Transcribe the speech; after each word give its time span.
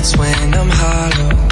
nights 0.00 0.16
when 0.16 0.54
I'm 0.54 0.68
hollow. 0.70 1.49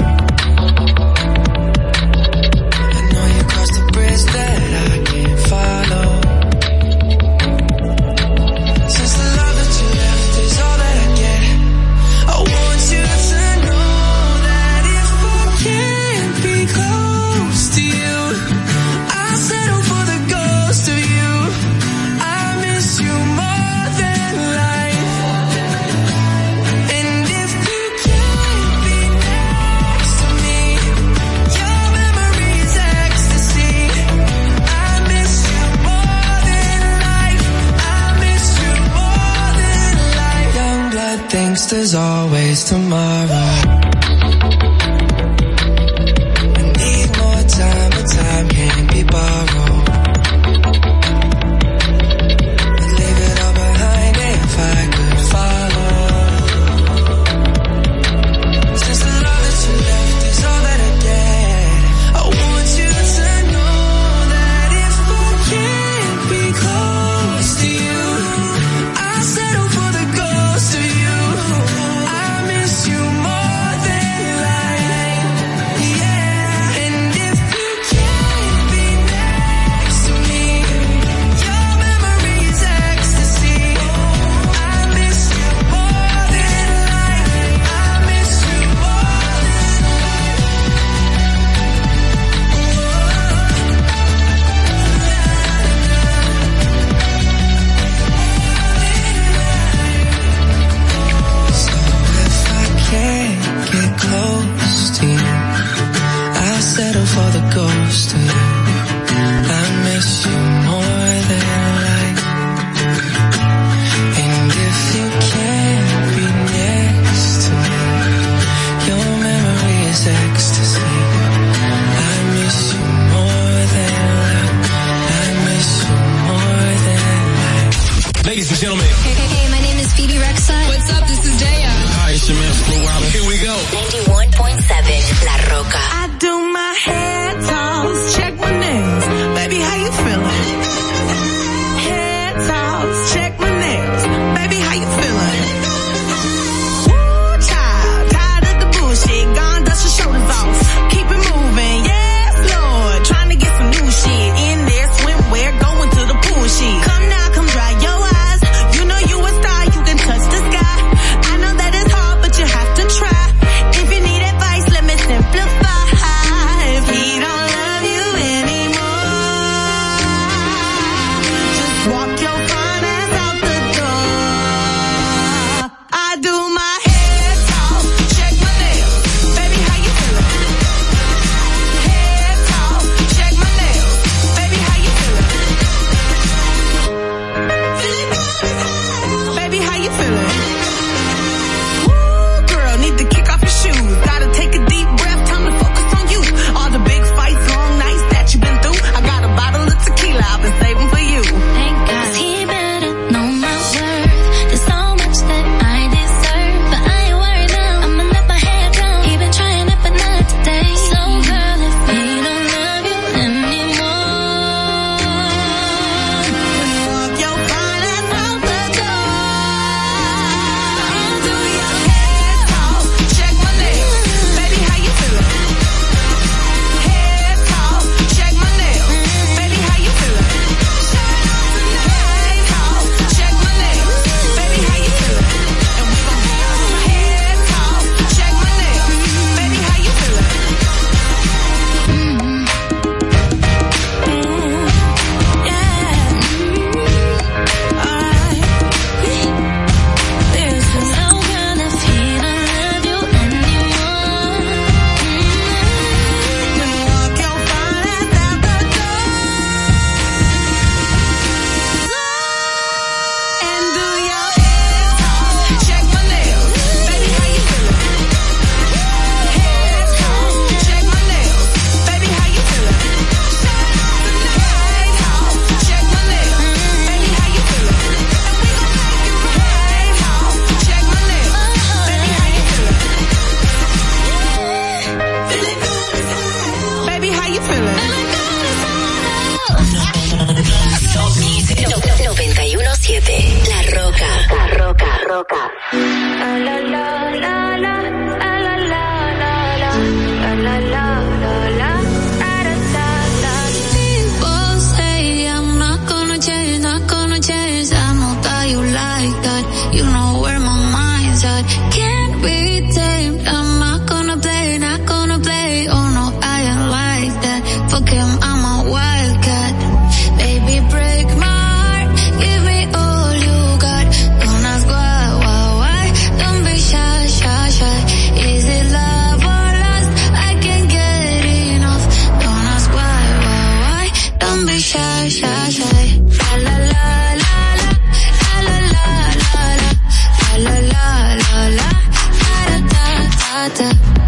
matter 343.47 343.98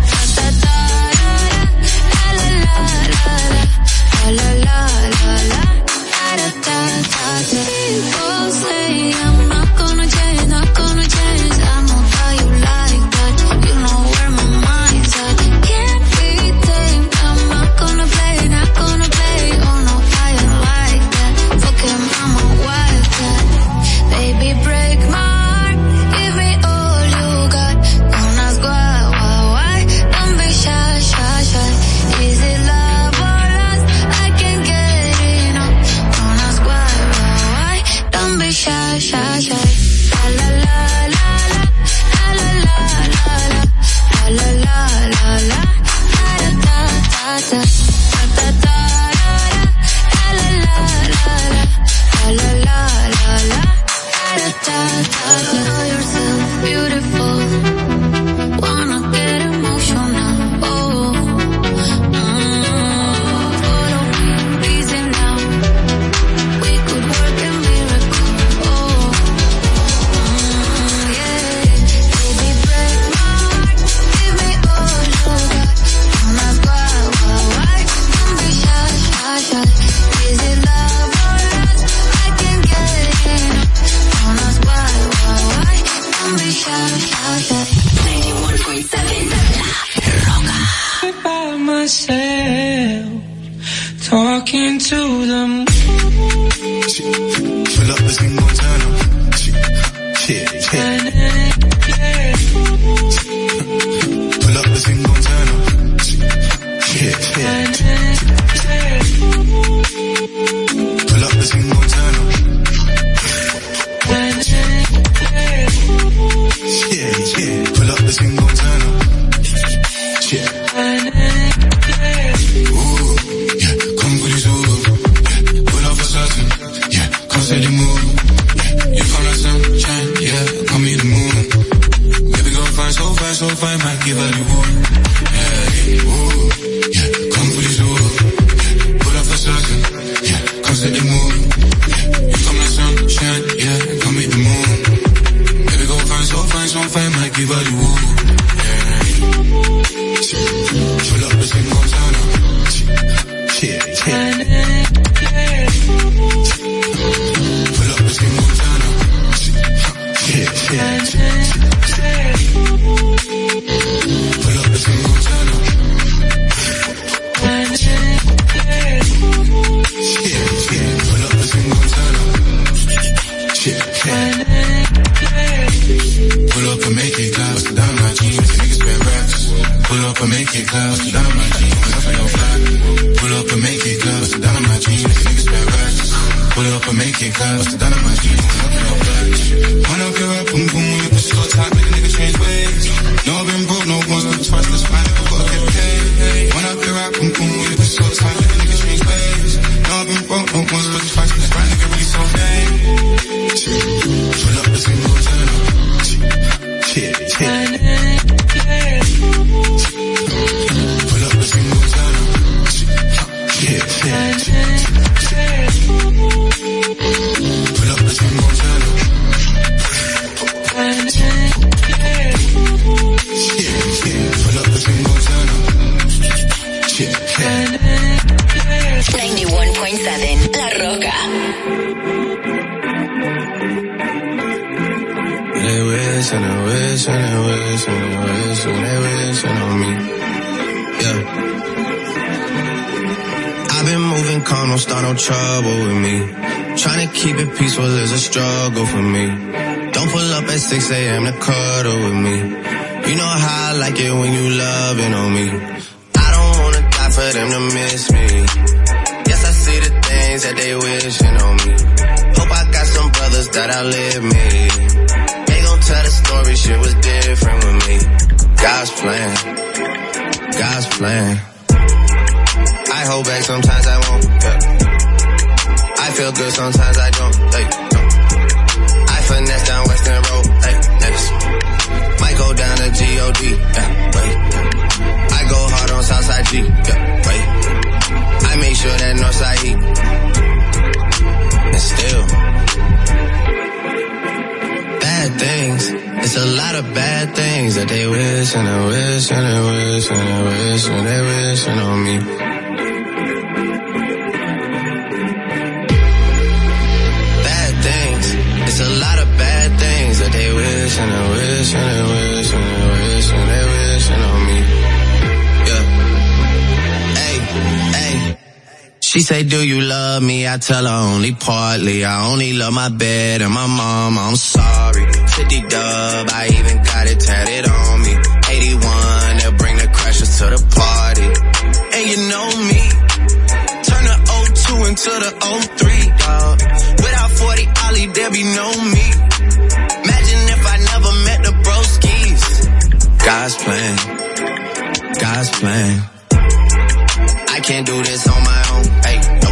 can't 347.84 347.98
do 347.98 348.04
this 348.04 348.28
on 348.28 348.44
my 348.44 348.64
own. 348.74 348.86
Hey, 349.06 349.18
no. 349.44 349.52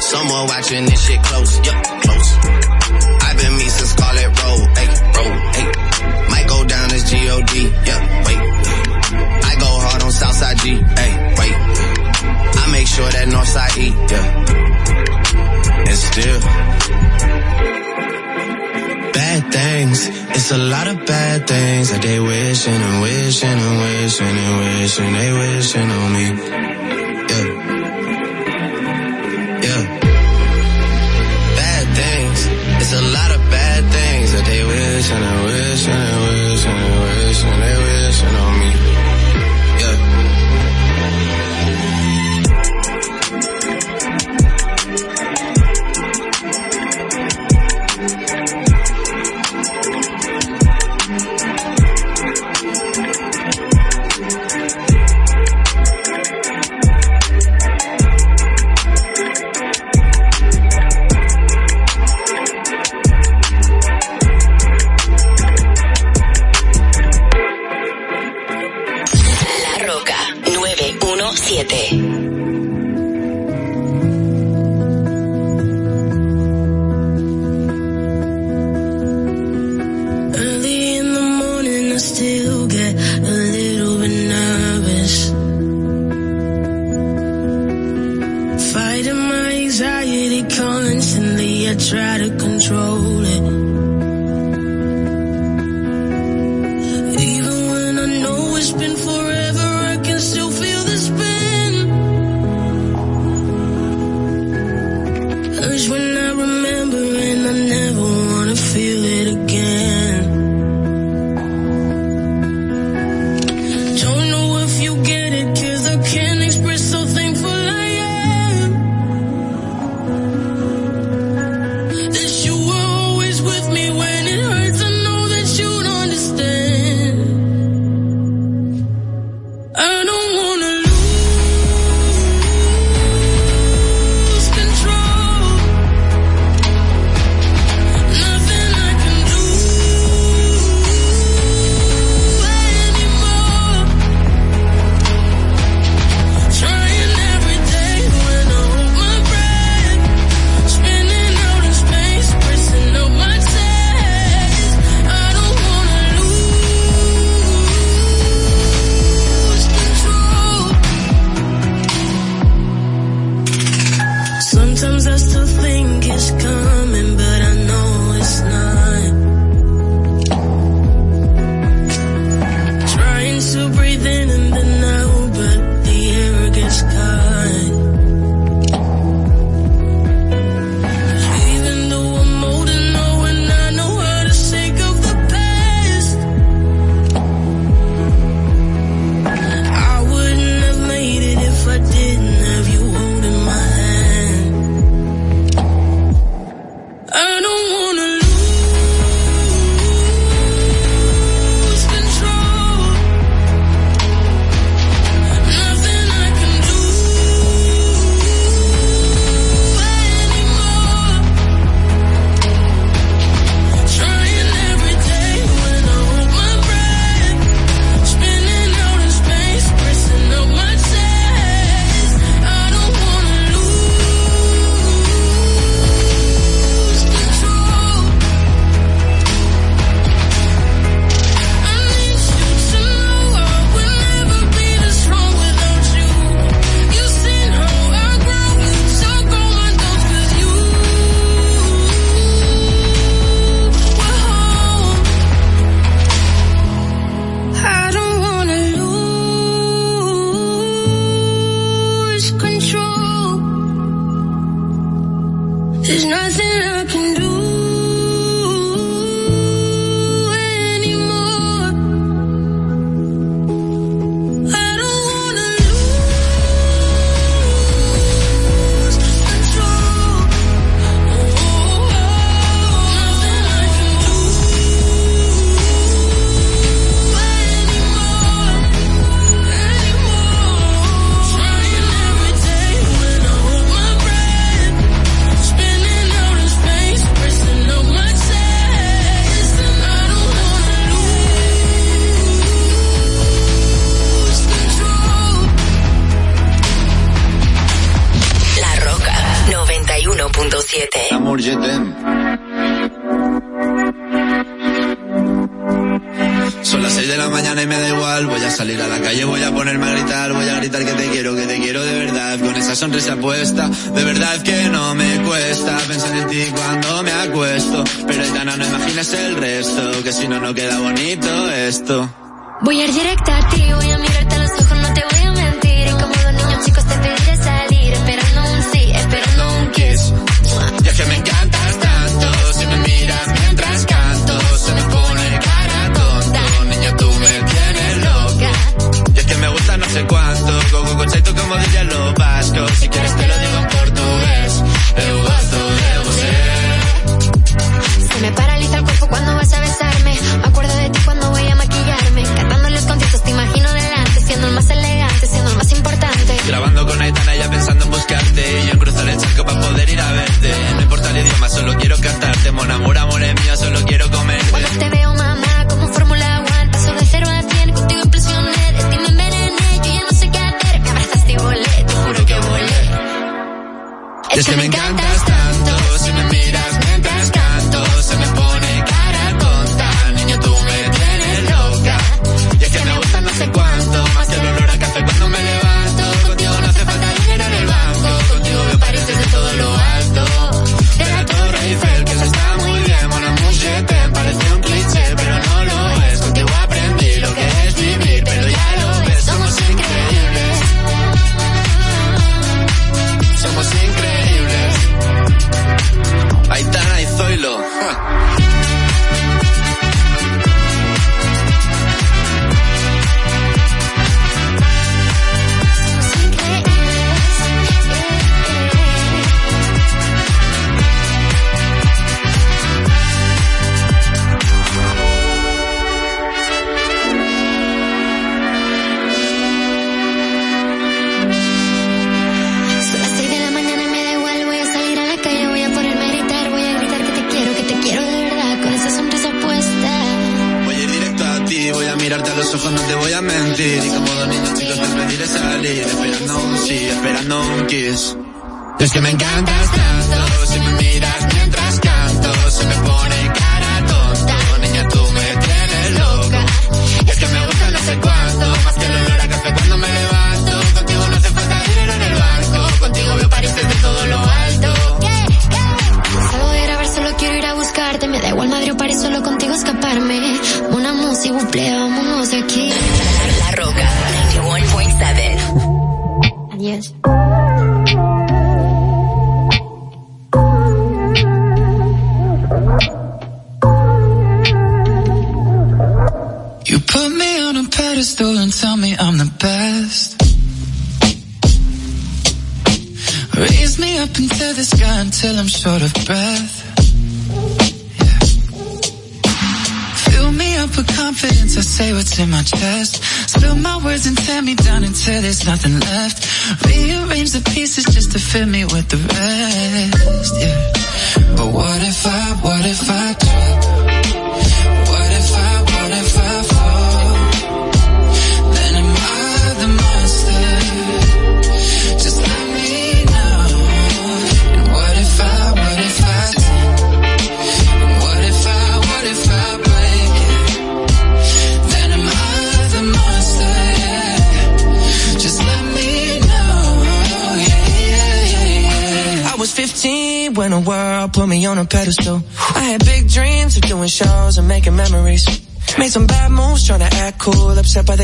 Someone 0.00 0.46
watching 0.46 0.84
this 0.84 1.06
shit 1.06 1.22
close. 1.22 1.56
Yup, 1.66 1.84
close. 2.02 2.30
I've 3.24 3.36
been 3.36 3.56
me 3.56 3.68
since 3.68 3.90
Scarlet 3.90 4.30
Road. 4.42 4.68
Hey, 4.78 4.88
road. 5.16 5.36
Hey. 5.56 5.66
Might 6.32 6.46
go 6.48 6.64
down 6.64 6.92
as 6.92 7.10
G-O-D. 7.10 7.52
Yup, 7.88 8.02
wait. 8.26 8.40
I 9.50 9.54
go 9.64 9.70
hard 9.84 10.02
on 10.02 10.12
Southside 10.12 10.58
G. 10.58 10.64
Hey, 11.00 11.12
wait. 11.38 11.54
I 12.60 12.70
make 12.72 12.86
sure 12.86 13.10
that 13.10 13.28
Northside 13.28 13.76
E. 13.78 13.88
Yeah. 14.12 14.26
And 15.88 15.98
still. 16.08 16.40
Bad 19.12 19.52
things. 19.52 19.98
It's 20.36 20.50
a 20.50 20.58
lot 20.58 20.86
of 20.88 21.06
bad 21.06 21.46
things 21.46 21.90
that 21.90 22.02
they 22.02 22.18
wish 22.18 22.41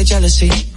jealousy. 0.09 0.68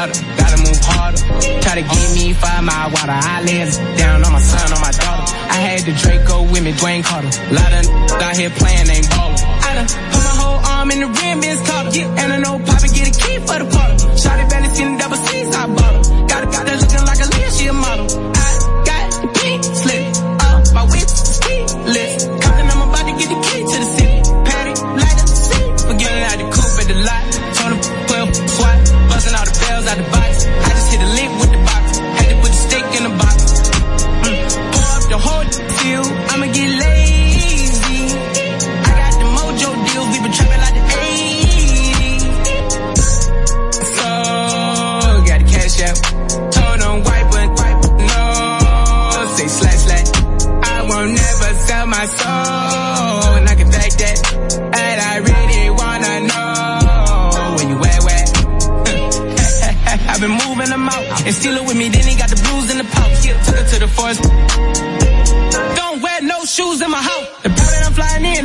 smarter, 0.00 0.36
gotta 0.36 0.58
move 0.64 0.80
harder. 0.80 1.22
Try 1.60 1.74
to 1.80 1.84
give 1.84 2.10
me 2.14 2.32
five 2.32 2.64
mile 2.64 2.90
water. 2.90 3.12
I 3.12 3.42
lay 3.42 3.60
down 3.96 4.24
on 4.24 4.32
my 4.32 4.40
son, 4.40 4.72
on 4.72 4.80
my 4.80 4.92
daughter. 4.92 5.24
I 5.50 5.58
had 5.60 5.80
the 5.84 5.92
Draco 5.92 6.42
with 6.42 6.62
me, 6.64 6.72
Dwayne 6.72 7.04
Carter. 7.04 7.30
Lot 7.52 7.72
of 7.72 7.84
out 8.22 8.36
here 8.36 8.50
playing, 8.50 8.88
ain't 8.88 9.08
ballin'. 9.10 9.36
I 9.36 9.70
done 9.74 9.88
put 10.12 10.22
my 10.24 10.34
whole 10.40 10.60
arm 10.72 10.90
in 10.90 11.00
the 11.00 11.06
rim, 11.06 11.38
it's 11.42 11.60
caught 11.68 11.94
Yeah, 11.94 12.20
and 12.20 12.32
I 12.32 12.38
know 12.38 12.58
Papa 12.58 12.88
get 12.88 13.08
a 13.08 13.14
key 13.20 13.36
for 13.44 13.58
the 13.60 13.68
bottle. 13.68 14.16
Shot 14.16 14.40
it, 14.40 14.48
balance 14.50 14.78
the 14.78 14.84
double 15.00 15.16
C's, 15.16 15.48
I 15.54 15.66
bought 15.66 15.94
her. 15.94 16.26
Got 16.28 16.40
a 16.44 16.46
guy 16.46 16.62
that 16.64 16.76
looking 16.80 17.04
like 17.10 17.20
a 17.20 17.28
leash, 17.34 17.54
she 17.56 17.66
a 17.66 17.72
model. 17.72 18.06
I 18.36 18.39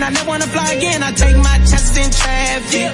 I 0.05 0.11
never 0.11 0.29
wanna 0.29 0.45
fly 0.45 0.73
again. 0.73 1.01
I 1.01 1.11
take 1.13 1.35
my 1.35 1.57
chest 1.65 1.97
in 1.97 2.09
traffic. 2.13 2.93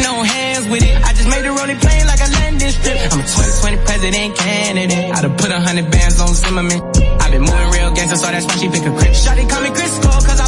No 0.00 0.24
hands 0.24 0.64
with 0.72 0.80
it. 0.80 0.96
I 1.04 1.12
just 1.12 1.28
made 1.28 1.44
a 1.44 1.52
rolling 1.52 1.76
plane 1.76 2.06
like 2.08 2.22
a 2.24 2.30
landing 2.32 2.72
strip. 2.72 2.96
I'm 3.12 3.20
a 3.20 3.28
2020 3.28 3.76
president 3.84 4.36
candidate. 4.38 5.12
I 5.12 5.20
done 5.20 5.36
put 5.36 5.50
a 5.52 5.60
hundred 5.60 5.90
bands 5.90 6.18
on 6.18 6.32
Zimmerman. 6.32 6.80
i 7.20 7.28
been 7.28 7.44
moving 7.44 7.70
real 7.76 7.92
gangsta, 7.92 8.16
so 8.16 8.26
that's 8.32 8.46
why 8.48 8.56
she 8.56 8.72
pick 8.72 8.88
a 8.88 8.92
crib. 8.96 9.12
Shotty 9.12 9.44
call 9.52 9.60
me 9.60 9.68
Crisco, 9.68 10.08
cause 10.24 10.40
I 10.40 10.47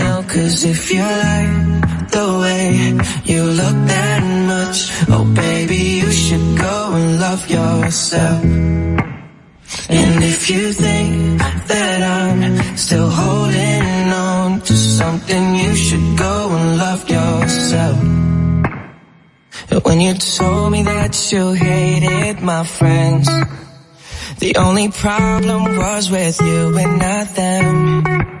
cause 0.31 0.63
if 0.63 0.91
you 0.91 1.01
like 1.01 2.09
the 2.09 2.27
way 2.41 2.65
you 3.25 3.43
look 3.43 3.77
that 3.93 4.23
much, 4.47 4.79
oh 5.09 5.25
baby, 5.35 5.99
you 6.01 6.11
should 6.11 6.57
go 6.57 6.93
and 6.95 7.19
love 7.19 7.49
yourself. 7.49 8.43
And 9.89 10.23
if 10.23 10.49
you 10.49 10.71
think 10.71 11.39
that 11.67 11.99
I'm 12.01 12.77
still 12.77 13.09
holding 13.09 14.13
on 14.13 14.61
to 14.61 14.73
something, 14.73 15.55
you 15.55 15.75
should 15.75 16.17
go 16.17 16.49
and 16.55 16.77
love 16.77 17.09
yourself. 17.09 17.99
When 19.85 19.99
you 19.99 20.13
told 20.13 20.71
me 20.71 20.83
that 20.83 21.31
you 21.31 21.51
hated 21.51 22.41
my 22.41 22.63
friends, 22.63 23.27
the 24.39 24.55
only 24.55 24.89
problem 24.89 25.75
was 25.75 26.09
with 26.09 26.39
you 26.41 26.77
and 26.77 26.99
not 26.99 27.27
them. 27.35 28.40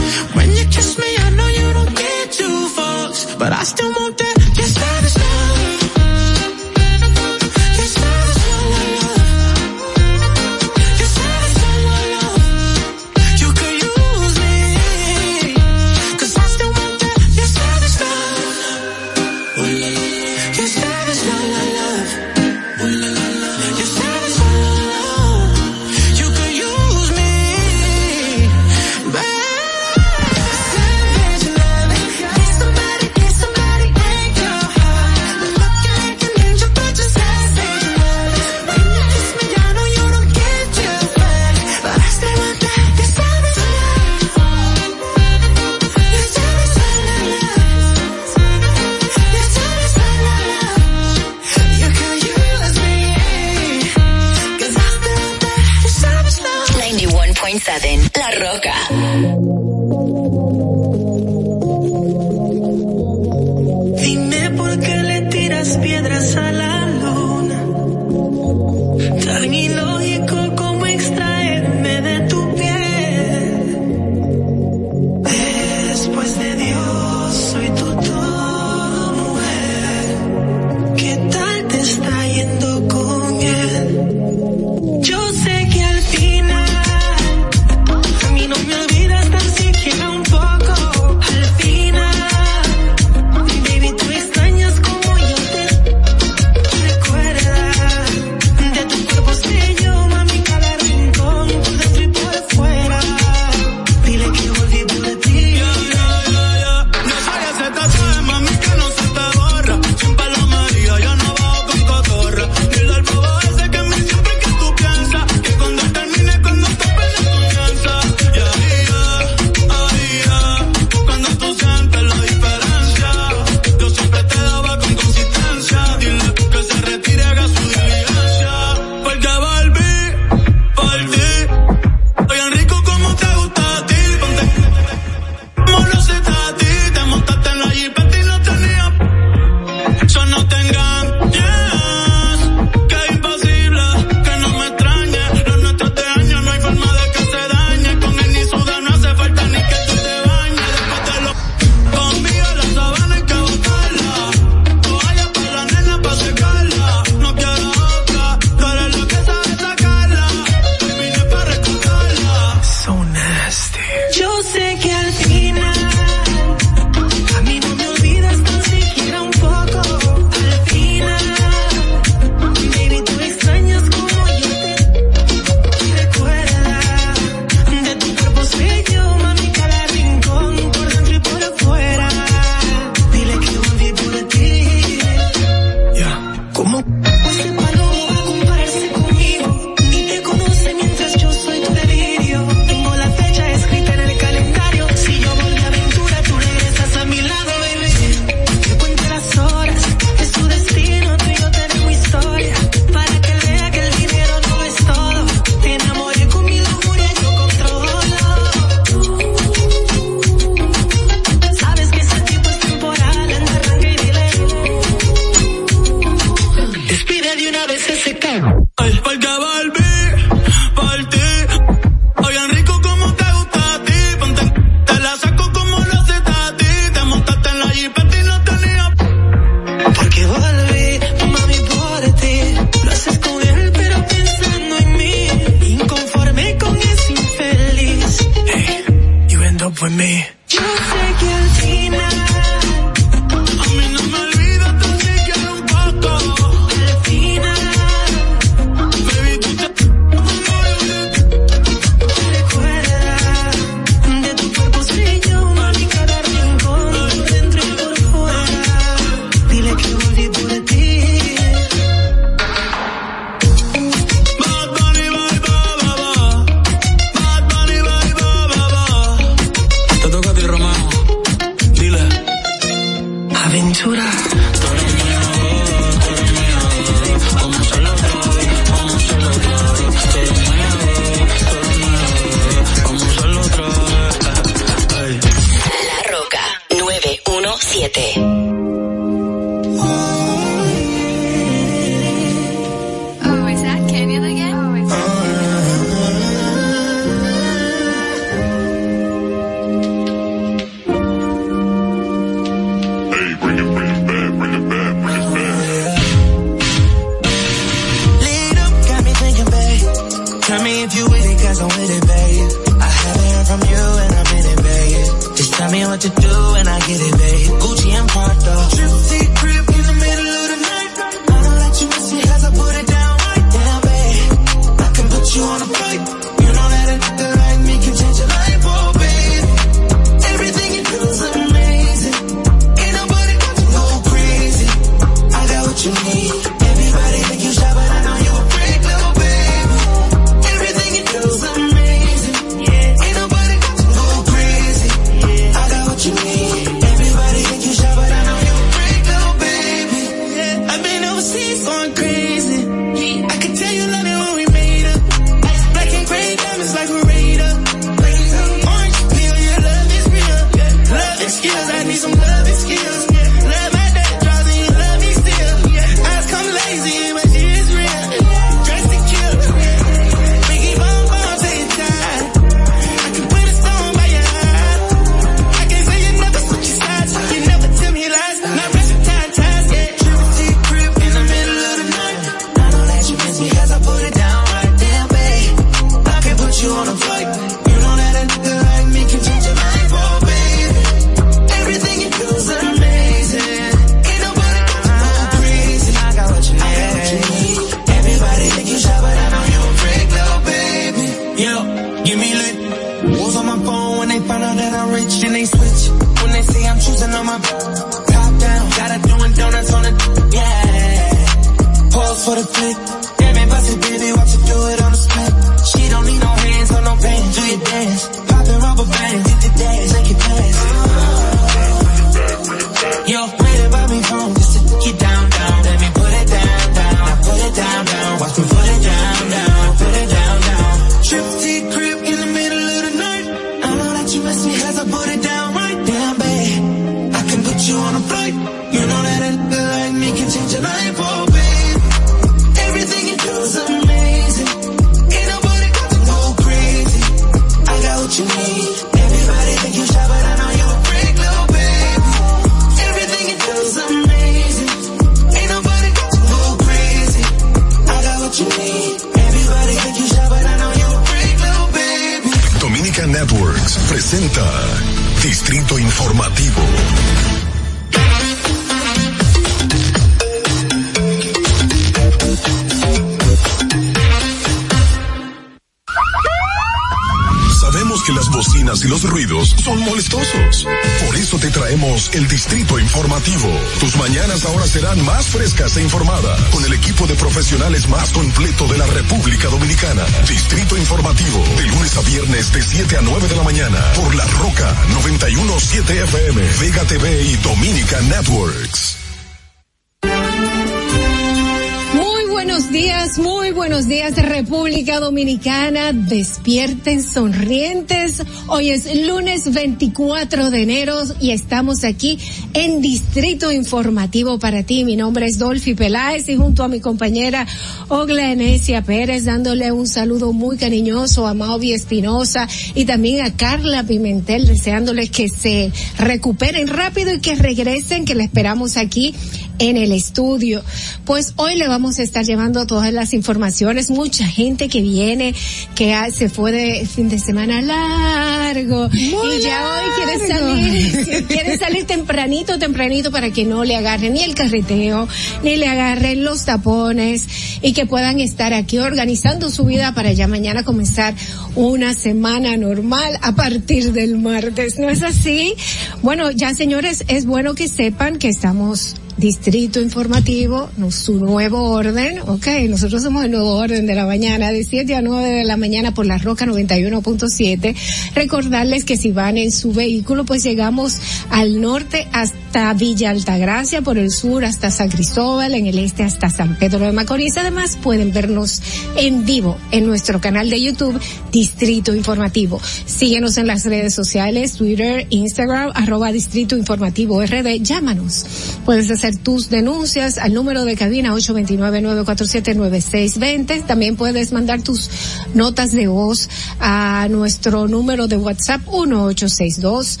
despierten 506.58 507.04
sonrientes. 507.04 508.24
Hoy 508.48 508.70
es 508.70 509.06
lunes 509.06 509.52
24 509.52 510.50
de 510.50 510.62
enero 510.62 510.98
y 511.20 511.30
estamos 511.30 511.84
aquí 511.84 512.18
en 512.52 512.80
Distrito 512.80 513.52
Informativo 513.52 514.40
para 514.40 514.64
ti. 514.64 514.84
Mi 514.84 514.96
nombre 514.96 515.26
es 515.26 515.38
Dolphy 515.38 515.74
Peláez 515.74 516.28
y 516.28 516.34
junto 516.34 516.64
a 516.64 516.68
mi 516.68 516.80
compañera 516.80 517.46
Ogla 517.86 518.32
Enesia 518.32 518.82
Pérez 518.82 519.24
dándole 519.24 519.70
un 519.70 519.86
saludo 519.86 520.32
muy 520.32 520.56
cariñoso 520.56 521.28
a 521.28 521.34
Mauvi 521.34 521.74
Espinosa 521.74 522.48
y 522.74 522.86
también 522.86 523.24
a 523.24 523.36
Carla 523.36 523.84
Pimentel 523.84 524.48
deseándoles 524.48 525.10
que 525.10 525.28
se 525.28 525.70
recuperen 525.96 526.66
rápido 526.66 527.14
y 527.14 527.20
que 527.20 527.36
regresen, 527.36 528.04
que 528.04 528.16
la 528.16 528.24
esperamos 528.24 528.76
aquí 528.76 529.14
en 529.58 529.76
el 529.76 529.92
estudio. 529.92 530.62
Pues 531.04 531.34
hoy 531.36 531.56
le 531.56 531.68
vamos 531.68 531.98
a 531.98 532.02
estar 532.02 532.24
llevando 532.24 532.66
todas 532.66 532.92
las 532.92 533.12
informaciones. 533.12 533.90
Mucha 533.90 534.26
gente 534.26 534.68
que 534.68 534.80
viene, 534.80 535.34
que 535.78 535.96
se 536.10 536.28
fue 536.28 536.50
de 536.50 536.86
fin 536.86 537.08
de 537.08 537.20
semana 537.20 537.62
largo 537.62 538.90
y 538.92 539.40
ya 539.40 539.64
hoy 539.70 539.90
quiere 539.94 540.26
salir, 540.26 541.26
quiere 541.28 541.56
salir 541.56 541.86
tempranito, 541.86 542.58
tempranito 542.58 543.12
para 543.12 543.30
que 543.30 543.44
no 543.44 543.62
le 543.62 543.76
agarren 543.76 544.14
ni 544.14 544.24
el 544.24 544.34
carreteo, 544.34 545.06
ni 545.44 545.54
le 545.54 545.68
agarren 545.68 546.24
los 546.24 546.46
tapones 546.46 547.28
y 547.62 547.74
que 547.74 547.86
puedan 547.86 548.18
estar 548.18 548.54
aquí 548.54 548.78
organizando 548.78 549.50
su 549.50 549.66
vida 549.66 549.94
para 549.94 550.10
ya 550.10 550.26
mañana 550.26 550.64
comenzar 550.64 551.14
una 551.54 551.94
semana 551.94 552.56
normal 552.56 553.16
a 553.22 553.36
partir 553.36 553.92
del 553.92 554.18
martes. 554.18 554.80
¿No 554.80 554.90
es 554.90 555.04
así? 555.04 555.54
Bueno, 556.02 556.32
ya 556.32 556.54
señores, 556.54 557.04
es 557.06 557.24
bueno 557.24 557.54
que 557.54 557.68
sepan 557.68 558.18
que 558.18 558.30
estamos 558.30 558.96
Distrito 559.18 559.80
Informativo, 559.80 560.70
su 560.90 561.14
nuevo 561.18 561.70
orden, 561.70 562.20
ok, 562.20 562.46
nosotros 562.68 563.02
somos 563.02 563.24
el 563.24 563.32
nuevo 563.32 563.56
orden 563.56 563.84
de 563.84 563.96
la 563.96 564.06
mañana, 564.06 564.52
de 564.52 564.62
7 564.62 564.94
a 564.94 565.02
9 565.02 565.28
de 565.28 565.44
la 565.44 565.56
mañana 565.56 565.92
por 565.92 566.06
la 566.06 566.18
Roca 566.18 566.46
91.7. 566.46 567.74
Recordarles 568.14 568.84
que 568.84 568.96
si 568.96 569.10
van 569.10 569.36
en 569.36 569.50
su 569.50 569.72
vehículo, 569.72 570.24
pues 570.24 570.44
llegamos 570.44 571.00
al 571.30 571.60
norte 571.60 572.06
hasta 572.12 572.37
Villa 572.76 573.10
Altagracia, 573.10 573.82
por 573.82 573.98
el 573.98 574.10
sur 574.10 574.44
hasta 574.44 574.70
San 574.70 574.88
Cristóbal, 574.88 575.54
en 575.54 575.66
el 575.66 575.78
este 575.78 576.02
hasta 576.02 576.30
San 576.30 576.58
Pedro 576.58 576.80
de 576.80 576.90
Macorís. 576.92 577.36
Además, 577.36 577.78
pueden 577.80 578.12
vernos 578.12 578.60
en 578.96 579.24
vivo 579.24 579.56
en 579.70 579.86
nuestro 579.86 580.20
canal 580.20 580.50
de 580.50 580.60
YouTube, 580.60 581.00
Distrito 581.30 581.94
Informativo. 581.94 582.60
Síguenos 582.86 583.38
en 583.38 583.46
las 583.46 583.64
redes 583.64 583.94
sociales, 583.94 584.54
Twitter, 584.54 585.06
Instagram, 585.10 585.70
arroba 585.74 586.10
Distrito 586.10 586.56
Informativo 586.56 587.22
RD. 587.22 587.62
Llámanos. 587.62 588.26
Puedes 588.64 588.90
hacer 588.90 589.14
tus 589.16 589.50
denuncias 589.50 590.18
al 590.18 590.34
número 590.34 590.64
de 590.64 590.76
cabina 590.76 591.14
829-947-9620. 591.14 593.64
También 593.66 593.94
puedes 593.96 594.32
mandar 594.32 594.62
tus 594.62 594.90
notas 595.34 595.70
de 595.72 595.86
voz 595.86 596.28
a 596.58 597.06
nuestro 597.10 597.68
número 597.68 598.08
de 598.08 598.16
WhatsApp 598.16 598.62
1862 598.66 600.00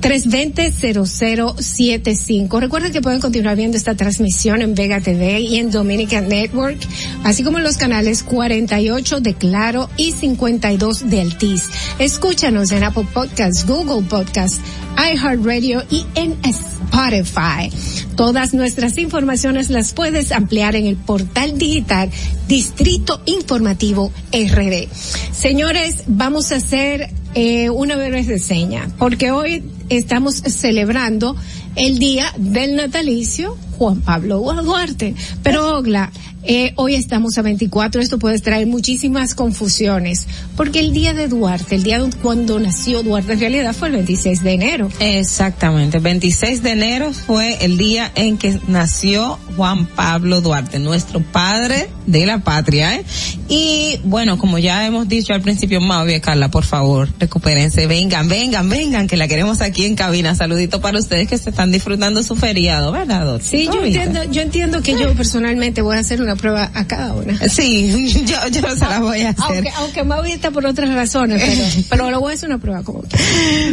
320-0075. 0.00 2.60
Recuerden 2.60 2.92
que 2.92 3.02
pueden 3.02 3.20
continuar 3.20 3.56
viendo 3.56 3.76
esta 3.76 3.94
transmisión 3.94 4.62
en 4.62 4.74
Vega 4.74 5.00
TV 5.00 5.40
y 5.40 5.58
en 5.58 5.70
Dominican 5.70 6.28
Network, 6.28 6.78
así 7.24 7.44
como 7.44 7.58
en 7.58 7.64
los 7.64 7.76
canales 7.76 8.22
48 8.22 9.20
de 9.20 9.34
Claro 9.34 9.90
y 9.96 10.12
52 10.12 11.10
de 11.10 11.20
Altiz. 11.20 11.64
Escúchanos 11.98 12.72
en 12.72 12.84
Apple 12.84 13.06
Podcasts, 13.12 13.66
Google 13.66 14.08
Podcasts, 14.08 14.62
iHeartRadio 14.96 15.82
y 15.90 16.06
en 16.14 16.38
Spotify. 16.44 17.70
Todas 18.16 18.54
nuestras 18.54 18.96
informaciones 18.98 19.70
las 19.70 19.92
puedes 19.92 20.32
ampliar 20.32 20.74
en 20.76 20.86
el 20.86 20.96
portal 20.96 21.58
digital 21.58 22.10
Distrito 22.48 23.20
Informativo 23.26 24.10
RD. 24.32 24.88
Señores, 25.32 26.04
vamos 26.06 26.52
a 26.52 26.56
hacer 26.56 27.10
eh, 27.34 27.70
una 27.70 27.96
breve 27.96 28.22
reseña, 28.22 28.88
porque 28.98 29.30
hoy 29.30 29.62
estamos 29.88 30.36
celebrando 30.36 31.36
el 31.76 31.98
día 31.98 32.32
del 32.36 32.76
natalicio 32.76 33.56
Juan 33.78 34.00
Pablo 34.00 34.40
Duarte. 34.62 35.14
Pero 35.42 35.78
Ogla, 35.78 36.10
eh, 36.42 36.72
hoy 36.76 36.94
estamos 36.94 37.36
a 37.38 37.42
24, 37.42 38.00
esto 38.00 38.18
puede 38.18 38.38
traer 38.38 38.66
muchísimas 38.66 39.34
confusiones, 39.34 40.26
porque 40.56 40.80
el 40.80 40.92
día 40.92 41.12
de 41.12 41.28
Duarte, 41.28 41.74
el 41.74 41.82
día 41.82 42.00
de 42.00 42.10
cuando 42.22 42.58
nació 42.58 43.02
Duarte 43.02 43.34
en 43.34 43.40
realidad 43.40 43.74
fue 43.74 43.88
el 43.88 43.94
26 43.94 44.42
de 44.42 44.52
enero. 44.52 44.88
Exactamente, 45.00 45.98
26 45.98 46.62
de 46.62 46.70
enero 46.70 47.12
fue 47.12 47.64
el 47.64 47.76
día 47.76 48.10
en 48.14 48.38
que 48.38 48.58
nació 48.68 49.38
Juan 49.56 49.86
Pablo 49.86 50.40
Duarte, 50.40 50.78
nuestro 50.78 51.20
padre 51.20 51.90
de 52.06 52.26
la 52.26 52.38
patria. 52.38 52.96
¿eh? 52.96 53.04
Y 53.48 54.00
bueno, 54.04 54.38
como 54.38 54.58
ya 54.58 54.86
hemos 54.86 55.08
dicho 55.08 55.32
al 55.32 55.42
principio, 55.42 55.80
Mavi 55.80 56.20
Carla, 56.20 56.50
por 56.50 56.64
favor, 56.64 57.08
recupérense, 57.18 57.86
vengan, 57.86 58.28
vengan, 58.28 58.68
vengan, 58.68 59.06
que 59.06 59.16
la 59.16 59.28
queremos 59.28 59.60
aquí 59.60 59.84
en 59.84 59.94
cabina. 59.94 60.34
Saludito 60.34 60.80
para 60.80 60.98
ustedes 60.98 61.28
que 61.28 61.38
se 61.38 61.50
están 61.50 61.70
disfrutando 61.70 62.22
su 62.22 62.36
feriado, 62.36 62.92
¿verdad, 62.92 63.24
Dot? 63.24 63.42
Sí, 63.42 63.68
yo 63.72 63.84
entiendo, 63.84 64.24
yo 64.24 64.42
entiendo 64.42 64.82
que 64.82 64.92
yo 64.92 65.12
personalmente 65.14 65.82
voy 65.82 65.96
a 65.96 66.00
hacer 66.00 66.20
una 66.22 66.29
prueba 66.36 66.70
a 66.74 66.86
cada 66.86 67.14
una. 67.14 67.36
Sí, 67.48 68.24
yo, 68.26 68.36
yo 68.48 68.76
se 68.76 68.86
la 68.86 69.00
voy 69.00 69.22
a 69.22 69.30
hacer. 69.30 69.44
Aunque, 69.44 69.70
aunque 69.76 70.04
Mavi 70.04 70.32
está 70.32 70.50
por 70.50 70.66
otras 70.66 70.92
razones, 70.92 71.42
pero, 71.42 71.86
pero 71.90 72.10
lo 72.10 72.20
voy 72.20 72.32
a 72.32 72.34
hacer 72.34 72.48
una 72.48 72.58
prueba 72.58 72.82
como 72.82 73.02
que. 73.02 73.16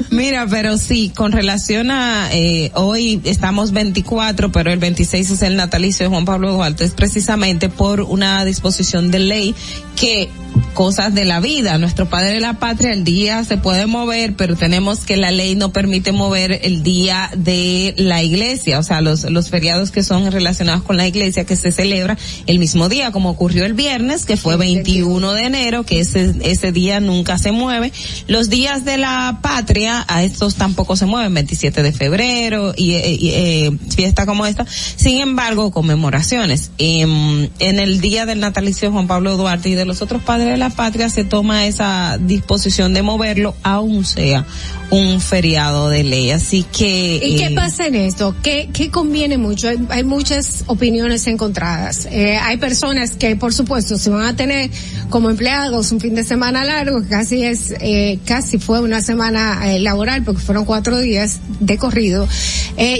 Mira, 0.10 0.46
pero 0.50 0.78
sí, 0.78 1.12
con 1.16 1.32
relación 1.32 1.92
a 1.92 2.30
eh, 2.32 2.72
hoy 2.74 3.22
estamos 3.24 3.72
24, 3.72 4.52
pero 4.52 4.72
el 4.72 4.80
26 4.80 5.32
es 5.32 5.42
el 5.42 5.56
natalicio 5.56 6.06
de 6.06 6.10
Juan 6.10 6.26
Pablo 6.26 6.54
Duarte, 6.54 6.84
es 6.84 6.92
precisamente 6.92 7.70
por 7.70 8.02
una 8.02 8.44
disposición 8.46 9.12
de 9.12 9.20
ley 9.20 9.56
que 9.96 10.30
cosas 10.74 11.14
de 11.14 11.26
la 11.26 11.40
vida. 11.40 11.78
Nuestro 11.78 12.08
padre 12.08 12.34
de 12.34 12.40
la 12.40 12.54
patria, 12.54 12.94
el 12.94 13.04
día 13.04 13.44
se 13.44 13.58
puede 13.58 13.88
mover, 13.88 14.36
pero 14.36 14.56
tenemos 14.56 15.00
que 15.00 15.18
la 15.18 15.32
ley 15.32 15.56
no 15.56 15.72
permite 15.72 16.12
mover 16.12 16.60
el 16.64 16.84
día 16.84 17.32
de 17.36 17.94
la 17.98 18.24
iglesia, 18.24 18.80
o 18.80 18.84
sea, 18.84 19.02
los, 19.02 19.24
los 19.24 19.50
feriados 19.50 19.92
que 19.92 20.04
son 20.04 20.32
relacionados 20.32 20.84
con 20.84 20.98
la 20.98 21.08
iglesia 21.08 21.46
que 21.46 21.56
se 21.56 21.72
celebra 21.72 22.18
el 22.46 22.60
mismo 22.60 22.90
día, 22.90 23.12
como 23.12 23.30
ocurrió 23.30 23.66
el 23.66 23.74
viernes, 23.74 24.26
que 24.26 24.38
fue 24.38 24.58
21 24.58 25.34
de 25.34 25.44
enero, 25.44 25.84
que 25.84 26.00
ese, 26.00 26.34
ese 26.42 26.72
día 26.72 27.00
nunca 27.00 27.38
se 27.38 27.52
mueve. 27.52 27.92
Los 28.28 28.50
días 28.50 28.86
de 28.86 28.98
la 28.98 29.40
patria, 29.42 30.06
a 30.08 30.24
estos 30.24 30.56
tampoco 30.56 30.96
se 30.96 31.06
mueven, 31.06 31.34
27 31.34 31.84
de 31.84 31.92
febrero 31.92 32.74
y, 32.76 32.94
eh, 32.94 33.18
y, 33.20 33.30
eh, 33.30 33.72
fiesta 33.96 34.26
como 34.26 34.46
esta. 34.46 34.66
Sin 34.68 35.20
embargo, 35.22 35.72
conmemoraciones. 35.72 36.72
Em, 36.78 37.50
en 37.60 37.80
el 37.80 38.00
día 38.02 38.26
del 38.26 38.40
natalicio 38.40 38.90
de 38.90 38.94
Juan 38.94 39.08
Pablo 39.08 39.38
Duarte 39.38 39.70
y 39.70 39.76
de 39.76 39.86
los 39.86 40.02
otros 40.02 40.22
padres 40.22 40.47
de 40.48 40.58
la 40.58 40.70
patria 40.70 41.10
se 41.10 41.24
toma 41.24 41.66
esa 41.68 42.18
disposición 42.20 42.94
de 42.94 43.02
moverlo, 43.02 43.56
aun 43.64 44.06
sea 44.06 44.46
un 44.90 45.20
feriado 45.20 45.90
de 45.90 46.04
ley. 46.04 46.32
Así 46.32 46.64
que... 46.64 47.20
¿Y 47.22 47.38
qué 47.38 47.48
eh, 47.48 47.56
pasa 47.56 47.88
en 47.88 47.96
esto? 47.96 48.36
¿Qué, 48.42 48.70
qué 48.74 48.90
conviene 48.90 49.38
mucho? 49.38 49.68
Hay, 49.70 49.78
hay 49.90 50.04
muchas 50.04 50.64
opiniones 50.68 51.28
encontradas. 51.28 52.08
Eh, 52.12 52.38
hay 52.38 52.58
personas 52.58 53.12
que, 53.12 53.36
por 53.36 53.54
supuesto, 53.54 53.98
se 53.98 54.10
van 54.10 54.26
a 54.26 54.36
tener 54.36 54.70
como 55.10 55.30
empleados 55.30 55.92
un 55.92 56.00
fin 56.00 56.16
de 56.16 56.24
semana 56.24 56.64
largo, 56.64 57.02
que 57.02 57.08
casi 57.08 57.44
es, 57.44 57.74
eh, 57.82 58.20
casi 58.26 58.60
fue 58.60 58.80
una 58.82 59.02
semana 59.02 59.74
eh, 59.74 59.80
laboral, 59.80 60.24
porque 60.24 60.42
fueron 60.42 60.66
cuatro 60.66 61.00
días 61.00 61.40
de 61.60 61.78
corrido. 61.78 62.28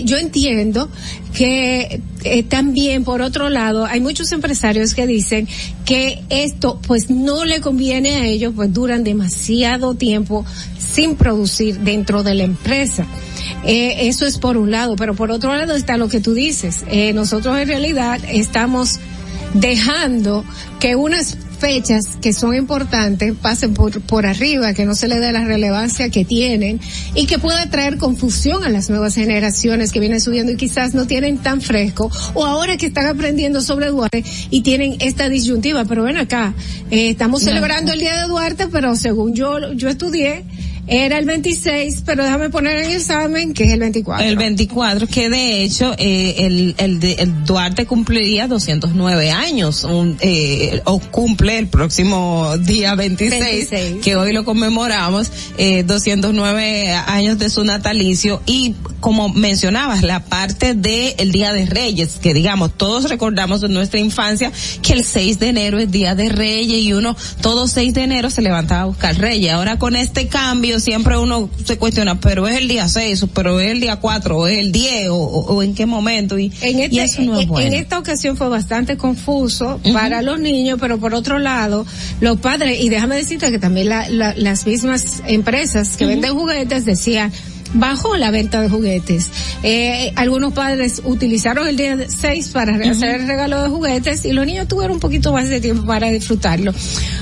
Yo 0.04 0.18
entiendo 0.18 0.90
que 1.34 2.02
también 2.50 3.04
por 3.04 3.22
otro 3.22 3.50
lado 3.50 3.86
hay 3.86 4.00
muchos 4.00 4.32
empresarios 4.32 4.96
que 4.96 5.06
dicen 5.06 5.48
que 5.86 6.24
esto 6.30 6.80
pues 6.86 7.10
no 7.10 7.37
le 7.46 7.62
conviene 7.62 8.16
a 8.18 8.26
ellos 8.26 8.54
pues 8.56 8.74
duran 8.74 9.04
demasiado 9.04 9.94
tiempo 9.96 10.46
sin 10.78 11.16
producir 11.16 11.80
dentro 11.80 12.24
de 12.24 12.36
la 12.36 12.44
empresa. 12.44 13.06
Eh, 13.66 14.08
eso 14.08 14.26
es 14.26 14.38
por 14.38 14.58
un 14.58 14.72
lado, 14.72 14.96
pero 14.96 15.16
por 15.16 15.32
otro 15.32 15.56
lado 15.56 15.76
está 15.76 15.98
lo 15.98 16.08
que 16.08 16.20
tú 16.20 16.34
dices. 16.34 16.84
Eh, 16.90 17.14
nosotros 17.14 17.58
en 17.58 17.68
realidad 17.68 18.20
estamos 18.30 19.00
dejando 19.54 20.44
que 20.80 20.96
unas 20.96 21.38
fechas 21.58 22.06
que 22.22 22.34
son 22.34 22.56
importantes 22.56 23.34
pasen 23.42 23.74
por, 23.74 24.00
por 24.02 24.26
arriba, 24.26 24.74
que 24.74 24.86
no 24.86 24.96
se 24.96 25.08
le 25.08 25.20
dé 25.20 25.32
la 25.32 25.44
relevancia 25.46 26.10
que 26.10 26.24
tienen 26.26 26.80
y 27.16 27.26
que 27.26 27.40
pueda 27.40 27.70
traer 27.70 27.98
confusión 27.98 28.64
a 28.64 28.70
las 28.70 28.90
nuevas 28.90 29.16
generaciones 29.16 29.92
que 29.92 30.00
vienen 30.00 30.22
subiendo 30.22 30.52
y 30.52 30.56
quizás 30.58 30.94
no 30.94 31.08
tienen 31.08 31.38
tan 31.40 31.62
fresco 31.62 32.12
o 32.34 32.46
ahora 32.46 32.78
que 32.78 32.86
están 32.88 33.06
aprendiendo 33.08 33.62
sobre 33.62 33.88
Duarte 33.88 34.24
y 34.50 34.62
tienen 34.62 34.96
esta 35.00 35.30
disyuntiva. 35.30 35.86
Pero 35.86 36.04
ven 36.04 36.18
acá, 36.18 36.54
eh, 36.92 37.10
estamos 37.10 37.42
No. 37.42 37.48
celebrando 37.50 37.92
el 37.94 38.00
Día 38.00 38.22
de 38.22 38.28
Duarte, 38.28 38.68
pero 38.68 38.96
según 38.96 39.34
yo, 39.34 39.74
yo 39.74 39.90
estudié, 39.90 40.44
era 40.88 41.18
el 41.18 41.26
26, 41.26 42.04
pero 42.06 42.24
déjame 42.24 42.50
poner 42.50 42.78
en 42.78 42.86
el 42.92 42.96
examen 42.98 43.54
que 43.54 43.66
es 43.66 43.74
el 43.74 43.80
24. 43.82 44.26
El 44.26 44.38
24, 44.38 45.08
que 45.08 45.30
de 45.30 45.64
hecho 45.64 45.94
eh, 45.98 46.36
el, 46.40 46.76
el, 46.78 47.00
de- 47.00 47.14
el 47.16 47.44
Duarte 47.46 47.86
cumpliría 47.86 48.48
209 48.48 49.32
años, 49.32 49.84
un, 49.84 50.18
eh, 50.22 50.82
o 50.86 51.00
cumple 51.00 51.58
el 51.58 51.68
próximo 51.68 52.56
día 52.60 52.96
26, 52.96 53.42
26. 53.70 53.96
que 54.04 54.16
hoy 54.16 54.32
lo 54.34 54.46
conmemoramos, 54.46 55.30
eh, 55.58 55.84
209 55.84 56.92
años 56.94 57.38
de 57.38 57.50
su 57.50 57.64
natalicio 57.64 58.42
y 58.46 58.76
como 59.00 59.30
mencionabas, 59.30 60.02
la 60.04 60.22
parte 60.22 60.74
del 60.74 61.14
el 61.18 61.32
Día 61.32 61.54
de 61.54 61.66
Reyes, 61.68 62.18
que 62.22 62.34
digamos, 62.34 62.76
todos 62.78 63.10
recordamos 63.10 63.62
de 63.62 63.70
nuestra 63.70 64.00
infancia 64.00 64.52
que 64.82 64.94
el 64.94 65.04
6 65.04 65.38
de 65.40 65.50
enero 65.50 65.78
es 65.80 65.92
Día 65.92 66.16
de 66.16 66.30
Reyes 66.30 66.82
y 66.82 66.94
uno 66.94 67.16
todo 67.42 67.68
6 67.68 67.94
de 67.94 68.04
enero 68.04 68.30
se 68.30 68.42
levantaba 68.42 68.82
a 68.82 68.86
buscar 68.86 69.16
Reyes. 69.18 69.54
Ahora 69.54 69.78
con 69.78 69.96
este 69.96 70.28
cambio 70.28 70.77
siempre 70.80 71.18
uno 71.18 71.50
se 71.66 71.78
cuestiona, 71.78 72.20
pero 72.20 72.48
es 72.48 72.58
el 72.58 72.68
día 72.68 72.88
6, 72.88 73.24
o 73.24 73.28
pero 73.28 73.60
es 73.60 73.72
el 73.72 73.80
día 73.80 73.98
4, 73.98 74.38
o 74.38 74.48
es 74.48 74.58
el 74.60 74.72
10, 74.72 75.08
o, 75.12 75.62
en 75.64 75.74
qué 75.76 75.86
momento. 75.86 76.38
Y, 76.40 76.52
En, 76.62 76.80
este- 76.80 76.96
y 76.96 77.00
eso 77.00 77.22
no 77.22 77.36
es 77.38 77.44
en- 77.44 77.50
bueno. 77.50 77.68
en 77.68 77.74
esta 77.74 78.00
ocasión 78.00 78.38
fue 78.38 78.50
bastante 78.50 78.98
confuso 78.98 79.80
para 79.94 80.22
los 80.22 80.40
niños, 80.40 80.78
pero 80.80 80.98
por 81.00 81.14
otro 81.14 81.40
lado, 81.40 81.86
los 82.22 82.40
padres, 82.40 82.80
y 82.82 82.90
déjame 82.90 83.16
decirte 83.16 83.52
que 83.52 83.60
también 83.60 83.90
la- 83.90 84.10
la- 84.10 84.34
las 84.36 84.66
mismas 84.66 85.22
empresas 85.28 85.98
que 85.98 86.06
venden 86.06 86.34
juguetes 86.36 86.86
decían, 86.86 87.32
bajó 87.74 88.16
la 88.16 88.32
venta 88.32 88.62
de 88.62 88.70
juguetes. 88.70 89.30
Eh, 89.64 90.12
algunos 90.16 90.54
padres 90.54 91.02
utilizaron 91.04 91.68
el 91.68 91.78
día 91.78 91.98
6 92.08 92.50
para 92.50 92.76
hacer 92.76 93.22
el 93.22 93.28
regalo 93.28 93.64
de 93.64 93.70
juguetes 93.70 94.26
y 94.26 94.32
los 94.32 94.46
niños 94.46 94.68
tuvieron 94.68 94.96
un 94.96 95.00
poquito 95.00 95.32
más 95.34 95.50
de 95.50 95.62
tiempo 95.62 95.86
para 95.86 96.10
disfrutarlo. 96.10 96.74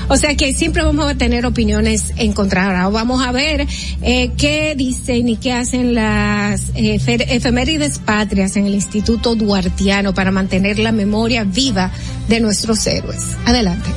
O 0.08 0.16
sea 0.16 0.36
que 0.36 0.52
siempre 0.54 0.82
vamos 0.82 1.10
a 1.10 1.14
tener 1.16 1.46
opiniones 1.46 2.12
encontradas. 2.16 2.90
Vamos 2.92 3.26
a 3.26 3.32
ver 3.32 3.66
eh, 4.02 4.30
qué 4.36 4.74
dicen 4.76 5.28
y 5.28 5.36
qué 5.36 5.52
hacen 5.52 5.94
las 5.94 6.70
eh, 6.74 7.00
efemérides 7.06 7.98
patrias 7.98 8.56
en 8.56 8.66
el 8.66 8.74
Instituto 8.74 9.34
Duartiano 9.34 10.14
para 10.14 10.30
mantener 10.30 10.78
la 10.78 10.92
memoria 10.92 11.44
viva 11.44 11.90
de 12.28 12.40
nuestros 12.40 12.86
héroes. 12.86 13.22
Adelante. 13.44 13.90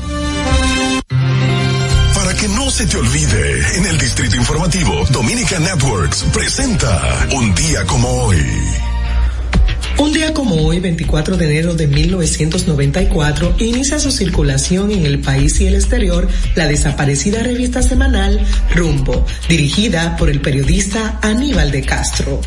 No 2.70 2.76
se 2.76 2.86
te 2.86 2.97
olvide, 2.97 3.78
en 3.78 3.86
el 3.88 3.97
Distrito 3.97 4.36
Informativo, 4.36 5.03
Dominica 5.09 5.57
Networks 5.57 6.24
presenta 6.32 7.28
Un 7.34 7.55
día 7.55 7.84
como 7.88 8.07
hoy. 8.07 8.38
Un 9.97 10.13
día 10.13 10.36
como 10.36 10.53
hoy, 10.53 10.80
24 10.80 11.36
de 11.36 11.45
enero 11.45 11.74
de 11.74 11.88
1994, 11.88 13.55
inicia 13.57 13.97
su 13.97 14.11
circulación 14.11 14.91
en 14.91 15.07
el 15.07 15.20
país 15.20 15.59
y 15.61 15.65
el 15.65 15.74
exterior 15.74 16.28
la 16.53 16.67
desaparecida 16.67 17.41
revista 17.41 17.82
semanal 17.82 18.39
Rumbo, 18.76 19.26
dirigida 19.47 20.15
por 20.15 20.30
el 20.30 20.39
periodista 20.39 21.17
Aníbal 21.24 21.72
de 21.72 21.82
Castro. 21.82 22.39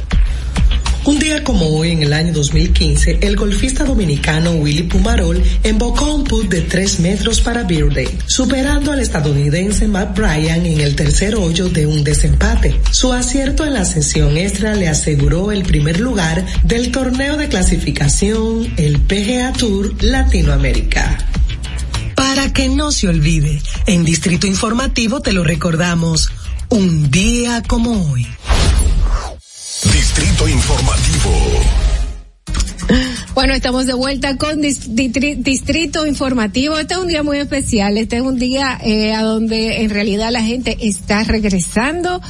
Un 1.05 1.19
día 1.19 1.43
como 1.43 1.67
hoy, 1.67 1.91
en 1.91 2.05
el 2.05 2.13
año 2.13 2.33
2015, 2.33 3.19
el 3.23 3.35
golfista 3.35 3.85
dominicano 3.85 4.53
Willy 4.53 4.85
Pumarol 4.85 5.43
embocó 5.65 6.15
un 6.15 6.23
put 6.23 6.49
de 6.49 6.61
3 6.61 7.01
metros 7.01 7.41
para 7.41 7.65
Birthday, 7.65 8.07
superando 8.27 8.93
al 8.93 9.01
estadounidense 9.01 9.89
Matt 9.89 10.17
Bryan 10.17 10.65
en 10.65 10.81
el 10.81 10.95
tercer 10.95 11.35
hoyo 11.35 11.69
de 11.69 11.87
un 11.87 12.05
desempate. 12.05 12.81
Su 12.93 13.13
acierto 13.13 13.67
en 13.67 13.75
la 13.75 13.85
sesión 13.85 14.37
extra 14.37 14.75
le 14.77 14.89
aseguró 14.89 15.51
el 15.51 15.65
primer 15.65 15.99
lugar 15.99 16.47
del 16.63 16.93
torneo 16.93 17.37
de 17.37 17.49
clasificación, 17.49 18.73
el 18.77 19.01
PGA 19.01 19.53
Tour 19.55 20.01
Latinoamérica. 20.05 21.19
Para 22.15 22.53
que 22.53 22.69
no 22.69 22.93
se 22.93 23.09
olvide, 23.09 23.61
en 23.87 24.05
Distrito 24.05 24.47
Informativo 24.47 25.21
te 25.21 25.33
lo 25.33 25.43
recordamos, 25.43 26.31
un 26.69 27.11
día 27.11 27.61
como 27.67 28.13
hoy. 28.13 28.25
Distrito 29.85 30.47
Informativo. 30.47 31.92
Bueno, 33.35 33.55
estamos 33.55 33.87
de 33.87 33.95
vuelta 33.95 34.37
con 34.37 34.61
Distrito 34.61 36.07
Informativo. 36.07 36.79
Este 36.79 36.95
es 36.95 37.01
un 37.01 37.09
día 37.09 37.23
muy 37.23 37.39
especial. 37.39 37.97
Este 37.97 38.17
es 38.17 38.23
un 38.23 38.39
día 38.39 38.79
eh, 38.85 39.15
a 39.15 39.23
donde 39.23 39.83
en 39.83 39.91
realidad 39.91 40.31
la 40.31 40.43
gente 40.43 40.77
está 40.83 41.25
regresando 41.25 42.21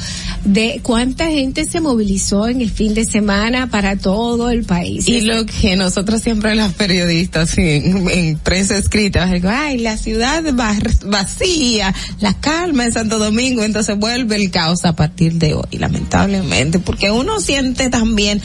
de 0.44 0.78
cuánta 0.82 1.26
gente 1.26 1.64
se 1.64 1.80
movilizó 1.80 2.46
en 2.48 2.60
el 2.60 2.70
fin 2.70 2.94
de 2.94 3.04
semana 3.04 3.68
para 3.68 3.96
todo 3.96 4.50
el 4.50 4.62
país. 4.64 5.08
Y 5.08 5.22
lo 5.22 5.44
que 5.44 5.74
nosotros 5.76 6.22
siempre 6.22 6.54
las 6.54 6.72
periodistas 6.74 7.58
en, 7.58 8.08
en 8.08 8.38
prensa 8.38 8.76
escrita, 8.78 9.28
ay, 9.48 9.78
la 9.78 9.96
ciudad 9.96 10.42
va- 10.58 10.76
vacía, 11.06 11.92
la 12.20 12.34
calma 12.34 12.84
en 12.84 12.92
Santo 12.92 13.18
Domingo, 13.18 13.64
entonces 13.64 13.98
vuelve 13.98 14.36
el 14.36 14.50
caos 14.52 14.84
a 14.84 14.94
partir 14.94 15.34
de 15.34 15.54
hoy, 15.54 15.78
lamentablemente, 15.78 16.78
porque 16.78 17.10
uno 17.10 17.40
siente 17.40 17.88
también 17.90 18.40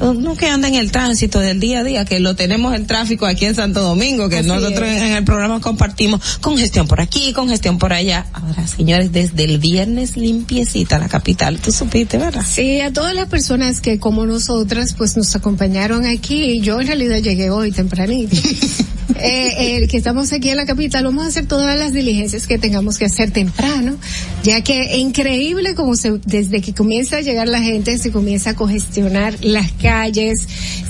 uno 0.00 0.36
que 0.36 0.46
anda 0.48 0.68
en 0.68 0.74
el 0.74 0.90
tránsito 0.90 1.38
del 1.38 1.60
día 1.60 1.80
a 1.80 1.84
día, 1.84 2.04
que 2.04 2.20
lo 2.20 2.36
tenemos 2.36 2.74
el 2.74 2.86
tráfico 2.86 3.26
aquí 3.26 3.46
en 3.46 3.54
Santo 3.54 3.82
Domingo, 3.82 4.28
que 4.28 4.38
Así 4.38 4.48
nosotros 4.48 4.88
es. 4.88 5.02
en 5.02 5.12
el 5.12 5.24
programa 5.24 5.60
compartimos 5.60 6.38
congestión 6.40 6.86
por 6.86 7.00
aquí, 7.00 7.32
congestión 7.32 7.78
por 7.78 7.92
allá. 7.92 8.26
Ahora, 8.32 8.66
señores, 8.66 9.12
desde 9.12 9.44
el 9.44 9.58
viernes 9.58 10.16
limpiecita 10.16 10.98
la 10.98 11.08
capital, 11.08 11.58
tú 11.58 11.72
supiste, 11.72 12.18
¿verdad? 12.18 12.44
Sí, 12.46 12.80
a 12.80 12.92
todas 12.92 13.14
las 13.14 13.28
personas 13.28 13.80
que 13.80 13.98
como 13.98 14.26
nosotras 14.26 14.94
pues 14.94 15.16
nos 15.16 15.34
acompañaron 15.36 16.06
aquí, 16.06 16.60
yo 16.60 16.80
en 16.80 16.86
realidad 16.86 17.18
llegué 17.18 17.50
hoy 17.50 17.72
tempranito. 17.72 18.36
eh, 19.18 19.82
eh, 19.82 19.88
que 19.88 19.96
estamos 19.96 20.32
aquí 20.32 20.50
en 20.50 20.56
la 20.56 20.66
capital, 20.66 21.04
vamos 21.04 21.24
a 21.24 21.28
hacer 21.28 21.46
todas 21.46 21.78
las 21.78 21.92
diligencias 21.92 22.46
que 22.46 22.58
tengamos 22.58 22.98
que 22.98 23.04
hacer 23.06 23.30
temprano, 23.30 23.96
ya 24.42 24.62
que 24.62 24.98
increíble 24.98 25.74
como 25.74 25.96
se, 25.96 26.18
desde 26.24 26.60
que 26.60 26.74
comienza 26.74 27.18
a 27.18 27.20
llegar 27.20 27.48
la 27.48 27.60
gente 27.60 27.98
se 27.98 28.10
comienza 28.10 28.50
a 28.50 28.54
congestionar 28.54 29.36
las 29.42 29.72
calles, 29.72 29.85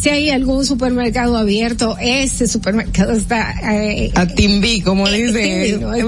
si 0.00 0.08
hay 0.10 0.30
algún 0.30 0.64
supermercado 0.64 1.36
abierto, 1.36 1.96
ese 2.00 2.46
supermercado 2.48 3.12
está 3.12 3.54
eh, 3.74 4.10
A 4.14 4.26
Timbi, 4.26 4.80
como 4.80 5.08
dice, 5.08 5.78
no, 5.80 5.92
es 5.94 6.04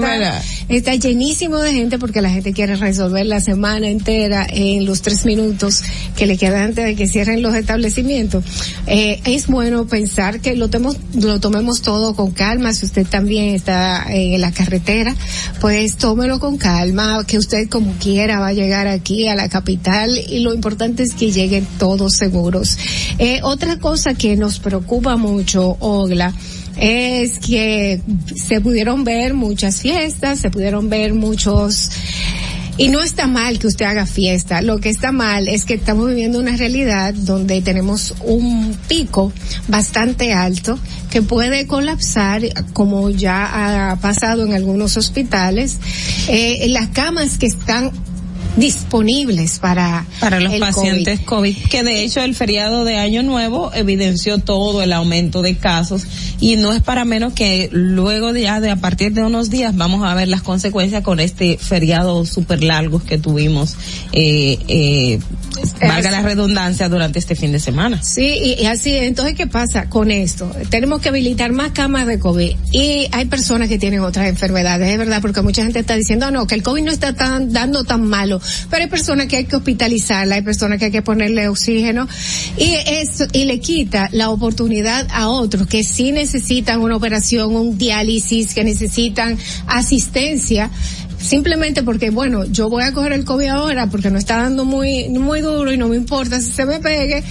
está, 0.69 0.95
llenísimo 0.95 1.57
de 1.57 1.73
gente 1.73 1.97
porque 1.99 2.21
la 2.21 2.29
gente 2.29 2.53
quiere 2.53 2.75
resolver 2.75 3.25
la 3.25 3.41
semana 3.41 3.89
entera 3.89 4.47
en 4.49 4.85
los 4.85 5.01
tres 5.01 5.25
minutos 5.25 5.83
que 6.15 6.25
le 6.25 6.37
quedan 6.37 6.63
antes 6.63 6.85
de 6.85 6.95
que 6.95 7.07
cierren 7.07 7.41
los 7.41 7.55
establecimientos. 7.55 8.43
Eh, 8.87 9.19
es 9.25 9.47
bueno 9.47 9.85
pensar 9.87 10.39
que 10.39 10.55
lo, 10.55 10.69
temos- 10.69 10.97
lo 11.13 11.39
tomemos 11.39 11.81
todo 11.81 12.15
con 12.15 12.31
calma. 12.31 12.73
Si 12.73 12.85
usted 12.85 13.05
también 13.07 13.55
está 13.55 14.05
en 14.09 14.39
la 14.41 14.51
carretera, 14.51 15.15
pues 15.61 15.97
tómelo 15.97 16.39
con 16.39 16.57
calma, 16.57 17.23
que 17.27 17.37
usted 17.37 17.67
como 17.69 17.93
quiera 17.93 18.39
va 18.39 18.47
a 18.47 18.53
llegar 18.53 18.87
aquí 18.87 19.27
a 19.27 19.35
la 19.35 19.49
capital 19.49 20.09
y 20.29 20.39
lo 20.39 20.53
importante 20.53 21.03
es 21.03 21.13
que 21.13 21.31
lleguen 21.31 21.67
todos 21.77 22.13
seguros. 22.15 22.77
Eh, 23.17 23.39
otra 23.43 23.79
cosa 23.79 24.13
que 24.13 24.35
nos 24.35 24.59
preocupa 24.59 25.17
mucho, 25.17 25.77
Ogla, 25.79 26.33
es 26.77 27.39
que 27.39 28.01
se 28.35 28.61
pudieron 28.61 29.03
ver 29.03 29.33
muchas 29.33 29.81
fiestas, 29.81 30.39
se 30.39 30.49
pudieron 30.49 30.89
ver 30.89 31.13
muchos 31.13 31.89
y 32.79 32.87
no 32.87 33.01
está 33.01 33.27
mal 33.27 33.59
que 33.59 33.67
usted 33.67 33.85
haga 33.85 34.05
fiesta. 34.05 34.61
Lo 34.61 34.79
que 34.79 34.87
está 34.87 35.11
mal 35.11 35.49
es 35.49 35.65
que 35.65 35.73
estamos 35.73 36.07
viviendo 36.07 36.39
una 36.39 36.55
realidad 36.55 37.13
donde 37.13 37.61
tenemos 37.61 38.15
un 38.23 38.73
pico 38.87 39.33
bastante 39.67 40.31
alto 40.31 40.79
que 41.11 41.21
puede 41.21 41.67
colapsar, 41.67 42.41
como 42.71 43.09
ya 43.09 43.91
ha 43.91 43.97
pasado 43.97 44.45
en 44.45 44.53
algunos 44.53 44.95
hospitales. 44.95 45.77
Eh, 46.29 46.67
las 46.69 46.87
camas 46.87 47.37
que 47.37 47.47
están 47.47 47.91
disponibles 48.57 49.59
para 49.59 50.05
para 50.19 50.39
los 50.39 50.53
el 50.53 50.59
pacientes 50.59 51.19
COVID. 51.21 51.55
que 51.69 51.83
de 51.83 52.03
hecho 52.03 52.21
el 52.21 52.35
feriado 52.35 52.83
de 52.85 52.97
Año 52.97 53.23
Nuevo 53.23 53.71
evidenció 53.73 54.37
todo 54.39 54.81
el 54.81 54.91
aumento 54.93 55.41
de 55.41 55.55
casos 55.57 56.03
y 56.39 56.55
no 56.57 56.73
es 56.73 56.81
para 56.81 57.05
menos 57.05 57.33
que 57.33 57.69
luego 57.71 58.33
de 58.33 58.41
ya 58.43 58.59
de 58.59 58.69
a 58.71 58.75
partir 58.77 59.13
de 59.13 59.23
unos 59.23 59.49
días 59.49 59.75
vamos 59.75 60.03
a 60.05 60.13
ver 60.15 60.27
las 60.27 60.41
consecuencias 60.41 61.03
con 61.03 61.19
este 61.19 61.57
feriado 61.57 62.25
súper 62.25 62.63
largo 62.63 63.01
que 63.03 63.17
tuvimos, 63.17 63.75
eh, 64.13 64.57
eh, 64.67 65.19
valga 65.81 66.11
la 66.11 66.21
redundancia, 66.21 66.89
durante 66.89 67.19
este 67.19 67.35
fin 67.35 67.51
de 67.51 67.59
semana. 67.59 68.01
Sí, 68.01 68.55
y, 68.57 68.61
y 68.63 68.65
así, 68.65 68.95
entonces, 68.95 69.35
¿qué 69.35 69.47
pasa 69.47 69.89
con 69.89 70.11
esto? 70.11 70.51
Tenemos 70.69 71.01
que 71.01 71.09
habilitar 71.09 71.51
más 71.51 71.71
camas 71.71 72.07
de 72.07 72.19
COVID 72.19 72.51
y 72.71 73.07
hay 73.11 73.25
personas 73.25 73.67
que 73.69 73.77
tienen 73.77 73.99
otras 74.01 74.27
enfermedades, 74.27 74.89
es 74.89 74.97
verdad, 74.97 75.21
porque 75.21 75.41
mucha 75.41 75.63
gente 75.63 75.79
está 75.79 75.95
diciendo, 75.95 76.25
"Ah, 76.27 76.31
no, 76.31 76.47
que 76.47 76.55
el 76.55 76.63
COVID 76.63 76.83
no 76.83 76.91
está 76.91 77.13
tan, 77.13 77.51
dando 77.51 77.83
tan 77.83 78.07
malo, 78.07 78.38
pero 78.69 78.83
hay 78.83 78.89
personas 78.89 79.27
que 79.27 79.37
hay 79.37 79.45
que 79.45 79.55
hospitalizarla, 79.55 80.35
hay 80.35 80.41
personas 80.41 80.79
que 80.79 80.85
hay 80.85 80.91
que 80.91 81.01
ponerle 81.01 81.47
oxígeno. 81.47 82.07
Y 82.57 82.75
eso, 82.87 83.25
y 83.33 83.45
le 83.45 83.59
quita 83.59 84.09
la 84.11 84.29
oportunidad 84.29 85.07
a 85.11 85.29
otros 85.29 85.67
que 85.67 85.83
sí 85.83 86.11
necesitan 86.11 86.81
una 86.81 86.95
operación, 86.95 87.55
un 87.55 87.77
diálisis, 87.77 88.53
que 88.53 88.63
necesitan 88.63 89.37
asistencia 89.67 90.69
simplemente 91.19 91.83
porque 91.83 92.11
bueno 92.11 92.45
yo 92.45 92.69
voy 92.69 92.83
a 92.83 92.93
coger 92.93 93.11
el 93.13 93.25
COVID 93.25 93.47
ahora 93.47 93.87
porque 93.87 94.09
no 94.09 94.17
está 94.17 94.37
dando 94.37 94.63
muy 94.63 95.09
muy 95.09 95.41
duro 95.41 95.71
y 95.71 95.77
no 95.77 95.89
me 95.89 95.97
importa 95.97 96.39
si 96.39 96.51
se 96.51 96.65
me 96.65 96.79
pegue 96.79 97.23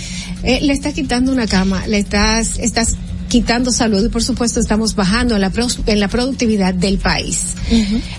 eh, 0.43 0.59
le 0.61 0.73
estás 0.73 0.93
quitando 0.93 1.33
una 1.33 1.47
cama 1.47 1.87
le 1.87 1.99
estás 1.99 2.59
estás 2.59 2.97
quitando 3.29 3.71
salud 3.71 4.05
y 4.05 4.09
por 4.09 4.23
supuesto 4.23 4.59
estamos 4.61 4.95
bajando 4.95 5.35
en 5.35 5.41
la, 5.43 5.51
pro- 5.51 5.67
en 5.87 6.01
la 6.01 6.09
productividad 6.09 6.75
del 6.75 6.99
país. 6.99 7.55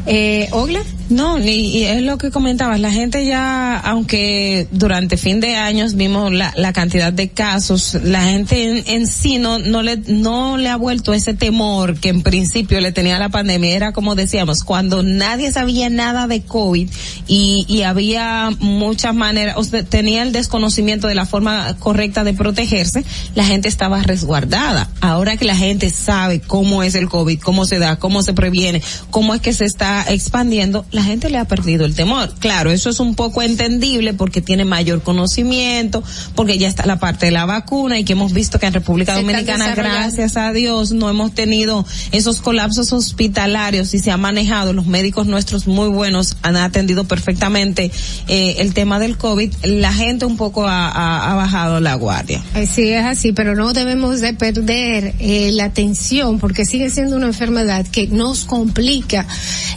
eh, 0.05 0.47
Ogla? 0.51 0.81
No, 1.09 1.39
y, 1.39 1.49
y 1.49 1.83
es 1.85 2.03
lo 2.03 2.19
que 2.19 2.29
comentabas, 2.29 2.79
la 2.79 2.91
gente 2.91 3.25
ya, 3.25 3.77
aunque 3.79 4.67
durante 4.71 5.17
fin 5.17 5.39
de 5.39 5.55
años 5.55 5.95
vimos 5.95 6.31
la, 6.31 6.53
la 6.55 6.71
cantidad 6.71 7.11
de 7.11 7.29
casos, 7.29 7.97
la 8.03 8.21
gente 8.25 8.63
en, 8.63 8.83
en 8.85 9.07
sí 9.07 9.39
no, 9.39 9.57
no 9.57 9.81
le, 9.81 9.97
no 9.97 10.57
le 10.57 10.69
ha 10.69 10.75
vuelto 10.75 11.15
ese 11.15 11.33
temor 11.33 11.99
que 11.99 12.09
en 12.09 12.21
principio 12.21 12.79
le 12.79 12.91
tenía 12.91 13.17
la 13.17 13.29
pandemia, 13.29 13.75
era 13.75 13.91
como 13.91 14.13
decíamos, 14.13 14.63
cuando 14.63 15.01
nadie 15.01 15.51
sabía 15.51 15.89
nada 15.89 16.27
de 16.27 16.41
COVID 16.43 16.87
y, 17.27 17.65
y 17.67 17.81
había 17.81 18.51
muchas 18.59 19.15
maneras, 19.15 19.55
o 19.57 19.63
sea, 19.63 19.81
tenía 19.83 20.21
el 20.21 20.31
desconocimiento 20.31 21.07
de 21.07 21.15
la 21.15 21.25
forma 21.25 21.75
correcta 21.79 22.23
de 22.23 22.33
protegerse, 22.35 23.03
la 23.33 23.45
gente 23.45 23.67
estaba 23.67 24.03
resguardada. 24.03 24.89
Ahora 25.01 25.37
que 25.37 25.45
la 25.45 25.55
gente 25.55 25.89
sabe 25.89 26.41
cómo 26.41 26.83
es 26.83 26.95
el 26.95 27.07
COVID, 27.09 27.39
cómo 27.39 27.65
se 27.65 27.79
da, 27.79 27.97
cómo 27.97 28.21
se 28.23 28.33
previene, 28.33 28.81
cómo 29.11 29.33
es 29.33 29.41
que 29.41 29.53
se 29.53 29.65
está 29.65 30.05
expandiendo, 30.09 30.85
la 30.91 31.03
gente 31.03 31.29
le 31.29 31.37
ha 31.37 31.45
perdido 31.45 31.85
el 31.85 31.95
temor. 31.95 32.33
Claro, 32.39 32.71
eso 32.71 32.89
es 32.89 32.99
un 32.99 33.15
poco 33.15 33.41
entendible 33.41 34.13
porque 34.13 34.41
tiene 34.41 34.65
mayor 34.65 35.01
conocimiento, 35.03 36.03
porque 36.35 36.57
ya 36.57 36.67
está 36.67 36.85
la 36.85 36.99
parte 36.99 37.27
de 37.27 37.31
la 37.31 37.45
vacuna 37.45 37.97
y 37.99 38.03
que 38.03 38.13
hemos 38.13 38.33
visto 38.33 38.59
que 38.59 38.65
en 38.65 38.73
República 38.73 39.15
Se 39.15 39.21
Dominicana, 39.21 39.73
gracias 39.75 40.37
a 40.37 40.51
Dios, 40.51 40.91
no 40.91 41.09
hemos 41.09 41.33
tenido 41.33 41.85
esos 42.11 42.41
colapsos 42.41 42.91
hospitalarios 42.91 43.93
y 43.93 43.99
se 43.99 44.11
ha 44.11 44.17
manejado. 44.17 44.73
Los 44.73 44.85
médicos 44.87 45.27
nuestros 45.27 45.67
muy 45.67 45.87
buenos 45.89 46.35
han 46.41 46.55
atendido 46.57 47.05
perfectamente 47.05 47.91
eh, 48.27 48.55
el 48.59 48.73
tema 48.73 48.99
del 48.99 49.17
COVID. 49.17 49.53
La 49.63 49.93
gente 49.93 50.25
un 50.25 50.35
poco 50.37 50.67
ha, 50.67 50.87
ha- 50.89 51.31
ha 51.31 51.35
bajado 51.35 51.79
la 51.79 51.95
guardia. 51.95 52.41
Sí, 52.73 52.89
es 52.89 53.05
así, 53.05 53.31
pero 53.31 53.55
no 53.55 53.73
debemos 53.73 54.19
de 54.21 54.33
perder 54.33 54.88
eh, 54.89 55.51
la 55.53 55.65
atención 55.65 56.39
porque 56.39 56.65
sigue 56.65 56.89
siendo 56.89 57.15
una 57.15 57.27
enfermedad 57.27 57.85
que 57.87 58.07
nos 58.07 58.45
complica 58.45 59.25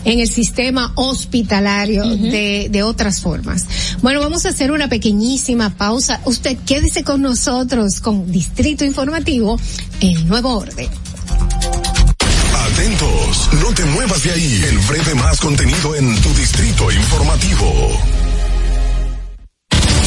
en 0.05 0.21
el 0.21 0.29
sistema 0.29 0.93
hospitalario 0.97 2.05
de, 2.05 2.69
de 2.71 2.83
otras 2.83 3.21
formas. 3.21 3.67
Bueno, 4.03 4.21
vamos 4.21 4.47
a 4.47 4.51
hacer 4.51 4.73
una 4.73 4.89
pequeñísima 4.89 5.71
pausa. 5.71 6.21
Usted 6.25 6.57
quédese 6.67 7.05
con 7.05 7.23
nosotros 7.23 8.01
con 8.01 8.31
Distrito 8.31 8.85
Informativo, 8.85 9.59
el 10.01 10.27
nuevo 10.27 10.57
orden. 10.57 10.89
Atentos, 12.73 13.49
no 13.61 13.75
te 13.75 13.85
muevas 13.85 14.23
de 14.23 14.31
ahí. 14.31 14.65
El 14.69 14.79
breve 14.79 15.15
más 15.15 15.41
contenido 15.41 15.95
en 15.95 16.15
tu 16.21 16.33
distrito 16.35 16.91
informativo. 16.91 18.22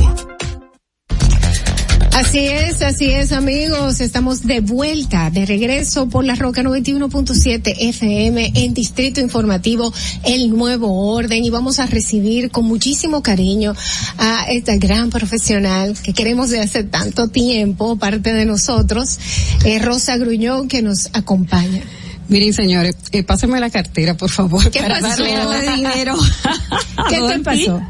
Así 2.16 2.46
es, 2.46 2.80
así 2.80 3.10
es 3.10 3.30
amigos, 3.30 4.00
estamos 4.00 4.46
de 4.46 4.60
vuelta, 4.60 5.28
de 5.28 5.44
regreso 5.44 6.08
por 6.08 6.24
la 6.24 6.34
Roca 6.34 6.62
91.7 6.62 7.74
FM 7.76 8.52
en 8.54 8.72
Distrito 8.72 9.20
Informativo 9.20 9.92
El 10.24 10.48
Nuevo 10.48 11.12
Orden 11.12 11.44
y 11.44 11.50
vamos 11.50 11.78
a 11.78 11.84
recibir 11.84 12.50
con 12.50 12.64
muchísimo 12.64 13.22
cariño 13.22 13.74
a 14.16 14.46
esta 14.48 14.76
gran 14.76 15.10
profesional 15.10 15.94
que 16.02 16.14
queremos 16.14 16.48
de 16.48 16.60
hace 16.60 16.84
tanto 16.84 17.28
tiempo, 17.28 17.96
parte 17.96 18.32
de 18.32 18.46
nosotros, 18.46 19.18
eh, 19.66 19.78
Rosa 19.78 20.16
Gruñón 20.16 20.68
que 20.68 20.80
nos 20.80 21.10
acompaña. 21.12 21.82
Miren, 22.28 22.52
señores, 22.52 22.96
eh, 23.12 23.22
pásenme 23.22 23.60
la 23.60 23.70
cartera, 23.70 24.16
por 24.16 24.30
favor. 24.30 24.68
¿Qué 24.70 24.80
para 24.80 25.00
pasó? 25.00 25.22
darle 25.22 25.70
dinero. 25.76 26.16
¿Qué 27.08 27.20
te 27.20 27.38
pasó? 27.38 27.80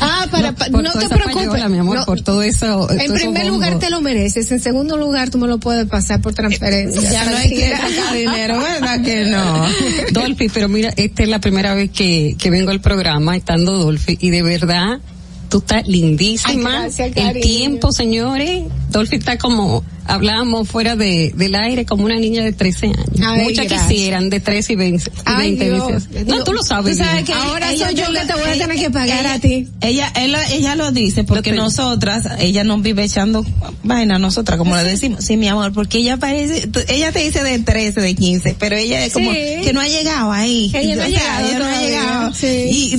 Ah, 0.00 0.26
para, 0.30 0.54
pa- 0.54 0.68
no 0.68 0.82
toda 0.82 1.00
te 1.00 1.08
preocupes. 1.08 1.48
payola, 1.48 1.68
mi 1.68 1.78
amor, 1.78 1.96
No, 1.98 2.04
por 2.04 2.20
todo 2.22 2.42
eso. 2.42 2.88
en 2.90 3.06
todo 3.06 3.14
primer 3.16 3.46
lugar 3.46 3.78
te 3.80 3.90
lo 3.90 4.00
mereces, 4.00 4.50
en 4.52 4.60
segundo 4.60 4.96
lugar 4.96 5.30
tú 5.30 5.38
me 5.38 5.48
lo 5.48 5.58
puedes 5.58 5.86
pasar 5.86 6.20
por 6.20 6.34
transferencia. 6.34 7.10
Ya 7.10 7.24
no 7.24 7.36
hay 7.36 7.50
que 7.50 7.70
sacar 7.70 8.14
dinero, 8.14 8.58
¿verdad 8.60 9.02
que 9.02 9.24
no? 9.24 9.66
Dolphy, 10.12 10.48
pero 10.50 10.68
mira, 10.68 10.92
esta 10.96 11.22
es 11.24 11.28
la 11.28 11.40
primera 11.40 11.74
vez 11.74 11.90
que, 11.90 12.36
que 12.38 12.50
vengo 12.50 12.70
al 12.70 12.80
programa 12.80 13.36
estando 13.36 13.72
Dolphy 13.76 14.18
y 14.20 14.30
de 14.30 14.42
verdad 14.42 15.00
tú 15.48 15.58
estás 15.58 15.86
lindísima. 15.88 16.84
Ay, 16.84 16.92
gracias, 16.92 17.10
el 17.16 17.40
tiempo, 17.40 17.90
señores. 17.90 18.62
Dolphy 18.90 19.16
está 19.16 19.38
como, 19.38 19.84
hablábamos 20.06 20.68
fuera 20.68 20.96
de, 20.96 21.32
del 21.36 21.54
aire, 21.54 21.84
como 21.86 22.04
una 22.04 22.16
niña 22.16 22.42
de 22.42 22.52
13 22.52 22.86
años. 22.86 22.98
Ay, 23.24 23.42
Muchas 23.44 23.66
gracias. 23.66 23.88
quisieran 23.88 24.30
de 24.30 24.40
13 24.40 24.72
y 24.72 24.76
20. 24.76 25.04
y 25.10 25.12
Ay, 25.24 25.48
20 25.56 25.64
Dios, 25.64 26.08
veces. 26.10 26.26
No, 26.26 26.44
tú 26.44 26.52
lo 26.52 26.62
sabes. 26.62 26.96
Tú 26.98 27.04
sabes 27.04 27.24
que 27.24 27.32
Ahora 27.32 27.70
ella 27.72 27.86
soy 27.86 27.94
yo 27.96 28.04
que 28.12 28.26
te 28.26 28.32
voy 28.34 28.50
a 28.50 28.58
tener 28.58 28.76
que 28.78 28.90
pagar 28.90 29.20
ella- 29.20 29.34
a 29.34 29.38
ti. 29.38 29.68
Ella, 29.80 30.12
ella, 30.16 30.48
ella 30.52 30.74
lo 30.76 30.90
dice 30.92 31.24
porque 31.24 31.52
nosotras, 31.52 32.26
ella 32.40 32.64
nos 32.64 32.82
vive 32.82 33.04
echando 33.04 33.44
vaina 33.84 34.16
a 34.16 34.18
nosotras, 34.18 34.58
como 34.58 34.76
le 34.76 34.84
decimos. 34.84 35.24
Sí, 35.24 35.36
mi 35.36 35.48
amor, 35.48 35.72
porque 35.72 35.98
ella 35.98 36.16
parece, 36.16 36.68
ella 36.88 37.12
te 37.12 37.20
dice 37.24 37.42
de 37.42 37.58
13, 37.60 38.00
de 38.00 38.14
15, 38.14 38.56
pero 38.58 38.76
ella 38.76 39.04
es 39.04 39.12
como 39.12 39.30
Sí. 39.32 39.38
que 39.64 39.72
no 39.72 39.80
ha 39.80 39.88
llegado 39.88 40.32
ahí. 40.32 40.68
Que 40.72 40.80
ella 40.80 40.96
no 40.96 41.02
ha 41.02 41.08
llegado 41.08 41.46
ella 41.48 41.58
no 41.58 41.64
ha 41.66 41.80
llegado. 41.80 42.34
sí. 42.34 42.46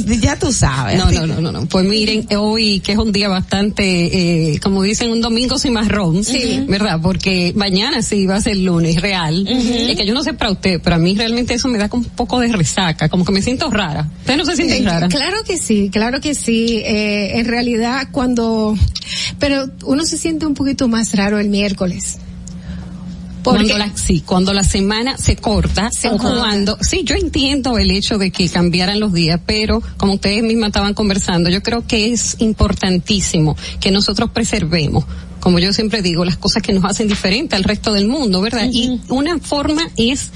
Y 0.08 0.20
ya 0.20 0.38
tú 0.40 0.52
sabes. 0.54 0.98
No, 0.98 1.12
no, 1.12 1.28
no, 1.28 1.42
no, 1.42 1.52
no. 1.52 1.66
Pues 1.68 1.86
miren, 1.86 2.26
hoy 2.38 2.80
que 2.80 2.94
es 2.94 2.98
un 2.98 3.12
día 3.12 3.28
bastante, 3.28 4.54
eh, 4.54 4.60
como 4.60 4.84
dicen, 4.84 5.12
un 5.12 5.22
domingo 5.22 5.58
sin 5.60 5.74
marrón, 5.84 6.24
Sí. 6.24 6.64
¿verdad? 6.68 7.00
Porque 7.02 7.54
mañana 7.56 8.02
sí 8.02 8.26
va 8.26 8.36
a 8.38 8.42
ser 8.42 8.58
lunes 8.58 9.02
real. 9.02 9.48
Es 9.48 9.96
que 9.98 10.06
yo 10.06 10.14
no 10.14 10.24
sé 10.24 10.34
para 10.34 10.52
usted, 10.52 10.80
pero 10.84 10.96
a 10.96 11.00
mí 11.00 11.16
realmente 11.16 11.54
eso 11.54 11.68
me 11.68 11.78
da 11.78 11.90
como 11.90 12.04
un 12.04 12.10
poco 12.12 12.40
de 12.40 12.48
resaca, 12.50 13.10
como 13.10 13.26
que 13.26 13.32
me 13.32 13.42
siento 13.42 13.70
rara. 13.70 14.10
¿Usted 14.22 14.38
no 14.38 14.46
se 14.46 14.56
siente 14.56 14.78
Eh, 14.80 14.84
rara? 14.86 15.08
Claro 15.08 15.38
que 15.46 15.58
sí, 15.58 15.90
claro 15.92 16.22
que 16.22 16.36
sí. 16.36 16.82
Eh, 16.86 17.40
en 17.40 17.46
realidad 17.46 18.08
cuando, 18.12 18.76
pero 19.40 19.70
uno 19.86 20.06
se 20.06 20.18
siente 20.18 20.46
un 20.46 20.54
poquito 20.54 20.88
más 20.88 21.14
raro 21.16 21.40
el 21.40 21.50
miércoles. 21.50 22.20
Cuando 23.44 23.76
la, 23.76 23.90
sí, 23.98 24.22
cuando 24.24 24.54
la 24.54 24.64
semana 24.64 25.18
se 25.18 25.36
corta, 25.36 25.90
o 26.06 26.18
corta. 26.18 26.36
cuando, 26.42 26.78
sí, 26.82 27.02
yo 27.04 27.16
entiendo 27.16 27.80
el 27.80 27.90
hecho 27.90 28.20
de 28.20 28.30
que 28.30 28.48
cambiaran 28.48 29.00
los 29.00 29.14
días, 29.14 29.40
pero 29.48 29.82
como 29.98 30.14
ustedes 30.14 30.44
mismas 30.44 30.68
estaban 30.68 30.94
conversando, 30.94 31.50
yo 31.50 31.64
creo 31.64 31.88
que 31.88 32.14
es 32.14 32.36
importantísimo 32.38 33.58
que 33.80 33.90
nosotros 33.90 34.30
preservemos, 34.30 35.06
como 35.42 35.60
yo 35.60 35.74
siempre 35.74 36.02
digo, 36.02 36.24
las 36.24 36.38
cosas 36.38 36.64
que 36.64 36.72
nos 36.72 36.86
hacen 36.86 37.10
diferente 37.10 37.56
al 37.58 37.64
resto 37.64 37.92
del 37.92 38.08
mundo, 38.08 38.40
¿verdad? 38.40 38.70
Y 38.72 39.02
una 39.10 39.40
forma 39.40 39.90
es 39.98 40.30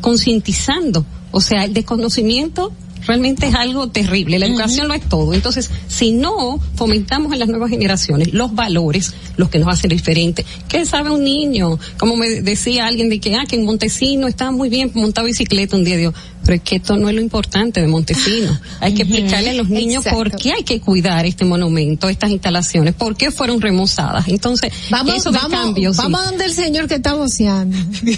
concientizando, 0.00 1.04
o 1.32 1.40
sea, 1.42 1.64
el 1.64 1.74
desconocimiento 1.74 2.72
realmente 3.06 3.46
es 3.46 3.54
algo 3.54 3.88
terrible. 3.88 4.38
La 4.38 4.46
educación 4.46 4.88
no 4.88 4.94
es 4.94 5.08
todo. 5.08 5.34
Entonces, 5.34 5.70
si 5.88 6.12
no 6.12 6.60
fomentamos 6.74 7.32
en 7.32 7.38
las 7.38 7.48
nuevas 7.48 7.70
generaciones 7.70 8.32
los 8.32 8.54
valores, 8.54 9.14
los 9.36 9.48
que 9.48 9.58
nos 9.58 9.68
hacen 9.68 9.90
diferentes, 9.90 10.44
¿qué 10.68 10.84
sabe 10.84 11.10
un 11.10 11.24
niño? 11.24 11.78
Como 11.96 12.16
me 12.16 12.28
decía 12.42 12.86
alguien 12.86 13.08
de 13.08 13.18
que, 13.18 13.34
ah, 13.34 13.44
que 13.48 13.56
en 13.56 13.64
Montesino 13.64 14.28
estaba 14.28 14.50
muy 14.50 14.68
bien 14.68 14.90
montado 14.94 15.26
bicicleta 15.26 15.76
un 15.76 15.84
día, 15.84 15.96
digo, 15.96 16.14
pero 16.48 16.56
es 16.56 16.62
que 16.62 16.76
esto 16.76 16.96
no 16.96 17.10
es 17.10 17.14
lo 17.14 17.20
importante 17.20 17.78
de 17.82 17.86
Montesino. 17.88 18.58
Hay 18.80 18.94
que 18.94 19.02
explicarle 19.02 19.50
a 19.50 19.52
los 19.52 19.68
niños 19.68 20.02
por 20.10 20.34
qué 20.34 20.54
hay 20.54 20.62
que 20.62 20.80
cuidar 20.80 21.26
este 21.26 21.44
monumento, 21.44 22.08
estas 22.08 22.30
instalaciones, 22.30 22.94
por 22.94 23.18
qué 23.18 23.30
fueron 23.30 23.60
remozadas. 23.60 24.28
Entonces, 24.28 24.72
Vamos, 24.88 25.16
eso 25.16 25.30
del 25.30 25.42
vamos, 25.42 25.60
cambio, 25.60 25.92
sí. 25.92 25.98
vamos 25.98 26.22
a 26.22 26.30
donde 26.30 26.46
el 26.46 26.54
señor 26.54 26.88
que 26.88 26.94
está 26.94 27.12
voceando. 27.12 27.76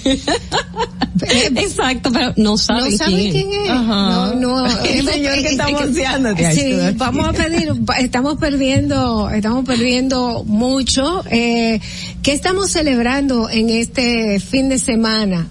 Exacto, 1.57 2.13
pero 2.13 2.33
no 2.37 2.57
saben 2.57 2.93
no 2.93 2.99
saben 2.99 3.33
quién, 3.33 3.33
quién 3.33 3.63
es. 3.65 3.69
Ajá. 3.69 4.11
No, 4.11 4.35
no. 4.35 4.67
El 4.85 5.05
señor 5.05 5.35
que 5.35 5.49
está 5.49 5.67
voceando, 5.67 6.29
Sí, 6.55 6.73
vamos 6.95 7.29
a 7.31 7.33
pedir, 7.33 7.73
estamos 7.99 8.39
perdiendo, 8.39 9.29
estamos 9.29 9.65
perdiendo 9.65 10.45
mucho. 10.45 11.25
Eh, 11.29 11.81
¿Qué 12.23 12.33
estamos 12.33 12.71
celebrando 12.71 13.51
en 13.51 13.71
este 13.71 14.39
fin 14.39 14.69
de 14.69 14.79
semana? 14.79 15.49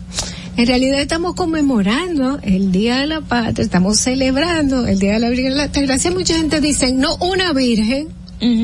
En 0.59 0.67
realidad 0.67 0.99
estamos 0.99 1.35
conmemorando 1.35 2.37
el 2.43 2.73
Día 2.73 2.97
de 2.97 3.07
la 3.07 3.21
Patria, 3.21 3.63
estamos 3.63 3.97
celebrando 3.97 4.85
el 4.87 4.99
Día 4.99 5.13
de 5.13 5.19
la 5.19 5.29
Virgen. 5.29 5.51
De 5.51 5.55
la 5.55 5.67
Gracia. 5.67 6.11
Mucha 6.11 6.35
gente 6.35 6.59
dice, 6.59 6.91
no 6.91 7.15
una 7.15 7.53
virgen, 7.53 8.09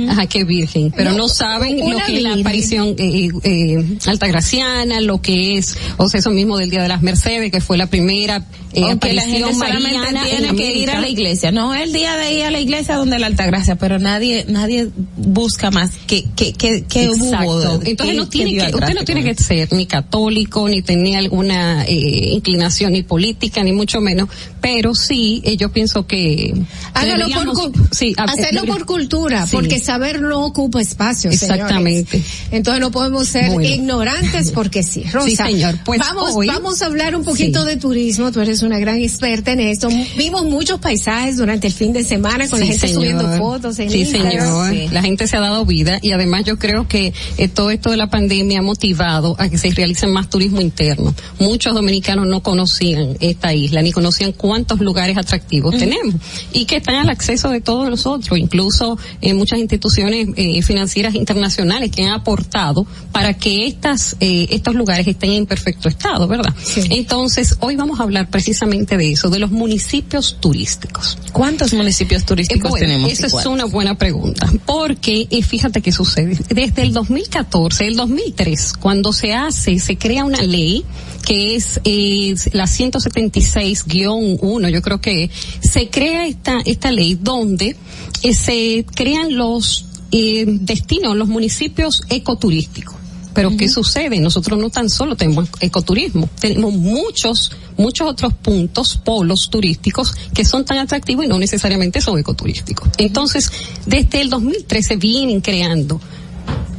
Ajá, 0.10 0.28
qué 0.28 0.44
virgen, 0.44 0.92
pero 0.96 1.12
no, 1.12 1.18
No, 1.20 1.28
saben 1.30 1.78
lo 1.78 1.98
que 2.06 2.18
es 2.18 2.24
la 2.24 2.34
aparición 2.34 2.96
eh, 2.98 3.30
eh, 3.44 3.98
altagraciana, 4.08 5.00
lo 5.00 5.22
que 5.22 5.58
es, 5.58 5.78
o 5.96 6.10
sea, 6.10 6.20
eso 6.20 6.32
mismo 6.32 6.58
del 6.58 6.70
Día 6.70 6.82
de 6.82 6.90
las 6.90 7.02
Mercedes, 7.02 7.50
que 7.52 7.62
fue 7.62 7.78
la 7.78 7.88
primera 7.88 8.46
eh, 8.76 8.82
Aunque 8.84 9.14
la 9.14 9.22
gente 9.24 9.54
solamente 9.54 10.00
tiene 10.30 10.56
que 10.56 10.74
ir 10.78 10.90
a 10.92 11.00
la 11.00 11.08
iglesia. 11.08 11.52
No 11.52 11.74
es 11.74 11.84
el 11.84 11.94
día 11.94 12.16
de 12.18 12.34
ir 12.34 12.44
a 12.46 12.52
la 12.52 12.60
iglesia 12.60 12.96
donde 12.98 13.18
la 13.20 13.28
altagracia, 13.28 13.76
pero 13.78 14.00
nadie 14.00 14.46
nadie 14.48 14.90
busca 15.18 15.72
más 15.72 15.92
que 16.08 16.26
que 16.36 16.54
que, 16.54 16.84
que 16.84 17.10
hubo. 17.10 17.82
Entonces 17.84 18.16
no 18.16 18.28
tiene 18.30 18.52
que, 18.58 18.76
usted 18.76 18.94
no 18.94 19.04
tiene 19.06 19.24
que 19.24 19.36
ser 19.36 19.72
ni 19.74 19.86
católico, 19.86 20.68
ni 20.70 20.82
tener 20.82 21.18
alguna 21.18 21.86
eh, 21.86 22.30
inclinación 22.34 22.94
ni 22.94 23.04
política, 23.04 23.64
ni 23.64 23.72
mucho 23.72 24.02
menos, 24.02 24.30
pero 24.62 24.94
sí, 24.96 25.42
eh, 25.46 25.58
yo 25.58 25.72
pienso 25.72 26.06
que 26.08 26.54
Hágalo 26.94 27.28
por, 27.54 27.72
sí, 27.96 28.14
a- 28.18 28.24
hacerlo 28.24 28.64
eh, 28.64 28.68
por 28.68 28.86
cultura, 28.86 29.46
sí. 29.46 29.56
porque 29.56 29.80
saber 29.80 30.22
no 30.22 30.46
ocupa 30.46 30.82
espacio. 30.82 31.32
señores. 31.32 31.44
Exactamente. 31.62 32.22
Entonces 32.52 32.82
no 32.82 32.92
podemos 32.92 33.28
ser 33.28 33.52
Bueno. 33.52 33.70
ignorantes 33.70 34.52
porque 34.52 34.84
sí. 34.84 35.04
Rosa, 35.12 35.28
Sí, 35.30 35.36
señor. 35.36 35.76
Pues 35.86 36.00
vamos, 36.00 36.32
hoy- 36.36 36.48
vamos 36.48 36.82
a 36.82 36.88
hablar 36.88 37.16
un 37.16 37.24
poquito 37.24 37.66
de 37.66 37.78
turismo. 37.78 38.32
Tú 38.32 38.42
eres 38.42 38.62
una 38.66 38.80
gran 38.80 39.00
experta 39.00 39.52
en 39.52 39.60
esto. 39.60 39.88
Vimos 40.18 40.44
muchos 40.46 40.80
paisajes 40.80 41.38
durante 41.38 41.68
el 41.68 41.74
fin 41.74 41.94
de 41.94 42.04
semana 42.04 42.48
con 42.50 42.60
la 42.60 42.66
gente 42.66 42.88
señor. 42.88 42.96
subiendo 42.96 43.38
fotos 43.38 43.80
en 43.80 43.90
Sí, 43.90 44.02
Instagram. 44.02 44.32
señor. 44.32 44.72
Sí. 44.72 44.88
La 44.94 45.02
gente 45.02 45.28
se 45.28 45.38
ha 45.38 45.40
dado 45.40 45.66
vida 45.66 46.00
y 46.02 46.12
además 46.12 46.44
yo 46.46 46.58
creo 46.58 46.88
que 46.88 47.14
eh, 47.38 47.48
todo 47.48 47.72
esto 47.72 47.92
de 47.92 47.98
la 47.98 48.10
pandemia 48.10 48.60
ha 48.60 48.62
motivado 48.62 49.36
a 49.40 49.50
que 49.50 49.58
se 49.58 49.70
realice 49.72 50.08
más 50.08 50.30
turismo 50.30 50.62
interno. 50.62 51.14
Muchos 51.40 51.74
dominicanos 51.74 52.28
no 52.28 52.42
conocían 52.42 53.18
esta 53.20 53.54
isla 53.54 53.82
ni 53.82 53.92
conocían 53.92 54.32
cuántos 54.32 54.80
lugares 54.80 55.18
atractivos 55.18 55.78
tenemos 55.78 56.16
y 56.54 56.66
que 56.66 56.78
están 56.78 56.96
al 56.96 57.10
acceso 57.10 57.50
de 57.50 57.62
todos 57.62 57.90
nosotros, 57.90 58.38
incluso 58.40 58.98
eh, 59.22 59.34
muchas 59.34 59.60
instituciones 59.60 60.28
eh, 60.36 60.62
financieras 60.62 61.16
internacionales 61.16 61.92
que 61.92 62.04
han 62.04 62.12
aportado 62.14 62.86
para 63.12 63.34
que 63.34 63.68
estas 63.68 64.16
eh, 64.20 64.48
estos 64.50 64.76
lugares 64.76 65.08
estén 65.08 65.32
en 65.32 65.46
perfecto 65.46 65.90
estado, 65.90 66.28
¿verdad? 66.28 66.54
Entonces, 66.90 67.58
hoy 67.60 67.76
vamos 67.76 68.00
a 68.00 68.04
hablar 68.04 68.30
precisamente 68.30 68.55
de 68.60 69.12
eso, 69.12 69.30
de 69.30 69.40
los 69.40 69.52
municipios 69.52 70.38
turísticos. 70.40 71.18
¿Cuántos 71.32 71.74
municipios 71.74 72.26
turísticos 72.26 72.68
Eh, 72.68 72.70
bueno, 72.70 72.88
tenemos? 72.88 73.12
Esa 73.12 73.28
es 73.28 73.46
una 73.46 73.66
buena 73.66 73.98
pregunta, 73.98 74.52
porque 74.66 75.28
eh, 75.30 75.44
fíjate 75.44 75.82
qué 75.82 75.92
sucede. 75.92 76.38
Desde 76.50 76.82
el 76.82 76.94
2014, 76.94 77.88
el 77.88 77.96
2003, 77.96 78.74
cuando 78.80 79.14
se 79.14 79.34
hace, 79.34 79.80
se 79.80 79.98
crea 79.98 80.26
una 80.26 80.42
ley 80.42 80.84
que 81.26 81.56
es 81.56 81.80
eh, 81.84 82.36
la 82.54 82.66
176-1, 82.66 84.70
yo 84.70 84.82
creo 84.82 85.02
que 85.02 85.30
se 85.60 85.90
crea 85.90 86.28
esta 86.28 86.60
esta 86.66 86.92
ley 86.92 87.16
donde 87.16 87.76
eh, 88.22 88.34
se 88.34 88.86
crean 88.96 89.36
los 89.36 89.86
eh, 90.12 90.46
destinos, 90.48 91.18
los 91.18 91.28
municipios 91.28 92.04
ecoturísticos. 92.10 92.96
Pero 93.36 93.56
¿qué 93.58 93.70
sucede? 93.70 94.20
Nosotros 94.20 94.58
no 94.58 94.70
tan 94.70 94.90
solo 94.90 95.16
tenemos 95.16 95.50
ecoturismo, 95.60 96.30
tenemos 96.40 96.74
muchos, 96.74 97.52
muchos 97.78 98.10
otros 98.10 98.34
puntos, 98.34 98.98
polos 99.04 99.50
turísticos 99.50 100.16
que 100.34 100.46
son 100.46 100.64
tan 100.66 100.78
atractivos 100.78 101.26
y 101.26 101.28
no 101.28 101.38
necesariamente 101.38 102.02
son 102.02 102.18
ecoturísticos. 102.18 102.90
Entonces, 102.98 103.52
desde 103.86 104.22
el 104.22 104.30
2013 104.30 104.96
vienen 104.96 105.42
creando 105.42 106.00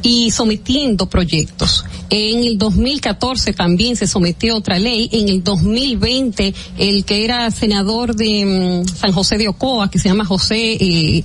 y 0.01 0.31
sometiendo 0.31 1.07
proyectos. 1.07 1.85
En 2.09 2.43
el 2.43 2.57
2014 2.57 3.53
también 3.53 3.95
se 3.95 4.07
sometió 4.07 4.55
otra 4.55 4.79
ley. 4.79 5.09
En 5.11 5.29
el 5.29 5.43
2020 5.43 6.53
el 6.77 7.05
que 7.05 7.25
era 7.25 7.51
senador 7.51 8.15
de 8.15 8.83
mm, 8.85 8.87
San 8.87 9.11
José 9.11 9.37
de 9.37 9.49
Ocoa, 9.49 9.89
que 9.89 9.99
se 9.99 10.09
llama 10.09 10.25
José 10.25 10.77
eh, 10.79 11.23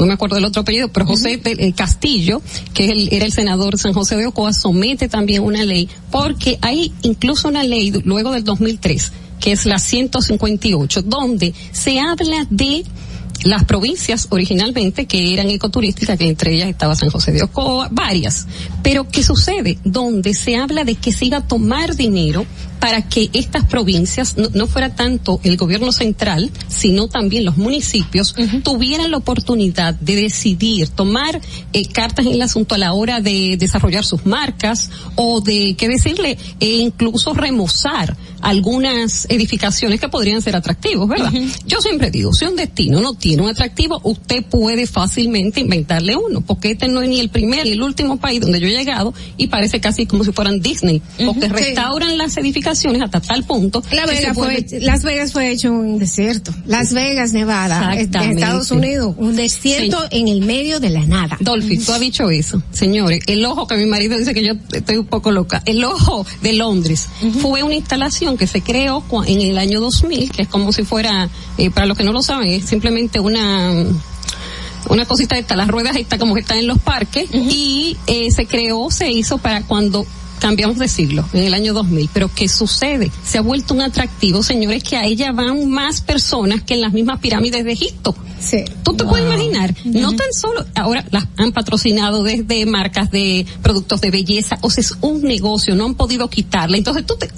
no 0.00 0.06
me 0.06 0.14
acuerdo 0.14 0.36
del 0.36 0.44
otro 0.44 0.62
apellido, 0.62 0.88
pero 0.88 1.06
José 1.06 1.40
eh, 1.44 1.72
Castillo, 1.72 2.42
que 2.74 2.86
el- 2.86 3.08
era 3.12 3.24
el 3.24 3.32
senador 3.32 3.78
San 3.78 3.92
José 3.92 4.16
de 4.16 4.26
Ocoa, 4.26 4.52
somete 4.52 5.08
también 5.08 5.42
una 5.42 5.64
ley, 5.64 5.88
porque 6.10 6.58
hay 6.62 6.92
incluso 7.02 7.48
una 7.48 7.62
ley 7.62 7.92
luego 8.04 8.32
del 8.32 8.44
2003, 8.44 9.12
que 9.40 9.52
es 9.52 9.66
la 9.66 9.78
158, 9.78 11.02
donde 11.02 11.54
se 11.72 12.00
habla 12.00 12.46
de 12.50 12.84
las 13.44 13.64
provincias 13.64 14.26
originalmente 14.30 15.06
que 15.06 15.32
eran 15.32 15.48
ecoturísticas, 15.48 16.18
que 16.18 16.28
entre 16.28 16.54
ellas 16.54 16.68
estaba 16.68 16.94
San 16.94 17.08
José 17.10 17.32
de 17.32 17.42
Ocoa, 17.42 17.88
varias. 17.90 18.46
Pero 18.82 19.08
¿qué 19.08 19.22
sucede? 19.22 19.78
Donde 19.82 20.34
se 20.34 20.56
habla 20.56 20.84
de 20.84 20.94
que 20.96 21.12
se 21.12 21.24
iba 21.24 21.38
a 21.38 21.46
tomar 21.46 21.96
dinero 21.96 22.44
para 22.80 23.02
que 23.02 23.28
estas 23.34 23.66
provincias, 23.66 24.36
no, 24.36 24.48
no 24.54 24.66
fuera 24.66 24.94
tanto 24.94 25.38
el 25.44 25.56
gobierno 25.56 25.92
central, 25.92 26.50
sino 26.68 27.08
también 27.08 27.44
los 27.44 27.58
municipios, 27.58 28.34
tuvieran 28.64 29.10
la 29.10 29.18
oportunidad 29.18 29.94
de 29.94 30.16
decidir, 30.16 30.88
tomar 30.88 31.40
eh, 31.72 31.86
cartas 31.86 32.26
en 32.26 32.32
el 32.32 32.42
asunto 32.42 32.74
a 32.74 32.78
la 32.78 32.94
hora 32.94 33.20
de 33.20 33.56
desarrollar 33.58 34.04
sus 34.04 34.24
marcas 34.24 34.90
o 35.14 35.40
de, 35.42 35.74
qué 35.76 35.88
decirle, 35.88 36.38
e 36.58 36.76
incluso 36.76 37.34
remozar 37.34 38.16
algunas 38.40 39.26
edificaciones 39.28 40.00
que 40.00 40.08
podrían 40.08 40.40
ser 40.40 40.56
atractivos, 40.56 41.06
¿verdad? 41.06 41.30
Yo 41.66 41.82
siempre 41.82 42.10
digo, 42.10 42.32
si 42.32 42.46
un 42.46 42.56
destino 42.56 43.00
no 43.00 43.12
tiene 43.12 43.42
un 43.42 43.50
atractivo, 43.50 44.00
usted 44.04 44.42
puede 44.42 44.86
fácilmente 44.86 45.60
inventarle 45.60 46.16
uno, 46.16 46.40
porque 46.40 46.70
este 46.70 46.88
no 46.88 47.02
es 47.02 47.10
ni 47.10 47.20
el 47.20 47.28
primer 47.28 47.66
ni 47.66 47.72
el 47.72 47.82
último 47.82 48.16
país 48.16 48.40
donde 48.40 48.58
yo 48.58 48.66
he 48.66 48.70
llegado 48.70 49.12
y 49.36 49.48
parece 49.48 49.80
casi 49.80 50.06
como 50.06 50.24
si 50.24 50.32
fueran 50.32 50.60
Disney, 50.60 51.02
porque 51.26 51.48
restauran 51.48 52.16
las 52.16 52.38
edificaciones 52.38 52.69
hasta 53.02 53.20
tal 53.20 53.44
punto. 53.44 53.82
La 53.92 54.04
vuelve- 54.06 54.34
fue, 54.34 54.66
Las 54.80 55.02
Vegas 55.02 55.32
fue 55.32 55.50
hecho 55.50 55.72
un 55.72 55.98
desierto. 55.98 56.52
Las 56.66 56.92
Vegas, 56.92 57.32
Nevada, 57.32 57.92
en 57.92 57.98
Exactamente. 58.00 58.42
Estados 58.42 58.70
Unidos, 58.70 59.14
un 59.18 59.36
desierto 59.36 59.98
en 60.10 60.28
el 60.28 60.40
medio 60.42 60.80
de 60.80 60.90
la 60.90 61.04
nada. 61.06 61.36
Dolphy, 61.40 61.78
tú 61.78 61.92
has 61.92 62.00
dicho 62.00 62.30
eso. 62.30 62.62
Señores, 62.72 63.20
el 63.26 63.44
ojo 63.44 63.66
que 63.66 63.76
mi 63.76 63.86
marido 63.86 64.16
dice 64.18 64.34
que 64.34 64.44
yo 64.44 64.54
estoy 64.72 64.96
un 64.96 65.06
poco 65.06 65.30
loca, 65.30 65.62
el 65.66 65.82
ojo 65.84 66.26
de 66.42 66.52
Londres 66.54 67.08
fue 67.40 67.62
una 67.62 67.74
instalación 67.74 68.36
que 68.36 68.46
se 68.46 68.62
creó 68.62 69.02
en 69.26 69.40
el 69.40 69.58
año 69.58 69.80
2000, 69.80 70.30
que 70.30 70.42
es 70.42 70.48
como 70.48 70.72
si 70.72 70.82
fuera, 70.84 71.28
eh, 71.58 71.70
para 71.70 71.86
los 71.86 71.96
que 71.96 72.04
no 72.04 72.12
lo 72.12 72.22
saben, 72.22 72.48
es 72.50 72.64
simplemente 72.64 73.20
una 73.20 73.84
una 74.88 75.04
cosita 75.04 75.36
esta, 75.38 75.56
las 75.56 75.68
ruedas 75.68 75.94
estas 75.96 76.18
como 76.18 76.34
que 76.34 76.40
están 76.40 76.58
en 76.58 76.66
los 76.66 76.78
parques 76.78 77.28
y 77.32 77.96
eh, 78.06 78.30
se 78.30 78.46
creó, 78.46 78.90
se 78.90 79.10
hizo 79.10 79.38
para 79.38 79.62
cuando 79.62 80.06
cambiamos 80.40 80.78
de 80.78 80.88
siglo, 80.88 81.24
en 81.32 81.44
el 81.44 81.54
año 81.54 81.72
2000. 81.72 82.10
Pero 82.12 82.30
¿qué 82.34 82.48
sucede? 82.48 83.12
Se 83.24 83.38
ha 83.38 83.42
vuelto 83.42 83.74
un 83.74 83.82
atractivo, 83.82 84.42
señores, 84.42 84.82
que 84.82 84.96
a 84.96 85.04
ella 85.04 85.30
van 85.32 85.70
más 85.70 86.00
personas 86.00 86.62
que 86.62 86.74
en 86.74 86.80
las 86.80 86.92
mismas 86.92 87.20
pirámides 87.20 87.64
de 87.64 87.72
Egipto. 87.72 88.16
Sí. 88.40 88.64
Tú 88.82 88.94
te 88.94 89.04
puedes 89.04 89.26
imaginar, 89.26 89.74
no 89.84 90.16
tan 90.16 90.32
solo, 90.32 90.64
ahora 90.74 91.04
las 91.10 91.26
han 91.36 91.52
patrocinado 91.52 92.22
desde 92.22 92.64
marcas 92.64 93.10
de 93.10 93.46
productos 93.62 94.00
de 94.00 94.10
belleza, 94.10 94.58
o 94.62 94.70
sea, 94.70 94.80
es 94.80 94.94
un 95.02 95.22
negocio, 95.22 95.74
no 95.74 95.84
han 95.84 95.94
podido 95.94 96.28
quitarla. 96.30 96.78
Entonces 96.78 97.04
tú 97.04 97.16
te, 97.16 97.28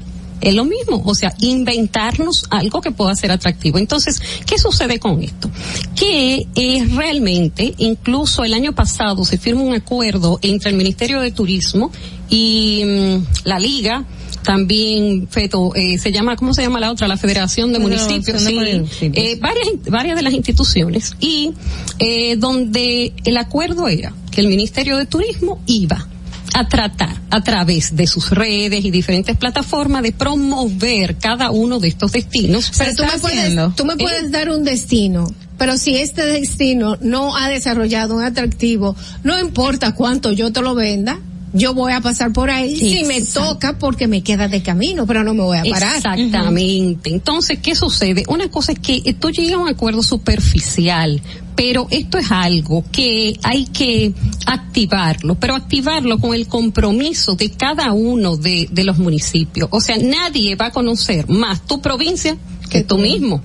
Es 0.42 0.54
lo 0.54 0.64
mismo, 0.64 1.00
o 1.04 1.14
sea, 1.14 1.34
inventarnos 1.40 2.46
algo 2.50 2.80
que 2.80 2.90
pueda 2.90 3.14
ser 3.14 3.30
atractivo. 3.30 3.78
Entonces, 3.78 4.20
¿qué 4.44 4.58
sucede 4.58 4.98
con 4.98 5.22
esto? 5.22 5.48
Que 5.94 6.46
eh, 6.56 6.88
realmente, 6.94 7.74
incluso 7.78 8.42
el 8.42 8.52
año 8.52 8.74
pasado 8.74 9.24
se 9.24 9.38
firma 9.38 9.62
un 9.62 9.74
acuerdo 9.74 10.40
entre 10.42 10.70
el 10.70 10.76
Ministerio 10.76 11.20
de 11.20 11.30
Turismo 11.30 11.92
y 12.28 12.82
mm, 12.84 13.24
la 13.44 13.58
Liga, 13.60 14.04
también 14.42 15.28
Feto, 15.28 15.72
eh, 15.74 15.98
se 15.98 16.10
llama, 16.10 16.36
¿cómo 16.36 16.52
se 16.54 16.62
llama 16.62 16.80
la 16.80 16.90
otra? 16.90 17.06
La 17.06 17.16
Federación 17.16 17.72
de 17.72 17.78
Municipios, 17.78 18.42
sí, 18.42 18.54
Municipios. 18.54 19.24
eh, 19.24 19.38
varias, 19.40 19.68
varias 19.88 20.16
de 20.16 20.22
las 20.22 20.32
instituciones 20.32 21.14
y 21.20 21.52
eh, 21.98 22.36
donde 22.36 23.12
el 23.24 23.36
acuerdo 23.36 23.88
era 23.88 24.12
que 24.30 24.40
el 24.40 24.48
Ministerio 24.48 24.96
de 24.96 25.06
Turismo 25.06 25.60
iba 25.66 26.08
a 26.54 26.68
tratar 26.68 27.16
a 27.30 27.42
través 27.42 27.96
de 27.96 28.06
sus 28.06 28.30
redes 28.30 28.84
y 28.84 28.90
diferentes 28.90 29.36
plataformas 29.36 30.02
de 30.02 30.12
promover 30.12 31.16
cada 31.16 31.50
uno 31.50 31.78
de 31.78 31.88
estos 31.88 32.12
destinos. 32.12 32.72
Pero 32.76 32.94
tú 32.94 33.02
me, 33.04 33.18
puedes, 33.18 33.76
tú 33.76 33.84
me 33.84 33.96
puedes 33.96 34.30
dar 34.30 34.50
un 34.50 34.64
destino, 34.64 35.26
pero 35.58 35.78
si 35.78 35.96
este 35.96 36.26
destino 36.26 36.96
no 37.00 37.36
ha 37.36 37.48
desarrollado 37.48 38.14
un 38.14 38.22
atractivo, 38.22 38.96
no 39.22 39.38
importa 39.38 39.94
cuánto 39.94 40.32
yo 40.32 40.52
te 40.52 40.60
lo 40.60 40.74
venda, 40.74 41.18
yo 41.52 41.74
voy 41.74 41.92
a 41.92 42.00
pasar 42.00 42.32
por 42.32 42.50
ahí 42.50 42.76
si 42.76 43.04
me 43.04 43.18
Exacto. 43.18 43.54
toca 43.54 43.78
porque 43.78 44.08
me 44.08 44.22
queda 44.22 44.48
de 44.48 44.62
camino, 44.62 45.06
pero 45.06 45.22
no 45.24 45.34
me 45.34 45.42
voy 45.42 45.58
a 45.58 45.64
parar. 45.64 45.96
Exactamente. 45.96 47.10
Entonces, 47.10 47.58
¿qué 47.62 47.74
sucede? 47.74 48.24
Una 48.28 48.50
cosa 48.50 48.72
es 48.72 48.78
que 48.78 49.00
tú 49.14 49.30
llegas 49.30 49.54
a 49.54 49.58
un 49.58 49.68
acuerdo 49.68 50.02
superficial, 50.02 51.20
pero 51.54 51.86
esto 51.90 52.18
es 52.18 52.30
algo 52.30 52.84
que 52.90 53.38
hay 53.42 53.66
que 53.66 54.12
activarlo, 54.46 55.34
pero 55.34 55.54
activarlo 55.54 56.18
con 56.18 56.34
el 56.34 56.46
compromiso 56.46 57.34
de 57.34 57.50
cada 57.50 57.92
uno 57.92 58.36
de, 58.36 58.68
de 58.70 58.84
los 58.84 58.98
municipios. 58.98 59.68
O 59.70 59.80
sea, 59.80 59.98
nadie 59.98 60.56
va 60.56 60.66
a 60.66 60.70
conocer 60.70 61.28
más 61.28 61.66
tu 61.66 61.80
provincia 61.80 62.36
que 62.70 62.82
tú 62.82 62.98
mismo. 62.98 63.42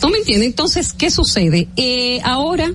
¿Tú 0.00 0.08
me 0.08 0.18
entiendes? 0.18 0.48
Entonces, 0.48 0.92
¿qué 0.92 1.10
sucede? 1.10 1.68
Eh, 1.76 2.20
ahora, 2.22 2.70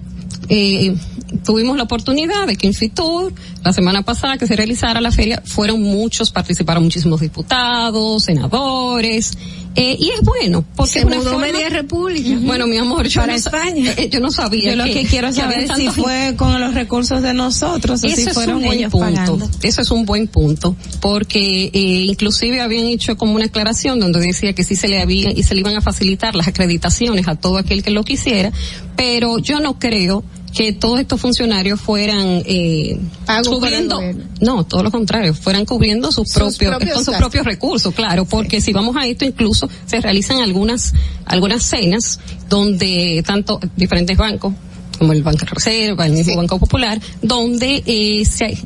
eh, 0.49 0.95
tuvimos 1.43 1.77
la 1.77 1.83
oportunidad 1.83 2.47
de 2.47 2.55
que 2.55 2.67
en 2.67 2.73
Fitur, 2.73 3.33
la 3.63 3.73
semana 3.73 4.03
pasada 4.03 4.37
que 4.37 4.47
se 4.47 4.55
realizara 4.55 5.01
la 5.01 5.11
feria, 5.11 5.41
fueron 5.45 5.81
muchos, 5.81 6.31
participaron 6.31 6.83
muchísimos 6.83 7.21
diputados, 7.21 8.23
senadores, 8.23 9.37
eh, 9.75 9.95
y 9.99 10.09
es 10.11 10.21
bueno, 10.21 10.63
porque 10.75 10.91
Se 10.93 10.99
es 10.99 11.05
una 11.05 11.17
mudó 11.17 11.31
forma- 11.31 11.47
media 11.47 11.69
república. 11.69 12.29
Bueno, 12.41 12.65
mi 12.67 12.77
amor, 12.77 13.07
yo 13.07 13.21
Para 13.21 13.33
no, 13.33 13.37
España. 13.37 13.93
eh, 13.97 14.09
yo 14.09 14.19
no 14.19 14.31
sabía. 14.31 14.71
Yo 14.71 14.75
lo 14.77 14.85
que 14.85 15.05
quiero 15.05 15.31
saber 15.33 15.59
es 15.59 15.71
si 15.75 15.87
fue 15.89 16.33
con 16.37 16.59
los 16.61 16.73
recursos 16.73 17.21
de 17.21 17.33
nosotros 17.33 18.01
o 18.03 18.07
si 18.07 18.13
es 18.21 18.37
un 18.37 18.61
buen 18.63 18.89
punto. 18.89 18.99
pagando. 18.99 19.49
Eso 19.61 19.81
es 19.81 19.91
un 19.91 20.05
buen 20.05 20.27
punto, 20.27 20.75
porque 21.01 21.65
eh, 21.73 21.79
inclusive 22.07 22.61
habían 22.61 22.85
hecho 22.85 23.17
como 23.17 23.33
una 23.35 23.45
aclaración 23.45 23.99
donde 23.99 24.19
decía 24.19 24.53
que 24.53 24.63
sí 24.63 24.75
se 24.75 24.87
le 24.87 25.01
había 25.01 25.31
y 25.31 25.43
se 25.43 25.53
le 25.55 25.59
iban 25.61 25.75
a 25.75 25.81
facilitar 25.81 26.35
las 26.35 26.47
acreditaciones 26.47 27.27
a 27.27 27.35
todo 27.35 27.57
aquel 27.57 27.83
que 27.83 27.91
lo 27.91 28.03
quisiera, 28.03 28.51
pero 28.95 29.39
yo 29.39 29.59
no 29.59 29.77
creo 29.79 30.23
que 30.55 30.71
todos 30.71 31.01
estos 31.01 31.19
funcionarios 31.19 31.81
fueran 31.81 32.41
eh, 32.45 32.97
cubriendo, 33.43 33.99
no, 34.39 34.63
todo 34.63 34.83
lo 34.83 34.89
contrario, 34.89 35.33
fueran 35.33 35.65
cubriendo 35.65 36.13
sus, 36.13 36.29
Sus 36.29 36.33
propios, 36.33 36.71
propios 36.71 36.93
con 36.95 37.05
sus 37.05 37.11
gastos. 37.11 37.29
propios 37.29 37.45
recursos, 37.45 37.93
claro, 37.93 38.23
porque 38.23 38.61
si 38.61 38.71
vamos 38.71 38.95
a 38.95 39.05
esto 39.05 39.25
incluso 39.25 39.69
se 39.85 39.99
realizan 39.99 40.39
algunas 40.39 40.93
algunas 41.25 41.61
cenas 41.61 42.19
donde 42.49 43.21
tanto 43.27 43.59
diferentes 43.75 44.17
bancos 44.17 44.53
como 44.97 45.11
el 45.11 45.23
Banco 45.23 45.39
de 45.39 45.51
Reserva, 45.51 46.05
el 46.05 46.13
mismo 46.13 46.37
Banco 46.37 46.57
Popular, 46.57 47.01
donde 47.21 47.83
eh, 47.85 48.23
se 48.23 48.57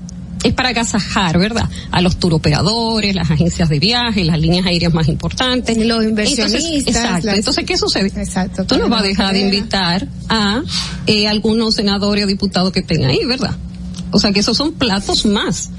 es 0.44 0.54
para 0.54 0.70
agasajar, 0.70 1.38
¿verdad? 1.38 1.70
A 1.92 2.02
los 2.02 2.18
turoperadores, 2.18 3.14
las 3.16 3.30
agencias 3.30 3.68
de 3.70 3.80
viaje, 3.80 4.24
las 4.24 4.40
líneas 4.40 4.66
aéreas 4.66 4.94
más 4.94 5.08
importantes. 5.08 5.76
Los 5.78 6.04
Entonces, 6.06 6.40
inversionistas, 6.40 6.96
exacto. 6.96 7.26
las- 7.28 7.36
Entonces, 7.38 7.66
¿qué 7.66 7.78
sucede? 7.78 8.08
Exacto. 8.16 8.66
Tú 8.66 8.78
no 8.78 8.88
vas 8.90 9.02
a 9.02 9.04
dejar 9.06 9.34
de 9.34 9.42
invitar 9.42 10.08
a 10.30 10.62
eh, 11.08 11.28
algunos 11.28 11.76
senadores 11.76 12.24
o 12.24 12.28
diputados 12.28 12.72
que 12.72 12.80
estén 12.80 13.04
ahí, 13.06 13.20
¿verdad? 13.26 13.56
O 14.12 14.20
sea 14.20 14.32
que 14.32 14.40
esos 14.40 14.56
son 14.58 14.74
platos 14.74 15.26
más. 15.26 15.70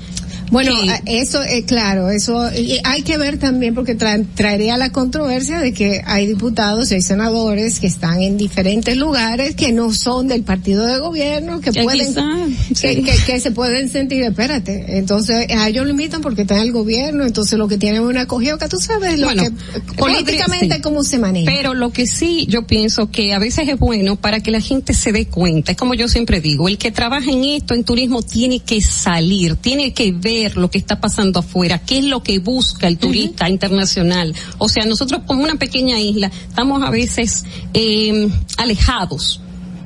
Bueno, 0.51 0.73
eso, 1.07 1.43
eh, 1.45 1.65
claro, 1.65 2.11
eso 2.11 2.51
y 2.53 2.79
hay 2.85 3.03
que 3.03 3.17
ver 3.19 3.39
también 3.39 3.75
porque 3.75 3.97
tra- 3.97 4.25
traería 4.35 4.77
la 4.77 4.91
controversia 4.91 5.61
de 5.61 5.73
que 5.73 6.03
hay 6.05 6.27
diputados 6.27 6.91
y 6.91 6.95
hay 6.97 7.03
senadores 7.03 7.79
que 7.79 7.87
están 7.87 8.21
en 8.21 8.37
diferentes 8.37 8.97
lugares 8.97 9.55
que 9.55 9.73
no 9.73 9.93
son 9.93 10.27
del 10.29 10.43
partido 10.43 10.85
de 10.87 10.99
gobierno, 10.99 11.61
que 11.61 11.71
Que 11.71 11.83
pueden, 11.85 12.09
quizá, 12.09 12.23
que, 12.69 12.75
sí. 12.75 13.03
que- 13.03 13.17
que 13.27 13.41
se 13.41 13.51
pueden 13.53 13.89
sentir, 13.91 14.23
espérate, 14.25 14.99
entonces 14.99 15.47
a 15.51 15.69
ellos 15.69 15.85
lo 15.85 15.91
invitan 15.91 16.21
porque 16.21 16.43
están 16.43 16.59
en 16.59 16.65
el 16.65 16.73
gobierno, 16.73 17.25
entonces 17.25 17.59
lo 17.59 17.69
que 17.69 17.79
tienen 17.79 18.03
es 18.03 18.09
una 18.09 18.23
acogida 18.23 18.59
que 18.59 18.69
tú 18.69 18.79
sabes 18.79 19.19
lo 19.19 19.27
Bueno, 19.27 19.45
que 19.45 19.81
políticamente 19.97 20.77
sí. 20.77 20.81
cómo 20.83 21.05
se 21.05 21.19
maneja. 21.19 21.51
Pero 21.55 21.75
lo 21.75 21.91
que 21.91 22.07
sí 22.07 22.47
yo 22.49 22.67
pienso 22.67 23.11
que 23.11 23.35
a 23.35 23.39
veces 23.39 23.69
es 23.69 23.79
bueno 23.79 24.17
para 24.17 24.41
que 24.41 24.51
la 24.51 24.61
gente 24.61 24.95
se 24.95 25.13
dé 25.13 25.27
cuenta, 25.27 25.73
es 25.73 25.79
como 25.79 25.95
yo 25.95 26.09
siempre 26.09 26.41
digo, 26.41 26.69
el 26.69 26.79
que 26.79 26.91
trabaja 26.91 27.31
en 27.31 27.45
esto, 27.45 27.75
en 27.75 27.85
turismo, 27.85 28.23
tiene 28.23 28.59
que 28.61 28.81
salir, 28.81 29.55
tiene 29.57 29.93
que 29.93 30.11
ver 30.13 30.40
lo 30.55 30.71
que 30.71 30.79
está 30.79 31.01
pasando 31.01 31.41
afuera, 31.41 31.79
qué 31.79 31.99
es 31.99 32.05
lo 32.05 32.23
que 32.23 32.39
busca 32.39 32.89
el 32.89 32.99
turista 32.99 33.49
internacional. 33.49 34.35
O 34.59 34.69
sea, 34.69 34.85
nosotros 34.85 35.23
como 35.27 35.43
una 35.43 35.57
pequeña 35.57 36.01
isla 36.01 36.31
estamos 36.49 36.83
a 36.83 36.91
veces 36.91 37.45
eh, 37.75 38.29
alejados 38.57 39.41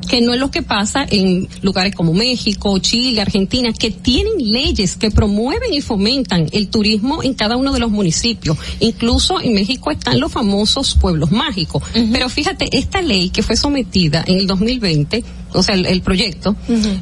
que 0.05 0.21
no 0.21 0.35
es 0.35 0.41
lo 0.41 0.51
que 0.51 0.63
pasa 0.63 1.07
en 1.09 1.49
lugares 1.63 1.95
como 1.95 2.13
México, 2.13 2.79
Chile, 2.79 3.21
Argentina, 3.21 3.73
que 3.73 3.91
tienen 3.91 4.35
leyes 4.39 4.97
que 4.97 5.11
promueven 5.11 5.73
y 5.73 5.81
fomentan 5.81 6.49
el 6.53 6.69
turismo 6.69 7.23
en 7.23 7.35
cada 7.35 7.57
uno 7.57 7.73
de 7.73 7.81
los 7.81 7.91
municipios. 7.91 8.57
Incluso 8.81 9.41
en 9.41 9.55
México 9.55 9.91
están 9.91 10.21
los 10.21 10.33
famosos 10.33 10.95
pueblos 10.95 11.31
mágicos. 11.31 11.83
Pero 12.13 12.29
fíjate, 12.29 12.77
esta 12.77 13.03
ley 13.03 13.31
que 13.31 13.43
fue 13.43 13.57
sometida 13.57 14.25
en 14.27 14.39
el 14.39 14.47
2020, 14.47 15.25
o 15.55 15.63
sea, 15.63 15.75
el, 15.75 15.87
el 15.87 16.03
proyecto, 16.03 16.57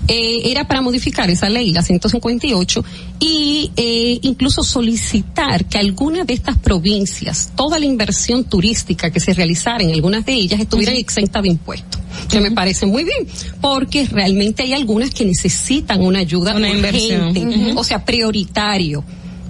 eh, 0.08 0.42
era 0.44 0.66
para 0.66 0.80
modificar 0.82 1.30
esa 1.30 1.48
ley, 1.48 1.72
la 1.72 1.82
158, 1.82 2.84
y 3.20 3.70
eh, 3.76 4.18
incluso 4.22 4.62
solicitar 4.62 5.64
que 5.64 5.78
alguna 5.78 6.24
de 6.24 6.34
estas 6.34 6.58
provincias, 6.58 7.52
toda 7.56 7.78
la 7.78 7.86
inversión 7.86 8.44
turística 8.44 9.10
que 9.10 9.20
se 9.20 9.34
realizara 9.34 9.82
en 9.82 9.92
algunas 9.92 10.24
de 10.24 10.34
ellas, 10.34 10.60
estuvieran 10.60 10.96
exenta 10.96 11.40
de 11.42 11.48
impuestos. 11.48 12.00
Que 12.28 12.40
me 12.40 12.50
parece 12.50 12.86
muy 12.86 13.04
bien, 13.04 13.26
porque 13.60 14.06
realmente 14.06 14.62
hay 14.62 14.74
algunas 14.74 15.10
que 15.10 15.24
necesitan 15.24 16.02
una 16.02 16.20
ayuda 16.20 16.54
Una 16.54 16.68
inversión. 16.68 17.28
urgente, 17.28 17.72
o 17.74 17.84
sea, 17.84 18.04
prioritario. 18.04 19.02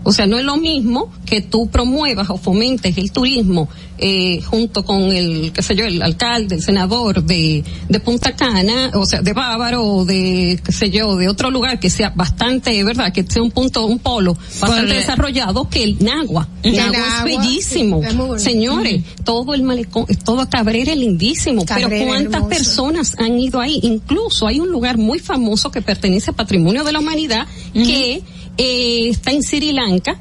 O 0.04 0.12
sea, 0.12 0.26
no 0.26 0.38
es 0.38 0.44
lo 0.44 0.56
mismo 0.56 1.12
que 1.24 1.40
tú 1.40 1.68
promuevas 1.68 2.28
o 2.30 2.36
fomentes 2.36 2.96
el 2.98 3.12
turismo 3.12 3.68
eh, 3.98 4.42
junto 4.42 4.84
con 4.84 5.12
el, 5.12 5.52
qué 5.52 5.62
sé 5.62 5.76
yo, 5.76 5.84
el 5.84 6.02
alcalde, 6.02 6.56
el 6.56 6.62
senador 6.62 7.22
de, 7.22 7.62
de 7.88 8.00
Punta 8.00 8.34
Cana, 8.34 8.90
o 8.94 9.06
sea, 9.06 9.22
de 9.22 9.32
Bávaro 9.32 9.84
o 9.84 10.04
de, 10.04 10.58
qué 10.64 10.72
sé 10.72 10.90
yo, 10.90 11.16
de 11.16 11.28
otro 11.28 11.52
lugar 11.52 11.78
que 11.78 11.88
sea 11.88 12.10
bastante, 12.10 12.82
¿verdad? 12.82 13.12
Que 13.12 13.22
sea 13.22 13.42
un 13.42 13.52
punto, 13.52 13.86
un 13.86 14.00
polo 14.00 14.36
bastante 14.60 14.94
desarrollado 14.94 15.68
que 15.68 15.84
el 15.84 16.02
Nagua. 16.02 16.48
El 16.64 16.76
Nagua 16.76 16.98
es 17.18 17.24
bellísimo. 17.24 18.00
Señores, 18.38 19.04
todo 19.24 19.54
el 19.54 19.62
malecón, 19.62 20.06
todo 20.24 20.48
Cabrera 20.50 20.90
es 20.90 20.98
lindísimo. 20.98 21.64
Cabrera 21.64 21.90
pero 21.90 22.06
¿cuántas 22.06 22.34
hermoso. 22.34 22.48
personas 22.48 23.16
han 23.18 23.38
ido 23.38 23.60
ahí? 23.60 23.78
Incluso 23.82 24.48
hay 24.48 24.58
un 24.58 24.68
lugar 24.68 24.98
muy 24.98 25.20
famoso 25.20 25.70
que 25.70 25.80
pertenece 25.80 26.32
a 26.32 26.34
Patrimonio 26.34 26.82
de 26.82 26.92
la 26.92 26.98
Humanidad 26.98 27.46
que 27.72 28.22
eh, 28.58 29.08
está 29.10 29.30
en 29.32 29.42
Sri 29.42 29.72
Lanka. 29.72 30.16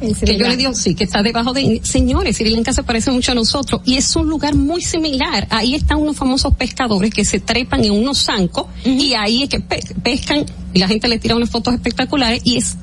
En 0.00 0.14
Sri 0.14 0.26
Que 0.32 0.38
yo 0.38 0.46
le 0.48 0.56
digo, 0.56 0.74
sí, 0.74 0.94
que 0.94 1.04
está 1.04 1.22
debajo 1.22 1.52
de... 1.52 1.80
Señores, 1.82 2.36
Sri 2.36 2.50
Lanka 2.50 2.72
se 2.72 2.82
parece 2.84 3.10
mucho 3.10 3.32
a 3.32 3.34
nosotros 3.34 3.80
y 3.84 3.96
es 3.96 4.14
un 4.14 4.28
lugar 4.28 4.54
muy 4.54 4.80
similar. 4.80 5.46
Ahí 5.50 5.74
están 5.74 5.98
unos 5.98 6.16
famosos 6.16 6.54
pescadores 6.54 7.12
que 7.12 7.24
se 7.24 7.40
trepan 7.40 7.84
en 7.84 7.92
unos 7.92 8.24
zancos 8.24 8.66
y 8.84 9.14
ahí 9.14 9.42
es 9.42 9.48
que 9.48 9.58
pe- 9.60 9.82
pescan 10.02 10.46
y 10.72 10.78
la 10.78 10.86
gente 10.86 11.08
le 11.08 11.18
tira 11.18 11.34
unas 11.34 11.50
fotos 11.50 11.74
espectaculares 11.74 12.40
y 12.44 12.58
es 12.58 12.76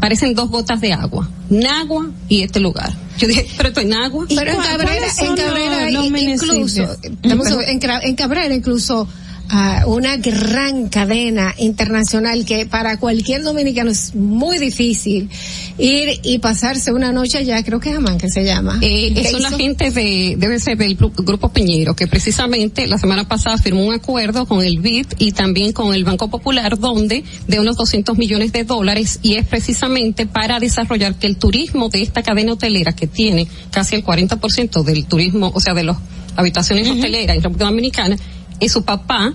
parecen 0.00 0.34
dos 0.34 0.48
gotas 0.50 0.80
de 0.80 0.92
agua. 0.94 1.28
Nagua 1.50 2.10
y 2.28 2.40
este 2.42 2.58
lugar. 2.58 2.90
Yo 3.18 3.28
dije, 3.28 3.46
pero 3.58 3.68
esto 3.68 3.80
es 3.82 3.86
Nagua. 3.86 4.24
Pero 4.28 4.50
en 4.52 4.56
Cabrera, 4.56 5.06
en 5.18 5.36
Cabrera 5.36 5.90
los- 5.90 6.10
los 6.10 6.20
incluso, 6.22 6.96
estamos 7.22 7.46
en, 7.68 7.80
en 8.02 8.16
Cabrera 8.16 8.54
incluso 8.54 9.06
ah, 9.50 9.84
una 9.86 10.16
gran 10.16 10.88
cadena 10.88 11.54
internacional 11.58 12.44
que 12.44 12.66
para 12.66 12.96
cualquier 12.98 13.42
dominicano 13.42 13.90
es 13.90 14.14
muy 14.14 14.58
difícil 14.58 15.28
ir 15.78 16.20
y 16.22 16.38
pasarse 16.38 16.92
una 16.92 17.12
noche 17.12 17.38
allá, 17.38 17.62
creo 17.64 17.80
que 17.80 17.90
es 17.90 17.96
Amán 17.96 18.18
que 18.18 18.28
se 18.28 18.44
llama. 18.44 18.78
Eh, 18.82 19.12
Que 19.14 19.24
son 19.30 19.42
la 19.42 19.48
hizo- 19.48 19.58
gente 19.58 19.90
de, 19.90 20.34
debe 20.38 20.58
ser 20.60 20.76
del 20.78 20.96
gru- 20.96 21.12
Grupo 21.24 21.50
Piñero, 21.52 21.94
que 21.94 22.06
precisamente 22.06 22.86
la 22.86 22.98
semana 22.98 23.26
pasada 23.28 23.58
firmó 23.58 23.84
un 23.84 23.94
acuerdo 23.94 24.46
con 24.46 24.62
el 24.64 24.78
BID 24.80 25.06
y 25.18 25.32
también 25.32 25.72
con 25.72 25.94
el 25.94 26.04
Banco 26.04 26.28
Popular, 26.28 26.78
donde 26.78 27.24
de 27.48 27.60
unos 27.60 27.76
200 27.76 28.16
millones 28.18 28.52
de 28.52 28.64
dólares 28.64 29.18
y 29.22 29.34
es 29.34 29.46
precisamente 29.46 30.26
para 30.26 30.58
desarrollar 30.60 31.14
que 31.16 31.26
el 31.26 31.36
turismo 31.36 31.88
de 31.88 32.02
esta 32.02 32.22
cadena 32.22 32.52
hotelera 32.52 32.92
que 32.92 33.06
tiene 33.06 33.46
casi 33.70 33.96
el 33.96 34.04
40% 34.04 34.82
del 34.84 35.04
turismo, 35.06 35.50
o 35.54 35.60
sea, 35.60 35.74
de 35.74 35.84
las 35.84 35.96
habitaciones 36.36 36.88
hoteleras 36.88 37.36
en 37.36 37.42
República 37.42 37.64
Dominicana, 37.66 38.16
es 38.60 38.72
su 38.72 38.82
papá, 38.84 39.34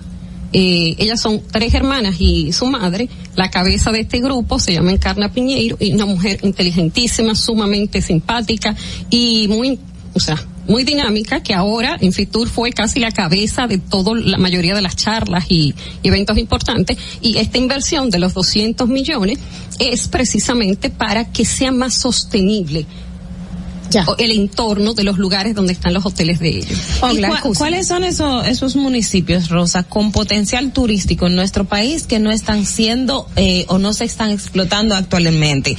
eh, 0.52 0.94
ellas 0.98 1.20
son 1.20 1.42
tres 1.50 1.74
hermanas 1.74 2.16
y 2.18 2.52
su 2.52 2.66
madre. 2.66 3.08
La 3.34 3.50
cabeza 3.50 3.92
de 3.92 4.00
este 4.00 4.20
grupo 4.20 4.58
se 4.58 4.72
llama 4.72 4.92
Encarna 4.92 5.32
Piñeiro 5.32 5.76
y 5.78 5.92
una 5.92 6.06
mujer 6.06 6.40
inteligentísima, 6.42 7.34
sumamente 7.34 8.00
simpática 8.00 8.74
y 9.10 9.48
muy, 9.48 9.78
o 10.14 10.20
sea, 10.20 10.42
muy 10.68 10.84
dinámica 10.84 11.42
que 11.42 11.54
ahora 11.54 11.96
en 12.00 12.12
Fitur 12.12 12.48
fue 12.48 12.72
casi 12.72 13.00
la 13.00 13.12
cabeza 13.12 13.66
de 13.66 13.78
toda 13.78 14.14
la 14.14 14.38
mayoría 14.38 14.74
de 14.74 14.82
las 14.82 14.96
charlas 14.96 15.44
y, 15.48 15.74
y 16.02 16.08
eventos 16.08 16.38
importantes 16.38 16.96
y 17.20 17.38
esta 17.38 17.58
inversión 17.58 18.10
de 18.10 18.18
los 18.18 18.34
200 18.34 18.88
millones 18.88 19.38
es 19.78 20.08
precisamente 20.08 20.90
para 20.90 21.30
que 21.30 21.44
sea 21.44 21.70
más 21.70 21.94
sostenible 21.94 22.86
o 24.06 24.16
el 24.18 24.30
entorno 24.32 24.94
de 24.94 25.04
los 25.04 25.18
lugares 25.18 25.54
donde 25.54 25.72
están 25.72 25.94
los 25.94 26.04
hoteles 26.06 26.38
de 26.40 26.48
ellos. 26.50 26.78
¿Y 27.12 27.20
cua- 27.30 27.40
¿Cuáles 27.58 27.86
son 27.88 28.04
esos, 28.04 28.46
esos 28.46 28.76
municipios, 28.76 29.48
Rosa, 29.48 29.82
con 29.84 30.12
potencial 30.12 30.72
turístico 30.72 31.26
en 31.26 31.34
nuestro 31.36 31.64
país 31.64 32.04
que 32.06 32.18
no 32.18 32.30
están 32.30 32.66
siendo 32.66 33.28
eh, 33.36 33.64
o 33.68 33.78
no 33.78 33.92
se 33.92 34.04
están 34.04 34.30
explotando 34.30 34.94
actualmente? 34.94 35.76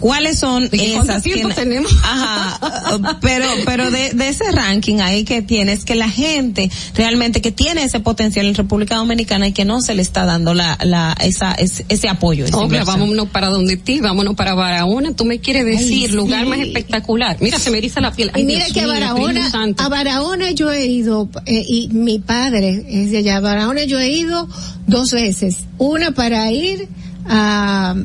¿Cuáles 0.00 0.38
son 0.38 0.68
¿De 0.70 0.92
cuánto 0.94 1.12
esas 1.12 1.22
que 1.22 1.44
tenemos? 1.54 1.92
Ajá, 2.04 3.18
pero 3.20 3.46
pero 3.64 3.90
de, 3.90 4.12
de 4.12 4.28
ese 4.28 4.50
ranking 4.52 5.00
ahí 5.00 5.24
que 5.24 5.42
tienes 5.42 5.84
que 5.84 5.94
la 5.94 6.08
gente 6.08 6.70
realmente 6.94 7.40
que 7.40 7.52
tiene 7.52 7.82
ese 7.84 8.00
potencial 8.00 8.46
en 8.46 8.54
República 8.54 8.96
Dominicana 8.96 9.48
y 9.48 9.52
que 9.52 9.64
no 9.64 9.80
se 9.80 9.94
le 9.94 10.02
está 10.02 10.24
dando 10.24 10.54
la 10.54 10.78
la 10.82 11.14
esa 11.20 11.52
ese, 11.52 11.84
ese 11.88 12.08
apoyo. 12.08 12.44
esa 12.44 12.56
Obvio, 12.56 12.66
inversión. 12.66 13.00
vámonos 13.00 13.28
para 13.28 13.48
donde 13.48 13.76
ti, 13.76 14.00
vámonos 14.00 14.34
para 14.36 14.54
Barahona. 14.54 15.12
Tú 15.14 15.24
me 15.24 15.40
quieres 15.40 15.64
decir 15.64 16.10
Ay, 16.10 16.16
lugar 16.16 16.46
más 16.46 16.58
espectacular. 16.60 17.36
Mira, 17.40 17.58
se 17.58 17.70
me 17.70 17.78
eriza 17.78 18.00
la 18.00 18.12
piel. 18.12 18.30
Ay, 18.34 18.42
Y 18.42 18.44
mira 18.46 18.64
Dios 18.64 18.72
que 18.72 18.80
a 18.82 18.86
Barahona, 18.86 19.50
a 19.78 19.88
Barahona 19.88 20.50
yo 20.52 20.70
he 20.72 20.86
ido, 20.86 21.28
eh, 21.46 21.64
y 21.66 21.88
mi 21.88 22.18
padre 22.18 22.84
es 22.88 23.10
de 23.10 23.18
allá, 23.18 23.36
a 23.36 23.40
Barahona 23.40 23.84
yo 23.84 23.98
he 23.98 24.10
ido 24.10 24.48
dos 24.86 25.10
veces. 25.12 25.56
Una 25.78 26.12
para 26.12 26.50
ir 26.52 26.88
a, 27.26 27.90
a 27.90 27.96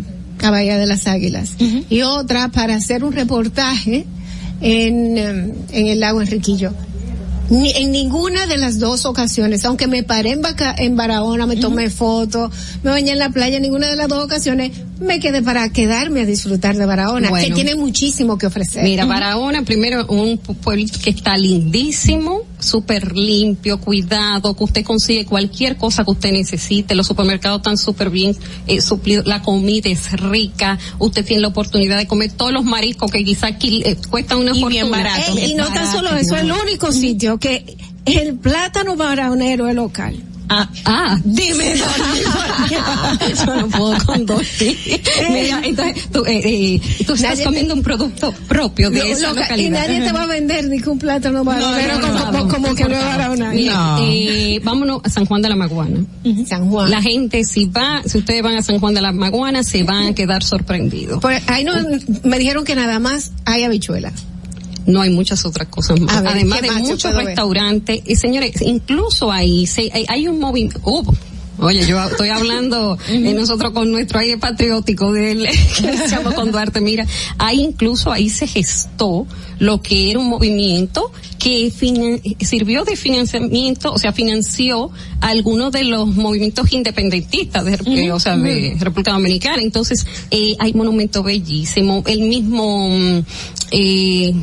Bahía 0.51 0.77
de 0.77 0.85
las 0.87 1.07
Águilas. 1.07 1.51
Y 1.89 2.01
otra 2.01 2.49
para 2.49 2.75
hacer 2.75 3.03
un 3.03 3.13
reportaje 3.13 4.05
en, 4.61 5.17
em, 5.17 5.51
en 5.71 5.87
el 5.87 5.99
lago 5.99 6.21
Enriquillo. 6.21 6.71
Ni- 7.49 7.71
en 7.71 7.91
ninguna 7.91 8.47
de 8.47 8.57
las 8.57 8.79
dos 8.79 9.05
ocasiones, 9.05 9.65
aunque 9.65 9.85
me 9.87 10.01
paré 10.03 10.31
en, 10.31 10.41
Baca- 10.41 10.75
en 10.77 10.95
Barahona, 10.95 11.45
me 11.45 11.57
tomé 11.57 11.89
fotos, 11.89 12.51
me 12.83 12.89
bañé 12.91 13.11
en 13.11 13.19
la 13.19 13.29
playa, 13.29 13.57
en 13.57 13.63
ninguna 13.63 13.87
de 13.89 13.95
las 13.97 14.07
dos 14.07 14.23
ocasiones 14.23 14.71
me 15.03 15.19
quedé 15.19 15.41
para 15.41 15.69
quedarme 15.69 16.21
a 16.21 16.25
disfrutar 16.25 16.75
de 16.77 16.85
Barahona, 16.85 17.29
Bueno. 17.29 17.47
que 17.47 17.53
tiene 17.53 17.75
muchísimo 17.75 18.37
que 18.37 18.47
ofrecer. 18.47 18.83
Mira, 18.83 19.05
Barahona, 19.05 19.63
primero 19.63 20.05
un 20.07 20.41
pu- 20.41 20.55
pueblito 20.55 20.97
que 20.99 21.09
está 21.11 21.37
lindísimo, 21.37 22.41
súper 22.59 23.15
limpio, 23.15 23.79
cuidado, 23.79 24.55
que 24.55 24.63
usted 24.63 24.83
consigue 24.83 25.25
cualquier 25.25 25.75
cosa 25.77 26.03
que 26.03 26.11
usted 26.11 26.31
necesite, 26.31 26.95
los 26.95 27.07
supermercados 27.07 27.59
están 27.59 27.77
súper 27.77 28.09
bien 28.09 28.35
eh, 28.67 28.79
suplidos, 28.81 29.25
la 29.25 29.41
comida 29.41 29.89
es 29.89 30.11
rica, 30.13 30.79
usted 30.99 31.25
tiene 31.25 31.41
la 31.41 31.49
oportunidad 31.49 31.97
de 31.97 32.07
comer 32.07 32.31
todos 32.31 32.53
los 32.53 32.63
mariscos 32.63 33.11
que 33.11 33.23
quizá 33.23 33.47
aquí 33.47 33.83
eh, 33.85 33.97
cuestan 34.09 34.37
una 34.39 34.51
Y 34.51 34.61
fortuna. 34.61 34.69
bien 34.69 34.91
barato. 34.91 35.37
Eh, 35.37 35.47
y 35.49 35.53
no 35.55 35.67
tan 35.67 35.91
solo 35.91 36.09
eso, 36.15 36.35
es 36.35 36.43
el 36.43 36.51
único 36.51 36.91
sitio 36.91 37.37
que 37.37 37.75
el 38.05 38.35
plátano 38.35 38.95
barahonero 38.95 39.67
es 39.67 39.75
local. 39.75 40.15
Ah, 40.55 40.69
ah, 40.85 41.17
dime, 41.23 41.73
Yo 43.45 43.55
no 43.55 43.67
puedo 43.69 43.97
con 44.05 44.25
dos. 44.25 44.41
Mira, 45.29 45.61
entonces, 45.63 46.09
tú, 46.11 46.23
eh, 46.25 46.41
eh, 46.43 46.81
tú 47.05 47.13
estás 47.13 47.31
Nadie- 47.39 47.43
comiendo 47.45 47.73
un 47.73 47.81
producto 47.83 48.31
propio 48.47 48.89
de 48.89 48.99
Lo- 48.99 49.05
esa 49.05 49.29
loca- 49.29 49.41
y 49.41 49.69
localidad. 49.69 49.79
nadie 49.87 50.01
te 50.01 50.11
va 50.11 50.23
a 50.23 50.27
vender 50.27 50.69
ni 50.69 50.79
que 50.79 50.89
un 50.89 50.99
plátano 50.99 51.43
no, 51.43 51.45
como, 51.45 51.59
no, 51.59 52.31
como- 52.31 52.47
como 52.47 52.75
que 52.75 52.83
no 52.85 52.95
es 52.95 53.03
barahona. 53.05 53.49
Mira, 53.51 53.97
eh, 54.01 54.59
vámonos 54.63 55.01
a 55.03 55.09
San 55.09 55.25
Juan 55.25 55.41
de 55.41 55.49
la 55.49 55.55
Maguana. 55.55 55.99
San 56.47 56.69
Juan. 56.69 56.89
La 56.91 57.01
gente, 57.01 57.43
si 57.43 57.65
va, 57.65 58.01
si 58.05 58.17
ustedes 58.17 58.41
van 58.43 58.55
a 58.57 58.61
San 58.63 58.79
Juan 58.79 58.93
de 58.93 59.01
la 59.01 59.11
Maguana, 59.11 59.63
se 59.63 59.83
van 59.83 60.07
a 60.07 60.13
quedar 60.15 60.43
sorprendidos. 60.43 61.19
Por 61.21 61.33
ahí 61.47 61.63
no, 61.63 61.73
me 62.23 62.37
dijeron 62.39 62.63
que 62.63 62.75
nada 62.75 62.99
más 62.99 63.31
hay 63.45 63.63
habichuelas. 63.63 64.13
No 64.85 65.01
hay 65.01 65.09
muchas 65.09 65.45
otras 65.45 65.67
cosas 65.67 65.99
más. 65.99 66.21
Ver, 66.21 66.31
Además 66.33 66.61
¿qué 66.61 66.69
de 66.69 66.79
muchos 66.79 67.13
ver? 67.13 67.25
restaurantes. 67.25 68.01
Y 68.05 68.15
señores, 68.15 68.61
incluso 68.61 69.31
ahí 69.31 69.65
se, 69.67 69.89
hay, 69.93 70.05
hay 70.07 70.27
un 70.27 70.39
movimiento. 70.39 70.79
oh, 70.83 71.03
Oye, 71.59 71.85
yo 71.85 72.03
estoy 72.03 72.29
hablando 72.29 72.97
eh, 73.07 73.33
nosotros 73.33 73.73
con 73.73 73.91
nuestro 73.91 74.19
aire 74.19 74.37
patriótico 74.37 75.11
del 75.13 75.47
que 75.77 76.35
con 76.35 76.51
Duarte. 76.51 76.81
Mira, 76.81 77.05
ahí 77.37 77.61
incluso 77.61 78.11
ahí 78.11 78.29
se 78.29 78.47
gestó 78.47 79.27
lo 79.59 79.81
que 79.81 80.09
era 80.09 80.19
un 80.19 80.27
movimiento 80.27 81.11
que 81.37 81.71
sirvió 82.39 82.85
de 82.85 82.95
financiamiento, 82.95 83.91
o 83.91 83.97
sea, 83.97 84.13
financió 84.13 84.91
algunos 85.19 85.71
de 85.73 85.83
los 85.83 86.07
movimientos 86.07 86.71
independentistas, 86.71 87.65
de, 87.65 87.79
eh, 87.85 88.11
o 88.11 88.19
sea, 88.19 88.37
de 88.37 88.75
República 88.79 89.11
Dominicana. 89.11 89.61
Entonces, 89.61 90.05
eh, 90.31 90.55
hay 90.59 90.73
monumentos 90.73 91.23
bellísimos, 91.23 92.03
el 92.07 92.21
mismo, 92.21 92.89
mm, 92.89 93.19
eh, 93.71 94.33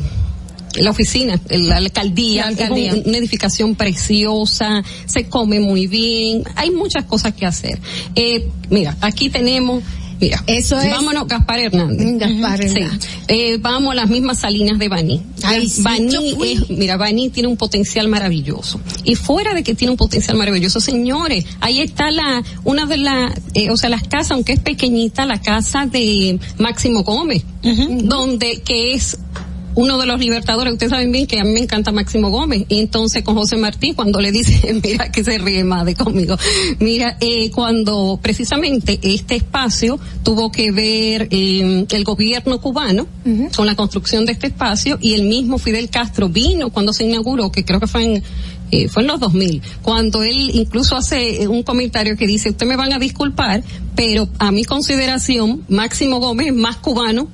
la 0.75 0.89
oficina, 0.91 1.39
la 1.49 1.77
alcaldía, 1.77 2.43
La 2.43 2.47
alcaldía. 2.49 2.91
es 2.91 2.97
un- 2.97 3.09
una 3.09 3.17
edificación 3.17 3.75
preciosa, 3.75 4.83
se 5.05 5.25
come 5.27 5.59
muy 5.59 5.87
bien, 5.87 6.43
hay 6.55 6.71
muchas 6.71 7.05
cosas 7.05 7.33
que 7.33 7.45
hacer. 7.45 7.79
Eh, 8.15 8.47
mira, 8.69 8.95
aquí 9.01 9.29
tenemos, 9.29 9.83
mira, 10.19 10.43
Eso 10.47 10.79
es- 10.79 10.91
vámonos 10.91 11.27
Gaspar 11.27 11.59
Hernández. 11.59 12.17
Gaspar 12.19 12.59
Sí. 12.69 12.77
Hernández. 12.79 13.09
Eh, 13.27 13.57
vamos 13.59 13.91
a 13.91 13.95
las 13.95 14.09
mismas 14.09 14.39
salinas 14.39 14.77
de 14.79 14.87
Baní. 14.87 15.21
Ay, 15.43 15.67
sí, 15.69 15.81
Baní 15.81 16.35
es, 16.45 16.69
mira, 16.69 16.95
Baní 16.97 17.29
tiene 17.29 17.47
un 17.49 17.57
potencial 17.57 18.07
maravilloso. 18.07 18.79
Y 19.03 19.15
fuera 19.15 19.53
de 19.53 19.63
que 19.63 19.73
tiene 19.73 19.91
un 19.91 19.97
potencial 19.97 20.37
maravilloso, 20.37 20.79
señores, 20.79 21.45
ahí 21.59 21.79
está 21.81 22.11
la, 22.11 22.43
una 22.63 22.85
de 22.85 22.97
las, 22.97 23.33
eh, 23.55 23.71
o 23.71 23.77
sea, 23.77 23.89
las 23.89 24.03
casas, 24.07 24.31
aunque 24.31 24.53
es 24.53 24.59
pequeñita, 24.59 25.25
la 25.25 25.41
casa 25.41 25.85
de 25.85 26.39
Máximo 26.59 27.03
Gómez, 27.03 27.43
donde, 28.03 28.61
que 28.61 28.93
es 28.93 29.17
uno 29.75 29.97
de 29.97 30.05
los 30.05 30.19
libertadores, 30.19 30.73
ustedes 30.73 30.91
saben 30.91 31.11
bien 31.11 31.27
que 31.27 31.39
a 31.39 31.43
mí 31.43 31.51
me 31.51 31.59
encanta 31.59 31.91
Máximo 31.91 32.29
Gómez, 32.29 32.65
y 32.69 32.79
entonces 32.79 33.23
con 33.23 33.35
José 33.35 33.57
Martí, 33.57 33.93
cuando 33.93 34.19
le 34.19 34.31
dice, 34.31 34.73
mira 34.83 35.11
que 35.11 35.23
se 35.23 35.37
ríe 35.37 35.63
más 35.63 35.85
de 35.85 35.95
conmigo, 35.95 36.37
mira, 36.79 37.17
eh, 37.19 37.51
cuando 37.51 38.19
precisamente 38.21 38.99
este 39.01 39.35
espacio 39.35 39.99
tuvo 40.23 40.51
que 40.51 40.71
ver 40.71 41.27
eh, 41.31 41.85
el 41.89 42.03
gobierno 42.03 42.59
cubano 42.59 43.07
con 43.55 43.65
la 43.65 43.75
construcción 43.75 44.25
de 44.25 44.33
este 44.33 44.47
espacio, 44.47 44.97
y 45.01 45.13
el 45.13 45.23
mismo 45.23 45.57
Fidel 45.57 45.89
Castro 45.89 46.29
vino 46.29 46.69
cuando 46.69 46.93
se 46.93 47.05
inauguró, 47.05 47.51
que 47.51 47.63
creo 47.63 47.79
que 47.79 47.87
fue 47.87 48.03
en 48.03 48.23
eh, 48.71 48.87
fue 48.87 49.01
en 49.01 49.09
los 49.09 49.19
2000, 49.19 49.61
cuando 49.81 50.23
él 50.23 50.49
incluso 50.53 50.95
hace 50.95 51.43
eh, 51.43 51.47
un 51.49 51.61
comentario 51.61 52.15
que 52.15 52.25
dice, 52.25 52.51
ustedes 52.51 52.69
me 52.69 52.77
van 52.77 52.93
a 52.93 52.99
disculpar, 52.99 53.61
pero 53.97 54.29
a 54.39 54.51
mi 54.53 54.63
consideración, 54.63 55.65
Máximo 55.67 56.19
Gómez 56.19 56.47
es 56.47 56.53
más 56.53 56.77
cubano 56.77 57.27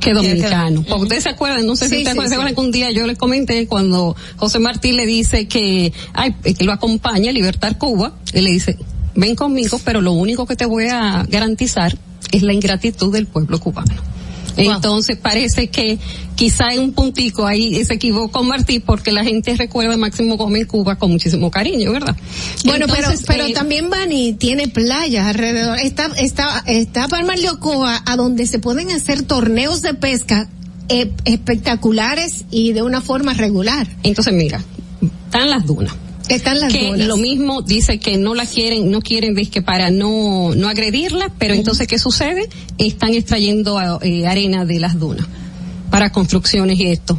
que 0.00 0.14
dominicano. 0.14 0.82
Porque 0.82 1.02
ustedes 1.04 1.22
se 1.24 1.30
acuerdan, 1.30 1.66
no 1.66 1.76
sé 1.76 1.88
si 1.88 1.98
ustedes 1.98 2.16
sí, 2.16 2.20
se 2.22 2.28
sí. 2.28 2.34
acuerdan 2.34 2.54
que 2.54 2.60
un 2.60 2.72
día 2.72 2.90
yo 2.90 3.06
les 3.06 3.18
comenté 3.18 3.66
cuando 3.66 4.16
José 4.36 4.58
Martí 4.58 4.92
le 4.92 5.06
dice 5.06 5.48
que, 5.48 5.92
ay, 6.12 6.34
que 6.34 6.64
lo 6.64 6.72
acompaña 6.72 7.30
a 7.30 7.32
Libertar 7.32 7.78
Cuba, 7.78 8.14
y 8.32 8.40
le 8.40 8.50
dice, 8.50 8.78
ven 9.14 9.34
conmigo, 9.34 9.80
pero 9.84 10.00
lo 10.00 10.12
único 10.12 10.46
que 10.46 10.56
te 10.56 10.66
voy 10.66 10.86
a 10.88 11.24
garantizar 11.28 11.96
es 12.32 12.42
la 12.42 12.52
ingratitud 12.52 13.12
del 13.12 13.26
pueblo 13.26 13.58
cubano. 13.58 13.94
Entonces 14.58 15.16
parece 15.16 15.68
que 15.68 15.98
quizá 16.34 16.68
en 16.72 16.80
un 16.80 16.92
puntico 16.92 17.46
ahí 17.46 17.84
se 17.84 17.94
equivocó 17.94 18.42
Martí 18.42 18.80
porque 18.80 19.12
la 19.12 19.24
gente 19.24 19.54
recuerda 19.56 19.94
a 19.94 19.96
Máximo 19.96 20.36
Gómez 20.36 20.62
en 20.62 20.68
Cuba 20.68 20.96
con 20.96 21.10
muchísimo 21.12 21.50
cariño, 21.50 21.92
¿verdad? 21.92 22.16
Bueno, 22.64 22.86
Entonces, 22.86 23.24
pero, 23.26 23.38
pero 23.38 23.50
eh, 23.50 23.52
también 23.54 23.88
Bani 23.88 24.34
tiene 24.34 24.68
playas 24.68 25.26
alrededor. 25.26 25.78
Está, 25.78 26.06
está, 26.18 26.64
está 26.66 27.08
Palmar 27.08 27.38
de 27.38 27.50
Ocoa, 27.50 28.02
a 28.04 28.16
donde 28.16 28.46
se 28.46 28.58
pueden 28.58 28.90
hacer 28.90 29.22
torneos 29.22 29.82
de 29.82 29.94
pesca 29.94 30.48
eh, 30.88 31.12
espectaculares 31.24 32.44
y 32.50 32.72
de 32.72 32.82
una 32.82 33.00
forma 33.00 33.34
regular. 33.34 33.86
Entonces 34.02 34.34
mira, 34.34 34.62
están 35.26 35.50
las 35.50 35.66
dunas. 35.66 35.94
Están 36.28 36.60
las 36.60 36.72
que 36.72 36.96
lo 36.96 37.16
mismo 37.16 37.62
dice 37.62 37.98
que 37.98 38.16
no 38.18 38.34
la 38.34 38.46
quieren, 38.46 38.90
no 38.90 39.00
quieren 39.00 39.34
que 39.34 39.62
para 39.62 39.90
no 39.90 40.54
no 40.54 40.68
agredirla, 40.68 41.32
pero 41.38 41.54
entonces 41.54 41.86
qué 41.86 41.98
sucede? 41.98 42.48
Están 42.76 43.14
extrayendo 43.14 43.80
eh, 44.02 44.26
arena 44.26 44.64
de 44.64 44.78
las 44.78 44.98
dunas 44.98 45.26
para 45.90 46.10
construcciones 46.10 46.78
y 46.78 46.86
esto. 46.88 47.18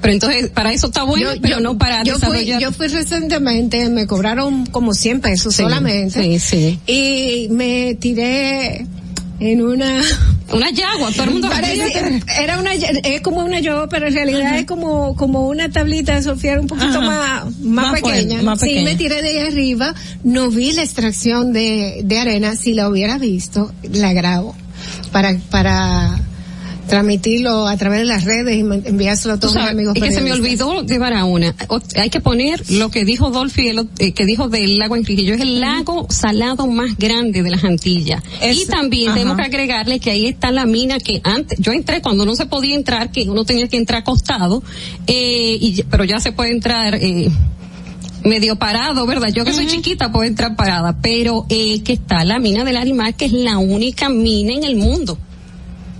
Pero 0.00 0.12
entonces 0.12 0.50
para 0.50 0.72
eso 0.72 0.88
está 0.88 1.02
bueno, 1.02 1.30
pero 1.40 1.60
no 1.60 1.78
para 1.78 2.02
yo 2.02 2.14
fui, 2.18 2.20
desarrollar. 2.20 2.60
yo 2.60 2.72
fui 2.72 2.88
recientemente, 2.88 3.88
me 3.88 4.06
cobraron 4.06 4.66
como 4.66 4.92
100 4.92 5.20
pesos 5.22 5.54
Sí, 5.54 5.62
solamente. 5.62 6.22
sí, 6.22 6.38
sí. 6.38 6.78
Y 6.86 7.48
me 7.50 7.94
tiré 7.94 8.86
en 9.50 9.62
una 9.62 10.00
una 10.52 10.70
yagua, 10.70 11.10
todo 11.12 11.24
el 11.24 11.30
mundo 11.32 11.48
Parece- 11.50 12.22
era 12.40 12.58
una 12.58 12.74
es 12.74 13.20
como 13.22 13.44
una 13.44 13.60
yo 13.60 13.86
pero 13.90 14.08
en 14.08 14.14
realidad 14.14 14.58
es 14.58 14.66
como 14.66 15.14
como 15.16 15.48
una 15.48 15.70
tablita 15.70 16.14
de 16.14 16.22
Sofía 16.22 16.58
un 16.60 16.66
poquito 16.66 17.00
más 17.02 17.44
más, 17.46 17.54
Más 17.60 17.88
fuerte, 17.90 18.10
pequeña. 18.10 18.42
más 18.42 18.60
sí 18.60 18.66
pequeña. 18.66 18.84
me 18.84 18.94
tiré 18.96 19.22
de 19.22 19.28
ahí 19.40 19.46
arriba 19.48 19.94
no 20.22 20.50
vi 20.50 20.72
la 20.72 20.82
extracción 20.82 21.52
de, 21.52 22.00
de 22.04 22.18
arena. 22.18 22.56
Si 22.56 22.74
la 22.74 22.88
hubiera 22.88 23.18
visto 23.18 23.72
la 23.92 24.12
grabo 24.12 24.54
para 25.12 25.36
para 25.50 26.18
transmitirlo 26.88 27.66
a 27.66 27.76
través 27.76 28.00
de 28.00 28.04
las 28.04 28.24
redes 28.24 28.56
y 28.56 28.60
enviárselo 28.60 29.34
a 29.34 29.40
todos 29.40 29.54
mis 29.54 29.64
amigos 29.64 29.96
es 29.96 30.02
que 30.02 30.12
se 30.12 30.20
me 30.20 30.32
olvidó 30.32 30.82
llevar 30.84 31.12
a 31.14 31.24
una. 31.24 31.54
O- 31.68 31.80
Hay 31.96 32.10
que 32.10 32.20
poner 32.20 32.62
lo 32.70 32.90
que 32.90 33.04
dijo 33.04 33.30
Dolphy, 33.30 33.68
el 33.68 33.88
eh, 33.98 34.12
que 34.12 34.26
dijo 34.26 34.48
del 34.48 34.78
lago 34.78 34.96
Enriquillo. 34.96 35.34
Es 35.34 35.40
el 35.40 35.60
lago 35.60 36.06
salado 36.10 36.66
más 36.66 36.96
grande 36.98 37.42
de 37.42 37.50
las 37.50 37.64
Antillas. 37.64 38.22
y 38.42 38.66
también 38.66 39.08
ajá. 39.08 39.14
tenemos 39.18 39.36
que 39.36 39.42
agregarle 39.44 40.00
que 40.00 40.10
ahí 40.10 40.26
está 40.26 40.50
la 40.50 40.66
mina 40.66 40.98
que 40.98 41.20
antes, 41.24 41.58
yo 41.60 41.72
entré 41.72 42.00
cuando 42.02 42.24
no 42.26 42.34
se 42.36 42.46
podía 42.46 42.74
entrar, 42.74 43.10
que 43.10 43.22
uno 43.28 43.44
tenía 43.44 43.68
que 43.68 43.76
entrar 43.76 44.00
acostado, 44.02 44.62
eh, 45.06 45.58
y, 45.60 45.82
pero 45.84 46.04
ya 46.04 46.18
se 46.20 46.32
puede 46.32 46.50
entrar, 46.52 46.94
eh, 46.96 47.28
medio 48.24 48.56
parado, 48.56 49.06
¿verdad? 49.06 49.28
Yo 49.34 49.44
que 49.44 49.52
soy 49.52 49.66
chiquita 49.66 50.10
puedo 50.10 50.24
entrar 50.24 50.56
parada, 50.56 50.96
pero 51.02 51.44
eh, 51.50 51.82
que 51.82 51.92
está 51.92 52.24
la 52.24 52.38
mina 52.38 52.64
del 52.64 52.76
animal, 52.76 53.14
que 53.16 53.26
es 53.26 53.32
la 53.32 53.58
única 53.58 54.08
mina 54.08 54.52
en 54.54 54.64
el 54.64 54.76
mundo. 54.76 55.18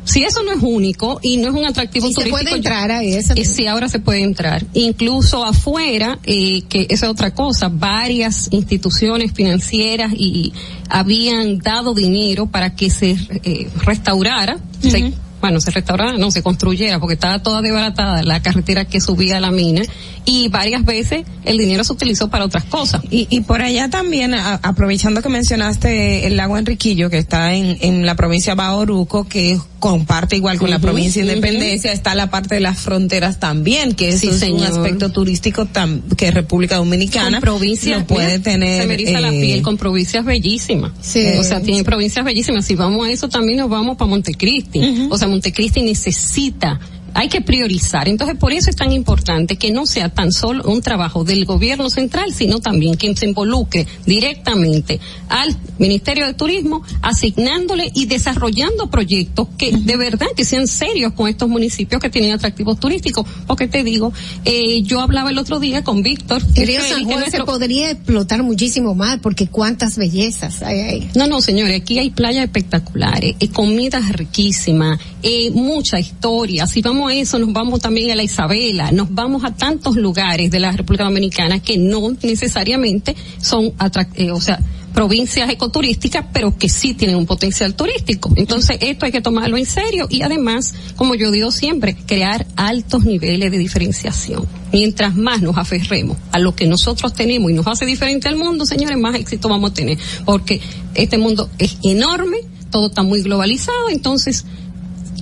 Si 0.05 0.22
eso 0.22 0.43
no 0.43 0.52
es 0.52 0.59
único 0.62 1.18
y 1.22 1.39
no 1.39 1.48
es 1.48 1.55
un 1.55 1.64
atractivo 1.66 2.09
se 2.09 2.14
turístico, 2.14 2.36
puede 2.36 2.51
yo- 2.51 2.56
entrar 2.56 2.90
ahí, 2.90 3.14
esa- 3.14 3.35
eh, 3.35 3.44
sí, 3.44 3.66
ahora 3.66 3.89
se 3.89 3.98
puede 4.01 4.22
entrar. 4.22 4.64
Incluso 4.74 5.44
afuera, 5.44 6.18
eh, 6.24 6.62
que 6.68 6.86
esa 6.90 7.06
es 7.06 7.12
otra 7.12 7.32
cosa, 7.35 7.68
varias 7.70 8.48
instituciones 8.52 9.32
financieras 9.32 10.12
y 10.16 10.52
habían 10.90 11.59
dado 11.59 11.94
dinero 11.94 12.47
para 12.47 12.74
que 12.76 12.90
se 12.90 13.16
eh, 13.44 13.68
restaurara, 13.85 14.59
se- 14.81 15.12
bueno, 15.40 15.60
se 15.60 15.70
restaurara, 15.70 16.16
no, 16.16 16.31
se 16.31 16.43
construyera, 16.43 16.98
porque 16.98 17.14
estaba 17.14 17.43
toda 17.43 17.60
desbaratada 17.60 18.22
la 18.22 18.40
carretera 18.40 18.86
que 18.86 19.01
subía 19.01 19.36
a 19.36 19.40
la 19.40 19.51
mina 19.51 19.82
y 20.26 20.48
varias 20.48 20.84
veces 20.84 21.24
el 21.44 21.59
dinero 21.59 21.84
se 21.84 21.92
utilizó 21.92 22.28
para 22.30 22.44
otras 22.46 22.64
cosas. 22.64 23.02
Y, 23.10 23.26
y 23.30 23.42
por 23.42 23.60
allá 23.60 23.90
también, 23.90 24.32
a- 24.34 24.55
aprovechando 24.62 25.20
que 25.22 25.28
mencionaste 25.28 26.26
el 26.26 26.36
lago 26.36 26.56
Enriquillo, 26.56 27.10
que 27.10 27.18
está 27.18 27.55
en, 27.55 27.76
en 27.80 28.06
la 28.06 28.14
provincia 28.14 28.52
de 28.55 28.56
Bauruco, 28.56 29.24
que 29.28 29.59
comparte 29.78 30.36
igual 30.36 30.59
con 30.59 30.70
la 30.70 30.78
provincia 30.78 31.22
de. 31.24 31.34
Independencia, 31.34 31.92
está 31.92 32.14
la 32.14 32.30
parte 32.30 32.55
de 32.55 32.62
las 32.62 32.78
fronteras 32.78 33.38
también, 33.38 33.94
que 33.94 34.16
Sí, 34.16 34.28
es 34.28 34.32
un 34.34 34.38
señor. 34.40 34.66
aspecto 34.68 35.10
turístico 35.10 35.66
tam- 35.66 36.01
que 36.16 36.30
República 36.30 36.76
Dominicana 36.76 37.32
con 37.32 37.40
provincias 37.42 38.01
lo 38.01 38.06
puede 38.06 38.38
tener. 38.38 38.80
se 38.82 38.88
me 38.88 38.94
eriza 38.94 39.20
la 39.20 39.28
eh, 39.32 39.40
piel 39.40 39.60
con 39.62 39.76
provincias 39.76 40.24
bellísimas 40.24 40.92
o 41.38 41.44
sea 41.44 41.60
tiene 41.60 41.84
provincias 41.84 42.24
bellísimas 42.24 42.64
si 42.64 42.74
vamos 42.74 43.06
a 43.06 43.10
eso 43.10 43.28
también 43.28 43.59
nos 43.59 43.68
vamos 43.68 43.96
para 43.98 44.09
Montecristi 44.09 45.09
o 45.10 45.18
sea 45.18 45.28
Montecristi 45.28 45.82
necesita 45.82 46.80
hay 47.15 47.28
que 47.28 47.41
priorizar. 47.41 48.09
Entonces, 48.09 48.36
por 48.36 48.53
eso 48.53 48.70
es 48.70 48.77
tan 48.77 48.93
importante 48.93 49.57
que 49.57 49.70
no 49.70 49.86
sea 49.86 50.09
tan 50.09 50.32
solo 50.32 50.65
un 50.65 50.82
trabajo 50.82 51.24
del 51.24 51.45
gobierno 51.45 51.89
central, 51.91 52.35
sino 52.35 52.59
también 52.61 52.95
quien 52.95 53.16
se 53.16 53.27
involucre 53.27 53.86
directamente 54.05 55.01
al 55.28 55.57
Ministerio 55.78 56.27
de 56.27 56.35
Turismo, 56.35 56.82
asignándole 57.03 57.91
y 57.95 58.07
desarrollando 58.07 58.91
proyectos 58.91 59.49
que 59.59 59.73
de 59.73 59.97
verdad 59.97 60.27
que 60.36 60.45
sean 60.45 60.66
serios 60.66 61.12
con 61.12 61.28
estos 61.28 61.49
municipios 61.49 62.01
que 62.01 62.11
tienen 62.11 62.32
atractivos 62.32 62.78
turísticos. 62.81 63.27
Porque 63.47 63.69
te 63.69 63.82
digo, 63.85 64.12
eh, 64.45 64.82
yo 64.82 65.01
hablaba 65.01 65.31
el 65.31 65.39
otro 65.39 65.61
día 65.61 65.85
con 65.85 66.03
Víctor. 66.03 66.43
Félix, 66.55 66.89
San 66.89 66.99
que 67.01 67.05
Juan 67.05 67.19
nuestro- 67.20 67.41
se 67.41 67.47
podría 67.47 67.91
explotar 67.91 68.43
muchísimo 68.43 68.95
más 68.95 69.19
porque 69.20 69.47
cuántas 69.47 69.97
bellezas 69.97 70.62
hay 70.62 70.81
ahí. 70.81 71.09
no, 71.15 71.27
no, 71.27 71.41
señores, 71.41 71.81
aquí 71.81 71.99
hay 71.99 72.11
playas 72.11 72.45
espectaculares, 72.45 73.36
eh, 73.41 73.49
comidas 73.49 74.11
riquísimas, 74.12 74.99
eh, 75.26 75.51
mucha 75.52 75.98
historia. 75.98 76.66
Si 76.66 76.82
vamos 76.82 77.10
a 77.10 77.14
eso, 77.14 77.38
nos 77.38 77.51
vamos 77.51 77.80
también 77.80 78.10
a 78.10 78.14
la 78.14 78.22
Isabela, 78.22 78.92
nos 78.92 79.12
vamos 79.14 79.42
a 79.42 79.55
tantos 79.55 79.96
lugares 79.96 80.51
de 80.51 80.60
la 80.60 80.70
República 80.70 81.05
Dominicana 81.05 81.60
que 81.60 81.78
no 81.78 82.14
necesariamente 82.22 83.16
son, 83.40 83.72
eh, 84.16 84.30
o 84.30 84.40
sea, 84.42 84.60
provincias 84.92 85.48
ecoturísticas, 85.48 86.26
pero 86.30 86.59
que 86.59 86.68
sí 86.68 86.92
tienen 86.92 87.16
un 87.16 87.24
potencial 87.24 87.74
turístico. 87.74 88.34
Entonces, 88.36 88.76
esto 88.82 89.06
hay 89.06 89.12
que 89.12 89.22
tomarlo 89.22 89.56
en 89.56 89.64
serio 89.64 90.06
y 90.10 90.20
además, 90.20 90.74
como 90.94 91.14
yo 91.14 91.30
digo 91.30 91.51
siempre, 91.51 91.96
crear 91.96 92.46
altos 92.56 93.06
niveles 93.06 93.51
de 93.51 93.56
diferenciación. 93.56 94.46
Mientras 94.74 95.16
más 95.16 95.40
nos 95.40 95.56
aferremos 95.56 96.18
a 96.32 96.38
lo 96.38 96.55
que 96.55 96.66
nosotros 96.66 97.14
tenemos 97.14 97.51
y 97.51 97.55
nos 97.55 97.66
hace 97.66 97.86
diferente 97.86 98.28
al 98.28 98.36
mundo, 98.36 98.66
señores, 98.66 98.98
más 98.98 99.14
éxito 99.14 99.48
vamos 99.48 99.70
a 99.70 99.74
tener. 99.74 99.96
Porque 100.26 100.60
este 100.94 101.16
mundo 101.16 101.48
es 101.56 101.78
enorme, 101.82 102.36
todo 102.70 102.88
está 102.88 103.02
muy 103.02 103.22
globalizado, 103.22 103.88
entonces 103.88 104.44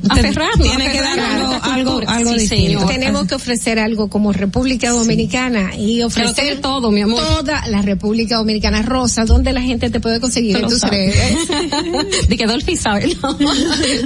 aferrarnos. 0.09 0.67
tiene 0.69 0.91
que 0.91 1.01
dar 1.01 1.19
aferrarnos 1.19 1.63
algo- 1.65 2.01
algo 2.07 2.33
Sí, 2.33 2.39
distinto. 2.41 2.67
señor. 2.81 2.87
Tenemos 2.89 3.27
que 3.27 3.35
ofrecer 3.35 3.79
algo 3.79 4.09
como 4.09 4.33
República 4.33 4.91
Dominicana 4.91 5.77
y 5.77 6.03
ofrecer 6.03 6.61
todo, 6.61 6.91
mi 6.91 7.03
amor. 7.03 7.21
toda 7.23 7.67
la 7.69 7.83
República 7.83 8.37
Dominicana 8.37 8.83
rosa, 8.83 9.25
donde 9.25 9.53
la 9.53 9.63
gente 9.63 9.91
te 9.91 10.01
puede 10.01 10.21
conseguir 10.21 10.57
en 10.57 10.63
tus 10.69 10.79
sabes. 10.81 11.15
redes. 11.15 12.29
de 12.29 12.37
que 12.37 12.47
Dolphy 12.47 12.77
sabe, 12.77 13.17
no, 13.23 13.37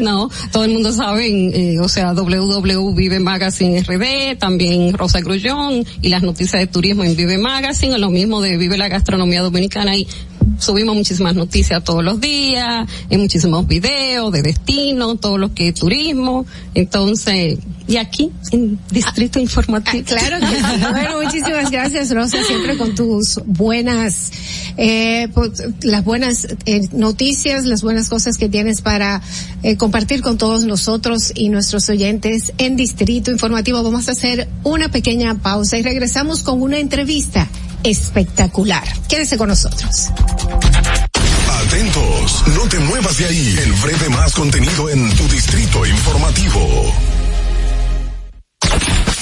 no, 0.00 0.30
todo 0.52 0.64
el 0.64 0.72
mundo 0.72 0.92
sabe, 0.92 1.26
eh, 1.28 1.78
o 1.80 1.88
sea, 1.88 2.12
www 2.14 2.94
Vive 2.94 3.20
Magazine 3.20 3.82
RD, 3.82 4.36
también 4.38 4.92
Rosa 4.94 5.20
Grullón 5.20 5.84
y 6.02 6.08
las 6.08 6.22
noticias 6.22 6.60
de 6.60 6.66
turismo 6.66 7.04
en 7.04 7.16
Vive 7.16 7.38
Magazine, 7.38 7.98
lo 7.98 8.10
mismo 8.10 8.40
de 8.40 8.56
Vive 8.56 8.76
la 8.78 8.88
Gastronomía 8.88 9.42
Dominicana 9.42 9.96
y 9.96 10.06
subimos 10.58 10.94
muchísimas 10.94 11.34
noticias 11.34 11.82
todos 11.84 12.04
los 12.04 12.20
días, 12.20 12.88
en 13.10 13.20
muchísimos 13.20 13.66
videos 13.66 14.32
de 14.32 14.42
destino, 14.42 15.16
todo 15.16 15.38
lo 15.38 15.54
que 15.54 15.68
es 15.68 15.74
turismo, 15.74 16.46
entonces, 16.74 17.58
y 17.88 17.96
aquí, 17.96 18.32
en 18.52 18.78
Distrito 18.90 19.38
Informativo. 19.38 20.04
Claro 20.04 20.40
que 20.40 20.56
sí. 20.56 20.84
Bueno, 20.90 21.22
muchísimas 21.22 21.70
gracias, 21.70 22.10
Rosa, 22.10 22.42
siempre 22.44 22.76
con 22.76 22.94
tus 22.94 23.40
buenas, 23.46 24.32
eh, 24.76 25.28
pues, 25.34 25.62
las 25.82 26.04
buenas 26.04 26.48
eh, 26.66 26.80
noticias, 26.92 27.64
las 27.64 27.82
buenas 27.82 28.08
cosas 28.08 28.38
que 28.38 28.48
tienes 28.48 28.80
para 28.80 29.22
eh, 29.62 29.76
compartir 29.76 30.22
con 30.22 30.38
todos 30.38 30.64
nosotros 30.64 31.32
y 31.34 31.48
nuestros 31.48 31.88
oyentes 31.88 32.52
en 32.58 32.76
Distrito 32.76 33.30
Informativo. 33.30 33.82
Vamos 33.82 34.08
a 34.08 34.12
hacer 34.12 34.48
una 34.64 34.90
pequeña 34.90 35.34
pausa 35.36 35.78
y 35.78 35.82
regresamos 35.82 36.42
con 36.42 36.62
una 36.62 36.78
entrevista 36.78 37.48
espectacular. 37.90 38.84
Quédese 39.08 39.36
con 39.38 39.48
nosotros. 39.48 40.10
Atentos, 41.66 42.44
no 42.54 42.68
te 42.68 42.78
muevas 42.80 43.16
de 43.18 43.26
ahí. 43.26 43.56
El 43.62 43.72
breve 43.74 44.08
más 44.10 44.34
contenido 44.34 44.90
en 44.90 45.14
tu 45.16 45.28
distrito 45.28 45.86
informativo. 45.86 46.92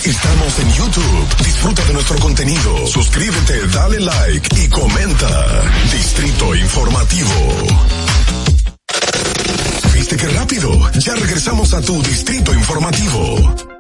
Estamos 0.05 0.59
en 0.59 0.73
YouTube. 0.75 1.45
Disfruta 1.45 1.85
de 1.87 1.95
nuestro 1.95 2.19
contenido. 2.19 2.87
Suscríbete, 2.87 3.67
dale 3.69 4.01
like 4.01 4.49
y 4.63 4.69
comenta. 4.69 5.63
Distrito 5.91 6.55
Informativo. 6.55 7.31
¿Viste 9.95 10.17
qué 10.17 10.29
rápido? 10.29 10.91
Ya 10.99 11.15
regresamos 11.15 11.73
a 11.73 11.81
tu 11.81 12.03
Distrito 12.03 12.53
Informativo. 12.53 13.74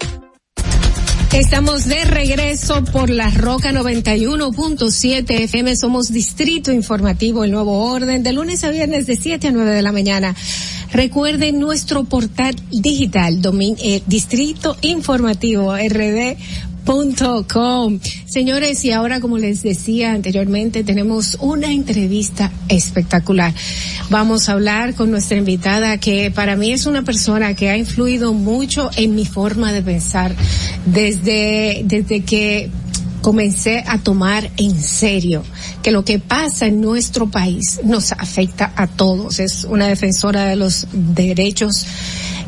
Estamos 1.34 1.86
de 1.86 2.04
regreso 2.04 2.84
por 2.84 3.10
la 3.10 3.28
Roca 3.28 3.72
91.7 3.72 5.30
FM. 5.42 5.74
Somos 5.76 6.12
Distrito 6.12 6.70
Informativo, 6.72 7.42
el 7.44 7.50
nuevo 7.50 7.90
orden, 7.92 8.22
de 8.22 8.32
lunes 8.32 8.62
a 8.62 8.70
viernes 8.70 9.06
de 9.06 9.16
7 9.16 9.48
a 9.48 9.50
9 9.52 9.72
de 9.72 9.82
la 9.82 9.90
mañana. 9.92 10.34
Recuerden 10.92 11.58
nuestro 11.58 12.04
portal 12.04 12.54
digital, 12.70 13.42
domin- 13.42 13.76
eh, 13.82 14.02
Distrito 14.06 14.76
Informativo, 14.82 15.74
RD. 15.76 16.36
Com. 16.84 17.98
Señores, 18.26 18.84
y 18.84 18.92
ahora 18.92 19.20
como 19.20 19.38
les 19.38 19.62
decía 19.62 20.12
anteriormente, 20.12 20.84
tenemos 20.84 21.38
una 21.40 21.72
entrevista 21.72 22.52
espectacular. 22.68 23.54
Vamos 24.10 24.48
a 24.48 24.52
hablar 24.52 24.94
con 24.94 25.10
nuestra 25.10 25.38
invitada 25.38 25.96
que 25.98 26.30
para 26.30 26.56
mí 26.56 26.72
es 26.72 26.84
una 26.84 27.02
persona 27.02 27.54
que 27.54 27.70
ha 27.70 27.76
influido 27.78 28.34
mucho 28.34 28.90
en 28.96 29.14
mi 29.14 29.24
forma 29.24 29.72
de 29.72 29.80
pensar 29.80 30.34
desde, 30.84 31.82
desde 31.86 32.20
que 32.20 32.70
comencé 33.22 33.82
a 33.86 33.96
tomar 33.96 34.50
en 34.58 34.78
serio 34.78 35.42
que 35.82 35.90
lo 35.90 36.04
que 36.04 36.18
pasa 36.18 36.66
en 36.66 36.82
nuestro 36.82 37.30
país 37.30 37.80
nos 37.82 38.12
afecta 38.12 38.74
a 38.76 38.86
todos. 38.86 39.38
Es 39.38 39.64
una 39.64 39.88
defensora 39.88 40.44
de 40.44 40.56
los 40.56 40.86
derechos 40.92 41.86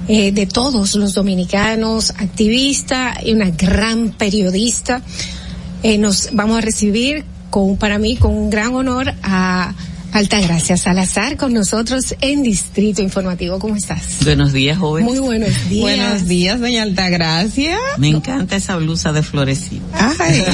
eh, 0.09 0.33
de 0.33 0.47
todos 0.47 0.95
los 0.95 1.15
dominicanos, 1.15 2.11
activista 2.11 3.19
y 3.25 3.33
una 3.33 3.51
gran 3.51 4.11
periodista. 4.11 5.03
Eh, 5.83 5.99
nos 5.99 6.31
vamos 6.33 6.59
a 6.59 6.61
recibir 6.61 7.25
con, 7.51 7.77
para 7.77 7.99
mí, 7.99 8.17
con 8.17 8.33
un 8.33 8.51
gran 8.51 8.75
honor 8.75 9.15
a 9.23 9.75
Altagracia 10.13 10.77
Salazar 10.77 11.37
con 11.37 11.53
nosotros 11.53 12.15
en 12.21 12.43
Distrito 12.43 13.03
Informativo. 13.03 13.59
¿Cómo 13.59 13.77
estás? 13.77 14.19
Buenos 14.25 14.53
días, 14.53 14.79
joven. 14.79 15.05
Muy 15.05 15.19
buenos 15.19 15.51
días. 15.69 15.83
Buenos 15.83 16.27
días, 16.27 16.61
doña 16.61 16.83
Altagracia. 16.85 17.77
Me 17.99 18.09
encanta 18.09 18.57
esa 18.57 18.77
blusa 18.77 19.13
de 19.13 19.23
florecita. 19.23 20.15
Ay. 20.19 20.45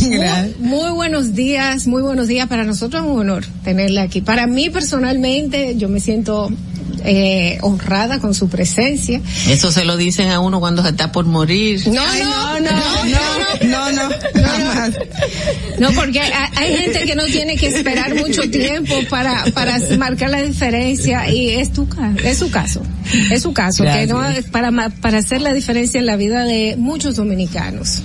Muy, 0.00 0.68
muy 0.68 0.90
buenos 0.90 1.34
días, 1.34 1.86
muy 1.86 2.02
buenos 2.02 2.26
días. 2.26 2.48
Para 2.48 2.64
nosotros 2.64 3.04
es 3.04 3.08
un 3.08 3.20
honor 3.20 3.44
tenerla 3.62 4.02
aquí. 4.02 4.20
Para 4.20 4.46
mí 4.48 4.68
personalmente, 4.68 5.76
yo 5.76 5.88
me 5.88 6.00
siento 6.00 6.50
eh, 7.04 7.58
honrada 7.62 8.18
con 8.18 8.34
su 8.34 8.48
presencia. 8.48 9.20
Eso 9.48 9.70
se 9.70 9.84
lo 9.84 9.96
dicen 9.96 10.30
a 10.30 10.40
uno 10.40 10.60
cuando 10.60 10.82
se 10.82 10.88
está 10.90 11.12
por 11.12 11.24
morir. 11.26 11.86
No, 11.88 12.02
no, 12.18 12.60
no, 12.60 12.70
no, 13.04 13.68
no, 13.68 13.92
no, 13.92 14.08
jamás. 14.34 14.90
No, 15.78 15.92
porque 15.92 16.20
hay, 16.20 16.32
hay 16.56 16.76
gente 16.76 17.04
que 17.04 17.14
no 17.14 17.24
tiene 17.26 17.56
que 17.56 17.66
esperar 17.68 18.14
mucho 18.14 18.48
tiempo 18.50 18.94
para, 19.10 19.44
para 19.54 19.78
marcar 19.98 20.30
la 20.30 20.42
diferencia 20.42 21.28
y 21.30 21.50
es 21.50 21.72
tu 21.72 21.88
ca- 21.88 22.14
es 22.24 22.38
su 22.38 22.50
caso. 22.50 22.82
Es 23.30 23.42
su 23.42 23.52
caso, 23.52 23.84
que 23.84 24.06
no 24.06 24.22
para, 24.50 24.90
para 24.90 25.18
hacer 25.18 25.40
la 25.40 25.52
diferencia 25.52 25.98
en 25.98 26.06
la 26.06 26.16
vida 26.16 26.44
de 26.44 26.76
muchos 26.76 27.16
dominicanos. 27.16 28.02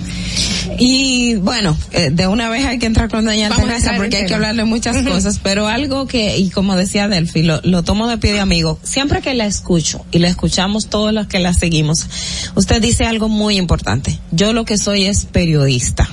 Y 0.78 1.36
bueno, 1.36 1.76
eh, 1.92 2.10
de 2.12 2.26
una 2.26 2.48
vez 2.48 2.64
hay 2.66 2.78
que 2.78 2.86
entrar 2.86 3.10
con 3.10 3.24
doña 3.24 3.48
Vamos 3.48 3.58
a 3.58 3.62
Altagracia 3.62 3.90
entrar 3.90 3.94
en 3.94 4.02
porque 4.02 4.16
hay 4.18 4.26
que 4.26 4.34
hablarle 4.34 4.64
muchas 4.64 4.96
cosas, 5.06 5.40
pero 5.42 5.68
algo 5.68 6.06
que, 6.06 6.38
y 6.38 6.50
como 6.50 6.76
decía 6.76 7.08
Delphi, 7.08 7.42
lo, 7.42 7.60
lo 7.62 7.82
tomo 7.82 8.08
de 8.08 8.18
pie 8.18 8.32
de 8.32 8.40
amigo, 8.40 8.78
siempre 8.82 9.20
que 9.20 9.34
la 9.34 9.46
escucho, 9.46 10.04
y 10.10 10.18
la 10.18 10.28
escuchamos 10.28 10.88
todos 10.88 11.12
los 11.12 11.26
que 11.26 11.38
la 11.38 11.54
seguimos, 11.54 12.06
usted 12.54 12.80
dice 12.80 13.04
algo 13.04 13.28
muy 13.28 13.56
importante, 13.56 14.18
yo 14.30 14.52
lo 14.52 14.64
que 14.64 14.78
soy 14.78 15.06
es 15.06 15.24
periodista. 15.24 16.08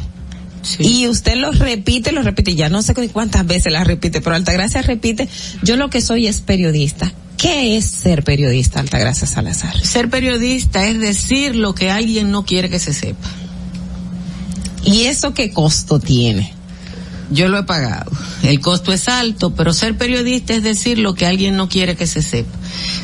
Y 0.79 1.07
usted 1.07 1.35
lo 1.35 1.51
repite, 1.51 2.11
lo 2.11 2.21
repite, 2.21 2.55
ya 2.55 2.69
no 2.69 2.81
sé 2.81 2.93
cuántas 3.11 3.45
veces 3.45 3.71
la 3.71 3.83
repite, 3.83 4.21
pero 4.21 4.35
Altagracia 4.35 4.81
repite, 4.81 5.27
yo 5.63 5.75
lo 5.75 5.89
que 5.89 6.01
soy 6.01 6.27
es 6.27 6.41
periodista. 6.41 7.13
¿Qué 7.37 7.77
es 7.77 7.85
ser 7.85 8.23
periodista, 8.23 8.79
Altagracia 8.79 9.27
Salazar? 9.27 9.79
Ser 9.85 10.09
periodista 10.09 10.87
es 10.87 10.99
decir 10.99 11.55
lo 11.55 11.75
que 11.75 11.91
alguien 11.91 12.31
no 12.31 12.45
quiere 12.45 12.69
que 12.69 12.79
se 12.79 12.93
sepa. 12.93 13.29
¿Y 14.83 15.03
eso 15.03 15.33
qué 15.33 15.51
costo 15.51 15.99
tiene? 15.99 16.53
Yo 17.29 17.49
lo 17.49 17.59
he 17.59 17.63
pagado. 17.63 18.11
El 18.43 18.59
costo 18.59 18.93
es 18.93 19.07
alto, 19.09 19.53
pero 19.53 19.73
ser 19.73 19.97
periodista 19.97 20.53
es 20.55 20.63
decir 20.63 20.97
lo 20.97 21.13
que 21.13 21.25
alguien 21.25 21.57
no 21.57 21.67
quiere 21.69 21.95
que 21.95 22.07
se 22.07 22.21
sepa. 22.21 22.57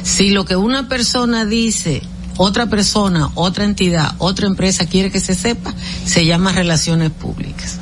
Si 0.03 0.29
lo 0.29 0.45
que 0.45 0.55
una 0.55 0.87
persona 0.87 1.45
dice, 1.45 2.01
otra 2.37 2.67
persona, 2.67 3.29
otra 3.35 3.65
entidad, 3.65 4.15
otra 4.17 4.47
empresa 4.47 4.85
quiere 4.85 5.11
que 5.11 5.19
se 5.19 5.35
sepa, 5.35 5.73
se 6.05 6.25
llama 6.25 6.51
relaciones 6.51 7.11
públicas. 7.11 7.79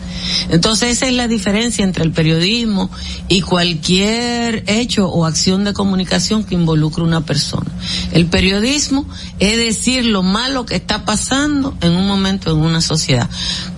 Entonces 0.50 0.98
esa 0.98 1.08
es 1.08 1.14
la 1.14 1.28
diferencia 1.28 1.84
entre 1.84 2.04
el 2.04 2.12
periodismo 2.12 2.90
y 3.28 3.42
cualquier 3.42 4.64
hecho 4.68 5.08
o 5.10 5.26
acción 5.26 5.64
de 5.64 5.74
comunicación 5.74 6.44
que 6.44 6.56
involucre 6.56 7.04
una 7.04 7.26
persona. 7.26 7.70
El 8.12 8.28
periodismo 8.28 9.06
es 9.40 9.58
decir 9.58 10.06
lo 10.06 10.24
malo 10.24 10.66
que 10.66 10.76
está 10.76 11.06
pasando 11.06 11.76
en 11.82 11.94
un 11.94 12.08
momento 12.08 12.52
en 12.52 12.58
una 12.58 12.82
sociedad. 12.82 13.30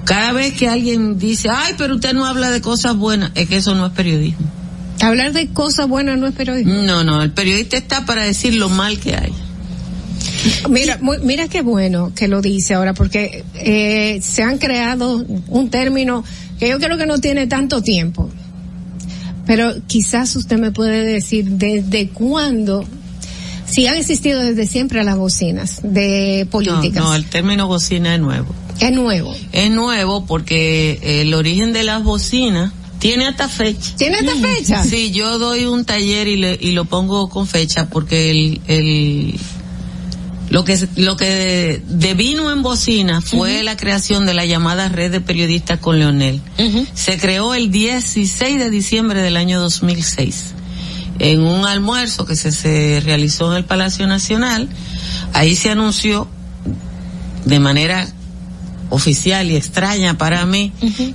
Cada 0.06 0.32
vez 0.32 0.54
que 0.54 0.68
alguien 0.68 1.18
dice, 1.18 1.50
ay, 1.50 1.76
pero 1.78 1.96
usted 1.96 2.14
no 2.14 2.26
habla 2.26 2.52
de 2.52 2.62
cosas 2.62 2.96
buenas, 2.96 3.32
es 3.36 3.48
que 3.48 3.58
eso 3.58 3.76
no 3.76 3.88
es 3.88 3.94
periodismo. 3.94 4.46
Hablar 5.02 5.34
de 5.34 5.52
cosas 5.52 5.88
buenas 5.88 6.18
no 6.18 6.28
es 6.28 6.34
periodismo. 6.34 6.74
No, 6.74 7.04
no, 7.04 7.22
el 7.22 7.32
periodista 7.32 7.78
está 7.78 8.06
para 8.06 8.24
decir 8.24 8.56
lo 8.56 8.70
mal 8.70 9.00
que 9.00 9.16
hay. 9.16 9.34
Mira, 10.70 10.98
muy- 11.02 11.20
mira 11.20 11.48
qué 11.48 11.62
bueno 11.62 12.12
que 12.16 12.28
lo 12.28 12.42
dice 12.42 12.74
ahora, 12.74 12.94
porque 12.94 13.44
eh, 13.56 14.20
se 14.22 14.44
han 14.44 14.58
creado 14.58 15.24
un 15.48 15.70
término 15.70 16.24
que 16.60 16.70
yo 16.70 16.80
creo 16.80 16.98
que 16.98 17.06
no 17.06 17.20
tiene 17.20 17.48
tanto 17.48 17.82
tiempo. 17.82 18.30
Pero 19.46 19.74
quizás 19.88 20.36
usted 20.36 20.58
me 20.58 20.72
puede 20.72 21.04
decir 21.04 21.46
desde 21.52 22.10
cuándo, 22.10 22.86
si 23.66 23.88
han 23.88 23.96
existido 23.98 24.40
desde 24.42 24.66
siempre 24.68 25.04
las 25.04 25.18
bocinas 25.18 25.82
de 25.84 26.44
No, 26.46 26.50
políticas. 26.52 27.04
no, 27.04 27.14
el 27.16 27.26
término 27.26 27.68
bocina 27.68 28.16
es 28.16 28.22
nuevo. 28.22 28.54
Es 28.80 28.92
nuevo. 28.92 29.36
Es 29.52 29.70
nuevo 29.70 30.26
porque 30.26 31.22
el 31.22 31.34
origen 31.34 31.74
de 31.74 31.84
las 31.84 32.04
bocinas 32.04 32.72
tiene 33.00 33.28
hasta 33.28 33.50
fecha. 33.50 33.92
¿Tiene 33.98 34.18
hasta 34.20 34.36
fecha? 34.38 34.84
Sí, 34.86 35.12
yo 35.12 35.38
doy 35.40 35.66
un 35.66 35.84
taller 35.84 36.28
y, 36.30 36.38
le- 36.38 36.58
y 36.60 36.72
lo 36.72 36.86
pongo 36.86 37.28
con 37.30 37.46
fecha 37.46 37.90
porque 37.90 38.32
el, 38.32 38.62
el 38.68 39.36
lo 40.54 40.64
que 40.64 40.88
lo 40.98 41.18
que 41.18 41.82
devino 41.88 42.52
en 42.52 42.62
bocina 42.62 43.22
fue 43.22 43.64
la 43.64 43.76
creación 43.76 44.28
de 44.28 44.36
la 44.36 44.46
llamada 44.46 44.88
red 44.88 45.12
de 45.12 45.20
periodistas 45.20 45.80
con 45.80 45.98
Leonel. 45.98 46.42
Se 46.94 47.18
creó 47.18 47.56
el 47.56 47.72
16 47.72 48.60
de 48.60 48.70
diciembre 48.70 49.24
del 49.24 49.36
año 49.36 49.60
2006 49.60 50.52
en 51.18 51.42
un 51.42 51.66
almuerzo 51.66 52.28
que 52.28 52.36
se, 52.36 52.52
se 52.52 53.02
realizó 53.04 53.52
en 53.52 53.58
el 53.58 53.66
Palacio 53.66 54.06
Nacional. 54.06 54.70
Ahí 55.34 55.56
se 55.56 55.72
anunció 55.72 56.28
de 57.46 57.60
manera 57.60 58.08
oficial 58.92 59.50
y 59.50 59.56
extraña 59.56 60.20
para 60.20 60.46
mí 60.46 60.72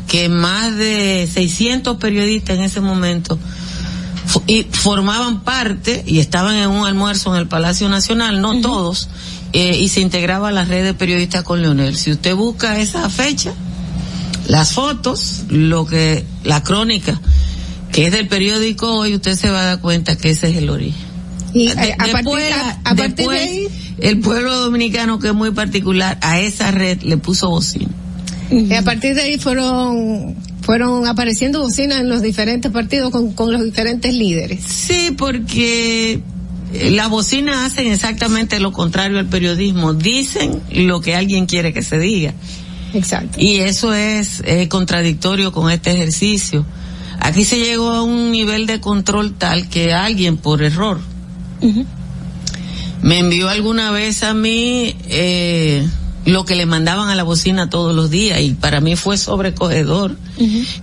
que 0.08 0.28
más 0.28 0.76
de 0.76 1.28
600 1.32 1.98
periodistas 1.98 2.58
en 2.58 2.64
ese 2.64 2.80
momento 2.80 3.38
y 4.46 4.64
formaban 4.64 5.40
parte 5.44 6.02
y 6.06 6.18
estaban 6.18 6.56
en 6.56 6.68
un 6.70 6.86
almuerzo 6.86 7.34
en 7.34 7.40
el 7.40 7.48
Palacio 7.48 7.88
Nacional, 7.88 8.40
no 8.40 8.60
todos, 8.60 9.08
eh, 9.52 9.78
y 9.80 9.88
se 9.88 10.00
integraba 10.00 10.48
a 10.48 10.52
la 10.52 10.64
red 10.64 10.84
de 10.84 10.94
periodistas 10.94 11.42
con 11.42 11.62
Leonel. 11.62 11.96
Si 11.96 12.10
usted 12.10 12.34
busca 12.34 12.78
esa 12.78 13.08
fecha, 13.10 13.52
las 14.46 14.72
fotos, 14.72 15.44
lo 15.48 15.86
que, 15.86 16.24
la 16.44 16.62
crónica, 16.62 17.20
que 17.92 18.06
es 18.06 18.12
del 18.12 18.28
periódico 18.28 18.94
hoy, 18.94 19.14
usted 19.14 19.34
se 19.36 19.50
va 19.50 19.60
a 19.60 19.64
dar 19.64 19.80
cuenta 19.80 20.16
que 20.16 20.30
ese 20.30 20.50
es 20.50 20.56
el 20.56 20.68
origen. 20.70 21.06
Y 21.54 21.68
De- 21.68 21.72
eh, 21.72 21.92
a, 21.94 22.06
partir, 22.06 22.14
después, 22.14 22.52
a, 22.52 22.70
a 22.70 22.94
partir 22.94 22.96
de 22.96 23.08
después, 23.16 23.40
ahí, 23.40 23.68
el 24.00 24.20
pueblo 24.20 24.54
dominicano, 24.56 25.18
que 25.18 25.28
es 25.28 25.34
muy 25.34 25.50
particular, 25.52 26.18
a 26.20 26.40
esa 26.40 26.70
red 26.70 27.00
le 27.02 27.16
puso 27.16 27.48
bocina. 27.48 27.88
y 28.50 28.72
a 28.74 28.82
partir 28.82 29.14
de 29.14 29.22
ahí 29.22 29.38
fueron 29.38 30.34
fueron 30.68 31.06
apareciendo 31.06 31.60
bocinas 31.60 32.00
en 32.00 32.10
los 32.10 32.20
diferentes 32.20 32.70
partidos 32.70 33.10
con, 33.10 33.32
con 33.32 33.50
los 33.50 33.64
diferentes 33.64 34.12
líderes. 34.12 34.60
Sí, 34.62 35.14
porque 35.16 36.20
eh, 36.74 36.90
las 36.90 37.08
bocinas 37.08 37.72
hacen 37.72 37.86
exactamente 37.86 38.60
lo 38.60 38.70
contrario 38.70 39.18
al 39.18 39.24
periodismo. 39.24 39.94
Dicen 39.94 40.60
lo 40.70 41.00
que 41.00 41.16
alguien 41.16 41.46
quiere 41.46 41.72
que 41.72 41.80
se 41.80 41.98
diga. 41.98 42.34
Exacto. 42.92 43.38
Y 43.40 43.56
eso 43.60 43.94
es 43.94 44.42
eh, 44.44 44.68
contradictorio 44.68 45.52
con 45.52 45.70
este 45.70 45.92
ejercicio. 45.92 46.66
Aquí 47.18 47.44
se 47.44 47.56
llegó 47.56 47.92
a 47.92 48.02
un 48.02 48.30
nivel 48.30 48.66
de 48.66 48.78
control 48.78 49.32
tal 49.38 49.70
que 49.70 49.94
alguien 49.94 50.36
por 50.36 50.62
error 50.62 51.00
me 53.02 53.18
envió 53.18 53.48
alguna 53.48 53.90
vez 53.90 54.22
a 54.22 54.34
mí 54.34 54.94
eh, 55.08 55.86
lo 56.26 56.44
que 56.44 56.54
le 56.56 56.66
mandaban 56.66 57.08
a 57.08 57.14
la 57.14 57.22
bocina 57.22 57.70
todos 57.70 57.94
los 57.94 58.10
días 58.10 58.40
y 58.40 58.50
para 58.52 58.80
mí 58.80 58.96
fue 58.96 59.16
sobrecogedor, 59.16 60.16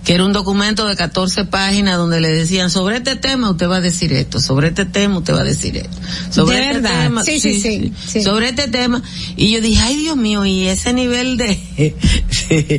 que 0.04 0.14
era 0.14 0.24
un 0.24 0.32
documento 0.32 0.86
de 0.86 0.96
14 0.96 1.44
páginas 1.44 1.96
donde 1.98 2.20
le 2.20 2.28
decían 2.28 2.68
sobre 2.70 2.96
este 2.96 3.14
tema 3.16 3.50
usted 3.50 3.68
va 3.68 3.76
a 3.76 3.80
decir 3.80 4.12
esto, 4.12 4.40
sobre 4.40 4.68
este 4.68 4.84
tema 4.86 5.18
usted 5.18 5.34
va 5.34 5.40
a 5.42 5.44
decir 5.44 5.76
esto, 5.76 5.96
sobre 6.30 6.56
¿De 6.56 6.62
este 6.62 6.80
verdad? 6.80 7.02
tema, 7.04 7.24
Sí, 7.24 7.38
sí, 7.38 7.60
sí, 7.60 7.92
sí. 8.06 8.22
sobre 8.22 8.48
este 8.48 8.66
tema 8.68 9.02
y 9.36 9.52
yo 9.52 9.60
dije 9.60 9.80
ay 9.82 9.96
Dios 9.96 10.16
mío 10.16 10.44
y 10.46 10.66
ese 10.66 10.92
nivel 10.92 11.36
de 11.36 11.56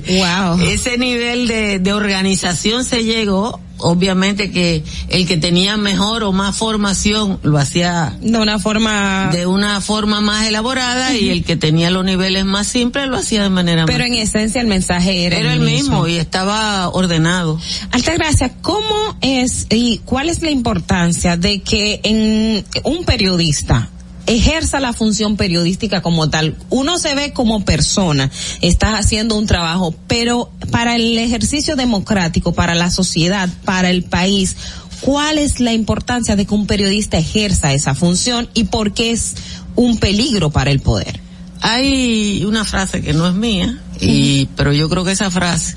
Wow. 0.08 0.60
ese 0.62 0.98
nivel 0.98 1.48
de, 1.48 1.80
de 1.80 1.94
organización 1.94 2.84
se 2.84 3.04
llegó 3.04 3.62
obviamente 3.80 4.52
que 4.52 4.84
el 5.10 5.28
que 5.28 5.38
tenía 5.38 5.78
mejor 5.78 6.24
o 6.24 6.32
más 6.32 6.56
formación 6.56 7.40
lo 7.44 7.58
hacía 7.58 8.16
De 8.22 8.38
una 8.38 8.60
forma... 8.60 9.30
de 9.32 9.46
una 9.46 9.82
forma 9.82 10.22
más 10.22 10.48
elaborada 10.48 11.16
y 11.16 11.30
el 11.30 11.44
que 11.44 11.56
tenía 11.56 11.90
los 11.92 12.06
niveles 12.06 12.46
más 12.46 12.68
simples 12.68 13.08
lo 13.08 13.18
hacía 13.18 13.44
de 13.44 13.50
manera 13.50 13.86
Pero 13.86 14.00
más 14.00 14.08
en 14.08 14.14
esencia 14.16 14.62
el 14.62 14.68
mensaje 14.68 15.26
era, 15.26 15.38
era 15.38 15.54
el 15.54 15.62
mismo 15.62 16.08
y 16.08 16.18
estaba 16.18 16.90
ordenado. 16.90 17.60
Altagracia, 17.92 18.54
¿cómo 18.62 19.18
es 19.22 19.68
y 19.70 20.00
cuál 20.06 20.30
es 20.30 20.42
la 20.42 20.52
importancia 20.52 21.38
de 21.38 21.62
que 21.62 22.00
en 22.04 22.66
un 22.84 23.06
periodista 23.06 23.90
ejerza 24.28 24.80
la 24.80 24.94
función 24.94 25.38
periodística 25.38 26.02
como 26.02 26.30
tal? 26.30 26.56
Uno 26.70 27.00
se 27.00 27.16
ve 27.16 27.34
como 27.34 27.66
persona, 27.66 28.30
estás 28.62 29.00
haciendo 29.00 29.38
un 29.38 29.48
trabajo, 29.48 29.96
pero 30.08 30.52
para 30.72 30.96
el 30.96 31.18
ejercicio 31.18 31.76
democrático, 31.76 32.54
para 32.54 32.76
la 32.76 32.92
sociedad, 32.92 33.50
para 33.66 33.90
el 33.90 34.04
país, 34.04 34.58
¿cuál 35.02 35.38
es 35.40 35.60
la 35.60 35.74
importancia 35.74 36.36
de 36.36 36.46
que 36.46 36.54
un 36.54 36.68
periodista 36.68 37.18
ejerza 37.18 37.74
esa 37.74 37.96
función 37.96 38.50
y 38.54 38.66
por 38.66 38.94
qué 38.94 39.12
es 39.12 39.36
un 39.76 39.98
peligro 39.98 40.52
para 40.52 40.72
el 40.72 40.82
poder? 40.82 41.20
Hay 41.62 42.44
una 42.46 42.66
frase 42.66 43.02
que 43.02 43.14
no 43.14 43.28
es 43.28 43.34
mía, 43.34 43.82
y, 44.00 44.46
pero 44.56 44.74
yo 44.74 44.90
creo 44.90 45.04
que 45.04 45.12
esa 45.12 45.32
frase, 45.32 45.76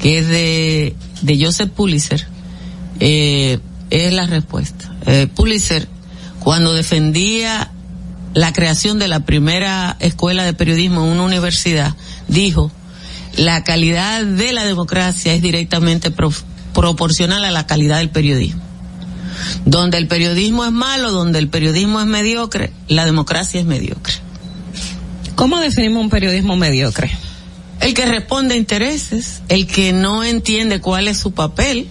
que 0.00 0.18
es 0.18 0.26
de, 0.26 0.96
de 1.22 1.44
Joseph 1.44 1.70
Pulitzer, 1.70 2.26
eh, 2.98 3.58
es 3.90 4.12
la 4.12 4.26
respuesta. 4.26 4.92
Eh, 5.06 5.28
Pulitzer, 5.32 5.86
cuando 6.40 6.72
defendía 6.72 7.70
la 8.34 8.52
creación 8.52 8.98
de 8.98 9.08
la 9.08 9.20
primera 9.20 9.96
escuela 10.00 10.44
de 10.44 10.52
periodismo 10.54 11.04
en 11.04 11.12
una 11.12 11.22
universidad, 11.24 11.94
dijo, 12.28 12.70
la 13.36 13.64
calidad 13.64 14.24
de 14.24 14.52
la 14.52 14.64
democracia 14.64 15.34
es 15.34 15.42
directamente 15.42 16.10
pro- 16.10 16.32
proporcional 16.74 17.44
a 17.44 17.50
la 17.50 17.66
calidad 17.66 17.98
del 17.98 18.10
periodismo. 18.10 18.62
Donde 19.64 19.98
el 19.98 20.06
periodismo 20.06 20.64
es 20.64 20.72
malo, 20.72 21.12
donde 21.12 21.38
el 21.38 21.48
periodismo 21.48 22.00
es 22.00 22.06
mediocre, 22.06 22.72
la 22.88 23.04
democracia 23.04 23.60
es 23.60 23.66
mediocre. 23.66 24.14
¿Cómo 25.34 25.58
definimos 25.58 26.02
un 26.02 26.10
periodismo 26.10 26.56
mediocre? 26.56 27.10
El 27.80 27.94
que 27.94 28.04
responde 28.04 28.54
a 28.54 28.58
intereses, 28.58 29.40
el 29.48 29.66
que 29.66 29.92
no 29.92 30.22
entiende 30.22 30.80
cuál 30.80 31.08
es 31.08 31.18
su 31.18 31.32
papel, 31.32 31.88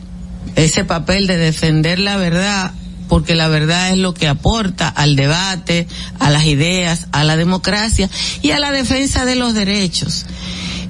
ese 0.55 0.83
papel 0.83 1.25
de 1.25 1.37
defender 1.37 1.97
la 1.99 2.17
verdad 2.17 2.73
porque 3.09 3.35
la 3.35 3.49
verdad 3.49 3.89
es 3.89 3.97
lo 3.97 4.13
que 4.13 4.29
aporta 4.29 4.87
al 4.87 5.17
debate, 5.17 5.87
a 6.19 6.29
las 6.29 6.45
ideas, 6.45 7.07
a 7.11 7.25
la 7.25 7.35
democracia 7.35 8.09
y 8.41 8.51
a 8.51 8.59
la 8.59 8.71
defensa 8.71 9.25
de 9.25 9.35
los 9.35 9.53
derechos. 9.53 10.25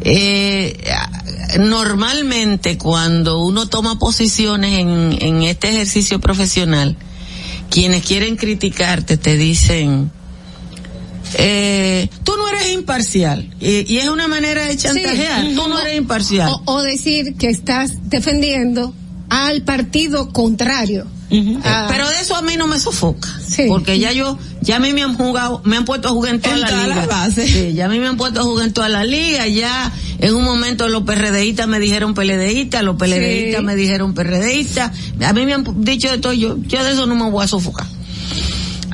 Eh, 0.02 0.80
normalmente 1.60 2.78
cuando 2.78 3.40
uno 3.44 3.68
toma 3.68 3.98
posiciones 3.98 4.80
en, 4.80 5.18
en 5.20 5.44
este 5.44 5.70
ejercicio 5.70 6.20
profesional, 6.20 6.96
quienes 7.70 8.06
quieren 8.06 8.36
criticarte 8.36 9.18
te 9.18 9.38
dicen, 9.38 10.12
eh, 11.36 12.08
tú 12.24 12.34
no 12.38 12.48
eres 12.50 12.72
imparcial. 12.74 13.50
Y, 13.60 13.92
y 13.92 13.98
es 14.00 14.10
una 14.10 14.28
manera 14.28 14.66
de 14.66 14.76
chantajear. 14.76 15.46
Sí. 15.48 15.56
Tú 15.56 15.68
no 15.68 15.80
eres 15.80 15.98
imparcial. 15.98 16.50
O, 16.66 16.76
o 16.76 16.82
decir 16.82 17.36
que 17.36 17.48
estás 17.50 18.10
defendiendo 18.10 18.94
al 19.30 19.62
partido 19.62 20.30
contrario. 20.34 21.06
Ah, 21.64 21.88
Pero 21.90 22.10
de 22.10 22.20
eso 22.22 22.36
a 22.36 22.42
mí 22.42 22.56
no 22.58 22.66
me 22.68 22.80
sofoca. 22.80 23.30
Porque 23.68 24.00
ya 24.00 24.12
yo, 24.12 24.38
ya 24.62 24.78
a 24.78 24.80
mí 24.80 24.94
me 24.94 25.04
han 25.04 25.16
jugado, 25.16 25.62
me 25.64 25.78
han 25.78 25.86
puesto 25.86 26.08
a 26.08 26.12
jugar 26.12 26.34
en 26.36 26.42
todas 26.42 26.58
En 26.72 27.08
bases. 27.08 27.52
Sí, 27.52 27.74
ya 27.74 27.86
a 27.86 27.90
mí 27.90 28.00
me 28.00 28.08
han 28.08 28.18
puesto 28.18 28.40
a 28.42 28.44
jugar 28.44 28.68
en 28.68 28.74
todas 28.74 28.90
las 28.90 29.08
ligas. 29.08 29.48
Ya 29.54 29.92
en 30.20 30.34
un 30.36 30.44
momento 30.44 30.88
los 30.90 31.04
PRDistas 31.04 31.68
me 31.68 31.80
dijeron 31.80 32.14
PLDistas, 32.14 32.84
los 32.84 32.96
PLDistas 32.96 33.60
Sí. 33.60 33.66
me 33.66 33.76
dijeron 33.76 34.14
PRDistas. 34.14 34.92
A 35.24 35.34
mí 35.34 35.46
me 35.46 35.54
han 35.54 35.84
dicho 35.84 36.10
de 36.10 36.18
todo, 36.18 36.34
yo, 36.34 36.58
yo 36.64 36.84
de 36.84 36.92
eso 36.94 37.06
no 37.06 37.16
me 37.16 37.30
voy 37.30 37.44
a 37.44 37.48
sofocar. 37.48 37.86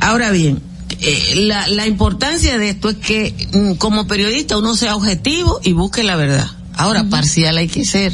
Ahora 0.02 0.32
bien, 0.32 0.60
eh, 1.02 1.34
la, 1.46 1.68
la 1.68 1.88
importancia 1.88 2.58
de 2.58 2.70
esto 2.70 2.90
es 2.90 2.98
que 2.98 3.34
mm, 3.54 3.74
como 3.76 4.08
periodista 4.08 4.58
uno 4.58 4.76
sea 4.76 4.96
objetivo 4.96 5.60
y 5.64 5.72
busque 5.74 6.04
la 6.04 6.16
verdad. 6.16 6.48
Ahora, 6.74 7.06
parcial 7.06 7.58
hay 7.58 7.68
que 7.70 7.86
ser. 7.86 8.12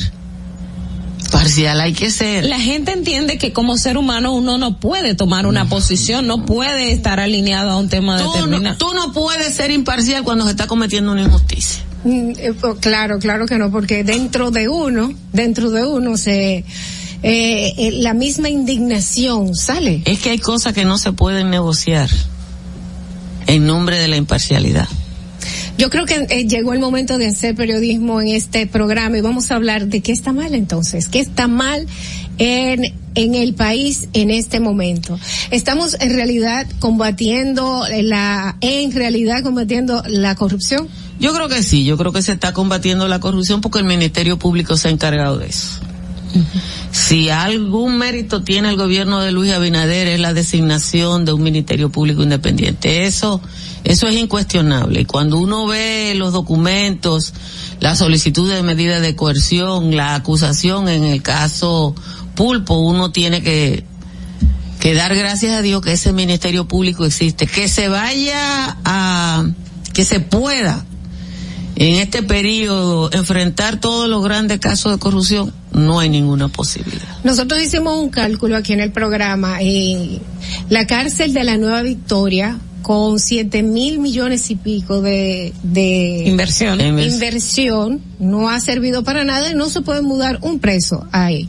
Parcial 1.42 1.82
hay 1.82 1.94
que 1.94 2.12
ser. 2.12 2.46
La 2.46 2.60
gente 2.60 2.92
entiende 2.92 3.38
que 3.38 3.52
como 3.52 3.78
ser 3.78 3.98
humano 3.98 4.34
uno 4.34 4.58
no 4.58 4.80
puede 4.80 5.16
tomar 5.16 5.48
una 5.48 5.68
posición, 5.68 6.28
no 6.28 6.46
puede 6.46 6.92
estar 6.92 7.20
alineado 7.20 7.72
a 7.72 7.78
un 7.78 7.90
tema 7.90 8.18
Tú 8.18 8.26
no, 8.26 8.34
determinado. 8.34 8.78
tú 8.78 8.94
no 8.94 9.12
puedes 9.12 9.54
ser 9.56 9.72
imparcial 9.72 10.24
cuando 10.24 10.46
se 10.46 10.52
está 10.52 10.68
cometiendo 10.68 11.12
una 11.12 11.24
injusticia. 11.24 11.82
Mm, 12.04 12.32
eh, 12.38 12.54
pues, 12.60 12.76
Claro, 12.80 13.18
claro 13.20 13.46
que 13.48 13.58
no, 13.58 13.72
porque 13.72 14.04
dentro 14.04 14.52
de 14.52 14.70
uno, 14.70 15.14
dentro 15.34 15.72
de 15.72 15.84
uno 15.84 16.16
se, 16.18 16.58
eh, 16.58 16.66
eh, 17.24 17.92
la 17.94 18.14
misma 18.14 18.50
indignación 18.50 19.56
sale. 19.56 20.04
Es 20.06 20.20
que 20.20 20.30
hay 20.30 20.40
cosas 20.40 20.74
que 20.74 20.86
no 20.86 20.98
se 20.98 21.12
pueden 21.12 21.50
negociar 21.50 22.10
en 23.48 23.66
nombre 23.66 23.98
de 23.98 24.08
la 24.08 24.18
imparcialidad. 24.18 24.88
Yo 25.82 25.90
creo 25.90 26.06
que 26.06 26.28
eh, 26.30 26.48
llegó 26.48 26.74
el 26.74 26.80
momento 26.80 27.18
de 27.18 27.26
hacer 27.26 27.56
periodismo 27.56 28.22
en 28.22 28.28
este 28.28 28.68
programa 28.68 29.18
y 29.18 29.22
vamos 29.22 29.50
a 29.50 29.56
hablar 29.56 29.88
de 29.88 30.02
qué 30.02 30.12
está 30.12 30.32
mal 30.32 30.54
entonces, 30.54 31.10
qué 31.10 31.20
está 31.20 31.48
mal 31.48 31.88
en, 32.38 32.94
en 33.16 33.34
el 33.34 33.56
país 33.56 34.08
en 34.14 34.30
este 34.30 34.60
momento. 34.60 35.20
Estamos 35.50 35.98
en 36.00 36.14
realidad 36.14 36.68
combatiendo 36.78 37.84
la, 38.04 38.58
en 38.62 38.92
realidad 38.92 39.42
combatiendo 39.42 40.04
la 40.06 40.36
corrupción. 40.36 40.88
Yo 41.20 41.34
creo 41.34 41.50
que 41.50 41.64
sí, 41.64 41.84
yo 41.84 41.98
creo 41.98 42.12
que 42.12 42.22
se 42.22 42.34
está 42.34 42.54
combatiendo 42.54 43.08
la 43.08 43.20
corrupción 43.20 43.60
porque 43.60 43.80
el 43.80 43.86
Ministerio 43.86 44.38
Público 44.38 44.78
se 44.78 44.90
ha 44.90 44.92
encargado 44.92 45.40
de 45.40 45.48
eso. 45.48 45.80
Si 46.92 47.30
algún 47.30 47.98
mérito 47.98 48.44
tiene 48.44 48.70
el 48.70 48.78
gobierno 48.78 49.22
de 49.22 49.32
Luis 49.32 49.52
Abinader 49.52 50.08
es 50.08 50.20
la 50.20 50.36
designación 50.36 51.26
de 51.26 51.34
un 51.34 51.42
Ministerio 51.42 51.90
Público 51.90 52.22
Independiente. 52.22 53.06
Eso, 53.06 53.42
eso 53.84 54.08
es 54.08 54.16
incuestionable. 54.16 55.06
Cuando 55.06 55.38
uno 55.38 55.66
ve 55.68 56.14
los 56.16 56.34
documentos, 56.34 57.34
la 57.80 57.96
solicitud 57.96 58.52
de 58.52 58.64
medida 58.64 59.00
de 59.00 59.16
coerción, 59.16 59.96
la 59.96 60.16
acusación 60.16 60.88
en 60.88 61.04
el 61.04 61.22
caso 61.22 61.96
Pulpo, 62.36 62.76
uno 62.76 63.12
tiene 63.12 63.42
que, 63.42 63.84
que 64.80 64.94
dar 64.94 65.16
gracias 65.16 65.54
a 65.54 65.62
Dios 65.62 65.82
que 65.82 65.94
ese 65.94 66.14
Ministerio 66.14 66.68
Público 66.68 67.06
existe. 67.06 67.48
Que 67.48 67.68
se 67.68 67.88
vaya 67.88 68.78
a, 68.86 69.46
que 69.94 70.06
se 70.06 70.20
pueda 70.20 70.86
en 71.76 71.96
este 71.96 72.22
periodo 72.22 73.10
enfrentar 73.12 73.80
todos 73.80 74.08
los 74.08 74.24
grandes 74.24 74.60
casos 74.60 74.92
de 74.92 75.00
corrupción, 75.00 75.52
no 75.72 76.00
hay 76.00 76.10
ninguna 76.10 76.48
posibilidad. 76.48 77.18
Nosotros 77.24 77.60
hicimos 77.62 77.98
un 77.98 78.10
cálculo 78.10 78.56
aquí 78.56 78.74
en 78.74 78.82
el 78.82 78.92
programa 78.92 79.64
y 79.64 80.22
la 80.70 80.86
cárcel 80.86 81.34
de 81.34 81.44
la 81.44 81.58
Nueva 81.58 81.82
Victoria 81.82 82.60
con 82.92 83.22
siete 83.22 83.64
mil 83.64 84.00
millones 84.00 84.52
y 84.52 84.56
pico 84.56 85.02
de, 85.02 85.54
de 85.64 86.26
Inversión. 86.26 86.82
inversión 86.82 88.02
no 88.20 88.50
ha 88.50 88.60
servido 88.60 89.06
para 89.06 89.24
nada 89.24 89.50
y 89.50 89.56
no 89.56 89.70
se 89.70 89.80
puede 89.80 90.02
mudar 90.02 90.40
un 90.42 90.60
preso 90.60 91.08
ahí. 91.14 91.48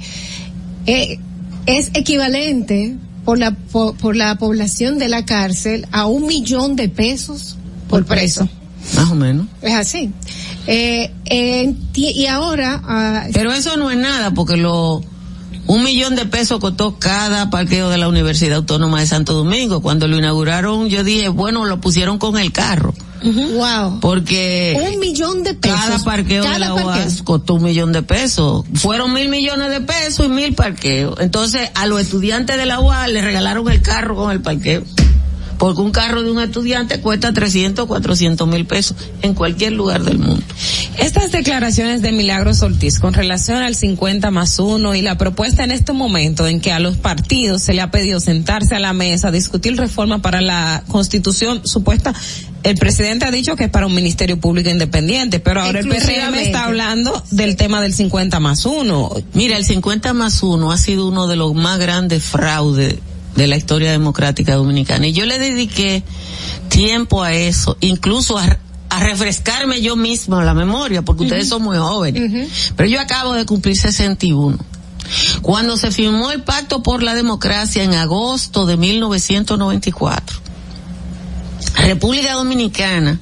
Eh, 0.86 1.18
es 1.66 1.90
equivalente 1.94 2.94
por 3.24 3.40
la, 3.40 3.50
por, 3.50 3.96
por 3.96 4.14
la 4.14 4.36
población 4.36 5.00
de 5.00 5.08
la 5.08 5.24
cárcel 5.24 5.88
a 5.90 6.06
un 6.06 6.28
millón 6.28 6.76
de 6.76 6.88
pesos 6.88 7.56
por 7.88 8.04
preso. 8.04 8.48
Más 8.94 9.10
o 9.10 9.16
menos. 9.16 9.48
Es 9.62 9.74
así. 9.74 10.12
Eh, 10.68 11.10
eh, 11.24 11.74
y 11.96 12.26
ahora, 12.26 12.80
ah, 12.84 13.26
Pero 13.32 13.52
eso 13.52 13.76
no 13.76 13.90
es 13.90 13.98
nada 13.98 14.30
porque 14.30 14.56
lo, 14.56 15.02
un 15.66 15.84
millón 15.84 16.16
de 16.16 16.26
pesos 16.26 16.58
costó 16.60 16.98
cada 16.98 17.50
parqueo 17.50 17.88
de 17.88 17.98
la 17.98 18.08
Universidad 18.08 18.56
Autónoma 18.58 19.00
de 19.00 19.06
Santo 19.06 19.32
Domingo. 19.34 19.80
Cuando 19.80 20.08
lo 20.08 20.16
inauguraron 20.18 20.88
yo 20.88 21.04
dije, 21.04 21.28
bueno, 21.28 21.64
lo 21.64 21.80
pusieron 21.80 22.18
con 22.18 22.36
el 22.38 22.52
carro. 22.52 22.92
wow. 23.22 24.00
Porque 24.00 24.76
Un 24.92 24.98
millón 24.98 25.44
de 25.44 25.54
pesos. 25.54 25.78
cada 25.80 25.98
parqueo 26.00 26.42
de 26.42 26.58
la 26.58 26.74
parqueo. 26.74 26.86
UAS 26.86 27.22
costó 27.22 27.54
un 27.54 27.62
millón 27.62 27.92
de 27.92 28.02
pesos. 28.02 28.64
Fueron 28.74 29.12
mil 29.12 29.28
millones 29.28 29.70
de 29.70 29.80
pesos 29.80 30.26
y 30.26 30.28
mil 30.28 30.54
parqueos. 30.54 31.14
Entonces, 31.20 31.70
a 31.74 31.86
los 31.86 32.00
estudiantes 32.00 32.56
de 32.56 32.66
la 32.66 32.80
UAS 32.80 33.08
le 33.10 33.22
regalaron 33.22 33.70
el 33.70 33.80
carro 33.82 34.16
con 34.16 34.30
el 34.32 34.40
parqueo. 34.42 34.82
Porque 35.62 35.80
un 35.80 35.92
carro 35.92 36.24
de 36.24 36.30
un 36.32 36.40
estudiante 36.40 36.98
cuesta 36.98 37.32
300, 37.32 37.86
400 37.86 38.48
mil 38.48 38.66
pesos 38.66 38.96
en 39.22 39.32
cualquier 39.32 39.72
lugar 39.74 40.02
del 40.02 40.18
mundo. 40.18 40.42
Estas 40.98 41.30
declaraciones 41.30 42.02
de 42.02 42.10
Milagros 42.10 42.62
Ortiz 42.62 42.98
con 42.98 43.14
relación 43.14 43.58
al 43.58 43.76
50 43.76 44.32
más 44.32 44.58
uno 44.58 44.96
y 44.96 45.02
la 45.02 45.16
propuesta 45.18 45.62
en 45.62 45.70
este 45.70 45.92
momento 45.92 46.48
en 46.48 46.60
que 46.60 46.72
a 46.72 46.80
los 46.80 46.96
partidos 46.96 47.62
se 47.62 47.74
le 47.74 47.80
ha 47.80 47.92
pedido 47.92 48.18
sentarse 48.18 48.74
a 48.74 48.80
la 48.80 48.92
mesa, 48.92 49.30
discutir 49.30 49.76
reforma 49.76 50.20
para 50.20 50.40
la 50.40 50.82
constitución 50.88 51.64
supuesta, 51.64 52.12
el 52.64 52.74
presidente 52.74 53.26
ha 53.26 53.30
dicho 53.30 53.54
que 53.54 53.62
es 53.62 53.70
para 53.70 53.86
un 53.86 53.94
ministerio 53.94 54.40
público 54.40 54.68
independiente, 54.68 55.38
pero 55.38 55.60
ahora 55.60 55.78
el 55.78 55.86
PRM 55.86 56.34
está 56.40 56.64
hablando 56.64 57.22
del 57.30 57.54
tema 57.54 57.80
del 57.80 57.94
50 57.94 58.40
más 58.40 58.66
uno. 58.66 59.12
Mira, 59.32 59.56
el 59.56 59.64
50 59.64 60.12
más 60.12 60.42
uno 60.42 60.72
ha 60.72 60.76
sido 60.76 61.06
uno 61.06 61.28
de 61.28 61.36
los 61.36 61.54
más 61.54 61.78
grandes 61.78 62.24
fraudes 62.24 62.96
de 63.36 63.46
la 63.46 63.56
historia 63.56 63.90
democrática 63.90 64.54
dominicana. 64.54 65.06
Y 65.06 65.12
yo 65.12 65.26
le 65.26 65.38
dediqué 65.38 66.02
tiempo 66.68 67.22
a 67.22 67.32
eso, 67.32 67.76
incluso 67.80 68.38
a, 68.38 68.58
a 68.88 69.00
refrescarme 69.00 69.80
yo 69.80 69.96
misma 69.96 70.44
la 70.44 70.54
memoria, 70.54 71.02
porque 71.02 71.24
ustedes 71.24 71.48
son 71.48 71.62
muy 71.62 71.78
jóvenes. 71.78 72.48
Pero 72.76 72.88
yo 72.88 73.00
acabo 73.00 73.32
de 73.32 73.46
cumplir 73.46 73.76
61. 73.76 74.58
Cuando 75.42 75.76
se 75.76 75.90
firmó 75.90 76.30
el 76.30 76.42
Pacto 76.42 76.82
por 76.82 77.02
la 77.02 77.14
Democracia 77.14 77.82
en 77.82 77.94
agosto 77.94 78.66
de 78.66 78.76
1994, 78.76 80.36
República 81.76 82.34
Dominicana 82.34 83.18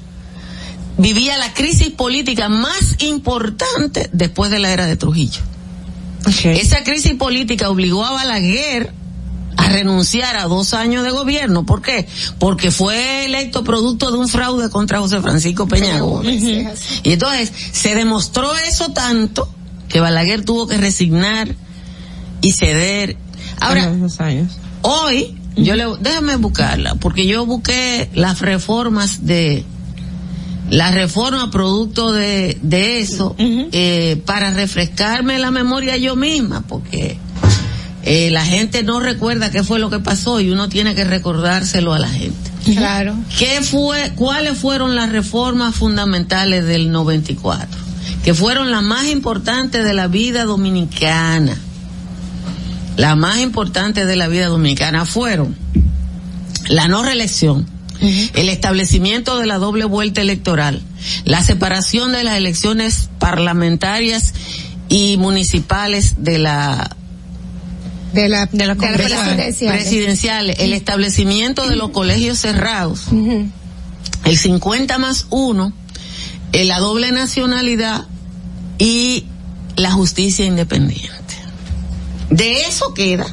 vivía 0.99 1.39
la 1.39 1.55
crisis 1.55 1.91
política 1.91 2.49
más 2.49 2.97
importante 2.99 4.11
después 4.13 4.51
de 4.51 4.59
la 4.59 4.73
era 4.73 4.87
de 4.87 4.97
Trujillo. 4.97 5.41
Esa 6.45 6.85
crisis 6.85 7.15
política 7.15 7.71
obligó 7.71 8.05
a 8.05 8.13
Balaguer 8.13 8.93
a 9.61 9.69
renunciar 9.69 10.37
a 10.37 10.45
dos 10.45 10.73
años 10.73 11.05
de 11.05 11.11
gobierno. 11.11 11.67
¿Por 11.67 11.83
qué? 11.83 12.07
Porque 12.39 12.71
fue 12.71 13.27
electo 13.27 13.63
producto 13.63 14.11
de 14.11 14.17
un 14.17 14.27
fraude 14.27 14.71
contra 14.71 15.01
José 15.01 15.21
Francisco 15.21 15.69
Peña 15.69 16.01
Gómez. 16.01 16.43
Y 16.43 17.13
entonces 17.13 17.53
se 17.73 17.95
demostró 17.95 18.57
eso 18.57 18.93
tanto 18.93 19.53
que 19.89 20.01
Balaguer 20.01 20.45
tuvo 20.45 20.67
que 20.67 20.79
resignar 20.79 21.55
y 22.41 22.53
ceder. 22.53 23.19
Ahora, 23.61 23.93
hoy, 24.81 25.37
yo 25.57 25.77
le, 25.77 25.85
déjame 26.01 26.37
buscarla, 26.37 26.95
porque 26.95 27.27
yo 27.27 27.45
busqué 27.45 28.09
las 28.15 28.41
reformas 28.41 29.27
de, 29.27 29.65
la 30.71 30.91
reforma 30.91 31.51
producto 31.51 32.13
de, 32.13 32.57
de 32.63 33.01
eso, 33.01 33.35
eh, 33.39 34.23
para 34.25 34.53
refrescarme 34.53 35.39
la 35.39 35.51
memoria 35.51 35.99
yo 35.99 36.17
misma, 36.17 36.63
porque 36.67 37.19
eh, 38.03 38.31
la 38.31 38.45
gente 38.45 38.83
no 38.83 39.01
recuerda 39.01 39.51
qué 39.51 39.63
fue 39.63 39.79
lo 39.79 39.91
que 39.91 39.99
pasó 39.99 40.41
y 40.41 40.51
uno 40.51 40.69
tiene 40.69 40.95
que 40.95 41.05
recordárselo 41.05 41.93
a 41.93 41.99
la 41.99 42.09
gente. 42.09 42.51
Claro. 42.65 43.15
¿Qué 43.39 43.61
fue, 43.63 44.13
cuáles 44.17 44.59
fueron 44.59 44.95
las 44.95 45.11
reformas 45.11 45.75
fundamentales 45.75 46.65
del 46.65 46.91
94? 46.91 47.79
Que 48.25 48.33
fueron 48.35 48.71
las 48.71 48.83
más 48.83 49.07
importantes 49.07 49.85
de 49.85 49.95
la 49.95 50.07
vida 50.07 50.45
dominicana. 50.45 51.57
Las 52.97 53.17
más 53.17 53.39
importantes 53.39 54.07
de 54.07 54.17
la 54.17 54.29
vida 54.29 54.47
dominicana 54.47 55.05
fueron 55.05 55.57
la 56.69 56.89
no 56.89 57.03
reelección, 57.03 57.67
el 58.35 58.49
establecimiento 58.49 59.39
de 59.39 59.47
la 59.47 59.59
doble 59.59 59.85
vuelta 59.85 60.21
electoral, 60.21 60.81
la 61.25 61.43
separación 61.43 62.13
de 62.13 62.25
las 62.25 62.37
elecciones 62.37 63.09
parlamentarias 63.19 64.35
y 64.89 65.17
municipales 65.17 66.17
de 66.19 66.39
la 66.39 66.97
de 68.13 68.29
la, 68.29 68.47
de 68.47 68.67
la 68.67 68.75
presidencial. 68.75 70.51
el 70.51 70.73
establecimiento 70.73 71.69
de 71.69 71.77
los 71.77 71.91
colegios 71.91 72.39
cerrados, 72.39 73.07
el 74.25 74.37
50 74.37 74.99
más 74.99 75.27
1, 75.31 75.73
la 76.53 76.79
doble 76.79 77.13
nacionalidad 77.13 78.07
y 78.79 79.27
la 79.77 79.93
justicia 79.93 80.45
independiente. 80.45 81.11
De 82.31 82.63
eso 82.63 82.95
queda 82.95 83.27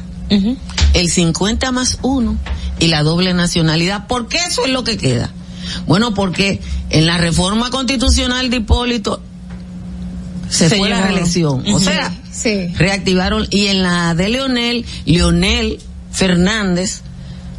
el 0.94 1.10
50 1.10 1.72
más 1.72 1.98
1 2.02 2.36
y 2.80 2.88
la 2.88 3.02
doble 3.02 3.34
nacionalidad. 3.34 4.06
¿Por 4.06 4.28
qué 4.28 4.38
eso 4.46 4.64
es 4.64 4.70
lo 4.70 4.84
que 4.84 4.96
queda? 4.96 5.32
Bueno, 5.86 6.14
porque 6.14 6.60
en 6.90 7.06
la 7.06 7.18
reforma 7.18 7.70
constitucional 7.70 8.50
de 8.50 8.58
Hipólito 8.58 9.22
se, 10.48 10.68
Se 10.68 10.76
fue 10.76 10.88
la 10.88 11.02
reelección. 11.02 11.64
O 11.72 11.78
sea, 11.80 12.14
Sí. 12.32 12.68
reactivaron 12.76 13.46
y 13.50 13.66
en 13.66 13.82
la 13.82 14.14
de 14.14 14.28
Leonel, 14.28 14.84
Leonel 15.06 15.78
Fernández 16.12 17.02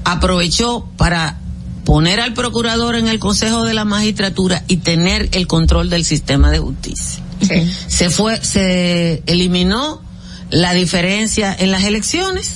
aprovechó 0.05 0.87
para 0.97 1.37
poner 1.85 2.19
al 2.19 2.33
procurador 2.33 2.95
en 2.95 3.07
el 3.07 3.19
Consejo 3.19 3.63
de 3.63 3.73
la 3.73 3.83
Magistratura 3.85 4.63
y 4.67 4.77
tener 4.77 5.29
el 5.33 5.47
control 5.47 5.89
del 5.89 6.05
sistema 6.05 6.51
de 6.51 6.59
justicia. 6.59 7.23
Sí. 7.41 7.71
Se 7.87 8.09
fue, 8.09 8.43
se 8.43 9.23
eliminó 9.25 10.01
la 10.49 10.73
diferencia 10.73 11.55
en 11.57 11.71
las 11.71 11.83
elecciones. 11.83 12.53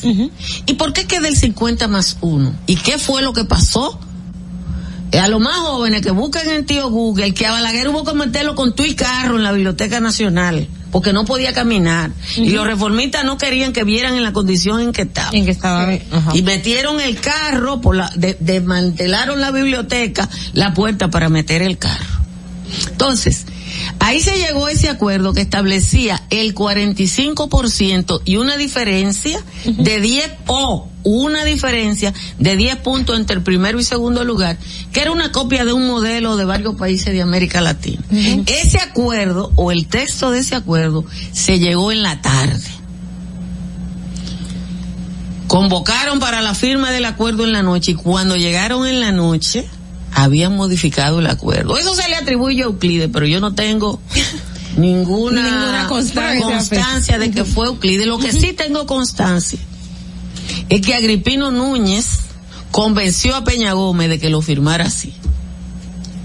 ¿Y 0.65 0.73
por 0.73 0.93
qué 0.93 1.05
queda 1.05 1.27
el 1.27 1.37
50 1.37 1.87
más 1.87 2.17
1? 2.21 2.53
¿Y 2.67 2.75
qué 2.77 2.97
fue 2.97 3.21
lo 3.21 3.33
que 3.33 3.43
pasó? 3.45 3.99
Eh, 5.13 5.19
A 5.19 5.27
los 5.27 5.39
más 5.39 5.55
jóvenes 5.57 6.01
que 6.01 6.11
busquen 6.11 6.49
en 6.49 6.65
tío 6.65 6.89
Google 6.89 7.33
que 7.33 7.45
a 7.45 7.51
Balaguer 7.51 7.87
hubo 7.89 8.03
que 8.03 8.13
meterlo 8.13 8.55
con 8.55 8.75
tu 8.75 8.83
y 8.83 8.95
carro 8.95 9.37
en 9.37 9.43
la 9.43 9.51
Biblioteca 9.51 9.99
Nacional 9.99 10.67
porque 10.91 11.11
no 11.13 11.25
podía 11.25 11.53
caminar 11.53 12.11
y 12.35 12.49
los 12.51 12.67
reformistas 12.67 13.23
no 13.25 13.37
querían 13.39 13.73
que 13.73 13.83
vieran 13.83 14.15
en 14.15 14.21
la 14.23 14.31
condición 14.31 14.79
en 14.79 14.91
que 14.91 15.01
estaba. 15.03 15.31
En 15.33 15.45
que 15.45 15.49
estaba. 15.51 15.85
Y 16.35 16.43
metieron 16.43 17.01
el 17.01 17.19
carro, 17.19 17.81
por 17.81 17.95
la, 17.95 18.11
de- 18.15 18.37
desmantelaron 18.39 19.41
la 19.41 19.49
biblioteca, 19.49 20.29
la 20.53 20.73
puerta 20.75 21.09
para 21.09 21.29
meter 21.29 21.63
el 21.63 21.79
carro. 21.79 22.05
Entonces, 22.91 23.45
ahí 23.99 24.19
se 24.21 24.37
llegó 24.37 24.67
a 24.67 24.71
ese 24.71 24.87
acuerdo 24.89 25.33
que 25.33 25.41
establecía 25.41 26.21
el 26.29 26.53
45% 26.53 28.21
y 28.25 28.37
una 28.37 28.57
diferencia 28.57 29.39
de 29.65 29.99
10 29.99 30.31
o 30.47 30.89
una 31.03 31.43
diferencia 31.45 32.13
de 32.39 32.55
10 32.55 32.77
puntos 32.77 33.17
entre 33.17 33.35
el 33.37 33.43
primero 33.43 33.79
y 33.79 33.83
segundo 33.83 34.23
lugar, 34.23 34.57
que 34.91 35.01
era 35.01 35.11
una 35.11 35.31
copia 35.31 35.65
de 35.65 35.73
un 35.73 35.87
modelo 35.87 36.37
de 36.37 36.45
varios 36.45 36.75
países 36.75 37.13
de 37.13 37.21
América 37.21 37.61
Latina. 37.61 38.01
Ese 38.11 38.79
acuerdo 38.79 39.51
o 39.55 39.71
el 39.71 39.87
texto 39.87 40.31
de 40.31 40.39
ese 40.39 40.55
acuerdo 40.55 41.05
se 41.31 41.59
llegó 41.59 41.91
en 41.91 42.03
la 42.03 42.21
tarde. 42.21 42.69
Convocaron 45.47 46.19
para 46.19 46.41
la 46.41 46.55
firma 46.55 46.89
del 46.91 47.05
acuerdo 47.05 47.43
en 47.43 47.51
la 47.51 47.61
noche 47.61 47.91
y 47.91 47.95
cuando 47.95 48.35
llegaron 48.35 48.87
en 48.87 48.99
la 48.99 49.11
noche 49.11 49.67
habían 50.15 50.55
modificado 50.55 51.19
el 51.19 51.27
acuerdo. 51.27 51.77
Eso 51.77 51.93
se 51.95 52.07
le 52.09 52.15
atribuye 52.15 52.61
a 52.61 52.65
Euclides, 52.65 53.09
pero 53.11 53.25
yo 53.27 53.39
no 53.39 53.53
tengo 53.53 53.99
ninguna, 54.77 55.43
Ninguna 55.43 55.87
constancia. 55.87 56.41
constancia 56.45 57.19
de 57.19 57.29
que 57.31 57.43
fue 57.45 57.67
Euclides. 57.67 58.07
Lo 58.07 58.17
que 58.17 58.31
sí 58.31 58.53
tengo 58.53 58.85
constancia 58.87 59.59
es 60.69 60.81
que 60.81 60.93
Agripino 60.95 61.51
Núñez 61.51 62.05
convenció 62.71 63.35
a 63.35 63.43
Peña 63.43 63.73
Gómez 63.73 64.09
de 64.09 64.19
que 64.19 64.29
lo 64.29 64.41
firmara 64.41 64.85
así. 64.85 65.13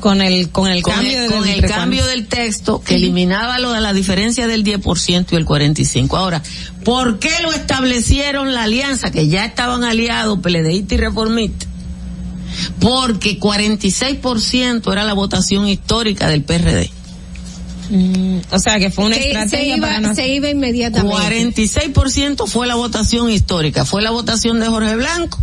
Con 0.01 0.23
el, 0.23 0.51
con 0.51 0.71
el 0.71 0.83
Con 0.83 0.95
cambio 0.95 1.13
el, 1.13 1.21
del- 1.29 1.31
con 1.39 1.49
el 1.49 1.61
cambio 1.63 2.07
del 2.07 2.27
texto 2.29 2.81
que 2.83 2.95
eliminaba 2.95 3.59
lo 3.59 3.73
de 3.73 3.81
la 3.81 3.93
diferencia 3.93 4.47
del 4.47 4.63
10% 4.65 5.27
y 5.33 5.35
el 5.37 5.45
45%. 5.45 6.17
Ahora, 6.17 6.41
¿por 6.85 7.19
qué 7.19 7.33
lo 7.43 7.53
establecieron 7.53 8.55
la 8.55 8.63
alianza? 8.63 9.11
Que 9.11 9.27
ya 9.27 9.45
estaban 9.45 9.83
aliados, 9.83 10.39
PLDistas 10.39 10.93
y 10.93 10.97
reformistas. 11.01 11.69
Porque 12.81 13.39
46% 13.41 14.93
era 14.93 15.05
la 15.05 15.15
votación 15.15 15.67
histórica 15.69 16.29
del 16.29 16.43
PRD. 16.45 16.91
Mm, 17.91 18.39
o 18.51 18.59
sea 18.59 18.79
que 18.79 18.91
fue 18.91 19.07
una 19.07 19.17
se 19.17 19.27
estrategia 19.29 19.79
para 19.79 19.99
iba, 19.99 20.09
no 20.09 20.15
se 20.15 20.29
iba 20.29 20.49
inmediatamente. 20.51 21.17
46% 21.17 22.47
fue 22.47 22.67
la 22.67 22.75
votación 22.75 23.31
histórica, 23.31 23.85
fue 23.85 24.03
la 24.03 24.11
votación 24.11 24.61
de 24.61 24.67
Jorge 24.67 24.95
Blanco 24.97 25.39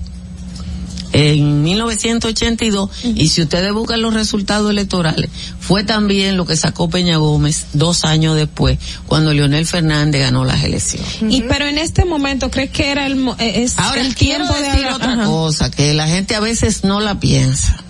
en 1.14 1.64
1982 1.64 2.90
y 3.16 3.30
si 3.30 3.42
ustedes 3.44 3.72
buscan 3.72 4.02
los 4.02 4.14
resultados 4.14 4.70
electorales, 4.70 5.30
fue 5.62 5.86
también 5.86 6.36
lo 6.36 6.46
que 6.46 6.58
sacó 6.58 6.90
Peña 6.90 7.16
Gómez 7.18 7.68
dos 7.74 8.04
años 8.04 8.36
después, 8.36 8.78
cuando 9.08 9.34
Leonel 9.34 9.66
Fernández 9.66 10.22
ganó 10.22 10.44
las 10.44 10.64
elecciones. 10.66 11.08
Y 11.30 11.42
pero 11.44 11.68
en 11.68 11.78
este 11.78 12.04
momento, 12.04 12.52
¿crees 12.52 12.70
que 12.72 12.90
era 12.92 13.06
el, 13.06 13.18
eh, 13.40 13.64
es 13.64 13.78
Ahora 13.80 14.02
el 14.02 14.14
quiero 14.14 14.44
tiempo 14.46 14.54
de 14.56 14.62
decir 14.62 14.86
hablar- 14.88 14.94
otra 14.96 15.14
Ajá. 15.14 15.26
cosa, 15.26 15.72
que 15.72 15.94
la 15.94 16.08
gente 16.08 16.36
a 16.36 16.42
veces 16.42 16.84
no 16.84 17.00
la 17.00 17.18
piensa. 17.20 17.82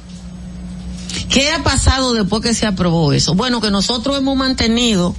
¿Qué 1.30 1.52
ha 1.52 1.64
pasado 1.64 2.14
después 2.14 2.42
que 2.42 2.54
se 2.54 2.66
aprobó 2.66 3.14
eso? 3.14 3.36
Bueno, 3.36 3.62
que 3.62 3.72
nosotros 3.72 4.18
hemos 4.18 4.38
mantenido 4.38 5.16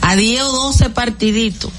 a 0.00 0.16
10 0.16 0.42
o 0.42 0.52
12 0.52 0.90
partiditos 0.90 1.70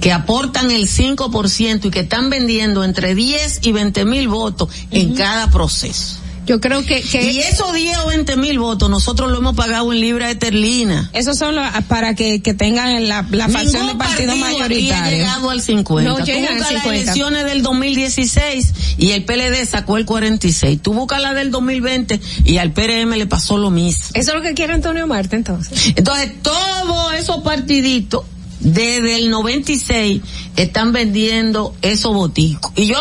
que 0.00 0.12
aportan 0.12 0.70
el 0.70 0.88
5% 0.88 1.86
y 1.86 1.90
que 1.90 2.00
están 2.00 2.30
vendiendo 2.30 2.84
entre 2.84 3.14
10 3.14 3.60
y 3.62 3.72
20 3.72 4.04
mil 4.04 4.28
votos 4.28 4.68
en 4.90 5.14
cada 5.14 5.50
proceso. 5.50 6.19
Yo 6.50 6.60
creo 6.60 6.84
que, 6.84 7.00
que 7.00 7.30
Y 7.30 7.38
esos 7.38 7.72
10 7.72 7.98
o 7.98 8.06
20 8.08 8.36
mil 8.36 8.58
votos 8.58 8.90
nosotros 8.90 9.30
lo 9.30 9.38
hemos 9.38 9.54
pagado 9.54 9.92
en 9.92 10.00
libra 10.00 10.28
esterlina. 10.32 11.08
Esos 11.12 11.38
son 11.38 11.54
los, 11.54 11.64
para 11.86 12.16
que, 12.16 12.42
que 12.42 12.54
tengan 12.54 13.06
la, 13.06 13.24
la 13.30 13.48
facción 13.48 13.86
de 13.86 13.92
Ningún 13.92 13.98
partido 13.98 14.32
partido 14.32 14.32
aquí 14.32 14.42
ha 14.42 14.58
mayoritario. 14.58 15.18
llegado 15.18 15.50
al 15.50 15.62
50. 15.62 16.10
No 16.10 16.16
Tú 16.16 16.24
llegan 16.24 16.46
al 16.46 16.54
buscas 16.58 16.72
las 16.72 16.82
50. 16.82 17.02
elecciones 17.02 17.44
del 17.44 17.62
2016 17.62 18.72
y 18.98 19.10
el 19.12 19.24
PLD 19.24 19.64
sacó 19.64 19.96
el 19.96 20.04
46. 20.06 20.82
Tú 20.82 20.92
buscas 20.92 21.22
la 21.22 21.34
del 21.34 21.52
2020 21.52 22.20
y 22.44 22.56
al 22.56 22.72
PRM 22.72 23.10
le 23.12 23.26
pasó 23.26 23.56
lo 23.56 23.70
mismo. 23.70 24.06
eso 24.14 24.30
es 24.32 24.36
lo 24.36 24.42
que 24.42 24.54
quiere 24.54 24.72
Antonio 24.72 25.06
Marte 25.06 25.36
entonces. 25.36 25.92
Entonces, 25.94 26.32
todos 26.42 27.14
esos 27.14 27.44
partiditos 27.44 28.24
desde 28.58 29.14
el 29.14 29.30
96 29.30 30.20
están 30.56 30.92
vendiendo 30.92 31.76
esos 31.80 32.12
boticos. 32.12 32.72
Y 32.74 32.86
yo 32.86 32.98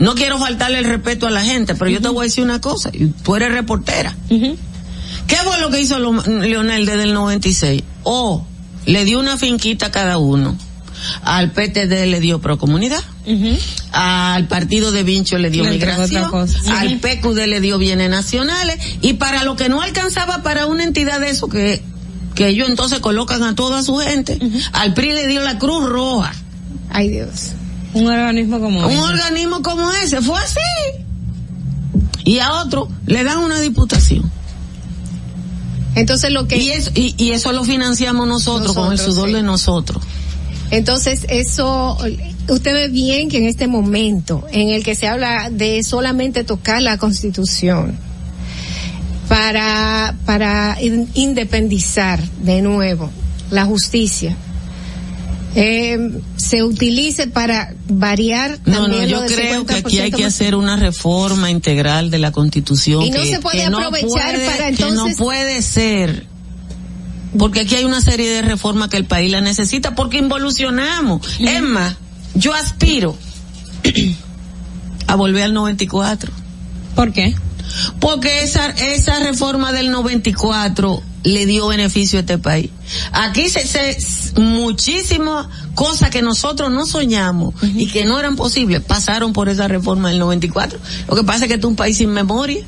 no 0.00 0.14
quiero 0.14 0.38
faltarle 0.38 0.78
el 0.78 0.86
respeto 0.86 1.26
a 1.26 1.30
la 1.30 1.42
gente, 1.42 1.74
pero 1.74 1.90
yo 1.90 2.00
te 2.00 2.08
voy 2.08 2.24
a 2.24 2.24
decir 2.24 2.42
una 2.42 2.60
cosa, 2.60 2.90
y 2.92 3.06
tú 3.06 3.36
eres 3.36 3.52
reportera. 3.52 4.16
¿Qué 4.28 5.36
fue 5.44 5.60
lo 5.60 5.70
que 5.70 5.80
hizo 5.80 5.98
Leonel 5.98 6.86
desde 6.86 7.04
el 7.04 7.12
96? 7.12 7.82
O 8.02 8.44
le 8.86 9.04
dio 9.04 9.20
una 9.20 9.36
finquita 9.36 9.86
a 9.86 9.90
cada 9.90 10.16
uno. 10.16 10.56
Al 11.22 11.52
PTD 11.52 12.06
le 12.06 12.18
dio 12.18 12.40
Procomunidad. 12.40 13.02
Al 13.92 14.48
partido 14.48 14.90
de 14.90 15.02
Vincho 15.02 15.38
le 15.38 15.50
dio 15.50 15.64
Le 15.64 15.70
migración. 15.70 16.24
Al. 16.68 16.98
PQD 16.98 17.46
le 17.46 17.60
dio 17.60 17.78
bienes 17.78 18.08
nacionales. 18.10 18.78
Y 19.02 19.14
para 19.14 19.44
lo 19.44 19.54
que 19.54 19.68
no 19.68 19.82
alcanzaba 19.82 20.42
para 20.42 20.66
una 20.66 20.82
entidad 20.84 21.20
de 21.20 21.28
eso 21.28 21.48
que, 21.48 21.82
que 22.34 22.48
ellos 22.48 22.68
entonces 22.68 23.00
colocan 23.00 23.42
a 23.42 23.54
toda 23.54 23.82
su 23.82 23.98
gente, 23.98 24.38
al 24.72 24.94
PRI 24.94 25.12
le 25.12 25.26
dio 25.26 25.42
la 25.42 25.58
Cruz 25.58 25.88
Roja. 25.88 26.32
Ay 26.88 27.08
Dios. 27.08 27.52
Un 27.94 28.06
organismo 28.06 28.60
como 28.60 28.80
Un 28.86 28.90
ese. 28.92 28.98
organismo 29.00 29.62
como 29.62 29.90
ese, 29.92 30.22
fue 30.22 30.38
así. 30.40 30.58
Y 32.24 32.38
a 32.38 32.52
otro 32.54 32.88
le 33.06 33.24
dan 33.24 33.38
una 33.38 33.58
diputación. 33.60 34.30
Entonces 35.96 36.30
lo 36.30 36.46
que 36.46 36.56
Y 36.58 36.70
eso, 36.70 36.90
y, 36.94 37.14
y 37.18 37.32
eso 37.32 37.50
lo 37.52 37.64
financiamos 37.64 38.28
nosotros, 38.28 38.74
con 38.76 38.92
el 38.92 38.98
sudor 38.98 39.28
sí. 39.28 39.34
de 39.34 39.42
nosotros. 39.42 40.02
Entonces, 40.70 41.26
eso, 41.28 41.98
usted 42.48 42.72
ve 42.72 42.88
bien 42.88 43.28
que 43.28 43.38
en 43.38 43.46
este 43.46 43.66
momento 43.66 44.46
en 44.52 44.68
el 44.68 44.84
que 44.84 44.94
se 44.94 45.08
habla 45.08 45.50
de 45.50 45.82
solamente 45.82 46.44
tocar 46.44 46.80
la 46.80 46.96
constitución 46.96 47.98
para, 49.28 50.14
para 50.26 50.80
in- 50.80 51.08
independizar 51.14 52.22
de 52.44 52.62
nuevo 52.62 53.10
la 53.50 53.64
justicia, 53.64 54.36
eh, 55.54 56.20
se 56.36 56.62
utilice 56.62 57.26
para 57.26 57.74
variar 57.88 58.58
No, 58.66 58.72
no, 58.74 58.82
también 58.86 59.08
yo 59.08 59.16
lo 59.16 59.22
del 59.22 59.34
creo 59.34 59.66
que 59.66 59.74
aquí 59.74 59.98
hay 59.98 60.10
50% 60.10 60.16
que 60.16 60.24
hacer 60.24 60.54
una 60.54 60.76
reforma 60.76 61.50
integral 61.50 62.10
de 62.10 62.18
la 62.18 62.30
constitución. 62.32 63.02
Y 63.02 63.10
no 63.10 63.20
que- 63.22 63.26
se 63.30 63.40
puede 63.40 63.68
no 63.70 63.78
aprovechar 63.78 64.34
puede- 64.34 64.46
para 64.46 64.70
Que 64.72 64.82
no 64.82 64.88
entonces- 64.88 65.16
puede 65.18 65.62
ser. 65.62 66.26
Porque 67.38 67.60
aquí 67.60 67.76
hay 67.76 67.84
una 67.84 68.00
serie 68.00 68.28
de 68.30 68.42
reformas 68.42 68.88
que 68.88 68.96
el 68.96 69.04
país 69.04 69.30
la 69.30 69.40
necesita 69.40 69.94
porque 69.94 70.18
involucionamos. 70.18 71.20
Es 71.40 71.62
más, 71.62 71.96
yo 72.34 72.52
aspiro 72.54 73.16
a 75.06 75.14
volver 75.14 75.44
al 75.44 75.54
94. 75.54 76.32
¿Por 76.94 77.12
qué? 77.12 77.34
Porque 78.00 78.42
esa, 78.42 78.70
esa 78.70 79.18
reforma 79.20 79.72
del 79.72 79.90
94 79.90 81.02
le 81.22 81.46
dio 81.46 81.68
beneficio 81.68 82.18
a 82.18 82.20
este 82.20 82.38
país. 82.38 82.70
Aquí 83.12 83.48
se, 83.48 83.66
se 83.66 84.40
muchísimas 84.40 85.46
cosas 85.74 86.10
que 86.10 86.22
nosotros 86.22 86.70
no 86.70 86.86
soñamos 86.86 87.54
y 87.62 87.86
que 87.88 88.04
no 88.04 88.18
eran 88.18 88.36
posibles 88.36 88.80
pasaron 88.80 89.32
por 89.32 89.48
esa 89.48 89.68
reforma 89.68 90.08
del 90.08 90.18
94. 90.18 90.78
Lo 91.08 91.16
que 91.16 91.24
pasa 91.24 91.44
es 91.44 91.48
que 91.48 91.54
este 91.54 91.66
es 91.66 91.70
un 91.70 91.76
país 91.76 91.98
sin 91.98 92.10
memoria. 92.10 92.64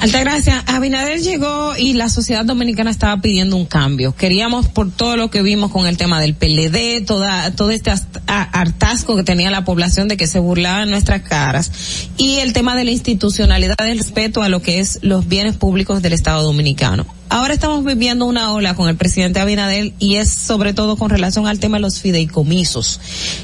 Altagracia, 0.00 0.62
Abinader 0.66 1.20
llegó 1.20 1.74
y 1.76 1.94
la 1.94 2.08
sociedad 2.08 2.44
dominicana 2.44 2.90
estaba 2.90 3.20
pidiendo 3.20 3.56
un 3.56 3.64
cambio. 3.64 4.14
Queríamos, 4.14 4.68
por 4.68 4.90
todo 4.90 5.16
lo 5.16 5.30
que 5.30 5.42
vimos 5.42 5.70
con 5.70 5.86
el 5.86 5.96
tema 5.96 6.20
del 6.20 6.34
PLD, 6.34 7.04
toda, 7.06 7.50
todo 7.52 7.70
este 7.70 7.92
hartazgo 8.26 9.16
que 9.16 9.22
tenía 9.22 9.50
la 9.50 9.64
población 9.64 10.08
de 10.08 10.16
que 10.16 10.26
se 10.26 10.38
burlaban 10.38 10.90
nuestras 10.90 11.22
caras, 11.22 11.72
y 12.18 12.36
el 12.36 12.52
tema 12.52 12.76
de 12.76 12.84
la 12.84 12.90
institucionalidad 12.90 13.76
del 13.78 13.98
respeto 13.98 14.42
a 14.42 14.48
lo 14.48 14.60
que 14.60 14.80
es 14.80 14.98
los 15.02 15.26
bienes 15.26 15.56
públicos 15.56 16.02
del 16.02 16.12
Estado 16.12 16.42
dominicano. 16.42 17.06
Ahora 17.28 17.54
estamos 17.54 17.84
viviendo 17.84 18.24
una 18.24 18.52
ola 18.52 18.74
con 18.74 18.88
el 18.88 18.96
presidente 18.96 19.40
Abinader 19.40 19.92
y 19.98 20.16
es 20.16 20.30
sobre 20.30 20.74
todo 20.74 20.96
con 20.96 21.10
relación 21.10 21.46
al 21.46 21.58
tema 21.58 21.78
de 21.78 21.82
los 21.82 22.00
fideicomisos. 22.00 23.00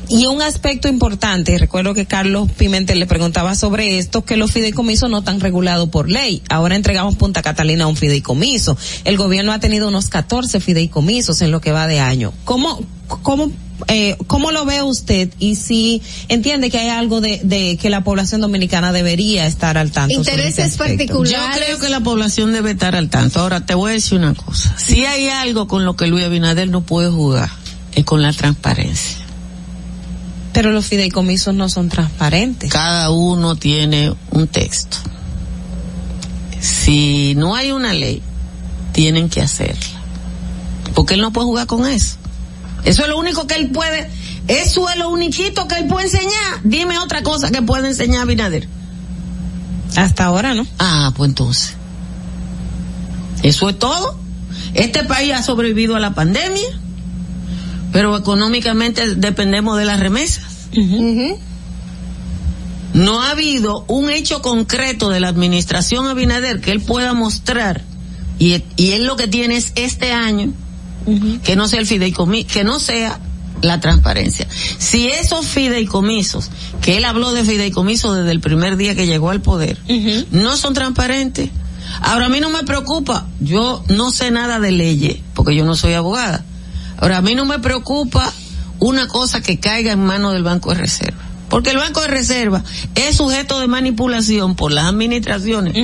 Y 0.08 0.26
un 0.26 0.40
aspecto 0.40 0.88
importante, 0.88 1.58
recuerdo 1.58 1.92
que 1.92 2.06
Carlos 2.06 2.50
Pimentel 2.52 3.00
le 3.00 3.06
preguntaba 3.06 3.54
sobre 3.56 3.98
esto, 3.98 4.24
que 4.24 4.36
los 4.36 4.52
fideicomisos 4.52 5.10
no 5.10 5.18
están 5.18 5.40
regulados 5.40 5.88
por 5.88 6.08
ley. 6.08 6.42
Ahora 6.48 6.76
entregamos 6.76 7.16
Punta 7.16 7.42
Catalina 7.42 7.84
a 7.84 7.88
un 7.88 7.96
fideicomiso. 7.96 8.76
El 9.04 9.16
gobierno 9.16 9.52
ha 9.52 9.58
tenido 9.58 9.88
unos 9.88 10.08
14 10.08 10.60
fideicomisos 10.60 11.42
en 11.42 11.50
lo 11.50 11.60
que 11.60 11.72
va 11.72 11.88
de 11.88 11.98
año. 11.98 12.32
¿Cómo, 12.44 12.80
cómo, 13.22 13.50
eh, 13.88 14.16
cómo 14.26 14.50
lo 14.52 14.64
ve 14.64 14.82
usted 14.82 15.30
y 15.38 15.56
si 15.56 16.02
entiende 16.28 16.70
que 16.70 16.78
hay 16.78 16.88
algo 16.88 17.20
de, 17.20 17.40
de 17.42 17.76
que 17.76 17.90
la 17.90 18.04
población 18.04 18.40
dominicana 18.40 18.92
debería 18.92 19.46
estar 19.46 19.78
al 19.78 19.90
tanto? 19.90 20.14
sobre 20.14 20.32
Intereses 20.32 20.72
este 20.72 20.84
aspecto? 20.84 21.24
Yo 21.24 21.38
creo 21.54 21.78
que 21.78 21.88
la 21.88 22.00
población 22.00 22.52
debe 22.52 22.72
estar 22.72 22.96
al 22.96 23.10
tanto. 23.10 23.40
Ahora 23.40 23.64
te 23.64 23.74
voy 23.74 23.90
a 23.90 23.94
decir 23.94 24.18
una 24.18 24.34
cosa. 24.34 24.74
Si 24.78 25.04
hay 25.04 25.28
algo 25.28 25.68
con 25.68 25.84
lo 25.84 25.96
que 25.96 26.06
Luis 26.06 26.24
Abinader 26.24 26.68
no 26.68 26.82
puede 26.82 27.10
jugar, 27.10 27.50
es 27.94 28.04
con 28.04 28.22
la 28.22 28.32
transparencia. 28.32 29.18
Pero 30.52 30.70
los 30.72 30.86
fideicomisos 30.86 31.54
no 31.54 31.68
son 31.68 31.88
transparentes. 31.88 32.70
Cada 32.70 33.10
uno 33.10 33.56
tiene 33.56 34.14
un 34.30 34.48
texto. 34.48 34.98
Si 36.60 37.34
no 37.36 37.56
hay 37.56 37.72
una 37.72 37.94
ley, 37.94 38.22
tienen 38.92 39.28
que 39.28 39.40
hacerla. 39.40 40.00
Porque 40.94 41.14
él 41.14 41.20
no 41.20 41.32
puede 41.32 41.46
jugar 41.46 41.66
con 41.66 41.86
eso. 41.86 42.16
Eso 42.84 43.02
es 43.02 43.08
lo 43.08 43.18
único 43.18 43.46
que 43.46 43.54
él 43.54 43.70
puede, 43.70 44.10
eso 44.48 44.88
es 44.88 44.96
lo 44.96 45.10
uniquito 45.10 45.68
que 45.68 45.76
él 45.76 45.86
puede 45.86 46.06
enseñar. 46.06 46.60
Dime 46.64 46.98
otra 46.98 47.22
cosa 47.22 47.50
que 47.50 47.62
puede 47.62 47.88
enseñar 47.88 48.22
Abinader. 48.22 48.68
Hasta 49.96 50.24
ahora 50.24 50.54
no. 50.54 50.66
Ah, 50.78 51.12
pues 51.16 51.28
entonces. 51.28 51.74
Eso 53.42 53.68
es 53.68 53.78
todo. 53.78 54.18
Este 54.74 55.04
país 55.04 55.32
ha 55.32 55.42
sobrevivido 55.42 55.96
a 55.96 56.00
la 56.00 56.14
pandemia, 56.14 56.68
pero 57.92 58.16
económicamente 58.16 59.14
dependemos 59.14 59.78
de 59.78 59.84
las 59.84 60.00
remesas. 60.00 60.44
No 62.94 63.22
ha 63.22 63.30
habido 63.30 63.84
un 63.88 64.10
hecho 64.10 64.42
concreto 64.42 65.08
de 65.08 65.20
la 65.20 65.28
administración 65.28 66.06
Abinader 66.06 66.60
que 66.60 66.72
él 66.72 66.80
pueda 66.80 67.14
mostrar 67.14 67.82
y, 68.38 68.62
y 68.76 68.92
él 68.92 69.06
lo 69.06 69.16
que 69.16 69.28
tiene 69.28 69.56
es 69.56 69.72
este 69.76 70.12
año 70.12 70.52
que 71.42 71.56
no 71.56 71.68
sea 71.68 71.80
el 71.80 71.86
fideicomiso, 71.86 72.48
que 72.52 72.64
no 72.64 72.78
sea 72.78 73.18
la 73.62 73.80
transparencia. 73.80 74.46
Si 74.78 75.08
esos 75.08 75.46
fideicomisos, 75.46 76.50
que 76.80 76.96
él 76.96 77.04
habló 77.04 77.32
de 77.32 77.44
fideicomisos 77.44 78.16
desde 78.16 78.32
el 78.32 78.40
primer 78.40 78.76
día 78.76 78.94
que 78.94 79.06
llegó 79.06 79.30
al 79.30 79.40
poder, 79.40 79.78
no 80.30 80.56
son 80.56 80.74
transparentes, 80.74 81.50
ahora 82.00 82.26
a 82.26 82.28
mí 82.28 82.40
no 82.40 82.50
me 82.50 82.64
preocupa, 82.64 83.26
yo 83.40 83.84
no 83.88 84.10
sé 84.10 84.30
nada 84.30 84.58
de 84.58 84.72
leyes, 84.72 85.18
porque 85.34 85.54
yo 85.54 85.64
no 85.64 85.76
soy 85.76 85.94
abogada. 85.94 86.44
Ahora 86.98 87.18
a 87.18 87.22
mí 87.22 87.34
no 87.34 87.44
me 87.44 87.58
preocupa 87.58 88.32
una 88.78 89.08
cosa 89.08 89.40
que 89.40 89.60
caiga 89.60 89.92
en 89.92 90.04
manos 90.04 90.32
del 90.32 90.42
Banco 90.42 90.70
de 90.70 90.80
Reserva. 90.80 91.31
Porque 91.52 91.68
el 91.68 91.76
Banco 91.76 92.00
de 92.00 92.08
Reserva 92.08 92.64
es 92.94 93.14
sujeto 93.18 93.60
de 93.60 93.66
manipulación 93.68 94.56
por 94.56 94.72
las 94.72 94.86
administraciones. 94.86 95.74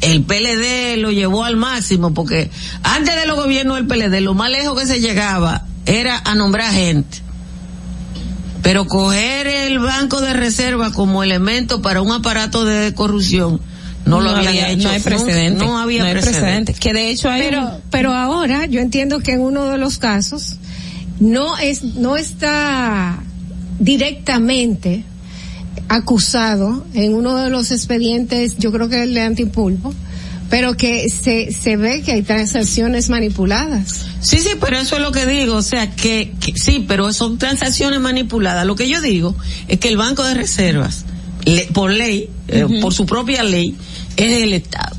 El 0.00 0.22
PLD 0.22 0.98
lo 0.98 1.10
llevó 1.10 1.42
al 1.44 1.56
máximo 1.56 2.14
porque 2.14 2.48
antes 2.84 3.16
de 3.16 3.26
los 3.26 3.36
gobiernos 3.36 3.76
del 3.76 3.88
PLD 3.88 4.20
lo 4.20 4.34
más 4.34 4.50
lejos 4.52 4.78
que 4.80 4.86
se 4.86 5.00
llegaba 5.00 5.64
era 5.84 6.22
a 6.24 6.36
nombrar 6.36 6.72
gente. 6.72 7.18
Pero 8.62 8.86
coger 8.86 9.48
el 9.48 9.80
Banco 9.80 10.20
de 10.20 10.32
Reserva 10.32 10.92
como 10.92 11.24
elemento 11.24 11.82
para 11.82 12.02
un 12.02 12.12
aparato 12.12 12.64
de 12.64 12.94
corrupción 12.94 13.60
no, 14.04 14.20
lo 14.20 14.30
había, 14.30 14.50
había- 14.50 14.70
hecho. 14.70 14.84
No 14.84 14.90
hay 14.90 14.98
nunca, 14.98 15.10
precedente. 15.10 15.64
No 15.64 15.78
había 15.80 16.04
hay 16.04 16.12
precedente. 16.14 16.74
Que 16.74 16.92
de 16.92 17.10
hecho 17.10 17.28
hay 17.28 17.42
pero, 17.42 17.62
un- 17.66 17.70
pero 17.90 18.12
ahora 18.14 18.66
yo 18.66 18.78
entiendo 18.80 19.18
que 19.18 19.32
en 19.32 19.40
uno 19.40 19.64
de 19.66 19.78
los 19.78 19.98
casos 19.98 20.54
no 21.18 21.58
es, 21.58 21.82
no 21.82 22.16
está 22.16 23.18
directamente 23.80 25.04
acusado 25.88 26.84
en 26.94 27.14
uno 27.14 27.36
de 27.36 27.50
los 27.50 27.70
expedientes, 27.70 28.56
yo 28.58 28.72
creo 28.72 28.88
que 28.88 29.02
el 29.02 29.14
de 29.14 29.22
antipulpo, 29.22 29.94
pero 30.50 30.76
que 30.76 31.08
se, 31.08 31.52
se 31.52 31.76
ve 31.76 32.02
que 32.02 32.12
hay 32.12 32.22
transacciones 32.22 33.08
manipuladas. 33.08 34.06
Sí, 34.20 34.38
sí, 34.38 34.50
pero 34.60 34.78
eso 34.78 34.96
es 34.96 35.02
lo 35.02 35.12
que 35.12 35.26
digo, 35.26 35.56
o 35.56 35.62
sea, 35.62 35.90
que, 35.94 36.32
que 36.40 36.52
sí, 36.56 36.84
pero 36.86 37.12
son 37.12 37.38
transacciones 37.38 38.00
manipuladas. 38.00 38.66
Lo 38.66 38.74
que 38.76 38.88
yo 38.88 39.00
digo 39.00 39.34
es 39.68 39.78
que 39.78 39.88
el 39.88 39.96
Banco 39.96 40.22
de 40.24 40.34
Reservas, 40.34 41.04
le- 41.44 41.66
por 41.72 41.90
ley, 41.92 42.28
eh, 42.48 42.66
por 42.80 42.92
su 42.94 43.06
propia 43.06 43.42
ley, 43.42 43.76
es 44.16 44.42
el 44.42 44.52
Estado. 44.52 44.96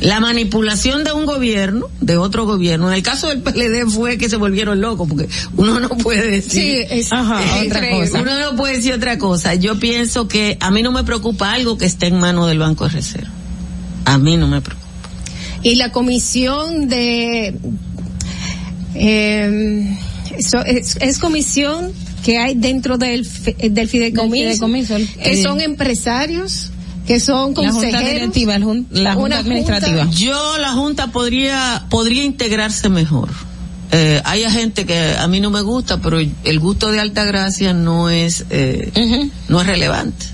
La 0.00 0.20
manipulación 0.20 1.04
de 1.04 1.12
un 1.12 1.24
gobierno, 1.24 1.86
de 2.02 2.18
otro 2.18 2.44
gobierno, 2.44 2.88
en 2.88 2.94
el 2.94 3.02
caso 3.02 3.28
del 3.28 3.40
PLD 3.40 3.86
fue 3.90 4.18
que 4.18 4.28
se 4.28 4.36
volvieron 4.36 4.80
locos, 4.80 5.08
porque 5.08 5.26
uno 5.56 5.80
no 5.80 5.88
puede 5.88 6.30
decir 6.30 6.50
Sí, 6.62 6.76
es- 6.90 7.12
Ajá, 7.12 7.42
es 7.42 7.66
otra 7.68 7.90
cosa. 7.90 8.20
Uno 8.20 8.38
no 8.38 8.56
puede 8.56 8.76
decir 8.76 8.92
otra 8.92 9.16
cosa. 9.18 9.54
Yo 9.54 9.78
pienso 9.80 10.28
que 10.28 10.58
a 10.60 10.70
mí 10.70 10.82
no 10.82 10.92
me 10.92 11.02
preocupa 11.04 11.52
algo 11.54 11.78
que 11.78 11.86
esté 11.86 12.08
en 12.08 12.18
manos 12.20 12.46
del 12.48 12.58
Banco 12.58 12.84
de 12.84 12.90
Reserva. 12.90 13.30
A 14.04 14.18
mí 14.18 14.36
no 14.36 14.46
me 14.48 14.60
preocupa. 14.60 14.86
Y 15.62 15.76
la 15.76 15.90
comisión 15.92 16.88
de, 16.88 17.56
eh, 18.94 19.96
es, 20.66 20.96
es 21.00 21.18
comisión 21.18 21.92
que 22.24 22.38
hay 22.38 22.54
dentro 22.54 22.98
del, 22.98 23.26
del 23.70 23.88
fideicomiso, 23.88 24.44
Del 24.44 24.52
fideicomiso, 24.54 24.96
el- 24.96 25.08
que 25.08 25.32
eh, 25.32 25.42
son 25.42 25.60
empresarios, 25.60 26.70
que 27.06 27.20
son 27.20 27.50
La 27.54 27.70
junta 27.70 27.72
consejeros. 27.72 28.04
directiva, 28.12 28.54
el 28.56 28.64
jun- 28.64 28.86
la 28.90 29.14
junta 29.14 29.38
administrativa. 29.38 30.08
Yo 30.10 30.58
la 30.58 30.72
junta 30.72 31.08
podría 31.08 31.84
podría 31.88 32.24
integrarse 32.24 32.88
mejor. 32.88 33.28
Eh, 33.92 34.20
hay 34.24 34.42
gente 34.50 34.84
que 34.84 35.14
a 35.16 35.28
mí 35.28 35.38
no 35.40 35.50
me 35.50 35.60
gusta, 35.60 35.98
pero 35.98 36.18
el 36.18 36.58
gusto 36.60 36.90
de 36.90 36.98
Altagracia 37.00 37.72
no 37.72 38.10
es 38.10 38.44
eh, 38.50 39.30
no 39.48 39.60
es 39.60 39.66
relevante. 39.66 40.26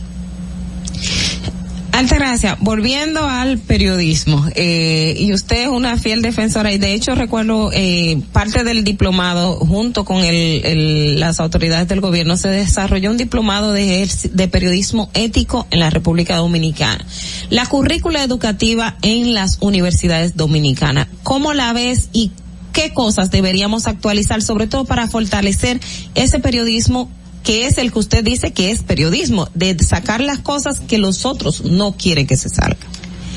Altagracia, 1.92 2.56
volviendo 2.58 3.22
al 3.28 3.58
periodismo, 3.58 4.46
eh, 4.54 5.14
y 5.18 5.34
usted 5.34 5.64
es 5.64 5.68
una 5.68 5.98
fiel 5.98 6.22
defensora, 6.22 6.72
y 6.72 6.78
de 6.78 6.94
hecho 6.94 7.14
recuerdo 7.14 7.70
eh, 7.74 8.18
parte 8.32 8.64
del 8.64 8.82
diplomado, 8.82 9.56
junto 9.58 10.06
con 10.06 10.24
el, 10.24 10.64
el- 10.64 11.20
las 11.20 11.38
autoridades 11.38 11.88
del 11.88 12.00
gobierno, 12.00 12.38
se 12.38 12.48
desarrolló 12.48 13.10
un 13.10 13.18
diplomado 13.18 13.72
de, 13.72 14.08
de 14.32 14.48
periodismo 14.48 15.10
ético 15.12 15.66
en 15.70 15.80
la 15.80 15.90
República 15.90 16.36
Dominicana. 16.36 17.04
La 17.50 17.66
currícula 17.66 18.24
educativa 18.24 18.96
en 19.02 19.34
las 19.34 19.58
universidades 19.60 20.34
dominicanas, 20.34 21.08
¿cómo 21.22 21.52
la 21.52 21.74
ves 21.74 22.08
y 22.14 22.32
qué 22.72 22.94
cosas 22.94 23.30
deberíamos 23.30 23.86
actualizar, 23.86 24.40
sobre 24.40 24.66
todo 24.66 24.86
para 24.86 25.08
fortalecer 25.08 25.78
ese 26.14 26.38
periodismo 26.38 27.10
que 27.42 27.66
es 27.66 27.78
el 27.78 27.92
que 27.92 27.98
usted 27.98 28.24
dice 28.24 28.52
que 28.52 28.70
es 28.70 28.82
periodismo, 28.82 29.48
de 29.54 29.76
sacar 29.82 30.20
las 30.20 30.38
cosas 30.38 30.80
que 30.80 30.98
los 30.98 31.24
otros 31.26 31.64
no 31.64 31.92
quieren 31.96 32.26
que 32.26 32.36
se 32.36 32.48
salgan. 32.48 32.76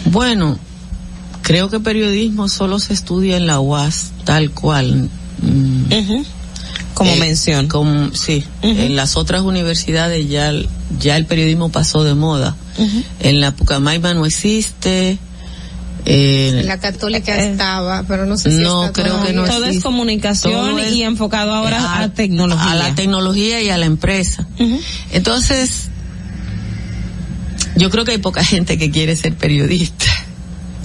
Bueno, 0.06 0.58
creo 1.42 1.70
que 1.70 1.80
periodismo 1.80 2.48
solo 2.50 2.80
se 2.80 2.94
estudia 2.94 3.38
en 3.38 3.48
la 3.48 3.60
UAS 3.60 4.12
tal 4.24 4.52
cual. 4.52 5.10
Mm, 5.42 6.22
Como 6.94 7.12
eh, 7.12 7.20
mención. 7.20 7.68
como- 7.68 8.14
sí, 8.14 8.44
en 8.62 8.96
las 8.96 9.18
otras 9.18 9.42
universidades 9.42 10.30
ya 10.30 10.50
el- 10.50 10.70
ya 11.00 11.18
el 11.18 11.26
periodismo 11.26 11.70
pasó 11.70 12.04
de 12.04 12.14
moda. 12.14 12.56
En 13.20 13.40
la 13.42 13.52
Pucamaima 13.56 14.14
no 14.14 14.26
existe. 14.26 15.18
Eh, 16.06 16.62
La 16.66 16.80
católica 16.80 17.36
estaba, 17.44 18.04
pero 18.08 18.26
no 18.26 18.38
sé 18.38 18.52
si 18.52 18.58
No, 18.64 18.86
está 18.86 19.02
creo 19.04 19.24
que 19.24 19.34
no 19.34 19.44
Todo 19.46 19.66
es 19.66 19.82
comunicación 19.84 20.54
Todo 20.54 20.80
es- 20.80 20.94
y 20.94 21.04
enfocado 21.04 21.54
ahora 21.54 21.80
a, 21.82 22.02
a, 22.04 22.14
tecnología. 22.14 22.72
A 22.72 22.76
la 22.76 22.96
tecnología 22.96 23.62
y 23.62 23.70
a 23.70 23.78
la 23.78 23.86
empresa. 23.88 24.48
Entonces, 25.12 25.90
yo 27.76 27.90
creo 27.90 28.06
que 28.06 28.12
hay 28.12 28.18
poca 28.20 28.44
gente 28.44 28.78
que 28.78 28.92
quiere 28.92 29.16
ser 29.16 29.36
periodista. 29.36 30.06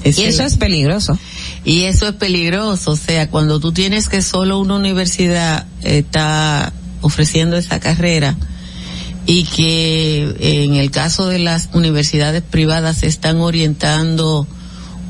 y 0.05 0.23
eso 0.23 0.43
es 0.45 0.57
peligroso. 0.57 1.19
Y 1.65 1.83
eso 1.83 2.09
es 2.09 2.15
peligroso, 2.15 2.93
o 2.93 2.97
sea, 2.97 3.29
cuando 3.29 3.61
tú 3.61 3.73
tienes 3.73 4.09
que 4.09 4.23
solo 4.23 4.59
una 4.59 4.77
universidad 4.77 5.67
está 5.83 6.73
ofreciendo 7.03 7.57
esa 7.59 7.81
carrera 7.81 8.35
y 9.27 9.45
que 9.45 10.35
en 10.41 10.75
el 10.77 10.91
caso 10.91 11.29
de 11.29 11.39
las 11.39 11.69
universidades 11.75 12.43
privadas 12.43 12.99
se 12.99 13.07
están 13.09 13.41
orientando 13.41 14.47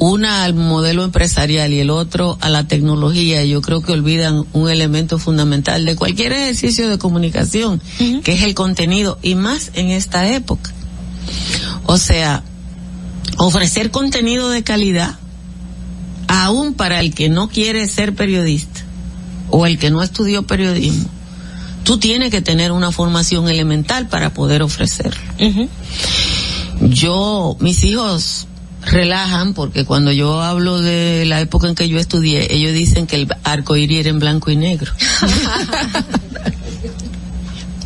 una 0.01 0.45
al 0.45 0.55
modelo 0.55 1.05
empresarial 1.05 1.75
y 1.75 1.81
el 1.81 1.91
otro 1.91 2.39
a 2.41 2.49
la 2.49 2.67
tecnología, 2.67 3.45
yo 3.45 3.61
creo 3.61 3.83
que 3.83 3.93
olvidan 3.93 4.47
un 4.55 4.71
elemento 4.71 5.19
fundamental 5.19 5.85
de 5.85 5.95
cualquier 5.95 6.33
ejercicio 6.33 6.89
de 6.89 6.97
comunicación, 6.97 7.83
que 8.25 8.33
es 8.33 8.43
el 8.43 8.55
contenido, 8.55 9.19
y 9.23 9.35
más 9.35 9.71
en 9.75 9.91
esta 9.91 10.27
época. 10.31 10.73
O 11.85 11.99
sea, 11.99 12.43
ofrecer 13.37 13.91
contenido 13.91 14.49
de 14.49 14.63
calidad, 14.63 15.19
aún 16.29 16.73
para 16.73 17.01
el 17.01 17.15
que 17.15 17.29
no 17.29 17.51
quiere 17.51 17.87
ser 17.87 18.15
periodista 18.15 18.81
o 19.51 19.67
el 19.67 19.79
que 19.79 19.91
no 19.91 20.03
estudió 20.03 20.45
periodismo. 20.45 21.11
Tú 21.85 21.99
tienes 21.99 22.31
que 22.31 22.41
tener 22.41 22.73
una 22.73 22.91
formación 22.91 23.51
elemental 23.51 24.09
para 24.09 24.33
poder 24.33 24.63
ofrecerlo. 24.63 25.21
Yo, 26.81 27.59
mis 27.61 27.85
hijos 27.85 28.47
relajan 28.83 29.55
porque 29.55 29.85
cuando 29.85 30.13
yo 30.13 30.41
hablo 30.43 30.81
de 30.81 31.25
la 31.27 31.41
época 31.41 31.69
en 31.69 31.75
que 31.75 31.89
yo 31.89 31.99
estudié, 31.99 32.55
ellos 32.55 32.73
dicen 32.73 33.07
que 33.07 33.17
el 33.17 33.29
arco 33.45 33.77
iris 33.77 34.01
era 34.01 34.11
en 34.11 34.19
blanco 34.19 34.51
y 34.51 34.57
negro. 34.57 34.93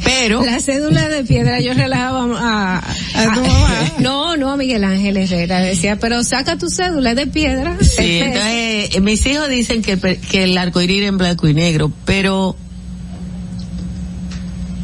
Pero 0.04 0.44
la 0.44 0.60
cédula 0.60 1.08
de 1.08 1.24
piedra 1.24 1.60
yo 1.60 1.72
relajaba 1.72 2.24
a, 2.38 2.78
a 2.78 3.34
tu 3.34 3.40
mamá. 3.40 3.70
No, 3.98 4.36
no 4.36 4.50
a 4.50 4.56
Miguel 4.56 4.84
Ángel 4.84 5.16
Herrera 5.16 5.60
decía, 5.60 5.98
pero 5.98 6.22
saca 6.24 6.58
tu 6.58 6.68
cédula 6.68 7.14
de 7.14 7.26
piedra. 7.26 7.78
Sí, 7.80 8.18
entonces 8.18 8.94
eh, 8.94 9.00
mis 9.00 9.24
hijos 9.24 9.48
dicen 9.48 9.82
que, 9.82 9.96
que 9.98 10.44
el 10.44 10.58
arco 10.58 10.80
iris 10.82 10.98
era 10.98 11.06
en 11.06 11.16
blanco 11.18 11.48
y 11.48 11.54
negro, 11.54 11.90
pero 12.04 12.56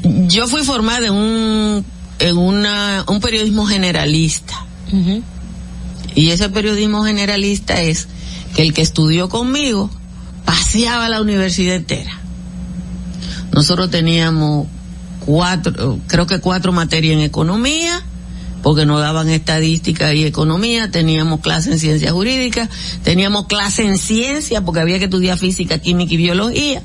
yo 0.03 0.49
fui 0.49 0.63
formada 0.63 1.07
en 1.07 1.13
un 1.13 1.85
en 2.19 2.39
una 2.39 3.05
un 3.09 3.21
periodismo 3.21 3.67
generalista. 3.67 4.65
Y 6.15 6.31
ese 6.31 6.49
periodismo 6.49 7.05
generalista 7.05 7.81
es 7.81 8.09
que 8.55 8.63
el 8.63 8.75
que 8.75 8.83
estudió 8.83 9.29
conmigo 9.29 9.91
paseaba 10.45 11.09
la 11.09 11.21
universidad 11.21 11.77
entera. 11.77 12.19
Nosotros 13.53 13.91
teníamos 13.91 14.67
cuatro, 15.25 15.99
creo 16.07 16.27
que 16.27 16.41
cuatro 16.41 16.73
materias 16.73 17.15
en 17.15 17.21
economía, 17.21 18.03
porque 18.63 18.85
nos 18.85 19.01
daban 19.01 19.29
estadística 19.31 20.13
y 20.13 20.25
economía, 20.25 20.91
teníamos 20.91 21.41
clase 21.41 21.73
en 21.73 21.79
ciencia 21.79 22.13
jurídica, 22.13 22.69
teníamos 23.03 23.47
clase 23.47 23.87
en 23.87 23.97
ciencia, 23.97 24.63
porque 24.65 24.81
había 24.81 24.99
que 24.99 25.05
estudiar 25.05 25.39
física, 25.39 25.79
química 25.79 26.15
y 26.15 26.17
biología, 26.19 26.83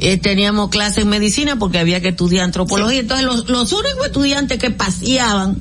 eh, 0.00 0.18
teníamos 0.18 0.68
clase 0.68 1.02
en 1.02 1.08
medicina, 1.08 1.58
porque 1.58 1.78
había 1.78 2.00
que 2.00 2.08
estudiar 2.08 2.44
antropología. 2.44 3.00
Entonces, 3.00 3.26
los, 3.26 3.48
los 3.48 3.72
únicos 3.72 4.06
estudiantes 4.06 4.58
que 4.58 4.70
paseaban 4.70 5.58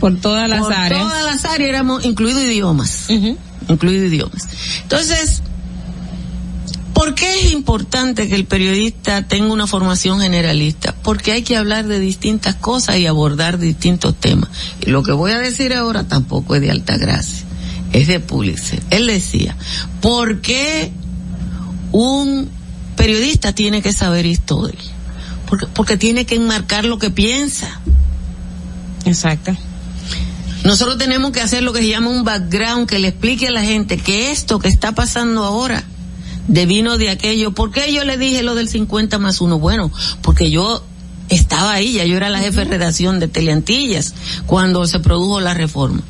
por 0.00 0.16
todas 0.16 0.48
las 0.48 0.60
por 0.60 0.72
áreas. 0.72 1.02
todas 1.02 1.24
las 1.24 1.44
áreas 1.44 1.68
éramos, 1.68 2.04
incluido 2.04 2.42
idiomas, 2.42 3.08
incluido 3.68 4.06
idiomas. 4.06 4.48
Entonces, 4.82 5.42
¿Por 7.00 7.14
qué 7.14 7.46
es 7.46 7.52
importante 7.52 8.28
que 8.28 8.34
el 8.34 8.44
periodista 8.44 9.22
tenga 9.22 9.54
una 9.54 9.66
formación 9.66 10.20
generalista? 10.20 10.94
Porque 11.02 11.32
hay 11.32 11.40
que 11.40 11.56
hablar 11.56 11.86
de 11.86 11.98
distintas 11.98 12.56
cosas 12.56 12.98
y 12.98 13.06
abordar 13.06 13.58
distintos 13.58 14.14
temas. 14.16 14.50
Y 14.82 14.90
lo 14.90 15.02
que 15.02 15.12
voy 15.12 15.32
a 15.32 15.38
decir 15.38 15.72
ahora 15.72 16.04
tampoco 16.04 16.56
es 16.56 16.60
de 16.60 16.70
alta 16.70 16.98
gracia, 16.98 17.46
es 17.94 18.06
de 18.06 18.20
Pulitzer. 18.20 18.82
Él 18.90 19.06
decía, 19.06 19.56
¿por 20.02 20.42
qué 20.42 20.92
un 21.90 22.50
periodista 22.96 23.54
tiene 23.54 23.80
que 23.80 23.94
saber 23.94 24.26
historia? 24.26 24.90
Porque, 25.48 25.68
porque 25.68 25.96
tiene 25.96 26.26
que 26.26 26.34
enmarcar 26.34 26.84
lo 26.84 26.98
que 26.98 27.08
piensa. 27.08 27.80
Exacto. 29.06 29.56
Nosotros 30.64 30.98
tenemos 30.98 31.32
que 31.32 31.40
hacer 31.40 31.62
lo 31.62 31.72
que 31.72 31.80
se 31.80 31.88
llama 31.88 32.10
un 32.10 32.24
background 32.24 32.88
que 32.88 32.98
le 32.98 33.08
explique 33.08 33.48
a 33.48 33.50
la 33.50 33.62
gente 33.62 33.96
que 33.96 34.30
esto 34.30 34.58
que 34.58 34.68
está 34.68 34.92
pasando 34.92 35.44
ahora 35.44 35.84
de 36.48 36.66
vino 36.66 36.98
de 36.98 37.10
aquello. 37.10 37.52
¿Por 37.52 37.70
qué 37.70 37.92
yo 37.92 38.04
le 38.04 38.18
dije 38.18 38.42
lo 38.42 38.54
del 38.54 38.68
50 38.68 39.18
más 39.18 39.40
uno? 39.40 39.58
Bueno, 39.58 39.90
porque 40.22 40.50
yo 40.50 40.84
estaba 41.28 41.72
ahí, 41.72 41.92
ya 41.92 42.04
yo 42.04 42.16
era 42.16 42.28
la 42.28 42.40
jefe 42.40 42.60
de 42.60 42.64
redacción 42.64 43.20
de 43.20 43.28
Teleantillas 43.28 44.14
cuando 44.46 44.86
se 44.86 45.00
produjo 45.00 45.40
la 45.40 45.54
reforma. 45.54 46.02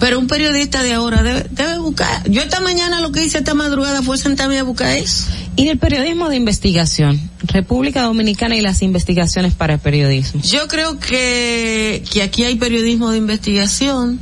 Pero 0.00 0.18
un 0.18 0.26
periodista 0.26 0.82
de 0.82 0.92
ahora 0.92 1.22
debe, 1.22 1.46
debe 1.50 1.78
buscar. 1.78 2.28
Yo 2.28 2.42
esta 2.42 2.60
mañana 2.60 3.00
lo 3.00 3.12
que 3.12 3.24
hice 3.24 3.38
esta 3.38 3.54
madrugada 3.54 4.02
fue 4.02 4.18
sentarme 4.18 4.58
a 4.58 4.64
buscar 4.64 4.96
eso. 4.96 5.26
Y 5.56 5.66
del 5.66 5.78
periodismo 5.78 6.28
de 6.28 6.36
investigación, 6.36 7.30
República 7.42 8.02
Dominicana 8.02 8.56
y 8.56 8.60
las 8.60 8.82
investigaciones 8.82 9.54
para 9.54 9.74
el 9.74 9.78
periodismo. 9.78 10.40
Yo 10.42 10.66
creo 10.66 10.98
que, 10.98 12.02
que 12.12 12.22
aquí 12.22 12.44
hay 12.44 12.56
periodismo 12.56 13.10
de 13.10 13.18
investigación. 13.18 14.18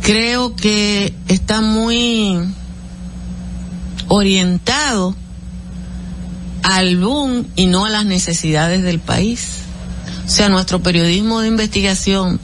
Creo 0.00 0.54
que 0.54 1.12
está 1.26 1.60
muy 1.60 2.38
orientado 4.06 5.16
al 6.62 6.96
boom 6.98 7.46
y 7.56 7.66
no 7.66 7.86
a 7.86 7.90
las 7.90 8.04
necesidades 8.04 8.82
del 8.82 9.00
país. 9.00 9.58
O 10.26 10.28
sea, 10.28 10.48
nuestro 10.48 10.82
periodismo 10.82 11.40
de 11.40 11.48
investigación, 11.48 12.38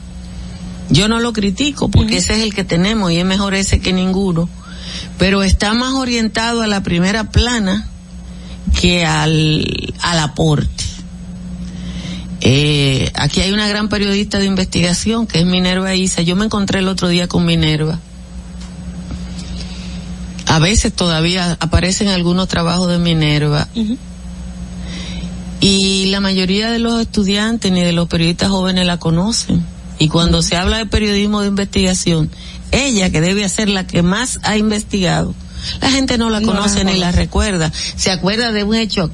yo 0.89 1.07
no 1.07 1.19
lo 1.19 1.33
critico 1.33 1.89
porque 1.89 2.17
ese 2.17 2.33
es 2.33 2.43
el 2.43 2.53
que 2.53 2.63
tenemos 2.63 3.11
y 3.11 3.17
es 3.17 3.25
mejor 3.25 3.53
ese 3.53 3.79
que 3.79 3.93
ninguno, 3.93 4.49
pero 5.17 5.43
está 5.43 5.73
más 5.73 5.93
orientado 5.93 6.61
a 6.61 6.67
la 6.67 6.83
primera 6.83 7.25
plana 7.25 7.87
que 8.79 9.05
al, 9.05 9.93
al 10.01 10.19
aporte. 10.19 10.83
Eh, 12.41 13.11
aquí 13.15 13.41
hay 13.41 13.51
una 13.51 13.67
gran 13.67 13.89
periodista 13.89 14.37
de 14.37 14.45
investigación 14.45 15.25
que 15.25 15.39
es 15.39 15.45
Minerva 15.45 15.95
Isa. 15.95 16.21
Yo 16.21 16.35
me 16.35 16.45
encontré 16.45 16.79
el 16.79 16.87
otro 16.87 17.07
día 17.07 17.27
con 17.27 17.45
Minerva. 17.45 17.99
A 20.45 20.59
veces 20.59 20.93
todavía 20.93 21.57
aparecen 21.59 22.07
algunos 22.09 22.47
trabajos 22.47 22.89
de 22.89 22.99
Minerva. 22.99 23.67
Y 25.59 26.05
la 26.07 26.19
mayoría 26.19 26.69
de 26.69 26.77
los 26.77 27.01
estudiantes 27.01 27.71
ni 27.71 27.81
de 27.81 27.93
los 27.93 28.07
periodistas 28.07 28.49
jóvenes 28.49 28.85
la 28.85 28.99
conocen. 28.99 29.65
Y 29.97 30.09
cuando 30.09 30.43
se 30.43 30.55
habla 30.55 30.77
de 30.77 30.85
periodismo 30.85 31.41
de 31.41 31.47
investigación, 31.47 32.29
ella 32.71 33.09
que 33.09 33.21
debe 33.21 33.47
ser 33.49 33.69
la 33.69 33.87
que 33.87 34.01
más 34.01 34.39
ha 34.43 34.57
investigado, 34.57 35.33
la 35.81 35.89
gente 35.89 36.17
no 36.17 36.29
la 36.29 36.39
No 36.39 36.53
la 36.53 36.59
conoce 36.59 36.83
ni 36.83 36.97
la 36.97 37.11
recuerda. 37.11 37.71
Se 37.95 38.11
acuerda 38.11 38.51
de 38.51 38.63
un 38.63 38.75
hecho 38.75 39.11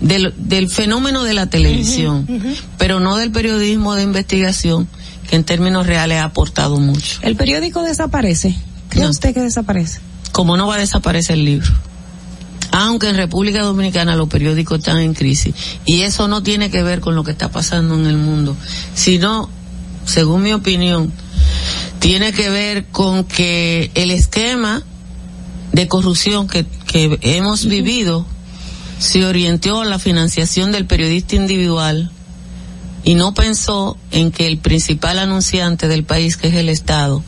del, 0.00 0.34
del 0.36 0.68
fenómeno 0.68 1.24
de 1.24 1.34
la 1.34 1.46
televisión, 1.46 2.26
pero 2.78 3.00
no 3.00 3.16
del 3.16 3.30
periodismo 3.30 3.94
de 3.94 4.02
investigación, 4.02 4.88
que 5.28 5.36
en 5.36 5.44
términos 5.44 5.86
reales 5.86 6.18
ha 6.18 6.24
aportado 6.24 6.78
mucho. 6.78 7.18
¿El 7.22 7.36
periódico 7.36 7.82
desaparece? 7.82 8.54
¿Cree 8.88 9.04
No. 9.04 9.10
usted 9.10 9.34
que 9.34 9.40
desaparece? 9.40 10.00
Como 10.32 10.56
no 10.56 10.66
va 10.66 10.76
a 10.76 10.78
desaparecer 10.78 11.36
el 11.36 11.44
libro. 11.44 11.70
Aunque 12.72 13.08
en 13.08 13.16
República 13.16 13.62
Dominicana 13.62 14.16
los 14.16 14.28
periódicos 14.28 14.78
están 14.80 14.98
en 14.98 15.14
crisis. 15.14 15.54
Y 15.84 16.00
eso 16.00 16.26
no 16.26 16.42
tiene 16.42 16.70
que 16.70 16.82
ver 16.82 17.00
con 17.00 17.14
lo 17.14 17.22
que 17.22 17.30
está 17.30 17.48
pasando 17.50 17.94
en 17.94 18.06
el 18.06 18.16
mundo, 18.16 18.56
sino, 18.94 19.48
según 20.04 20.42
mi 20.42 20.52
opinión, 20.52 21.12
tiene 22.04 22.34
que 22.34 22.50
ver 22.50 22.84
con 22.88 23.24
que 23.24 23.90
el 23.94 24.10
esquema 24.10 24.82
de 25.72 25.88
corrupción 25.88 26.48
que, 26.48 26.66
que 26.86 27.18
hemos 27.22 27.64
vivido 27.64 28.26
se 28.98 29.24
orientó 29.24 29.80
a 29.80 29.86
la 29.86 29.98
financiación 29.98 30.70
del 30.70 30.84
periodista 30.84 31.36
individual 31.36 32.10
y 33.04 33.14
no 33.14 33.32
pensó 33.32 33.96
en 34.10 34.32
que 34.32 34.46
el 34.46 34.58
principal 34.58 35.18
anunciante 35.18 35.88
del 35.88 36.04
país, 36.04 36.36
que 36.36 36.48
es 36.48 36.54
el 36.56 36.68
Estado, 36.68 37.24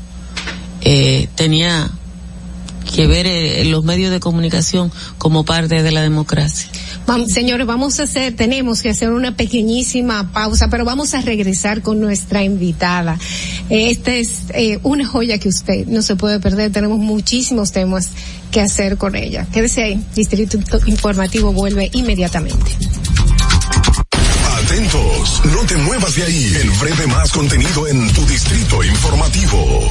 eh, 0.83 1.31
tenía 1.37 1.91
que 2.95 3.07
ver 3.07 3.27
eh, 3.27 3.65
los 3.65 3.83
medios 3.83 4.11
de 4.11 4.21
comunicación 4.21 4.93
como 5.17 5.47
parte 5.47 5.83
de 5.83 5.91
la 5.91 6.03
democracia. 6.03 6.69
Señores, 7.29 7.67
vamos 7.67 8.01
a 8.01 8.03
hacer, 8.03 8.35
tenemos 8.35 8.83
que 8.83 8.91
hacer 8.91 9.11
una 9.11 9.37
pequeñísima 9.37 10.33
pausa, 10.33 10.69
pero 10.69 10.85
vamos 10.85 11.15
a 11.15 11.21
regresar 11.21 11.81
con 11.81 12.01
nuestra 12.01 12.43
invitada. 12.43 13.19
Esta 13.71 14.13
es 14.13 14.45
eh, 14.55 14.81
una 14.83 15.07
joya 15.07 15.39
que 15.39 15.49
usted 15.49 15.87
no 15.87 16.03
se 16.03 16.17
puede 16.17 16.41
perder. 16.41 16.73
Tenemos 16.73 16.99
muchísimos 16.99 17.73
temas 17.73 18.11
que 18.51 18.61
hacer 18.61 18.97
con 18.97 19.15
ella. 19.15 19.47
Quédese 19.53 19.83
ahí. 19.83 20.05
Distrito 20.15 20.59
Informativo 20.87 21.53
vuelve 21.53 21.91
inmediatamente. 21.93 22.73
Atentos, 24.65 25.43
no 25.45 25.61
te 25.67 25.77
muevas 25.77 26.15
de 26.17 26.23
ahí. 26.25 26.57
El 26.61 26.71
breve 26.71 27.07
más 27.07 27.31
contenido 27.31 27.87
en 27.87 28.13
tu 28.13 28.27
distrito 28.27 28.83
informativo. 28.83 29.91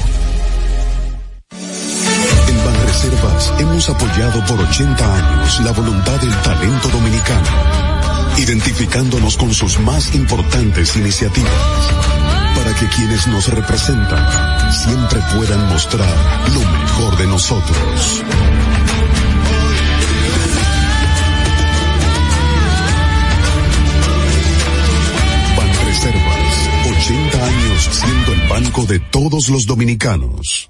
En 2.95 3.11
Banreservas 3.11 3.53
hemos 3.59 3.89
apoyado 3.89 4.45
por 4.45 4.59
80 4.59 5.15
años 5.15 5.59
la 5.61 5.71
voluntad 5.71 6.19
del 6.21 6.33
talento 6.41 6.87
dominicano, 6.87 7.47
identificándonos 8.37 9.35
con 9.35 9.53
sus 9.53 9.79
más 9.79 10.15
importantes 10.15 10.95
iniciativas, 10.95 11.51
para 12.55 12.73
que 12.75 12.87
quienes 12.87 13.27
nos 13.27 13.49
representan 13.49 14.71
siempre 14.71 15.19
puedan 15.35 15.67
mostrar 15.67 16.07
lo 16.53 16.61
mejor 16.61 17.17
de 17.17 17.27
nosotros. 17.27 18.23
Banreservas, 25.57 26.69
80 26.97 27.45
años 27.45 27.89
siendo 27.91 28.33
el 28.33 28.47
banco 28.47 28.85
de 28.85 28.99
todos 28.99 29.49
los 29.49 29.65
dominicanos. 29.65 30.69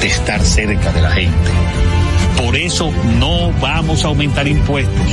de 0.00 0.06
estar 0.06 0.40
cerca 0.42 0.92
de 0.92 1.02
la 1.02 1.10
gente. 1.10 1.50
Por 2.42 2.56
eso 2.56 2.90
no 3.18 3.52
vamos 3.60 4.04
a 4.04 4.08
aumentar 4.08 4.48
impuestos. 4.48 5.06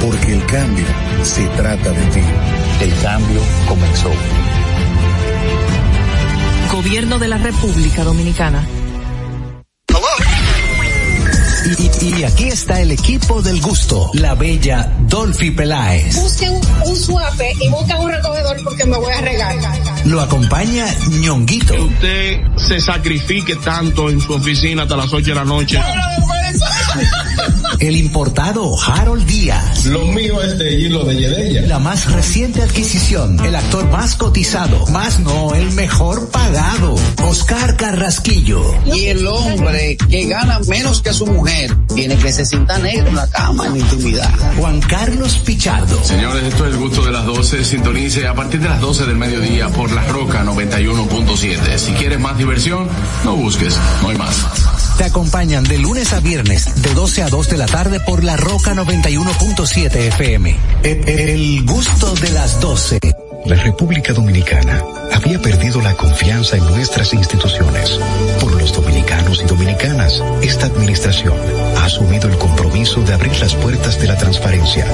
Porque 0.00 0.32
el 0.32 0.44
cambio 0.46 0.86
se 1.22 1.46
trata 1.56 1.90
de 1.90 2.04
ti. 2.06 2.20
El 2.82 2.94
cambio 3.00 3.40
comenzó. 3.68 4.10
Gobierno 6.74 7.20
de 7.20 7.28
la 7.28 7.38
República 7.38 8.02
Dominicana. 8.02 8.66
Y, 12.00 12.04
y 12.18 12.24
aquí 12.24 12.48
está 12.48 12.80
el 12.80 12.90
equipo 12.90 13.40
del 13.42 13.60
gusto, 13.60 14.10
la 14.14 14.34
bella 14.34 14.92
Dolphy 15.02 15.52
Peláez. 15.52 16.16
Busquen 16.16 16.60
un 16.84 16.96
suave 16.96 17.52
y 17.60 17.68
busquen 17.68 17.96
un 17.98 18.10
recogedor 18.10 18.56
porque 18.64 18.84
me 18.86 18.98
voy 18.98 19.12
a 19.12 19.20
regar. 19.20 19.54
Lo 20.06 20.20
acompaña 20.20 20.86
ñonguito. 21.20 21.74
usted 21.74 22.40
se 22.56 22.80
sacrifique 22.80 23.54
tanto 23.54 24.10
en 24.10 24.20
su 24.20 24.32
oficina 24.32 24.82
hasta 24.82 24.96
las 24.96 25.12
8 25.12 25.26
de 25.26 25.34
la 25.36 25.44
noche. 25.44 25.78
El 27.84 27.96
importado 27.96 28.74
Harold 28.80 29.26
Díaz. 29.26 29.84
Lo 29.84 30.06
mío 30.06 30.40
es 30.42 30.58
de 30.58 30.72
hilo 30.72 31.04
de 31.04 31.16
Yedella. 31.16 31.66
La 31.66 31.78
más 31.78 32.10
reciente 32.10 32.62
adquisición, 32.62 33.38
el 33.44 33.54
actor 33.54 33.90
más 33.90 34.14
cotizado, 34.14 34.86
más 34.86 35.20
no, 35.20 35.54
el 35.54 35.70
mejor 35.72 36.30
pagado, 36.30 36.94
Oscar 37.28 37.76
Carrasquillo. 37.76 38.64
Y 38.86 39.08
el 39.08 39.26
hombre 39.26 39.98
que 39.98 40.24
gana 40.24 40.60
menos 40.60 41.02
que 41.02 41.12
su 41.12 41.26
mujer 41.26 41.76
tiene 41.94 42.16
que 42.16 42.32
se 42.32 42.46
sienta 42.46 42.78
negro 42.78 43.08
en 43.08 43.16
la 43.16 43.28
cama, 43.28 43.66
en 43.66 43.72
la 43.74 43.78
intimidad. 43.80 44.30
Juan 44.58 44.80
Carlos 44.80 45.36
Pichardo. 45.44 46.02
Señores, 46.02 46.42
esto 46.44 46.66
es 46.66 46.72
el 46.72 46.80
gusto 46.80 47.04
de 47.04 47.12
las 47.12 47.26
12. 47.26 47.64
Sintonice 47.66 48.26
a 48.26 48.34
partir 48.34 48.62
de 48.62 48.70
las 48.70 48.80
12 48.80 49.04
del 49.04 49.16
mediodía 49.16 49.68
por 49.68 49.92
La 49.92 50.06
Roca 50.06 50.42
91.7. 50.42 51.76
Si 51.76 51.92
quieres 51.92 52.18
más 52.18 52.38
diversión, 52.38 52.88
no 53.26 53.36
busques, 53.36 53.78
no 54.00 54.08
hay 54.08 54.16
más. 54.16 54.73
Te 54.96 55.04
acompañan 55.04 55.64
de 55.64 55.78
lunes 55.78 56.12
a 56.12 56.20
viernes, 56.20 56.82
de 56.82 56.94
12 56.94 57.22
a 57.22 57.28
2 57.28 57.48
de 57.48 57.56
la 57.56 57.66
tarde 57.66 57.98
por 58.00 58.22
La 58.22 58.36
Roca 58.36 58.74
91.7 58.74 59.92
FM. 59.92 60.56
El, 60.84 61.08
el 61.08 61.64
gusto 61.64 62.14
de 62.14 62.30
las 62.30 62.60
12. 62.60 63.00
La 63.46 63.56
República 63.56 64.12
Dominicana 64.12 64.82
había 65.12 65.40
perdido 65.40 65.80
la 65.82 65.94
confianza 65.94 66.56
en 66.56 66.64
nuestras 66.66 67.12
instituciones. 67.12 67.98
Por 68.40 68.52
los 68.52 68.72
dominicanos 68.72 69.42
y 69.42 69.46
dominicanas, 69.46 70.22
esta 70.42 70.66
administración 70.66 71.34
ha 71.76 71.84
asumido 71.84 72.28
el 72.28 72.38
compromiso 72.38 73.02
de 73.02 73.14
abrir 73.14 73.36
las 73.40 73.54
puertas 73.56 74.00
de 74.00 74.06
la 74.06 74.16
transparencia, 74.16 74.86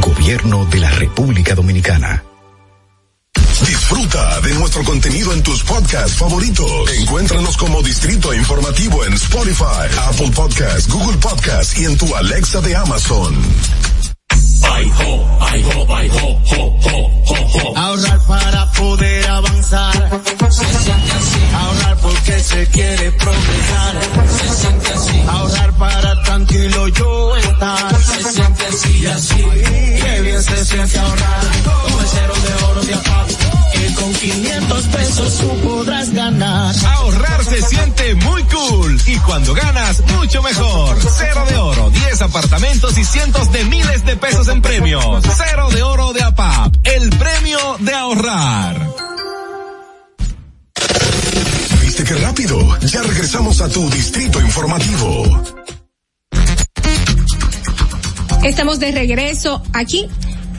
Gobierno 0.00 0.64
de 0.64 0.78
la 0.78 0.90
República 0.90 1.54
Dominicana. 1.54 2.24
Disfruta 3.66 4.40
de 4.40 4.54
nuestro 4.54 4.82
contenido 4.82 5.32
en 5.32 5.42
tus 5.42 5.62
podcasts 5.62 6.16
favoritos. 6.16 6.90
Encuéntranos 6.98 7.56
como 7.56 7.80
Distrito 7.82 8.34
Informativo 8.34 9.04
en 9.04 9.12
Spotify, 9.12 9.86
Apple 10.08 10.30
Podcasts, 10.34 10.88
Google 10.88 11.16
Podcasts 11.18 11.78
y 11.78 11.84
en 11.84 11.96
tu 11.96 12.14
Alexa 12.16 12.60
de 12.60 12.74
Amazon. 12.74 13.36
Ahorrar 17.74 18.20
para 18.26 18.72
poder 18.72 19.26
avanzar. 19.28 20.22
Se 20.50 20.64
siente 20.64 21.12
así. 21.12 21.40
Ahorrar 21.54 21.96
porque 21.98 22.40
se 22.40 22.66
quiere 22.68 23.12
progresar. 23.12 23.94
Se 24.28 24.48
siente 24.54 24.92
así. 24.92 25.24
Ahorrar 25.28 25.72
para 25.74 26.22
tranquilo 26.22 26.88
yo 26.88 27.36
estar. 27.36 28.02
Se 28.02 28.22
siente 28.22 28.66
así 28.66 29.06
así. 29.06 29.44
Qué 30.02 30.20
bien 30.22 30.42
se 30.42 30.64
siente 30.64 30.98
ahorrar. 30.98 31.44
El 32.00 32.06
cero 32.08 32.34
de 32.42 32.64
oro 32.64 32.82
de 32.82 32.94
APAP. 32.94 33.71
Que 33.82 33.94
con 33.94 34.12
500 34.12 34.84
pesos 34.86 35.38
tú 35.38 35.68
podrás 35.68 36.14
ganar. 36.14 36.72
Ahorrar 36.86 37.44
se 37.44 37.60
siente 37.62 38.14
muy 38.14 38.44
cool 38.44 38.96
y 39.06 39.16
cuando 39.16 39.54
ganas 39.54 40.00
mucho 40.18 40.40
mejor. 40.40 40.98
Cero 41.00 41.44
de 41.48 41.56
oro, 41.56 41.90
10 41.90 42.22
apartamentos 42.22 42.96
y 42.96 43.04
cientos 43.04 43.50
de 43.50 43.64
miles 43.64 44.04
de 44.04 44.16
pesos 44.16 44.46
en 44.46 44.62
premios. 44.62 45.24
Cero 45.36 45.68
de 45.72 45.82
oro 45.82 46.12
de 46.12 46.22
APAP, 46.22 46.76
el 46.84 47.10
premio 47.10 47.58
de 47.80 47.92
ahorrar. 47.92 48.88
¿Viste 51.80 52.04
qué 52.04 52.14
rápido? 52.14 52.78
Ya 52.82 53.02
regresamos 53.02 53.60
a 53.62 53.68
tu 53.68 53.90
Distrito 53.90 54.40
Informativo. 54.40 55.42
Estamos 58.44 58.78
de 58.78 58.92
regreso 58.92 59.60
aquí 59.72 60.08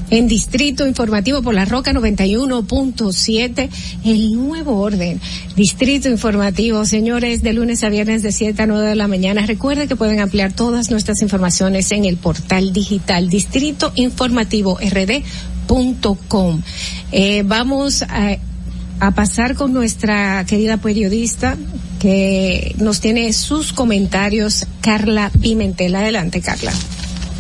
en 0.10 0.28
Distrito 0.28 0.88
Informativo 0.88 1.42
por 1.42 1.54
la 1.54 1.66
Roca 1.66 1.92
91.7, 1.94 3.70
el 4.06 4.34
nuevo 4.34 4.80
orden. 4.80 5.20
Distrito 5.56 6.10
Informativo, 6.10 6.86
señores, 6.86 7.42
de 7.42 7.54
lunes 7.54 7.84
a 7.84 7.90
viernes 7.90 8.24
de 8.24 8.32
7 8.32 8.62
a 8.62 8.68
9 8.68 8.90
de 8.90 8.96
la 8.96 9.08
mañana. 9.08 9.46
Recuerde 9.46 9.88
que 9.88 9.96
pueden 9.96 10.20
ampliar 10.20 10.54
todas 10.54 10.92
nuestras 10.92 11.22
informaciones 11.22 11.92
en 11.92 12.06
el 12.06 12.18
portal 12.18 12.74
digital 12.74 13.30
Distrito 13.30 13.92
Informativo 13.96 14.78
rd.com. 14.80 16.62
Eh, 17.12 17.44
vamos 17.46 18.04
a, 18.04 18.38
a 19.00 19.12
pasar 19.12 19.56
con 19.56 19.74
nuestra 19.74 20.46
querida 20.46 20.78
periodista 20.78 21.58
que 22.00 22.76
nos 22.78 23.00
tiene 23.00 23.32
sus 23.34 23.72
comentarios, 23.72 24.66
Carla 24.82 25.32
Pimentel. 25.42 25.96
Adelante, 25.96 26.42
Carla. 26.42 26.74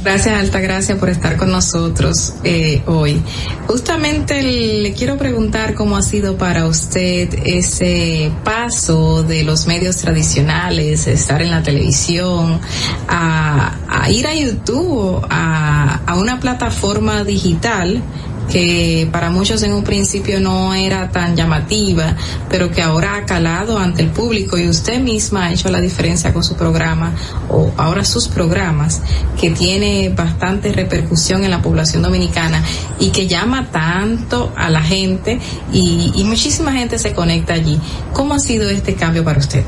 Gracias, 0.04 0.38
Altagracia, 0.38 0.98
por 0.98 1.10
estar 1.10 1.38
con 1.38 1.50
nosotros 1.50 2.34
eh, 2.44 2.82
hoy. 2.88 3.22
Justamente 3.68 4.44
le 4.44 4.92
quiero 4.92 5.18
preguntar 5.18 5.76
cómo 5.76 5.96
ha 5.96 6.02
sido 6.02 6.38
para 6.38 6.68
usted 6.68 7.30
ese 7.46 8.30
paso 8.44 9.24
de 9.24 9.44
los 9.44 9.66
medios 9.66 9.96
tradicionales, 9.98 11.08
estar 11.08 11.42
en 11.42 11.52
la 11.52 11.64
televisión, 11.64 12.60
a, 13.08 13.78
a 13.88 14.12
ir 14.12 14.28
a 14.28 14.36
YouTube, 14.36 15.26
a, 15.30 16.02
a 16.06 16.16
una 16.16 16.38
plataforma 16.42 17.24
digital 17.24 18.04
que 18.50 19.08
para 19.12 19.30
muchos 19.30 19.64
en 19.64 19.74
un 19.74 19.84
principio 19.84 20.40
no 20.40 20.74
era 20.74 21.10
tan 21.10 21.36
llamativa, 21.36 22.16
pero 22.50 22.72
que 22.72 22.82
ahora 22.82 23.16
ha 23.16 23.26
calado 23.26 23.78
ante 23.78 24.02
el 24.02 24.10
público 24.10 24.58
y 24.58 24.68
usted 24.68 25.02
misma 25.02 25.46
ha 25.46 25.54
hecho 25.54 25.70
la 25.70 25.82
diferencia 25.82 26.34
con 26.34 26.44
su 26.44 26.56
programa 26.56 27.14
o 27.50 27.72
ahora 27.78 28.06
sus 28.06 28.28
programas 28.28 29.02
que 29.40 29.52
tiene 29.52 30.10
bastante 30.10 30.72
repercusión 30.72 31.44
en 31.44 31.52
la 31.52 31.62
población 31.62 32.04
dominicana 32.04 32.64
y 33.00 33.10
que 33.10 33.28
llama 33.28 33.70
tanto 33.72 34.54
a 34.56 34.70
la 34.70 34.82
gente 34.82 35.40
y, 35.72 36.12
y 36.16 36.24
muchísima 36.24 36.74
gente 36.74 37.00
se 37.00 37.14
conecta 37.14 37.54
allí. 37.54 37.80
¿Cómo 38.14 38.34
ha 38.34 38.40
sido 38.40 38.70
este 38.70 38.96
cambio 38.96 39.24
para 39.24 39.40
usted? 39.40 39.64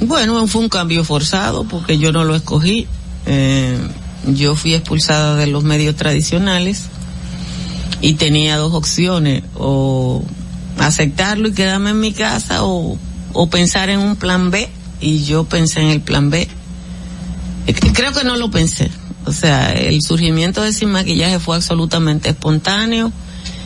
Bueno, 0.00 0.46
fue 0.46 0.62
un 0.62 0.68
cambio 0.68 1.04
forzado 1.04 1.64
porque 1.64 1.98
yo 1.98 2.12
no 2.12 2.24
lo 2.24 2.34
escogí. 2.34 2.86
Eh, 3.26 3.78
yo 4.26 4.56
fui 4.56 4.74
expulsada 4.74 5.36
de 5.36 5.46
los 5.46 5.64
medios 5.64 5.96
tradicionales 5.96 6.84
y 8.00 8.14
tenía 8.14 8.56
dos 8.56 8.74
opciones, 8.74 9.42
o 9.54 10.24
aceptarlo 10.78 11.48
y 11.48 11.52
quedarme 11.52 11.90
en 11.90 12.00
mi 12.00 12.12
casa 12.12 12.64
o, 12.64 12.98
o 13.32 13.50
pensar 13.50 13.90
en 13.90 14.00
un 14.00 14.16
plan 14.16 14.50
B 14.50 14.68
y 15.00 15.24
yo 15.24 15.44
pensé 15.44 15.80
en 15.80 15.88
el 15.88 16.00
plan 16.00 16.30
B. 16.30 16.48
Eh, 17.66 17.74
Creo 17.92 18.12
que 18.12 18.24
no 18.24 18.36
lo 18.36 18.50
pensé. 18.50 18.90
O 19.26 19.32
sea, 19.32 19.72
el 19.72 20.02
surgimiento 20.02 20.62
de 20.62 20.72
Sin 20.72 20.90
Maquillaje 20.90 21.38
fue 21.38 21.56
absolutamente 21.56 22.30
espontáneo 22.30 23.12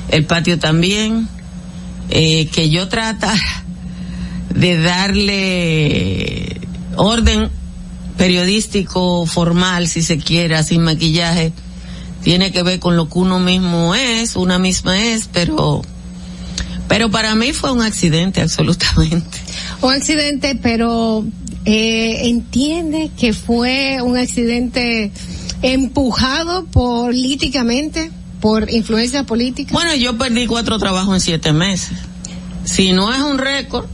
el 0.09 0.24
patio 0.24 0.59
también, 0.59 1.28
eh, 2.10 2.48
que 2.48 2.70
yo 2.70 2.89
trata 2.89 3.35
de 4.55 4.80
darle 4.80 6.60
orden 6.97 7.51
periodístico 8.19 9.24
formal, 9.24 9.89
si 9.89 10.03
se 10.03 10.19
quiere, 10.19 10.62
sin 10.65 10.82
maquillaje, 10.82 11.53
tiene 12.23 12.53
que 12.53 12.62
ver 12.62 12.81
con 12.81 12.97
lo 12.97 13.09
que 13.09 13.19
uno 13.19 13.39
mismo 13.39 13.95
es, 13.95 14.36
una 14.36 14.59
misma 14.59 15.03
es, 15.03 15.31
pero, 15.32 15.82
pero 16.89 17.11
para 17.11 17.35
mí 17.36 17.53
fue 17.53 17.73
un 17.73 17.81
accidente 17.81 18.40
absolutamente. 18.43 19.39
Un 19.81 19.93
accidente, 19.93 20.59
pero 20.61 21.24
eh, 21.65 22.28
entiende 22.28 23.11
que 23.16 23.32
fue 23.32 24.03
un 24.03 24.19
accidente 24.19 25.12
empujado 25.62 26.66
políticamente, 26.66 28.11
por 28.40 28.70
influencia 28.70 29.24
política. 29.24 29.73
Bueno, 29.73 29.95
yo 29.95 30.16
perdí 30.16 30.47
cuatro 30.47 30.78
trabajos 30.78 31.15
en 31.15 31.20
siete 31.20 31.53
meses. 31.53 31.97
Si 32.65 32.93
no 32.93 33.12
es 33.12 33.20
un 33.20 33.39
récord, 33.39 33.86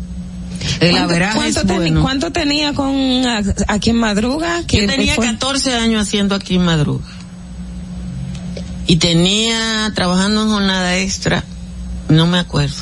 el 0.81 0.91
¿Cuánto, 0.91 1.11
averaje 1.11 1.37
cuánto 1.37 1.61
es 1.61 1.67
teni- 1.67 1.77
bueno. 1.77 2.03
cuánto 2.03 2.33
tenía 2.33 2.73
con 2.73 2.95
a- 3.27 3.43
aquí 3.69 3.91
en 3.91 3.97
Madruga? 3.97 4.63
Que 4.67 4.83
Yo 4.83 4.87
tenía 4.87 5.15
fue- 5.15 5.27
14 5.27 5.75
años 5.75 6.03
haciendo 6.03 6.35
aquí 6.35 6.57
en 6.57 6.65
Madruga. 6.65 7.05
Y 8.87 8.97
tenía, 8.97 9.91
trabajando 9.95 10.43
en 10.43 10.49
jornada 10.49 10.97
extra, 10.99 11.43
no 12.09 12.27
me 12.27 12.39
acuerdo. 12.39 12.75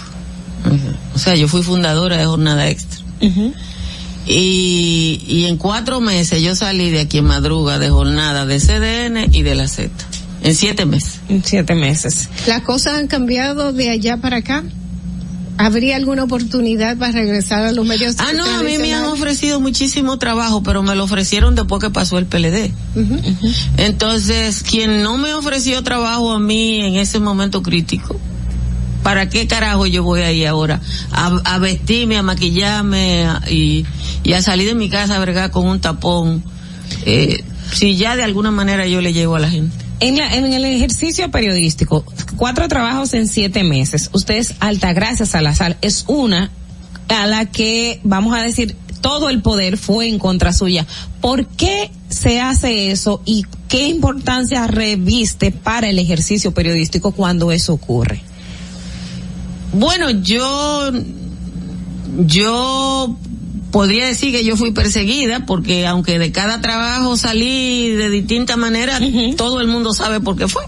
O 1.14 1.18
sea, 1.18 1.34
yo 1.36 1.48
fui 1.48 1.62
fundadora 1.62 2.16
de 2.16 2.24
jornada 2.26 2.68
extra. 2.68 3.00
Y, 4.26 5.20
y 5.26 5.46
en 5.46 5.56
cuatro 5.56 6.00
meses 6.00 6.42
yo 6.42 6.54
salí 6.54 6.90
de 6.90 7.00
aquí 7.00 7.18
en 7.18 7.24
Madruga 7.24 7.78
de 7.78 7.90
jornada 7.90 8.46
de 8.46 8.59
CDN 8.60 9.28
y 9.32 9.42
de 9.42 9.54
la 9.54 9.66
Z. 9.68 9.90
En 10.44 10.54
siete 10.54 10.86
meses. 10.86 11.20
En 11.28 11.42
siete 11.44 11.74
meses. 11.74 12.28
Las 12.46 12.62
cosas 12.62 12.94
han 12.94 13.06
cambiado 13.09 13.72
de 13.72 13.90
allá 13.90 14.16
para 14.16 14.38
acá. 14.38 14.64
¿Habría 15.58 15.96
alguna 15.96 16.24
oportunidad 16.24 16.96
para 16.96 17.12
regresar 17.12 17.62
a 17.64 17.72
los 17.72 17.86
medios 17.86 18.16
Ah, 18.18 18.32
no, 18.34 18.44
a 18.44 18.62
mí 18.62 18.78
me 18.78 18.94
han 18.94 19.04
ofrecido 19.04 19.60
muchísimo 19.60 20.18
trabajo, 20.18 20.62
pero 20.62 20.82
me 20.82 20.94
lo 20.96 21.04
ofrecieron 21.04 21.54
después 21.54 21.80
que 21.80 21.90
pasó 21.90 22.18
el 22.18 22.26
PLD. 22.26 22.72
Entonces, 23.76 24.62
quien 24.62 25.02
no 25.02 25.18
me 25.18 25.34
ofreció 25.34 25.82
trabajo 25.82 26.32
a 26.32 26.38
mí 26.40 26.80
en 26.80 26.96
ese 26.96 27.18
momento 27.20 27.62
crítico, 27.62 28.18
¿para 29.02 29.28
qué 29.28 29.46
carajo 29.46 29.86
yo 29.86 30.02
voy 30.02 30.22
ahí 30.22 30.44
ahora? 30.44 30.80
A, 31.12 31.26
a 31.44 31.58
vestirme, 31.58 32.16
a 32.16 32.22
maquillarme 32.22 33.26
a- 33.26 33.42
y, 33.50 33.84
y 34.24 34.32
a 34.32 34.42
salir 34.42 34.68
de 34.68 34.74
mi 34.74 34.88
casa 34.88 35.16
a 35.16 35.20
bregar 35.20 35.50
con 35.50 35.66
un 35.66 35.80
tapón. 35.80 36.42
Eh, 37.06 37.44
si 37.72 37.96
ya 37.96 38.16
de 38.16 38.22
alguna 38.24 38.50
manera 38.50 38.86
yo 38.86 39.00
le 39.00 39.12
llego 39.12 39.36
a 39.36 39.40
la 39.40 39.50
gente. 39.50 39.76
En, 40.02 40.16
la- 40.18 40.34
en 40.34 40.52
el 40.52 40.64
ejercicio 40.64 41.30
periodístico, 41.30 42.04
cuatro 42.36 42.66
trabajos 42.68 43.14
en 43.14 43.28
siete 43.28 43.62
meses. 43.62 44.10
Usted 44.12 44.34
es 44.36 44.54
Altagracia 44.60 45.26
Salazar, 45.26 45.78
es 45.80 46.04
una 46.08 46.50
a 47.08 47.26
la 47.26 47.46
que, 47.46 48.00
vamos 48.02 48.34
a 48.36 48.42
decir, 48.42 48.76
todo 49.00 49.28
el 49.28 49.42
poder 49.42 49.76
fue 49.78 50.08
en 50.08 50.18
contra 50.18 50.52
suya. 50.52 50.86
¿Por 51.20 51.46
qué 51.46 51.90
se 52.08 52.40
hace 52.40 52.90
eso 52.90 53.20
y 53.24 53.44
qué 53.68 53.88
importancia 53.88 54.66
reviste 54.66 55.50
para 55.52 55.88
el 55.88 55.98
ejercicio 55.98 56.52
periodístico 56.52 57.12
cuando 57.12 57.52
eso 57.52 57.72
ocurre? 57.74 58.22
Bueno, 59.72 60.10
yo, 60.10 60.90
yo 62.26 63.16
podría 63.73 64.07
decir 64.07 64.32
que 64.32 64.44
yo 64.44 64.57
fui 64.57 64.70
perseguida 64.70 65.44
porque 65.47 65.86
aunque 65.86 66.19
de 66.19 66.31
cada 66.31 66.61
trabajo 66.61 67.16
salí 67.16 67.90
de 67.90 68.09
distinta 68.11 68.57
manera, 68.57 69.01
todo 69.36 69.61
el 69.61 69.66
mundo 69.66 69.93
sabe 69.94 70.20
por 70.20 70.36
qué 70.36 70.47
fue. 70.47 70.62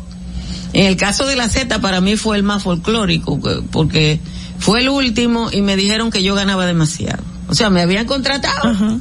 En 0.73 0.87
el 0.87 0.97
caso 0.97 1.25
de 1.27 1.37
la 1.37 1.49
Z 1.49 1.81
para 1.81 2.01
mí 2.01 2.17
fue 2.17 2.37
el 2.37 2.43
más 2.43 2.65
folclórico 2.65 3.41
que- 3.41 3.63
porque 3.71 4.19
fue 4.59 4.81
el 4.81 4.89
último 4.89 5.51
y 5.53 5.61
me 5.63 5.77
dijeron 5.77 6.11
que 6.11 6.23
yo 6.23 6.35
ganaba 6.35 6.67
demasiado. 6.67 7.23
O 7.49 7.55
sea, 7.55 7.71
me 7.71 7.83
habían 7.83 8.07
contratado 8.07 9.01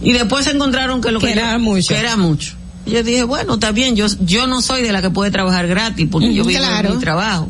y 0.00 0.12
después 0.12 0.46
encontraron 0.46 1.00
que 1.00 1.10
lo 1.10 1.18
que, 1.18 1.26
Que 1.28 1.32
era 1.32 1.52
yo- 1.54 1.58
mucho. 1.60 1.88
que 1.94 1.98
era 1.98 2.16
mucho. 2.16 2.54
Y 2.86 2.90
Yo 2.90 3.02
dije, 3.02 3.22
bueno, 3.24 3.54
está 3.54 3.72
bien, 3.72 3.96
yo, 3.96 4.06
yo 4.20 4.46
no 4.46 4.60
soy 4.60 4.82
de 4.82 4.92
la 4.92 5.00
que 5.00 5.08
puede 5.08 5.30
trabajar 5.30 5.66
gratis 5.66 6.06
porque 6.10 6.34
yo 6.34 6.44
vivo 6.44 6.60
Claro. 6.60 6.90
de 6.90 6.94
mi 6.96 7.00
trabajo. 7.00 7.48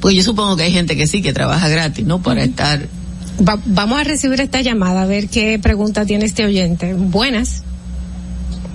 Pues 0.00 0.16
yo 0.16 0.22
supongo 0.22 0.56
que 0.56 0.64
hay 0.64 0.72
gente 0.72 0.96
que 0.96 1.06
sí 1.06 1.20
que 1.22 1.32
trabaja 1.32 1.68
gratis, 1.68 2.04
¿no? 2.06 2.22
Para 2.22 2.42
estar. 2.42 2.88
Va- 3.40 3.58
vamos 3.66 4.00
a 4.00 4.04
recibir 4.04 4.40
esta 4.40 4.60
llamada 4.60 5.02
a 5.02 5.06
ver 5.06 5.28
qué 5.28 5.58
pregunta 5.60 6.04
tiene 6.06 6.24
este 6.26 6.44
oyente. 6.44 6.94
Buenas. 6.94 7.64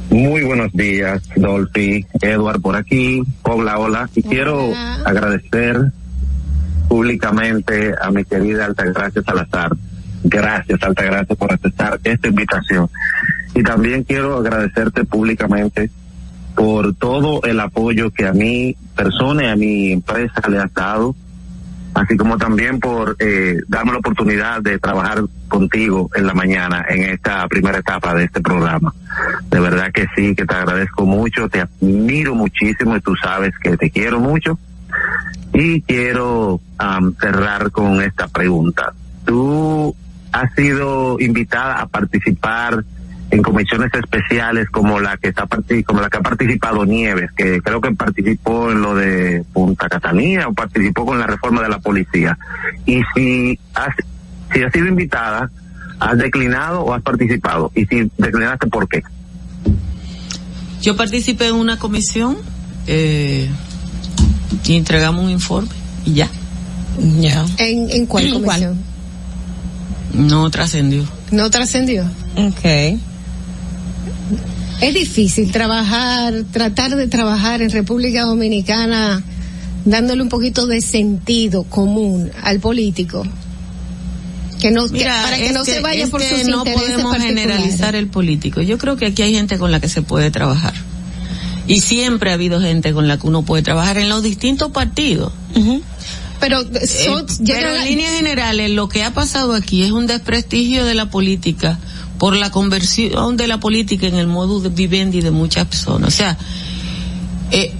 Muy 0.10 0.44
buenos 0.44 0.72
días, 0.74 1.22
Dolphy, 1.36 2.06
Edward 2.22 2.62
por 2.62 2.76
aquí, 2.76 3.24
hola, 3.44 3.78
hola. 3.78 4.10
Y 4.16 4.24
quiero 4.24 4.74
agradecer 5.06 5.92
públicamente 6.88 7.94
a 8.02 8.10
mi 8.12 8.24
querida 8.24 8.66
Altagracia 8.66 9.22
Salazar. 9.22 9.72
Gracias, 10.24 10.82
Altagracia, 10.82 11.36
por 11.36 11.54
aceptar 11.54 12.00
esta 12.04 12.28
invitación. 12.28 12.90
Y 13.54 13.64
también 13.64 14.04
quiero 14.04 14.38
agradecerte 14.38 15.04
públicamente 15.04 15.90
por 16.56 16.96
todo 16.96 17.44
el 17.44 17.60
apoyo 17.60 18.10
que 18.12 18.26
a 18.26 18.34
mi 18.34 18.76
persona 18.96 19.44
y 19.44 19.48
a 19.48 19.56
mi 19.56 19.92
empresa 19.92 20.42
le 20.50 20.58
has 20.60 20.74
dado, 20.74 21.16
así 21.98 22.16
como 22.16 22.38
también 22.38 22.80
por 22.80 23.16
eh, 23.20 23.58
darme 23.68 23.94
la 23.94 23.98
oportunidad 23.98 24.62
de 24.62 24.78
trabajar 24.78 25.24
contigo 25.48 26.10
en 26.16 26.28
la 26.28 26.34
mañana 26.34 26.86
en 26.88 27.04
esta 27.04 27.48
primera 27.48 27.80
etapa 27.80 28.14
de 28.14 28.26
este 28.26 28.40
programa. 28.40 28.94
De 29.50 29.60
verdad 29.60 29.92
que 29.92 30.06
sí, 30.16 30.36
que 30.36 30.46
te 30.46 30.54
agradezco 30.54 31.06
mucho, 31.06 31.50
te 31.50 31.62
admiro 31.62 32.36
muchísimo 32.36 32.96
y 32.96 33.02
tú 33.02 33.16
sabes 33.16 33.54
que 33.64 33.78
te 33.78 33.90
quiero 33.90 34.20
mucho. 34.20 34.60
Y 35.54 35.82
quiero 35.82 36.62
am, 36.78 37.16
cerrar 37.20 37.72
con 37.72 38.02
esta 38.04 38.28
pregunta. 38.28 38.94
Tú 39.26 39.96
has 40.32 40.54
sido 40.54 41.18
invitada 41.20 41.82
a 41.82 41.88
participar 41.88 42.84
en 43.38 43.44
comisiones 43.44 43.94
especiales 43.94 44.68
como 44.70 45.00
la 45.00 45.16
que 45.18 45.30
está 45.30 45.48
como 45.86 46.02
la 46.02 46.10
que 46.10 46.18
ha 46.18 46.22
participado 46.22 46.86
Nieves, 46.86 47.32
que 47.34 47.62
creo 47.62 47.80
que 47.80 47.92
participó 47.92 48.72
en 48.72 48.82
lo 48.82 48.96
de 48.96 49.44
Punta 49.54 49.88
Catalina 49.88 50.48
o 50.48 50.54
participó 50.54 51.06
con 51.06 51.20
la 51.20 51.28
reforma 51.28 51.62
de 51.62 51.70
la 51.70 51.80
policía. 51.80 52.38
Y 52.86 53.02
si 53.14 53.60
has 53.76 53.94
si 54.52 54.64
has 54.64 54.74
sido 54.74 54.88
invitada, 54.88 55.52
has 56.00 56.18
declinado 56.18 56.82
o 56.82 56.94
has 56.94 57.02
participado 57.04 57.72
y 57.76 57.86
si 57.86 58.10
declinaste 58.18 58.68
por 58.68 58.90
qué? 58.90 59.04
Yo 60.82 60.96
participé 60.96 61.48
en 61.48 61.56
una 61.56 61.78
comisión 61.78 62.38
eh, 62.88 63.50
y 64.66 64.76
entregamos 64.76 65.24
un 65.26 65.30
informe 65.30 65.70
y 66.06 66.16
ya. 66.16 66.30
Ya. 67.20 67.46
¿En, 67.60 67.92
en 67.92 68.06
cuál 68.08 68.32
comisión? 68.32 68.80
No 70.14 70.50
trascendió. 70.50 71.06
No 71.30 71.52
trascendió. 71.52 72.04
Ok. 72.36 72.98
Es 74.82 74.94
difícil 74.94 75.52
trabajar, 75.52 76.44
tratar 76.52 76.96
de 76.96 77.08
trabajar 77.08 77.62
en 77.62 77.72
República 77.72 78.24
Dominicana 78.24 79.24
dándole 79.86 80.22
un 80.22 80.30
poquito 80.30 80.68
de 80.68 80.82
sentido 80.82 81.64
común 81.64 82.30
al 82.44 82.60
político. 82.60 83.24
Que 84.60 84.72
no, 84.72 84.88
que- 84.88 84.94
Mira, 84.94 85.22
para 85.24 85.38
que 85.38 85.52
no 85.54 85.64
se 85.66 85.80
vaya 85.82 86.08
por 86.08 86.20
que 86.22 86.30
sus 86.30 86.48
no 86.48 86.58
intereses 86.60 86.82
podemos 86.94 87.18
generalizar 87.18 87.96
el 87.96 88.08
político. 88.08 88.62
Yo 88.62 88.78
creo 88.78 88.98
que 88.98 89.06
aquí 89.08 89.22
hay 89.22 89.34
gente 89.34 89.58
con 89.58 89.72
la 89.72 89.80
que 89.80 89.88
se 89.90 90.02
puede 90.02 90.32
trabajar. 90.32 90.74
Y 91.68 91.82
siempre 91.82 92.32
ha 92.32 92.34
habido 92.36 92.60
gente 92.62 92.94
con 92.94 93.08
la 93.08 93.18
que 93.18 93.28
uno 93.28 93.44
puede 93.44 93.62
trabajar 93.62 93.98
en 93.98 94.10
los 94.10 94.24
distintos 94.24 94.72
partidos. 94.72 95.32
Pero, 96.40 96.62
Eh, 96.62 96.88
son- 96.88 97.26
pero 97.26 97.44
llega 97.46 97.74
la- 97.74 97.82
en 97.84 97.90
líneas 97.90 98.14
generales, 98.16 98.70
lo 98.72 98.88
que 98.90 99.04
ha 99.04 99.12
pasado 99.12 99.54
aquí 99.54 99.84
es 99.84 99.92
un 99.92 100.06
desprestigio 100.08 100.86
de 100.86 100.94
la 100.94 101.10
política 101.10 101.80
por 102.18 102.36
la 102.36 102.52
conversión 102.52 103.38
de 103.38 103.48
la 103.48 103.60
política 103.60 104.08
en 104.08 104.16
el 104.16 104.28
modo 104.28 104.60
de 104.60 104.70
vivendi 104.70 105.22
de 105.22 105.32
muchas 105.32 105.68
personas. 105.68 106.14
O 106.14 106.18
sea, 106.18 106.38
eh, 107.52 107.74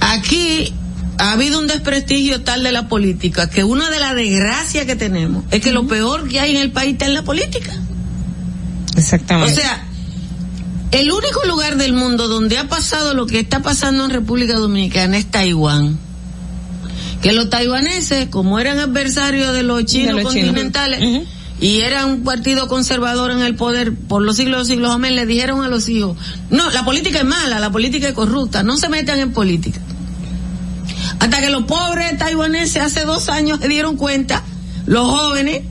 aquí 0.00 0.72
ha 1.18 1.32
habido 1.32 1.58
un 1.58 1.66
desprestigio 1.66 2.42
tal 2.42 2.62
de 2.62 2.72
la 2.72 2.88
política 2.88 3.48
que 3.48 3.64
una 3.64 3.88
de 3.90 3.98
las 3.98 4.14
desgracias 4.14 4.84
que 4.84 4.96
tenemos 4.96 5.44
es 5.50 5.60
que 5.60 5.72
lo 5.72 5.86
peor 5.86 6.28
que 6.28 6.40
hay 6.40 6.56
en 6.56 6.62
el 6.62 6.72
país 6.72 6.92
está 6.92 7.06
en 7.06 7.14
la 7.14 7.22
política. 7.22 7.72
Exactamente. 8.96 9.52
O 9.52 9.56
sea, 9.56 9.86
el 10.90 11.10
único 11.10 11.44
lugar 11.46 11.76
del 11.76 11.92
mundo 11.92 12.28
donde 12.28 12.58
ha 12.58 12.68
pasado 12.68 13.14
lo 13.14 13.26
que 13.26 13.40
está 13.40 13.62
pasando 13.62 14.04
en 14.04 14.10
República 14.10 14.54
Dominicana 14.54 15.16
es 15.18 15.26
Taiwán. 15.26 15.98
Que 17.22 17.32
los 17.32 17.50
taiwaneses, 17.50 18.28
como 18.28 18.60
eran 18.60 18.78
adversarios 18.78 19.52
de 19.52 19.62
los 19.62 19.84
chinos 19.84 20.16
De 20.16 20.22
los 20.22 20.32
chinos. 20.32 20.48
continentales, 20.48 21.26
y 21.60 21.80
eran 21.80 22.10
un 22.10 22.24
partido 22.24 22.68
conservador 22.68 23.30
en 23.30 23.40
el 23.40 23.54
poder 23.54 23.94
por 23.94 24.22
los 24.22 24.36
siglos 24.36 24.54
de 24.54 24.58
los 24.58 24.68
siglos, 24.68 24.90
amén, 24.90 25.16
le 25.16 25.26
dijeron 25.26 25.62
a 25.62 25.68
los 25.68 25.88
hijos, 25.88 26.16
no, 26.50 26.70
la 26.70 26.84
política 26.84 27.18
es 27.18 27.24
mala, 27.24 27.58
la 27.60 27.70
política 27.70 28.08
es 28.08 28.14
corrupta, 28.14 28.62
no 28.62 28.76
se 28.76 28.88
metan 28.88 29.18
en 29.20 29.32
política. 29.32 29.80
Hasta 31.18 31.40
que 31.40 31.50
los 31.50 31.64
pobres 31.64 32.16
taiwaneses 32.18 32.82
hace 32.82 33.04
dos 33.04 33.28
años 33.28 33.60
se 33.60 33.68
dieron 33.68 33.96
cuenta, 33.96 34.42
los 34.86 35.08
jóvenes, 35.08 35.62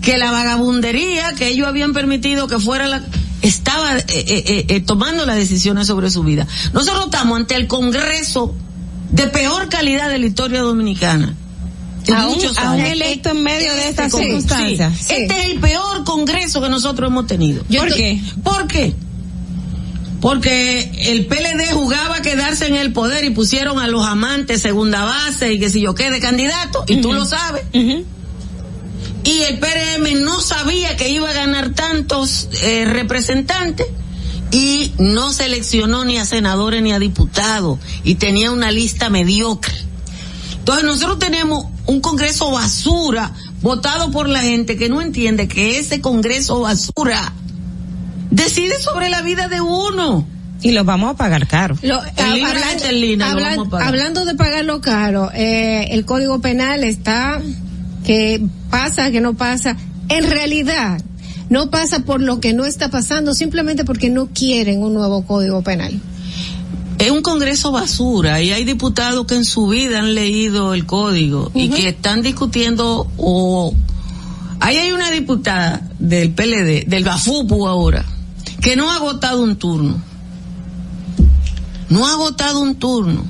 que 0.00 0.18
la 0.18 0.30
vagabundería 0.30 1.34
que 1.34 1.48
ellos 1.48 1.66
habían 1.66 1.92
permitido 1.92 2.46
que 2.46 2.58
fuera 2.58 2.86
la 2.86 3.02
estaba 3.40 3.98
eh, 3.98 4.04
eh, 4.08 4.24
eh, 4.26 4.66
eh, 4.68 4.80
tomando 4.80 5.26
las 5.26 5.36
decisiones 5.36 5.86
sobre 5.86 6.10
su 6.10 6.22
vida. 6.22 6.46
Nosotros 6.72 7.06
estamos 7.06 7.38
ante 7.38 7.56
el 7.56 7.66
Congreso 7.66 8.54
de 9.10 9.26
peor 9.26 9.68
calidad 9.68 10.08
de 10.08 10.18
la 10.18 10.26
historia 10.26 10.62
dominicana. 10.62 11.34
Muchos 12.12 12.58
aún 12.58 12.80
años. 12.80 12.90
electo 12.90 13.30
en 13.30 13.42
medio 13.42 13.72
de 13.74 13.88
estas 13.88 14.12
Sí, 14.12 14.18
circunstancias. 14.18 14.92
sí. 14.98 15.14
Este 15.14 15.40
es 15.40 15.44
el 15.50 15.60
peor 15.60 16.04
congreso 16.04 16.60
que 16.60 16.68
nosotros 16.68 17.08
hemos 17.10 17.26
tenido. 17.26 17.64
¿Por 17.64 17.92
qué? 17.94 18.20
¿Por 18.42 18.66
qué? 18.66 18.94
Porque 20.20 20.90
el 21.12 21.26
PLD 21.26 21.72
jugaba 21.74 22.16
a 22.16 22.22
quedarse 22.22 22.66
en 22.66 22.76
el 22.76 22.92
poder 22.92 23.24
y 23.24 23.30
pusieron 23.30 23.78
a 23.78 23.88
los 23.88 24.06
amantes 24.06 24.62
segunda 24.62 25.04
base 25.04 25.52
y 25.52 25.58
que 25.58 25.68
si 25.68 25.80
yo 25.82 25.94
qué 25.94 26.10
de 26.10 26.18
candidato, 26.20 26.84
y 26.88 27.00
tú 27.02 27.12
lo 27.12 27.24
sabes. 27.26 27.64
Y 27.72 29.40
el 29.42 29.58
PRM 29.58 30.22
no 30.22 30.40
sabía 30.40 30.96
que 30.96 31.08
iba 31.08 31.28
a 31.30 31.32
ganar 31.32 31.70
tantos 31.70 32.48
eh, 32.62 32.84
representantes 32.86 33.86
y 34.50 34.92
no 34.98 35.32
seleccionó 35.32 36.04
ni 36.04 36.18
a 36.18 36.24
senadores 36.26 36.82
ni 36.82 36.92
a 36.92 36.98
diputados 36.98 37.78
y 38.04 38.14
tenía 38.16 38.50
una 38.50 38.70
lista 38.70 39.08
mediocre. 39.10 39.74
Entonces 40.64 40.84
nosotros 40.86 41.18
tenemos 41.18 41.66
un 41.84 42.00
Congreso 42.00 42.50
basura 42.50 43.32
votado 43.60 44.10
por 44.10 44.30
la 44.30 44.40
gente 44.40 44.78
que 44.78 44.88
no 44.88 45.02
entiende 45.02 45.46
que 45.46 45.78
ese 45.78 46.00
Congreso 46.00 46.60
basura 46.60 47.34
decide 48.30 48.80
sobre 48.80 49.10
la 49.10 49.20
vida 49.20 49.48
de 49.48 49.60
uno. 49.60 50.26
Y 50.62 50.70
lo 50.72 50.82
vamos 50.84 51.10
a 51.10 51.16
pagar 51.18 51.46
caro. 51.46 51.76
Lo- 51.82 52.00
El 52.16 52.32
libro 52.32 52.50
de 52.50 52.56
hablan- 52.56 52.78
Terlina 52.78 53.26
lo 53.26 53.32
hablan- 53.32 53.56
vamos 53.56 53.66
a 53.66 53.70
pagar. 53.72 53.88
hablando 53.88 54.24
de 54.24 54.34
pagarlo 54.36 54.80
caro, 54.80 55.30
eh, 55.34 55.88
el 55.90 56.06
código 56.06 56.40
penal 56.40 56.82
está 56.82 57.42
que 58.06 58.42
pasa, 58.70 59.10
que 59.10 59.20
no 59.20 59.34
pasa. 59.34 59.76
En 60.08 60.30
realidad, 60.30 60.98
no 61.50 61.68
pasa 61.68 62.00
por 62.00 62.22
lo 62.22 62.40
que 62.40 62.54
no 62.54 62.64
está 62.64 62.90
pasando, 62.90 63.34
simplemente 63.34 63.84
porque 63.84 64.08
no 64.08 64.28
quieren 64.32 64.82
un 64.82 64.94
nuevo 64.94 65.26
código 65.26 65.60
penal. 65.62 66.00
Es 67.04 67.10
un 67.10 67.22
Congreso 67.22 67.70
basura 67.72 68.40
y 68.40 68.52
hay 68.52 68.64
diputados 68.64 69.26
que 69.26 69.34
en 69.34 69.44
su 69.44 69.66
vida 69.68 69.98
han 70.00 70.14
leído 70.14 70.72
el 70.74 70.86
código 70.86 71.50
y 71.54 71.68
que 71.68 71.88
están 71.88 72.22
discutiendo 72.22 73.06
o 73.16 73.74
ahí 74.60 74.76
hay 74.78 74.92
una 74.92 75.10
diputada 75.10 75.82
del 75.98 76.30
PLD, 76.32 76.86
del 76.86 77.04
Bafupu 77.04 77.66
ahora, 77.66 78.04
que 78.62 78.76
no 78.76 78.90
ha 78.90 78.96
agotado 78.96 79.42
un 79.42 79.56
turno. 79.56 80.00
No 81.90 82.06
ha 82.06 82.12
agotado 82.14 82.60
un 82.60 82.76
turno. 82.76 83.24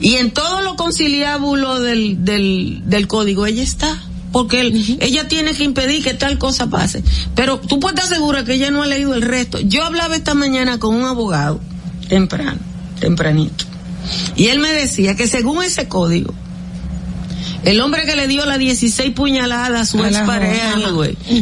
Y 0.00 0.14
en 0.16 0.32
todo 0.32 0.60
lo 0.62 0.76
conciliábulo 0.76 1.80
del, 1.80 2.24
del, 2.24 2.82
del 2.86 3.06
código 3.06 3.46
ella 3.46 3.62
está. 3.62 4.02
Porque 4.32 4.60
él- 4.62 4.98
ella 5.00 5.28
tiene 5.28 5.54
que 5.54 5.62
impedir 5.62 6.02
que 6.02 6.14
tal 6.14 6.38
cosa 6.38 6.68
pase. 6.68 7.04
Pero 7.36 7.60
tú 7.60 7.78
puedes 7.78 8.00
estar 8.02 8.16
segura 8.16 8.44
que 8.44 8.54
ella 8.54 8.70
no 8.72 8.82
ha 8.82 8.86
leído 8.86 9.14
el 9.14 9.22
resto. 9.22 9.60
Yo 9.60 9.84
hablaba 9.84 10.16
esta 10.16 10.34
mañana 10.34 10.80
con 10.80 10.94
un 10.96 11.04
abogado, 11.04 11.60
temprano, 12.08 12.58
tempranito. 13.00 13.64
Y 14.36 14.46
él 14.48 14.58
me 14.58 14.72
decía 14.72 15.14
que 15.16 15.26
según 15.28 15.62
ese 15.62 15.88
código, 15.88 16.34
el 17.64 17.80
hombre 17.80 18.04
que 18.04 18.16
le 18.16 18.26
dio 18.28 18.44
las 18.44 18.58
16 18.58 19.12
puñaladas 19.14 19.80
a 19.80 19.86
su 19.86 20.04
expareja, 20.04 20.76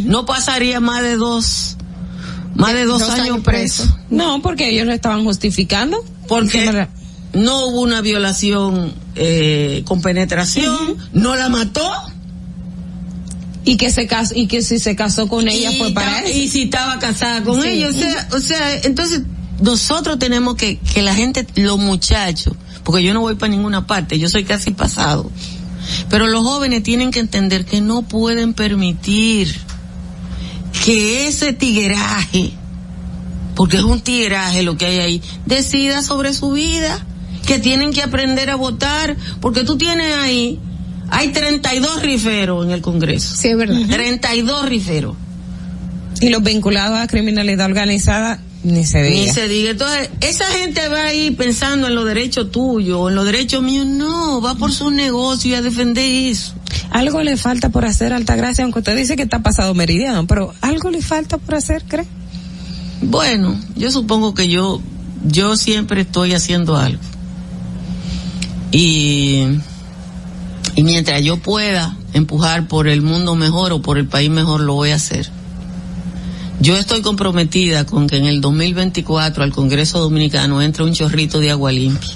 no 0.05 0.25
pasaría 0.27 0.79
más 0.81 1.03
de 1.03 1.17
dos, 1.17 1.77
más 2.55 2.75
de 2.75 2.85
dos, 2.85 3.01
Dos 3.01 3.11
años 3.11 3.27
años 3.27 3.41
preso. 3.45 3.99
No, 4.11 4.41
porque 4.43 4.69
ellos 4.71 4.87
lo 4.87 4.93
estaban 4.93 5.25
justificando. 5.25 6.05
Porque 6.29 6.87
no 7.33 7.67
hubo 7.67 7.81
una 7.81 8.01
violación 8.03 8.95
eh, 9.17 9.83
con 9.87 10.01
penetración, 10.03 10.97
no 11.13 11.35
la 11.35 11.49
mató. 11.49 11.91
Y 13.65 13.77
que 13.77 13.91
se 13.91 14.07
casó, 14.07 14.35
y 14.37 14.47
que 14.49 14.63
si 14.63 14.79
se 14.81 14.97
casó 14.97 15.29
con 15.29 15.47
ella 15.49 15.71
y 15.71 15.79
fue 15.79 15.93
para 15.93 16.21
eso. 16.21 16.37
Y 16.37 16.49
si 16.49 16.63
estaba 16.63 16.99
casada 16.99 17.43
con 17.45 17.63
Sí. 17.63 17.69
ella, 17.69 17.89
o 17.89 17.93
sea, 17.93 18.29
o 18.33 18.41
sea, 18.41 18.75
entonces 18.83 19.23
nosotros 19.61 20.19
tenemos 20.19 20.57
que, 20.57 20.79
que 20.79 21.03
la 21.03 21.15
gente, 21.15 21.47
los 21.57 21.79
muchachos, 21.79 22.55
porque 22.85 23.03
yo 23.03 23.15
no 23.15 23.21
voy 23.21 23.35
para 23.37 23.51
ninguna 23.51 23.87
parte, 23.87 24.19
yo 24.19 24.29
soy 24.29 24.45
casi 24.45 24.73
pasado, 24.73 25.31
pero 26.09 26.27
los 26.27 26.43
jóvenes 26.43 26.83
tienen 26.83 27.11
que 27.11 27.21
entender 27.21 27.65
que 27.65 27.81
no 27.81 28.03
pueden 28.03 28.55
permitir 28.55 29.55
que 30.85 31.29
ese 31.29 31.53
tigueraje, 31.53 32.53
porque 33.55 33.77
es 33.77 33.85
un 33.85 34.01
tigueraje 34.01 34.63
lo 34.63 34.77
que 34.77 34.87
hay 34.87 34.99
ahí, 34.99 35.23
decida 35.47 36.03
sobre 36.03 36.33
su 36.33 36.53
vida, 36.53 37.05
que 37.47 37.59
tienen 37.59 37.93
que 37.93 38.03
aprender 38.03 38.51
a 38.51 38.57
votar, 38.57 39.17
porque 39.41 39.65
tú 39.65 39.77
tienes 39.77 40.15
ahí, 40.17 40.61
hay 41.11 41.29
32 41.29 42.03
riferos 42.03 42.65
en 42.65 42.73
el 42.73 42.81
Congreso. 42.81 43.37
Sí, 43.37 43.49
es 43.49 43.57
verdad. 43.57 43.81
32 43.89 44.69
riferos. 44.69 45.17
Y 46.21 46.31
los 46.31 46.43
vinculados 46.43 46.99
a 46.99 47.07
criminalidad 47.07 47.67
organizada, 47.67 48.41
ni 48.65 48.85
se 48.87 49.03
Ni 49.03 49.21
diga. 49.21 49.33
se 49.35 49.49
diga. 49.49 49.71
Entonces, 49.71 50.11
esa 50.21 50.45
gente 50.47 50.87
va 50.89 51.05
ahí 51.05 51.31
pensando 51.33 51.89
en 51.89 51.95
los 51.95 52.05
derechos 52.05 52.51
tuyos, 52.53 53.09
en 53.11 53.15
los 53.17 53.25
derechos 53.27 53.63
míos. 53.63 53.87
No, 53.87 54.41
va 54.41 54.55
por 54.55 54.73
su 54.73 54.91
negocio 54.91 55.51
y 55.51 55.55
a 55.55 55.63
defender 55.63 56.05
eso. 56.05 56.55
Algo 56.91 57.23
le 57.23 57.37
falta 57.37 57.71
por 57.71 57.85
hacer, 57.85 58.13
Altagracia, 58.13 58.65
aunque 58.65 58.79
usted 58.81 58.97
dice 58.97 59.17
que 59.17 59.23
está 59.23 59.41
pasado 59.43 59.75
meridiano, 59.75 60.27
pero 60.27 60.53
algo 60.61 60.91
le 60.91 61.03
falta 61.03 61.39
por 61.39 61.55
hacer, 61.57 61.83
¿cree? 61.89 62.07
Bueno, 63.03 63.59
yo 63.77 63.91
supongo 63.91 64.33
que 64.35 64.49
yo, 64.49 64.81
yo 65.27 65.57
siempre 65.57 66.03
estoy 66.03 66.35
haciendo 66.35 66.77
algo. 66.77 67.01
Y, 68.71 69.43
y 70.77 70.83
mientras 70.83 71.23
yo 71.23 71.37
pueda 71.39 71.97
empujar 72.15 72.69
por 72.69 72.89
el 72.89 73.03
mundo 73.03 73.35
mejor 73.35 73.73
o 73.73 73.83
por 73.83 73.99
el 73.99 74.07
país 74.07 74.31
mejor, 74.31 74.61
lo 74.61 74.75
voy 74.75 74.91
a 74.91 74.97
hacer. 74.97 75.29
Yo 76.61 76.77
estoy 76.77 77.03
comprometida 77.03 77.85
con 77.87 78.07
que 78.07 78.17
en 78.19 78.27
el 78.27 78.41
2024 78.41 79.43
al 79.43 79.53
Congreso 79.53 79.99
Dominicano 79.99 80.63
entre 80.63 80.85
un 80.85 80.93
chorrito 80.93 81.41
de 81.41 81.51
agua 81.51 81.73
limpia. 81.73 82.11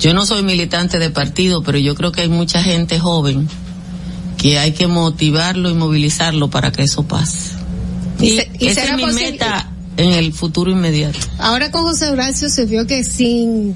Yo 0.00 0.12
no 0.12 0.26
soy 0.26 0.42
militante 0.42 0.98
de 0.98 1.10
partido, 1.10 1.62
pero 1.62 1.78
yo 1.78 1.94
creo 1.94 2.12
que 2.12 2.22
hay 2.22 2.28
mucha 2.28 2.62
gente 2.62 2.98
joven 2.98 3.48
que 4.38 4.58
hay 4.58 4.72
que 4.72 4.86
motivarlo 4.86 5.70
y 5.70 5.74
movilizarlo 5.74 6.50
para 6.50 6.72
que 6.72 6.82
eso 6.82 7.04
pase. 7.04 7.52
Y 8.20 8.26
Y, 8.26 8.36
se- 8.36 8.50
y 8.58 8.66
esa 8.66 8.82
será 8.82 8.96
es 8.96 9.06
mi 9.06 9.12
meta 9.12 9.70
en 9.96 10.10
el 10.12 10.32
futuro 10.32 10.70
inmediato. 10.70 11.18
Ahora 11.38 11.70
con 11.70 11.82
José 11.82 12.08
Horacio 12.10 12.50
se 12.50 12.66
vio 12.66 12.86
que 12.86 13.04
sin 13.04 13.74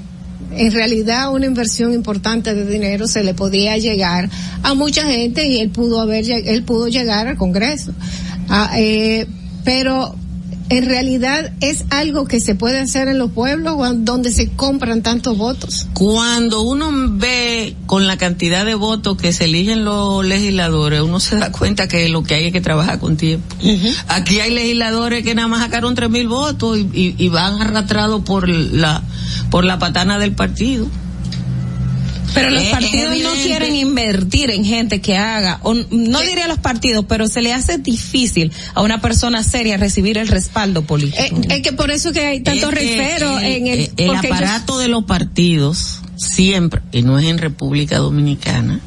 en 0.51 0.71
realidad 0.73 1.31
una 1.33 1.45
inversión 1.45 1.93
importante 1.93 2.53
de 2.53 2.65
dinero 2.65 3.07
se 3.07 3.23
le 3.23 3.33
podía 3.33 3.77
llegar 3.77 4.29
a 4.63 4.73
mucha 4.73 5.03
gente 5.07 5.47
y 5.47 5.59
él 5.59 5.69
pudo 5.69 6.01
haber 6.01 6.29
él 6.29 6.63
pudo 6.63 6.87
llegar 6.89 7.27
al 7.27 7.37
Congreso. 7.37 7.93
Ah, 8.51 8.71
eh, 8.77 9.27
pero 9.63 10.15
en 10.69 10.85
realidad 10.85 11.51
es 11.59 11.83
algo 11.89 12.25
que 12.25 12.39
se 12.39 12.55
puede 12.55 12.79
hacer 12.79 13.09
en 13.09 13.17
los 13.17 13.31
pueblos 13.31 13.75
donde 14.05 14.31
se 14.31 14.49
compran 14.51 15.01
tantos 15.01 15.37
votos. 15.37 15.87
Cuando 15.93 16.61
uno 16.61 16.89
ve 17.17 17.75
con 17.87 18.07
la 18.07 18.15
cantidad 18.17 18.63
de 18.65 18.75
votos 18.75 19.17
que 19.17 19.33
se 19.33 19.45
eligen 19.45 19.83
los 19.83 20.23
legisladores, 20.25 21.01
uno 21.01 21.19
se 21.19 21.35
da 21.37 21.51
cuenta 21.51 21.89
que 21.89 22.07
lo 22.07 22.23
que 22.23 22.35
hay 22.35 22.45
es 22.45 22.53
que 22.53 22.61
trabajar 22.61 22.99
con 22.99 23.17
tiempo. 23.17 23.53
Aquí 24.07 24.39
hay 24.39 24.51
legisladores 24.53 25.23
que 25.25 25.35
nada 25.35 25.49
más 25.49 25.59
sacaron 25.59 25.93
tres 25.93 26.09
mil 26.09 26.29
votos 26.29 26.77
y, 26.77 26.81
y- 26.93 27.15
y 27.17 27.27
van 27.27 27.61
arrastrados 27.61 28.23
por 28.23 28.47
la 28.47 29.03
por 29.49 29.65
la 29.65 29.77
patana 29.77 30.19
del 30.19 30.31
partido. 30.31 30.87
Pero 32.33 32.49
los 32.49 32.63
Es- 32.63 32.69
partidos 32.69 33.17
no 33.19 33.31
quieren 33.33 33.75
invertir 33.75 34.51
en 34.51 34.63
gente 34.63 35.01
que 35.01 35.17
haga, 35.17 35.59
o 35.63 35.73
no 35.73 36.21
diría 36.21 36.47
los 36.47 36.59
partidos, 36.59 37.05
pero 37.07 37.27
se 37.27 37.41
le 37.41 37.53
hace 37.53 37.77
difícil 37.77 38.51
a 38.73 38.81
una 38.81 39.01
persona 39.01 39.43
seria 39.43 39.77
recibir 39.77 40.17
el 40.17 40.27
respaldo 40.29 40.83
político. 40.83 41.21
Eh, 41.21 41.31
es 41.49 41.61
que 41.61 41.73
por 41.73 41.91
eso 41.91 42.11
que 42.13 42.25
hay 42.25 42.39
tantos 42.41 42.71
el, 42.71 43.43
en 43.43 43.67
el, 43.67 43.79
el- 43.79 43.91
el 43.97 44.09
ellos- 44.11 44.25
aparato 44.25 44.77
de 44.77 44.87
los 44.87 45.03
partidos 45.03 45.99
siempre, 46.15 46.81
y 46.91 47.01
no 47.01 47.19
es 47.19 47.25
en 47.25 47.37
República 47.37 47.97
Dominicana, 47.97 48.79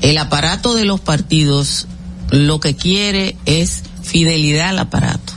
el 0.00 0.18
aparato 0.18 0.74
de 0.74 0.84
los 0.84 1.00
partidos 1.00 1.86
lo 2.30 2.58
que 2.60 2.74
quiere 2.74 3.36
es 3.46 3.82
fidelidad 4.02 4.70
al 4.70 4.78
aparato. 4.80 5.32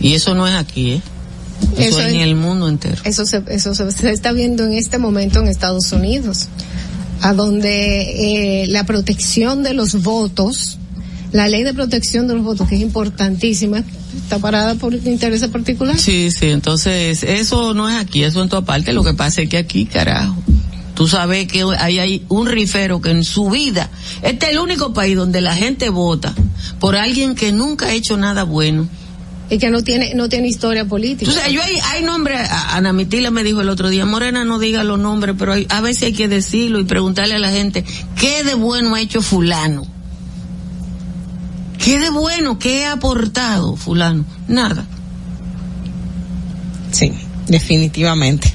Y 0.00 0.14
eso 0.14 0.34
no 0.34 0.46
es 0.46 0.54
aquí, 0.54 0.92
¿eh? 0.92 1.02
Eso, 1.76 1.80
Eso 1.80 2.00
es 2.00 2.06
es- 2.06 2.14
en 2.14 2.20
el 2.20 2.36
mundo 2.36 2.68
entero. 2.68 2.96
Eso 3.04 3.24
se, 3.26 3.42
eso 3.48 3.74
se, 3.74 3.90
se 3.90 4.10
está 4.10 4.32
viendo 4.32 4.64
en 4.64 4.72
este 4.72 4.98
momento 4.98 5.40
en 5.40 5.48
Estados 5.48 5.90
Unidos, 5.92 6.48
a 7.22 7.32
donde 7.32 8.62
eh, 8.62 8.66
la 8.68 8.84
protección 8.84 9.62
de 9.62 9.74
los 9.74 10.02
votos, 10.02 10.78
la 11.32 11.48
ley 11.48 11.62
de 11.64 11.74
protección 11.74 12.28
de 12.28 12.34
los 12.34 12.44
votos, 12.44 12.68
que 12.68 12.76
es 12.76 12.80
importantísima, 12.82 13.82
está 14.16 14.38
parada 14.38 14.74
por 14.76 14.94
intereses 14.94 15.48
particulares. 15.50 16.00
Sí, 16.00 16.30
sí, 16.30 16.46
entonces 16.46 17.22
eso 17.22 17.74
no 17.74 17.88
es 17.88 17.96
aquí, 17.96 18.22
eso 18.22 18.42
en 18.42 18.48
toda 18.48 18.62
parte. 18.64 18.92
Lo 18.92 19.02
que 19.04 19.14
pasa 19.14 19.42
es 19.42 19.48
que 19.48 19.58
aquí, 19.58 19.86
carajo, 19.86 20.36
tú 20.94 21.06
sabes 21.08 21.46
que 21.46 21.64
hay, 21.78 21.98
hay 21.98 22.24
un 22.28 22.46
rifero 22.46 23.00
que 23.00 23.10
en 23.10 23.24
su 23.24 23.50
vida, 23.50 23.90
este 24.22 24.46
es 24.46 24.52
el 24.52 24.58
único 24.58 24.92
país 24.94 25.16
donde 25.16 25.40
la 25.40 25.54
gente 25.54 25.88
vota 25.90 26.34
por 26.80 26.96
alguien 26.96 27.34
que 27.34 27.52
nunca 27.52 27.86
ha 27.86 27.92
hecho 27.92 28.16
nada 28.16 28.44
bueno. 28.44 28.88
Y 29.48 29.58
que 29.58 29.70
no 29.70 29.82
tiene, 29.84 30.14
no 30.14 30.28
tiene 30.28 30.48
historia 30.48 30.84
política. 30.86 31.30
Entonces, 31.30 31.52
yo 31.52 31.62
hay, 31.62 31.76
hay 31.92 32.02
nombres, 32.02 32.40
Ana 32.70 32.92
Mitila 32.92 33.30
me 33.30 33.44
dijo 33.44 33.60
el 33.60 33.68
otro 33.68 33.88
día, 33.90 34.04
Morena 34.04 34.44
no 34.44 34.58
diga 34.58 34.82
los 34.82 34.98
nombres, 34.98 35.36
pero 35.38 35.52
hay- 35.52 35.66
a 35.70 35.80
veces 35.80 36.02
hay 36.04 36.12
que 36.14 36.26
decirlo 36.26 36.80
y 36.80 36.84
preguntarle 36.84 37.34
a 37.36 37.38
la 37.38 37.50
gente, 37.52 37.84
¿qué 38.18 38.42
de 38.42 38.54
bueno 38.54 38.96
ha 38.96 39.00
hecho 39.00 39.22
fulano? 39.22 39.86
¿Qué 41.78 42.00
de 42.00 42.10
bueno, 42.10 42.58
qué 42.58 42.86
ha 42.86 42.92
aportado 42.94 43.76
fulano? 43.76 44.24
Nada. 44.48 44.84
Sí, 46.90 47.12
definitivamente. 47.46 48.52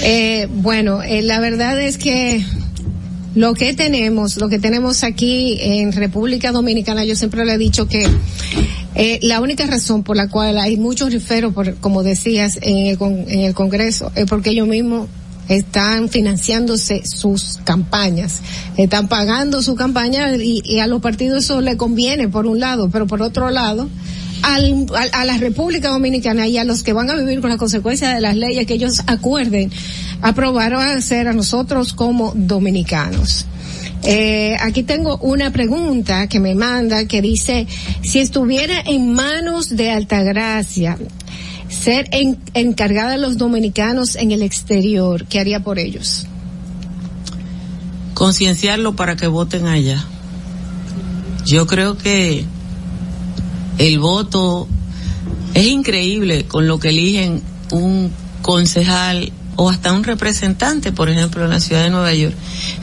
Eh, 0.00 0.48
bueno, 0.50 1.02
eh, 1.02 1.20
la 1.22 1.40
verdad 1.40 1.78
es 1.82 1.98
que 1.98 2.44
lo 3.34 3.52
que 3.52 3.74
tenemos, 3.74 4.36
lo 4.38 4.48
que 4.48 4.58
tenemos 4.58 5.04
aquí 5.04 5.58
en 5.60 5.92
República 5.92 6.52
Dominicana, 6.52 7.04
yo 7.04 7.14
siempre 7.16 7.44
le 7.44 7.54
he 7.54 7.58
dicho 7.58 7.86
que 7.86 8.08
eh, 8.96 9.18
la 9.22 9.40
única 9.40 9.66
razón 9.66 10.02
por 10.02 10.16
la 10.16 10.28
cual 10.28 10.58
hay 10.58 10.76
muchos 10.76 11.12
riferos, 11.12 11.52
por, 11.54 11.74
como 11.76 12.02
decías, 12.02 12.58
en 12.62 12.86
el, 12.86 12.98
con- 12.98 13.28
en 13.28 13.40
el 13.40 13.54
Congreso, 13.54 14.10
es 14.14 14.26
porque 14.26 14.50
ellos 14.50 14.66
mismos 14.66 15.08
están 15.48 16.08
financiándose 16.08 17.02
sus 17.06 17.58
campañas, 17.62 18.40
están 18.76 19.06
pagando 19.08 19.62
su 19.62 19.76
campaña 19.76 20.34
y, 20.34 20.80
a 20.80 20.86
los 20.88 21.00
partidos 21.00 21.44
eso 21.44 21.60
le 21.60 21.76
conviene 21.76 22.28
por 22.28 22.46
un 22.46 22.58
lado, 22.58 22.88
pero 22.90 23.06
por 23.06 23.22
otro 23.22 23.50
lado, 23.50 23.88
al, 24.42 24.86
al- 24.94 25.10
a 25.12 25.24
la 25.24 25.38
República 25.38 25.90
Dominicana 25.90 26.48
y 26.48 26.58
a 26.58 26.64
los 26.64 26.82
que 26.82 26.92
van 26.92 27.10
a 27.10 27.14
vivir 27.16 27.40
con 27.40 27.50
las 27.50 27.58
consecuencias 27.60 28.14
de 28.14 28.20
las 28.20 28.34
leyes 28.34 28.66
que 28.66 28.74
ellos 28.74 29.02
acuerden 29.06 29.70
aprobar 30.20 30.74
o 30.74 30.80
hacer 30.80 31.28
a 31.28 31.32
nosotros 31.32 31.92
como 31.92 32.32
dominicanos. 32.34 33.46
Eh, 34.02 34.56
aquí 34.60 34.82
tengo 34.84 35.16
una 35.18 35.50
pregunta 35.52 36.26
que 36.28 36.38
me 36.38 36.54
manda 36.54 37.06
que 37.06 37.20
dice, 37.22 37.66
si 38.02 38.20
estuviera 38.20 38.80
en 38.86 39.12
manos 39.14 39.70
de 39.76 39.90
Altagracia, 39.90 40.96
ser 41.68 42.08
en- 42.12 42.38
encargada 42.54 43.12
de 43.12 43.18
los 43.18 43.36
dominicanos 43.36 44.14
en 44.16 44.30
el 44.32 44.42
exterior, 44.42 45.26
¿qué 45.26 45.40
haría 45.40 45.60
por 45.60 45.78
ellos? 45.78 46.26
concienciarlo 48.14 48.96
para 48.96 49.14
que 49.16 49.26
voten 49.26 49.66
allá. 49.66 50.02
Yo 51.44 51.66
creo 51.66 51.98
que 51.98 52.46
el 53.76 53.98
voto 53.98 54.66
es 55.52 55.66
increíble 55.66 56.46
con 56.46 56.66
lo 56.66 56.78
que 56.78 56.88
eligen 56.88 57.42
un 57.72 58.10
concejal 58.40 59.32
o 59.56 59.70
hasta 59.70 59.92
un 59.92 60.04
representante, 60.04 60.92
por 60.92 61.08
ejemplo, 61.08 61.44
en 61.44 61.50
la 61.50 61.60
ciudad 61.60 61.82
de 61.82 61.90
Nueva 61.90 62.14
York. 62.14 62.34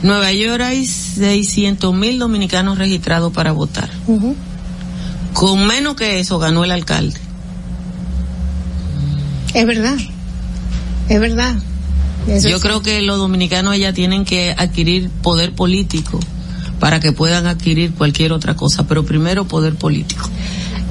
En 0.02 0.08
Nueva 0.08 0.32
York 0.32 0.60
hay 0.62 0.86
600 0.86 1.94
mil 1.94 2.18
dominicanos 2.18 2.78
registrados 2.78 3.32
para 3.32 3.52
votar. 3.52 3.90
Con 5.32 5.66
menos 5.66 5.96
que 5.96 6.20
eso 6.20 6.38
ganó 6.38 6.64
el 6.64 6.70
alcalde. 6.70 7.18
Es 9.54 9.66
verdad, 9.66 9.96
es 11.08 11.20
verdad. 11.20 11.54
Eso 12.26 12.48
Yo 12.48 12.58
creo 12.60 12.82
que 12.82 13.02
los 13.02 13.18
dominicanos 13.18 13.78
ya 13.78 13.92
tienen 13.92 14.24
que 14.24 14.54
adquirir 14.56 15.10
poder 15.22 15.52
político 15.52 16.18
para 16.80 16.98
que 17.00 17.12
puedan 17.12 17.46
adquirir 17.46 17.92
cualquier 17.92 18.32
otra 18.32 18.56
cosa, 18.56 18.86
pero 18.86 19.04
primero 19.04 19.46
poder 19.46 19.74
político. 19.74 20.28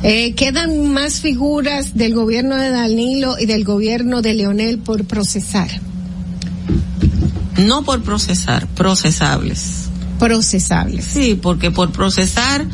Eh, 0.04 0.34
quedan 0.36 0.92
más 0.92 1.22
figuras 1.22 1.96
del 1.96 2.14
gobierno 2.14 2.58
de 2.58 2.70
Danilo 2.70 3.38
y 3.40 3.46
del 3.46 3.64
gobierno 3.64 4.22
de 4.22 4.34
Leonel 4.34 4.78
por 4.80 5.06
procesar, 5.06 5.70
No 7.58 7.84
por 7.84 8.04
procesar, 8.04 8.68
procesables. 8.68 9.86
procesables. 10.20 11.06
Sí, 11.06 11.40
porque 11.42 11.72
por 11.72 11.92
procesar 11.92 12.66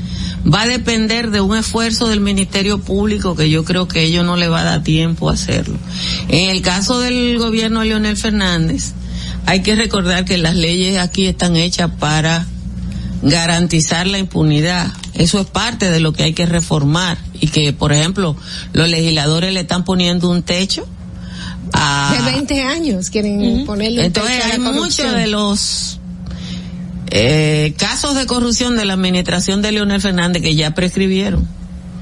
va 0.51 0.63
a 0.63 0.67
depender 0.67 1.29
de 1.31 1.41
un 1.41 1.55
esfuerzo 1.55 2.07
del 2.07 2.19
Ministerio 2.19 2.79
Público 2.79 3.35
que 3.35 3.49
yo 3.49 3.63
creo 3.63 3.87
que 3.87 4.03
ellos 4.03 4.25
no 4.25 4.35
le 4.35 4.47
va 4.47 4.61
a 4.61 4.63
dar 4.63 4.83
tiempo 4.83 5.29
a 5.29 5.33
hacerlo. 5.33 5.77
En 6.29 6.49
el 6.49 6.61
caso 6.61 6.99
del 6.99 7.37
gobierno 7.37 7.81
de 7.81 7.87
Leonel 7.87 8.17
Fernández, 8.17 8.93
hay 9.45 9.61
que 9.61 9.75
recordar 9.75 10.25
que 10.25 10.37
las 10.37 10.55
leyes 10.55 10.97
aquí 10.97 11.25
están 11.27 11.55
hechas 11.55 11.91
para 11.99 12.45
garantizar 13.21 14.07
la 14.07 14.17
impunidad. 14.19 14.91
Eso 15.19 15.39
es 15.41 15.45
parte 15.47 15.91
de 15.91 15.99
lo 15.99 16.13
que 16.13 16.23
hay 16.23 16.33
que 16.33 16.45
reformar 16.47 17.17
y 17.39 17.47
que, 17.47 17.71
por 17.73 17.93
ejemplo, 17.93 18.35
los 18.73 18.89
legisladores 18.89 19.53
le 19.53 19.59
están 19.59 19.83
poniendo 19.85 20.29
un 20.31 20.41
techo 20.41 20.87
a 21.73 22.15
De 22.17 22.31
20 22.31 22.61
años 22.63 23.09
quieren 23.11 23.63
ponerle 23.65 23.99
un 23.99 24.05
entonces 24.05 24.33
techo 24.37 24.45
a 24.45 24.47
la 24.47 24.53
hay 24.55 24.59
muchos 24.73 25.13
de 25.13 25.27
los 25.27 25.99
eh, 27.11 27.73
casos 27.77 28.15
de 28.15 28.25
corrupción 28.25 28.75
de 28.77 28.85
la 28.85 28.93
administración 28.93 29.61
de 29.61 29.71
Leonel 29.71 30.01
Fernández 30.01 30.41
que 30.41 30.55
ya 30.55 30.73
prescribieron. 30.73 31.47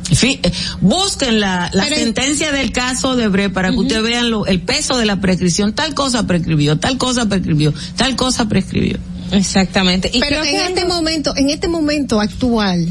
En 0.09 0.15
fin, 0.15 0.39
eh, 0.43 0.51
busquen 0.79 1.39
la, 1.41 1.69
la 1.73 1.85
sentencia 1.85 2.51
del 2.53 2.71
caso 2.71 3.15
de 3.17 3.27
Bre 3.27 3.49
para 3.49 3.71
que 3.71 3.77
ustedes 3.77 4.03
vean 4.03 4.29
lo- 4.29 4.45
el 4.45 4.61
peso 4.61 4.95
de 4.97 5.05
la 5.05 5.19
prescripción. 5.19 5.73
Tal 5.73 5.93
cosa 5.93 6.25
prescribió, 6.27 6.77
tal 6.77 6.97
cosa 6.97 7.25
prescribió, 7.27 7.73
tal 7.97 8.15
cosa 8.15 8.47
prescribió. 8.47 8.97
Exactamente. 9.31 10.09
Y 10.13 10.21
Pero 10.21 10.37
en 10.43 10.49
que 10.51 10.65
este 10.67 10.85
momento, 10.85 11.33
en 11.35 11.49
este 11.49 11.67
momento 11.67 12.21
actual, 12.21 12.87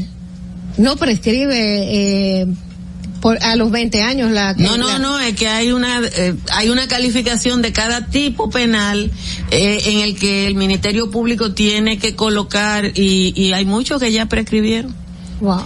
no 0.77 0.95
prescribe 0.95 1.55
eh, 2.41 2.47
por, 3.21 3.37
a 3.43 3.55
los 3.55 3.71
20 3.71 4.01
años 4.01 4.31
la. 4.31 4.53
No, 4.53 4.77
no, 4.77 4.87
la- 4.87 4.99
no, 4.99 5.19
es 5.19 5.35
que 5.35 5.47
hay 5.47 5.71
una 5.71 6.01
eh, 6.15 6.35
hay 6.51 6.69
una 6.69 6.87
calificación 6.87 7.61
de 7.61 7.71
cada 7.73 8.07
tipo 8.07 8.49
penal 8.49 9.11
eh, 9.51 9.81
en 9.85 9.99
el 9.99 10.15
que 10.17 10.47
el 10.47 10.55
Ministerio 10.55 11.09
Público 11.09 11.53
tiene 11.53 11.97
que 11.97 12.15
colocar 12.15 12.85
y, 12.95 13.33
y 13.35 13.53
hay 13.53 13.65
muchos 13.65 13.99
que 13.99 14.11
ya 14.11 14.27
prescribieron. 14.27 14.95
Wow. 15.39 15.63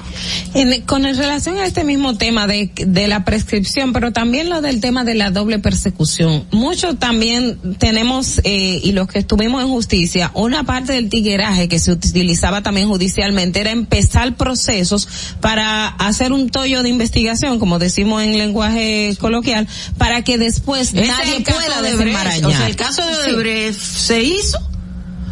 En- 0.53 0.81
con 0.81 1.05
el- 1.05 1.15
relación 1.17 1.57
a 1.57 1.65
este 1.65 1.83
mismo 1.83 2.17
tema 2.17 2.45
de, 2.47 2.71
de 2.75 3.07
la 3.07 3.23
prescripción, 3.23 3.93
pero 3.93 4.11
también 4.11 4.49
lo 4.49 4.61
del 4.61 4.81
tema 4.81 5.03
de 5.05 5.15
la 5.15 5.31
doble 5.31 5.59
persecución. 5.59 6.45
Muchos 6.51 6.99
también 6.99 7.57
tenemos, 7.77 8.41
eh, 8.43 8.79
y 8.83 8.91
los 8.91 9.07
que 9.07 9.19
estuvimos 9.19 9.61
en 9.61 9.69
justicia, 9.69 10.31
una 10.33 10.63
parte 10.65 10.93
del 10.93 11.07
tigueraje 11.09 11.69
que 11.69 11.79
se 11.79 11.91
utilizaba 11.91 12.61
también 12.63 12.89
judicialmente 12.89 13.61
era 13.61 13.71
empezar 13.71 14.35
procesos 14.35 15.07
para 15.39 15.87
hacer 15.87 16.33
un 16.33 16.49
tollo 16.49 16.83
de 16.83 16.89
investigación, 16.89 17.57
como 17.59 17.79
decimos 17.79 18.21
en 18.23 18.37
lenguaje 18.37 19.15
coloquial, 19.19 19.67
para 19.97 20.21
que 20.23 20.37
después 20.37 20.93
nadie 20.93 21.41
pueda 21.41 21.81
de 21.81 21.91
desenmarañar. 21.91 22.45
O 22.45 22.51
sea, 22.51 22.67
el 22.67 22.75
caso 22.75 23.03
de 23.05 23.13
Sí. 23.13 23.31
Odebrecht 23.31 23.79
se 23.79 24.21
hizo 24.23 24.57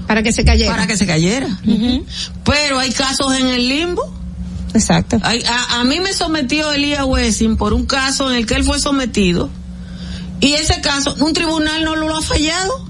para 0.07 0.23
que 0.23 0.31
se 0.31 0.43
cayera. 0.45 0.71
para 0.71 0.87
que 0.87 0.95
se 0.97 1.05
cayera. 1.05 1.47
Pero 2.45 2.79
hay 2.79 2.91
casos 2.91 3.37
en 3.37 3.47
el 3.47 3.67
limbo. 3.67 4.18
Exacto. 4.73 5.17
A, 5.23 5.79
a 5.79 5.83
mí 5.83 5.99
me 5.99 6.13
sometió 6.13 6.71
Elías 6.71 7.03
Wessing 7.05 7.57
por 7.57 7.73
un 7.73 7.85
caso 7.85 8.29
en 8.29 8.37
el 8.37 8.45
que 8.45 8.55
él 8.55 8.63
fue 8.63 8.79
sometido 8.79 9.49
y 10.41 10.53
ese 10.53 10.79
caso 10.81 11.15
un 11.19 11.33
tribunal 11.33 11.83
no 11.83 11.95
lo 11.95 12.15
ha 12.15 12.21
fallado. 12.21 12.87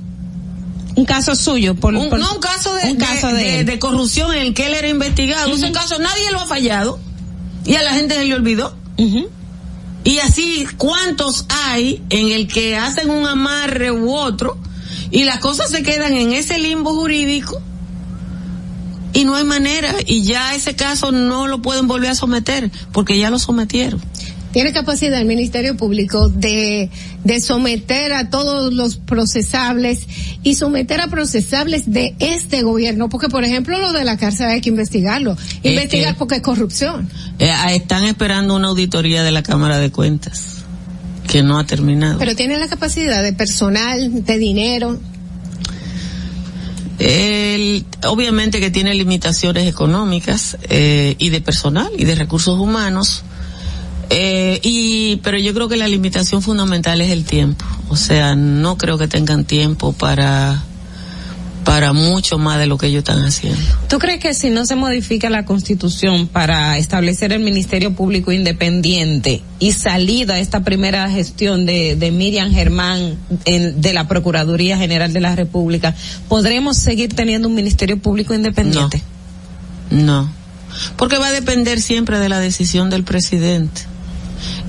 Un 0.95 1.05
caso 1.05 1.33
suyo, 1.35 1.75
por, 1.75 1.95
Un- 1.95 2.09
por- 2.09 2.19
no 2.19 2.33
un 2.33 2.39
caso 2.41 2.73
de, 2.75 2.91
un 2.91 2.97
caso 2.97 3.27
de, 3.27 3.33
de 3.35 3.39
de- 3.43 3.59
él. 3.61 3.65
de 3.65 3.79
corrupción 3.79 4.33
en 4.33 4.39
el 4.47 4.53
que 4.53 4.65
él 4.65 4.73
era 4.73 4.89
investigado. 4.89 5.53
Ese 5.53 5.71
caso 5.71 5.97
nadie 5.99 6.31
lo 6.31 6.41
ha 6.41 6.47
fallado 6.47 6.99
y 7.65 7.75
a 7.75 7.83
la 7.83 7.93
gente 7.93 8.15
se 8.15 8.25
le 8.25 8.33
olvidó. 8.35 8.75
Y 10.03 10.19
así, 10.19 10.65
¿cuántos 10.77 11.45
hay 11.49 12.03
en 12.09 12.31
el 12.31 12.47
que 12.47 12.75
hacen 12.77 13.09
un 13.09 13.25
amarre 13.27 13.91
u 13.91 14.13
otro 14.13 14.57
y 15.11 15.23
las 15.23 15.39
cosas 15.39 15.69
se 15.69 15.83
quedan 15.83 16.13
en 16.13 16.33
ese 16.33 16.57
limbo 16.57 16.93
jurídico 16.93 17.61
y 19.13 19.25
no 19.25 19.35
hay 19.35 19.43
manera 19.43 19.93
y 20.05 20.23
ya 20.23 20.55
ese 20.55 20.75
caso 20.75 21.11
no 21.11 21.47
lo 21.47 21.61
pueden 21.61 21.87
volver 21.87 22.11
a 22.11 22.15
someter 22.15 22.71
porque 22.91 23.17
ya 23.17 23.29
lo 23.29 23.39
sometieron? 23.39 24.01
Tiene 24.51 24.73
capacidad 24.73 25.19
el 25.19 25.27
Ministerio 25.27 25.77
Público 25.77 26.27
de, 26.27 26.89
de 27.23 27.39
someter 27.39 28.13
a 28.13 28.31
todos 28.31 28.73
los 28.73 28.95
procesables 28.95 30.07
y 30.41 30.55
someter 30.55 31.01
a 31.01 31.07
procesables 31.07 31.91
de 31.91 32.15
este 32.19 32.63
gobierno, 32.63 33.09
porque 33.09 33.29
por 33.29 33.43
ejemplo 33.43 33.77
lo 33.77 33.93
de 33.93 34.03
la 34.03 34.17
cárcel 34.17 34.47
hay 34.47 34.61
que 34.61 34.69
investigarlo, 34.69 35.33
Es 35.63 35.71
investigar 35.71 36.13
que- 36.13 36.17
porque 36.19 36.35
es 36.37 36.41
corrupción. 36.41 37.07
Eh, 37.37 37.51
ah, 37.51 37.73
están 37.73 38.05
esperando 38.05 38.55
una 38.55 38.69
auditoría 38.69 39.21
de 39.21 39.31
la 39.31 39.43
Cámara 39.43 39.77
de 39.77 39.91
Cuentas 39.91 40.55
que 41.27 41.43
no 41.43 41.59
ha 41.59 41.63
terminado. 41.67 42.17
Pero 42.17 42.35
tiene 42.35 42.57
la 42.57 42.67
capacidad 42.67 43.21
de 43.21 43.33
personal, 43.33 44.25
de 44.25 44.37
dinero. 44.39 44.99
Obviamente 48.05 48.59
que 48.59 48.71
tiene 48.71 48.93
limitaciones 48.93 49.67
económicas 49.67 50.57
eh, 50.63 51.15
y 51.17 51.29
de 51.29 51.41
personal 51.41 51.91
y 51.97 52.05
de 52.05 52.15
recursos 52.15 52.59
humanos. 52.59 53.23
Eh, 54.09 54.59
y, 54.63 55.17
pero 55.17 55.37
yo 55.37 55.53
creo 55.53 55.69
que 55.69 55.77
la 55.77 55.87
limitación 55.87 56.41
fundamental 56.41 56.99
es 57.01 57.11
el 57.11 57.25
tiempo. 57.25 57.65
O 57.89 57.95
sea, 57.95 58.35
no 58.35 58.77
creo 58.77 58.97
que 58.97 59.07
tengan 59.07 59.45
tiempo 59.45 59.93
para, 59.93 60.63
para 61.69 61.93
mucho 61.93 62.39
más 62.39 62.57
de 62.57 62.65
lo 62.65 62.79
que 62.79 62.87
ellos 62.87 62.99
están 62.99 63.23
haciendo. 63.23 63.59
¿Tú 63.87 63.99
crees 63.99 64.19
que 64.19 64.33
si 64.33 64.49
no 64.49 64.65
se 64.65 64.75
modifica 64.75 65.29
la 65.29 65.45
constitución 65.45 66.27
para 66.27 66.79
establecer 66.79 67.31
el 67.31 67.41
Ministerio 67.43 67.93
Público 67.93 68.31
Independiente 68.31 69.43
y 69.59 69.73
salida 69.73 70.39
esta 70.39 70.63
primera 70.63 71.07
gestión 71.11 71.67
de, 71.67 71.95
de 71.95 72.09
Miriam 72.09 72.51
Germán 72.51 73.17
en- 73.45 73.79
de 73.81 73.93
la 73.93 74.07
Procuraduría 74.07 74.79
General 74.79 75.13
de 75.13 75.21
la 75.21 75.35
República, 75.35 75.93
podremos 76.27 76.75
seguir 76.77 77.13
teniendo 77.13 77.47
un 77.47 77.53
Ministerio 77.53 77.99
Público 77.99 78.33
Independiente? 78.33 79.03
No. 79.91 80.27
Porque 80.97 81.19
va 81.19 81.27
a 81.27 81.31
depender 81.31 81.79
siempre 81.81 82.17
de 82.17 82.29
la 82.29 82.39
decisión 82.39 82.89
del 82.89 83.03
presidente. 83.03 83.81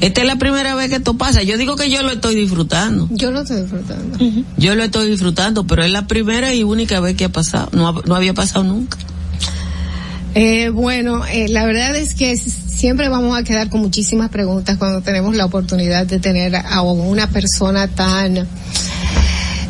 Esta 0.00 0.20
es 0.22 0.26
la 0.26 0.36
primera 0.36 0.74
vez 0.74 0.88
que 0.90 0.96
esto 0.96 1.14
pasa. 1.18 1.42
Yo 1.42 1.56
digo 1.58 1.76
que 1.76 1.90
yo 1.90 2.02
lo 2.02 2.10
estoy 2.10 2.34
disfrutando. 2.34 3.08
Yo 3.10 3.30
lo 3.30 3.40
estoy 3.42 3.62
disfrutando. 3.62 4.18
Yo 4.56 4.74
lo 4.74 4.82
estoy 4.84 5.10
disfrutando, 5.10 5.66
pero 5.66 5.82
es 5.84 5.90
la 5.90 6.06
primera 6.06 6.54
y 6.54 6.62
única 6.62 7.00
vez 7.00 7.16
que 7.16 7.24
ha 7.26 7.28
pasado. 7.28 7.68
No, 7.72 7.88
ha- 7.88 8.02
no 8.06 8.14
había 8.14 8.34
pasado 8.34 8.64
nunca. 8.64 8.96
Eh, 10.34 10.68
bueno, 10.68 11.24
eh, 11.26 11.48
la 11.48 11.64
verdad 11.66 11.96
es 11.96 12.14
que 12.14 12.36
siempre 12.36 13.08
vamos 13.08 13.36
a 13.36 13.42
quedar 13.42 13.68
con 13.68 13.80
muchísimas 13.80 14.28
preguntas 14.30 14.76
cuando 14.78 15.00
tenemos 15.02 15.34
la 15.34 15.44
oportunidad 15.44 16.06
de 16.06 16.18
tener 16.20 16.54
a 16.56 16.82
una 16.82 17.26
persona 17.28 17.88
tan 17.88 18.46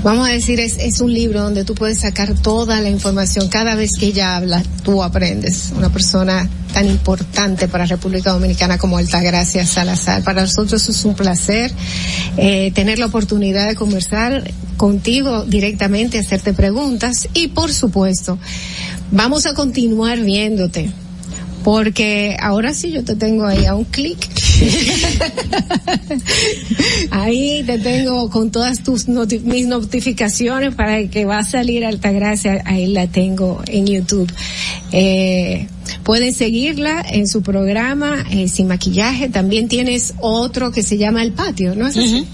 vamos 0.03 0.29
a 0.29 0.33
decir, 0.33 0.61
es, 0.61 0.79
es 0.79 1.01
un 1.01 1.13
libro 1.13 1.43
donde 1.43 1.65
tú 1.65 1.75
puedes 1.75 2.01
sacar 2.01 2.35
toda 2.35 2.81
la 2.81 2.89
información. 2.89 3.49
Cada 3.49 3.75
vez 3.75 3.93
que 3.99 4.07
ella 4.07 4.37
habla, 4.37 4.63
tú 4.85 5.03
aprendes. 5.03 5.73
Una 5.77 5.93
persona 5.93 6.49
tan 6.73 6.87
importante 6.87 7.69
para 7.69 7.87
República 7.87 8.31
Dominicana 8.31 8.79
como 8.79 8.99
Altagracia 8.99 9.67
Salazar. 9.67 10.23
Para 10.23 10.43
nosotros 10.43 10.89
es 10.89 11.05
un 11.05 11.15
placer 11.15 11.73
eh, 12.37 12.71
tener 12.75 12.99
la 12.99 13.07
oportunidad 13.07 13.69
de 13.69 13.75
conversar 13.75 14.51
contigo 14.77 15.45
directamente, 15.45 16.19
hacerte 16.19 16.53
preguntas 16.53 17.29
y 17.35 17.49
por 17.49 17.73
supuesto, 17.73 18.39
vamos 19.11 19.47
a 19.47 19.55
continuar 19.55 20.21
viéndote. 20.21 20.91
Porque 21.65 22.37
ahora 22.41 22.73
sí 22.73 22.91
yo 22.91 23.05
te 23.05 23.17
tengo 23.17 23.45
ahí 23.45 23.67
a 23.67 23.75
un 23.75 23.85
clic. 23.85 24.19
ahí 27.11 27.63
te 27.67 27.79
tengo 27.79 28.31
con 28.31 28.51
todas 28.51 28.83
tus 28.83 29.09
noti- 29.09 29.41
mis 29.41 29.67
notificaciones 29.67 30.75
para 30.75 31.07
que 31.09 31.25
va 31.25 31.39
a 31.39 31.45
salir 31.45 31.85
Altagracia. 31.85 32.63
Ahí 32.65 32.87
la 32.89 33.07
tengo 33.07 33.63
en 33.67 33.87
YouTube. 33.87 34.31
Eh, 34.93 35.67
pueden 36.03 36.33
seguirla 36.35 37.05
en 37.11 37.27
su 37.29 37.43
programa 37.43 38.25
eh, 38.31 38.49
sin 38.49 38.69
maquillaje. 38.69 39.29
También 39.29 39.69
tienes 39.69 40.15
otro 40.21 40.73
que 40.73 40.83
se 40.83 40.99
llama 40.99 41.23
El 41.23 41.33
Patio, 41.33 41.75
¿no 41.75 41.87
es 41.87 41.97
así? 41.97 42.27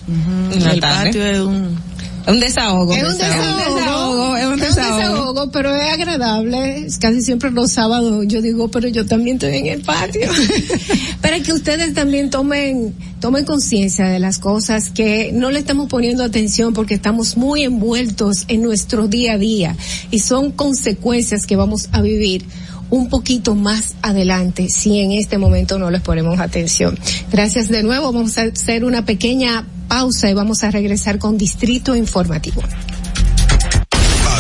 El 0.55 0.81
tarde. 0.81 1.07
patio 1.07 1.27
es 1.27 1.41
un... 1.41 1.86
Un 2.27 2.41
desahogo. 2.41 2.93
Es 2.93 3.05
un 3.05 3.19
desahogo, 3.19 4.37
es 4.37 4.47
un 4.47 4.61
es 4.61 4.71
un 4.71 4.77
desahogo, 4.77 5.51
pero 5.51 5.75
es 5.75 5.93
agradable. 5.93 6.87
Casi 7.01 7.23
siempre 7.23 7.51
los 7.51 7.71
sábados 7.71 8.25
yo 8.27 8.43
digo, 8.43 8.69
pero 8.69 8.89
yo 8.89 9.07
también 9.07 9.37
estoy 9.37 9.59
en 9.59 9.67
el 9.67 9.83
patio. 9.83 10.29
Para 11.21 11.41
que 11.41 11.53
ustedes 11.53 11.95
también 11.95 12.31
tomen, 12.31 12.95
tomen 13.21 13.45
conciencia 13.45 14.09
de 14.09 14.19
las 14.19 14.39
cosas 14.39 14.91
que 14.91 15.31
no 15.33 15.51
le 15.51 15.61
estamos 15.61 15.89
poniendo 15.89 16.25
atención 16.25 16.73
porque 16.73 16.95
estamos 16.95 17.37
muy 17.37 17.63
envueltos 17.63 18.45
en 18.49 18.63
nuestro 18.63 19.07
día 19.07 19.35
a 19.35 19.39
día 19.39 19.77
y 20.11 20.19
son 20.19 20.51
consecuencias 20.51 21.47
que 21.47 21.55
vamos 21.57 21.89
a 21.93 22.03
vivir 22.03 22.45
un 22.91 23.09
poquito 23.09 23.55
más 23.55 23.95
adelante 24.03 24.69
si 24.69 25.01
en 25.01 25.13
este 25.13 25.39
momento 25.39 25.79
no 25.79 25.91
les 25.91 26.03
ponemos 26.03 26.39
atención. 26.41 26.99
Gracias 27.31 27.69
de 27.69 27.83
nuevo. 27.83 28.13
Vamos 28.13 28.39
a 28.39 28.43
hacer 28.43 28.85
una 28.85 29.05
pequeña 29.05 29.67
pausa 29.89 30.31
y 30.31 30.35
vamos 30.35 30.65
a 30.65 30.71
regresar 30.71 31.19
con 31.19 31.39
Distrito 31.39 31.95
Informativo. 31.97 32.63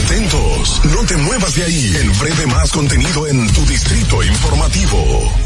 Atentos, 0.04 0.82
no 0.84 1.06
te 1.06 1.16
muevas 1.16 1.54
de 1.54 1.64
ahí. 1.64 1.96
El 2.00 2.10
breve 2.10 2.46
más 2.46 2.70
contenido 2.70 3.26
en 3.26 3.52
tu 3.52 3.64
distrito 3.66 4.22
informativo. 4.22 5.45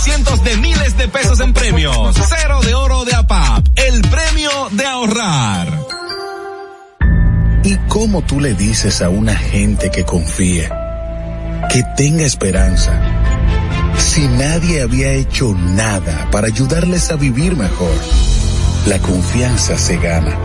Cientos 0.00 0.42
de 0.44 0.56
miles 0.56 0.96
de 0.96 1.08
pesos 1.08 1.40
en 1.40 1.52
premios. 1.52 2.16
Cero 2.16 2.60
de 2.64 2.74
oro 2.74 3.04
de 3.04 3.14
APAP, 3.14 3.66
el 3.76 4.00
premio 4.02 4.50
de 4.72 4.86
ahorrar. 4.86 5.68
¿Y 7.62 7.76
cómo 7.88 8.22
tú 8.22 8.40
le 8.40 8.54
dices 8.54 9.02
a 9.02 9.10
una 9.10 9.36
gente 9.36 9.90
que 9.90 10.04
confíe, 10.04 10.70
que 11.68 11.82
tenga 11.96 12.24
esperanza, 12.24 12.98
si 13.98 14.26
nadie 14.26 14.80
había 14.80 15.12
hecho 15.12 15.54
nada 15.54 16.28
para 16.30 16.46
ayudarles 16.46 17.10
a 17.10 17.16
vivir 17.16 17.56
mejor? 17.56 17.94
La 18.86 18.98
confianza 18.98 19.76
se 19.76 19.98
gana. 19.98 20.38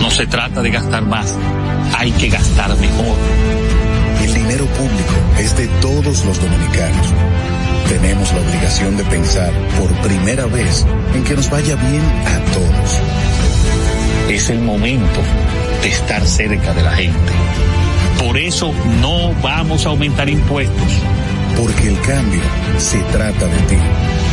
No 0.00 0.10
se 0.10 0.26
trata 0.26 0.60
de 0.60 0.70
gastar 0.70 1.02
más, 1.06 1.34
hay 1.96 2.12
que 2.12 2.28
gastar 2.28 2.76
mejor. 2.76 3.16
El 4.22 4.34
dinero 4.34 4.66
público 4.66 5.14
es 5.38 5.56
de 5.56 5.66
todos 5.80 6.24
los 6.26 6.40
dominicanos. 6.40 7.06
Tenemos 7.88 8.32
la 8.34 8.40
obligación 8.40 8.96
de 8.98 9.04
pensar 9.04 9.50
por 9.78 9.90
primera 10.06 10.44
vez 10.46 10.86
en 11.14 11.24
que 11.24 11.34
nos 11.34 11.48
vaya 11.48 11.74
bien 11.74 12.02
a 12.26 12.38
todos. 12.52 13.00
Es 14.28 14.50
el 14.50 14.60
momento 14.60 15.20
de 15.82 15.88
estar 15.88 16.26
cerca 16.26 16.74
de 16.74 16.82
la 16.82 16.92
gente. 16.92 17.32
Por 18.22 18.36
eso 18.36 18.72
no 19.00 19.32
vamos 19.42 19.86
a 19.86 19.88
aumentar 19.88 20.28
impuestos. 20.28 20.92
Porque 21.56 21.88
el 21.88 22.00
cambio 22.02 22.42
se 22.76 22.98
trata 23.04 23.46
de 23.46 23.58
ti. 23.62 23.78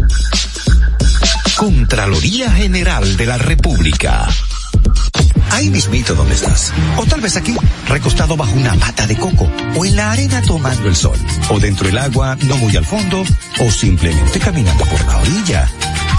Contraloría 1.57 2.51
General 2.53 3.17
de 3.17 3.27
la 3.27 3.39
República. 3.39 4.29
Ahí 5.51 5.71
mismito 5.71 6.15
donde 6.15 6.35
estás. 6.35 6.73
O 6.97 7.07
tal 7.07 7.21
vez 7.21 7.37
aquí, 7.37 7.57
recostado 7.87 8.37
bajo 8.37 8.53
una 8.55 8.75
mata 8.75 9.07
de 9.07 9.17
coco. 9.17 9.51
O 9.77 9.85
en 9.85 9.97
la 9.97 10.13
arena 10.13 10.43
tomando 10.43 10.89
el 10.89 10.97
sol. 10.97 11.19
O 11.51 11.59
dentro 11.59 11.87
del 11.87 11.99
agua, 11.99 12.37
no 12.43 12.57
muy 12.57 12.77
al 12.77 12.85
fondo. 12.85 13.25
O 13.61 13.71
simplemente 13.71 14.39
caminando 14.39 14.85
por 14.85 15.05
la 15.07 15.19
orilla. 15.19 15.69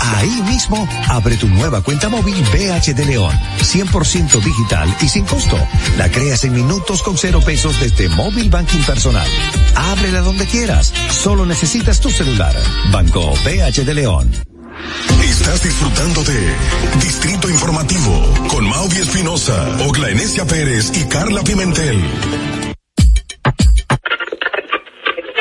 Ahí 0.02 0.42
mismo, 0.44 0.88
abre 1.08 1.36
tu 1.36 1.48
nueva 1.48 1.82
cuenta 1.82 2.10
móvil 2.10 2.36
BH 2.52 2.94
de 2.94 3.06
León. 3.06 3.38
100% 3.60 4.42
digital 4.42 4.96
y 5.02 5.10
sin 5.10 5.26
costo. 5.26 5.58
La 5.98 6.10
creas 6.10 6.44
en 6.46 6.54
minutos 6.54 7.02
con 7.02 7.18
cero 7.18 7.42
pesos 7.46 7.80
desde 7.80 8.10
Móvil 8.10 8.50
Banking 8.50 8.84
Personal. 8.84 9.28
Ábrela 9.76 10.22
donde 10.22 10.46
quieras. 10.46 10.94
Solo 11.12 11.46
necesitas 11.46 12.00
tu 12.00 12.10
celular. 12.10 12.56
Banco 12.92 13.34
BH 13.46 13.86
de 13.86 13.94
León. 13.94 14.49
Estás 15.24 15.64
disfrutando 15.64 16.24
de 16.24 16.56
Distrito 17.02 17.50
Informativo 17.50 18.34
con 18.50 18.68
Mauvi 18.68 18.98
Espinosa, 18.98 19.78
Ogla 19.88 20.10
Enesia 20.10 20.46
Pérez 20.46 20.92
y 20.96 21.06
Carla 21.06 21.42
Pimentel. 21.44 22.59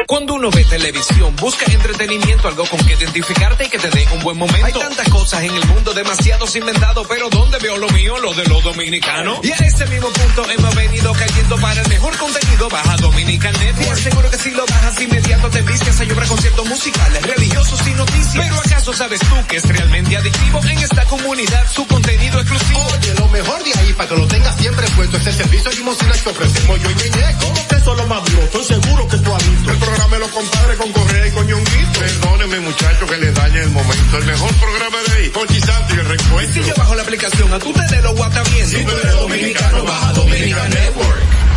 Cuando 0.09 0.37
uno 0.37 0.51
ve 0.51 0.65
televisión, 0.65 1.37
busca 1.37 1.71
entretenimiento, 1.71 2.49
algo 2.49 2.65
con 2.65 2.81
que 2.87 2.95
identificarte 2.95 3.67
y 3.67 3.69
que 3.69 3.79
te 3.79 3.91
dé 3.91 4.09
un 4.15 4.21
buen 4.21 4.39
momento. 4.39 4.65
Hay 4.65 4.73
tantas 4.73 5.07
cosas 5.11 5.43
en 5.43 5.55
el 5.55 5.67
mundo, 5.67 5.93
demasiados 5.93 6.57
inventados, 6.57 7.07
pero 7.07 7.29
¿dónde 7.29 7.59
veo 7.59 7.77
lo 7.77 7.91
mío? 7.91 8.17
Lo 8.17 8.33
de 8.33 8.47
los 8.47 8.65
dominicanos. 8.65 9.41
Y 9.43 9.53
a 9.53 9.57
ese 9.57 9.85
mismo 9.85 10.09
punto 10.09 10.51
hemos 10.51 10.75
venido 10.75 11.13
cayendo 11.13 11.57
para 11.59 11.83
el 11.83 11.89
mejor 11.91 12.17
contenido. 12.17 12.71
Baja 12.71 12.97
Dominican 12.97 13.53
Network. 13.53 13.99
Seguro 13.99 14.31
que 14.31 14.39
si 14.39 14.51
lo 14.53 14.65
bajas 14.65 14.99
inmediato 14.99 15.51
te 15.51 15.61
vistes 15.61 16.01
a 16.01 16.05
llorar 16.05 16.27
conciertos 16.27 16.67
musicales, 16.67 17.23
religiosos 17.25 17.87
y 17.87 17.91
noticias. 17.91 18.47
Pero 18.47 18.61
¿acaso 18.61 18.93
sabes 18.95 19.21
tú 19.21 19.37
que 19.47 19.57
es 19.59 19.69
realmente 19.69 20.17
adictivo 20.17 20.61
en 20.71 20.79
esta 20.79 21.05
comunidad 21.05 21.71
su 21.71 21.87
contenido 21.87 22.41
exclusivo? 22.41 22.81
Oye, 22.99 23.13
lo 23.13 23.29
mejor 23.29 23.63
de 23.63 23.79
ahí 23.79 23.93
para 23.93 24.09
que 24.09 24.17
lo 24.17 24.27
tengas 24.27 24.57
siempre 24.57 24.87
puesto 24.97 25.19
es 25.19 25.27
el 25.27 25.35
servicio 25.35 25.69
de 25.69 25.77
limosina 25.77 26.13
que 26.15 26.31
ofrecemos 26.31 26.81
yo 26.81 26.91
y 26.91 26.95
Ñeñe. 26.95 27.37
¿Cómo 27.43 27.69
que 27.69 27.77
eso 27.77 27.93
es 27.93 27.99
lo 27.99 28.07
más 28.07 28.25
duro? 28.25 28.43
Estoy 28.45 28.65
seguro 28.65 29.09
que 29.09 29.19
tú 29.19 29.35
has 29.35 29.51
visto. 29.51 29.71
El 29.71 29.98
los 30.19 30.31
compadres 30.31 30.77
con 30.79 30.93
Correa 30.93 31.27
y 31.27 31.31
con 31.33 31.47
Ñonguito. 31.47 32.01
Perdóneme, 32.01 32.61
muchacho, 32.61 33.07
que 33.07 33.17
le 33.17 33.33
dañe 33.33 33.61
el 33.61 33.71
momento. 33.71 34.19
El 34.19 34.27
mejor 34.27 34.55
programa 34.55 34.99
de 35.07 35.17
ahí. 35.17 35.29
Pochi 35.31 35.61
Santo 35.61 35.95
y 35.95 35.99
el 35.99 36.07
recuento. 36.07 36.53
Si 36.53 36.63
yo 36.65 36.75
bajo 36.77 36.95
la 36.95 37.03
aplicación, 37.03 37.53
a 37.53 37.59
tú 37.59 37.73
te 37.73 37.97
de 37.97 38.03
lo 38.03 38.15
guata 38.15 38.43
bien. 38.55 38.67
Si 38.67 38.85
tú 38.85 38.91
eres 38.91 39.13
dominicano, 39.15 39.85
baja 39.85 40.13
Dominican 40.13 40.71
Network. 40.71 41.49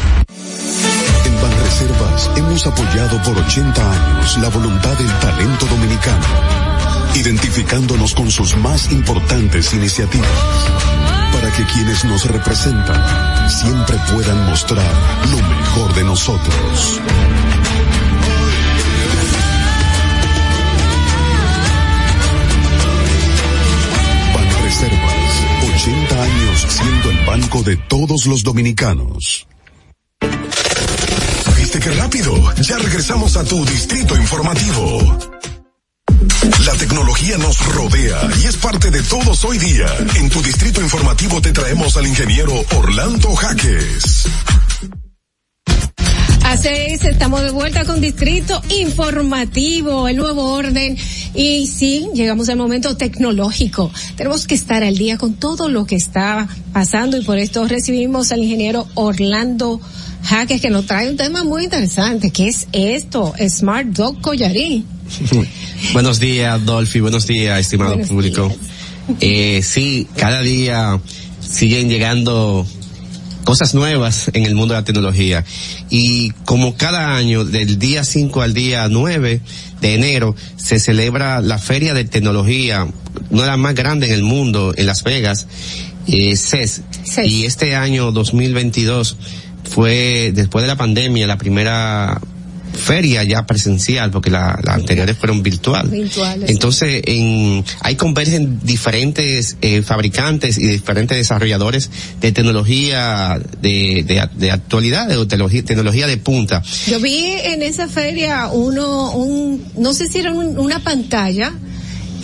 Reservas 1.64 2.30
hemos 2.36 2.68
apoyado 2.68 3.22
por 3.24 3.38
80 3.38 3.92
años 3.92 4.38
la 4.38 4.50
voluntad 4.50 4.96
del 4.98 5.20
talento 5.20 5.66
dominicano, 5.66 6.26
identificándonos 7.16 8.14
con 8.14 8.30
sus 8.30 8.56
más 8.58 8.92
importantes 8.92 9.74
iniciativas, 9.74 10.30
para 11.34 11.52
que 11.52 11.64
quienes 11.74 12.04
nos 12.06 12.26
representan 12.26 13.50
siempre 13.50 13.98
puedan 14.14 14.46
mostrar 14.46 14.92
lo 15.32 15.38
mejor 15.38 15.94
de 15.96 16.04
nosotros. 16.04 17.02
Siendo 26.70 27.12
el 27.12 27.26
banco 27.26 27.64
de 27.64 27.78
todos 27.78 28.26
los 28.26 28.44
dominicanos. 28.44 29.48
¿Viste 31.58 31.80
qué 31.80 31.92
rápido? 31.92 32.34
Ya 32.62 32.78
regresamos 32.78 33.38
a 33.38 33.44
tu 33.44 33.64
distrito 33.66 34.16
informativo. 34.16 35.18
La 36.66 36.74
tecnología 36.74 37.38
nos 37.38 37.66
rodea 37.74 38.20
y 38.42 38.46
es 38.46 38.58
parte 38.58 38.92
de 38.92 39.02
todos 39.04 39.44
hoy 39.46 39.58
día. 39.58 39.88
En 40.16 40.30
tu 40.30 40.42
distrito 40.42 40.82
informativo 40.82 41.42
te 41.42 41.52
traemos 41.52 41.98
al 41.98 42.08
ingeniero 42.08 42.54
Orlando 42.76 43.34
Jaques. 43.36 44.28
Así 46.52 46.68
es, 46.68 47.06
estamos 47.06 47.42
de 47.44 47.52
vuelta 47.52 47.86
con 47.86 48.02
Distrito 48.02 48.62
Informativo, 48.82 50.10
el 50.10 50.18
nuevo 50.18 50.52
orden. 50.52 50.98
Y 51.34 51.66
sí, 51.66 52.10
llegamos 52.14 52.50
al 52.50 52.58
momento 52.58 52.98
tecnológico. 52.98 53.90
Tenemos 54.18 54.48
que 54.48 54.56
estar 54.56 54.84
al 54.84 54.98
día 54.98 55.18
con 55.18 55.36
todo 55.36 55.70
lo 55.70 55.86
que 55.86 55.96
está 55.96 56.50
pasando 56.74 57.16
y 57.16 57.24
por 57.24 57.38
esto 57.38 57.66
recibimos 57.70 58.34
al 58.34 58.44
ingeniero 58.44 58.86
Orlando 58.96 59.80
Jaques 60.26 60.60
que 60.60 60.70
nos 60.70 60.88
trae 60.88 61.10
un 61.10 61.16
tema 61.16 61.46
muy 61.46 61.64
interesante. 61.64 62.32
¿Qué 62.32 62.50
es 62.50 62.68
esto? 62.74 63.34
Smart 63.48 63.88
Dog 63.88 64.20
Collarín. 64.20 64.86
buenos 65.94 66.20
días, 66.20 66.66
Dolphy. 66.66 67.00
Buenos 67.00 67.28
días, 67.28 67.62
estimado 67.62 67.92
Buenos 67.92 68.10
público. 68.10 68.54
Eh, 69.22 69.62
sí, 69.64 70.06
cada 70.18 70.42
día 70.42 71.00
siguen 71.40 71.88
llegando 71.88 72.68
cosas 73.44 73.74
nuevas 73.74 74.30
en 74.34 74.46
el 74.46 74.56
mundo 74.56 74.74
de 74.74 74.82
la 74.82 74.86
tecnología. 74.86 75.44
Y 75.90 76.32
como 76.46 76.76
cada 76.76 77.16
año, 77.16 77.44
del 77.44 77.80
día 77.80 78.04
5 78.04 78.42
al 78.42 78.54
día 78.54 78.88
9 78.90 79.42
de 79.82 79.94
enero, 79.94 80.36
se 80.58 80.80
celebra 80.80 81.42
la 81.42 81.58
Feria 81.58 81.94
de 81.94 82.06
Tecnología, 82.06 82.88
una 83.30 83.42
de 83.42 83.48
las 83.48 83.58
más 83.58 83.76
grandes 83.76 84.10
en 84.10 84.16
el 84.16 84.24
mundo, 84.24 84.74
en 84.76 84.86
Las 84.86 85.04
Vegas, 85.04 85.48
eh, 86.08 86.36
CES. 86.36 86.82
Y 87.26 87.46
este 87.46 87.76
año 87.76 88.12
2022 88.12 89.18
fue, 89.70 90.32
después 90.34 90.64
de 90.64 90.68
la 90.68 90.76
pandemia, 90.76 91.28
la 91.28 91.38
primera 91.38 92.20
feria 92.74 93.24
ya 93.24 93.46
presencial, 93.46 94.12
porque 94.12 94.30
la- 94.30 94.60
las 94.64 94.76
anteriores 94.76 95.18
fueron 95.18 95.44
virtual. 95.44 95.88
Virtuales. 95.90 96.50
Entonces, 96.50 97.02
en, 97.06 97.64
ahí 97.82 97.96
convergen 97.96 98.60
diferentes 98.64 99.58
eh, 99.62 99.82
fabricantes 99.82 100.58
y 100.58 100.68
diferentes 100.68 101.18
desarrolladores 101.18 101.90
de 102.20 102.32
tecnología 102.32 103.40
de, 103.62 104.04
de, 104.08 104.28
de 104.36 104.52
actualidad, 104.52 105.08
de 105.08 105.26
tecnología, 105.26 105.64
tecnología 105.64 106.08
de 106.08 106.18
punta. 106.18 106.64
Yo 106.88 107.00
vi 107.00 107.24
en 107.44 107.62
esa 107.62 107.88
feria 107.88 108.48
uno, 108.52 109.12
un, 109.12 109.64
no 109.78 109.94
sé 109.94 110.08
si 110.08 110.20
era 110.20 110.32
un- 110.32 110.58
una 110.60 110.80
pantalla 110.80 111.54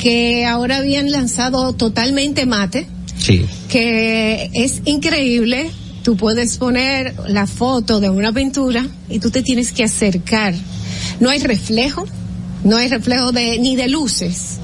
que 0.02 0.46
ahora 0.46 0.78
habían 0.78 1.12
lanzado 1.12 1.74
totalmente 1.74 2.46
mate, 2.46 2.88
Sí. 3.18 3.46
que 3.70 4.50
es 4.54 4.82
increíble. 4.86 5.70
Tú 6.08 6.16
puedes 6.16 6.56
poner 6.58 7.14
la 7.28 7.46
foto 7.48 8.00
de 8.00 8.10
una 8.10 8.32
pintura 8.32 8.88
y 9.10 9.20
tú 9.20 9.30
te 9.30 9.44
tienes 9.44 9.74
que 9.74 9.84
acercar. 9.84 10.54
No 11.20 11.30
hay 11.30 11.40
reflejo, 11.40 12.06
no 12.64 12.78
hay 12.78 12.88
reflejo 12.88 13.34
de 13.34 13.60
ni 13.60 13.76
de 13.76 13.90
luces. 13.90 14.60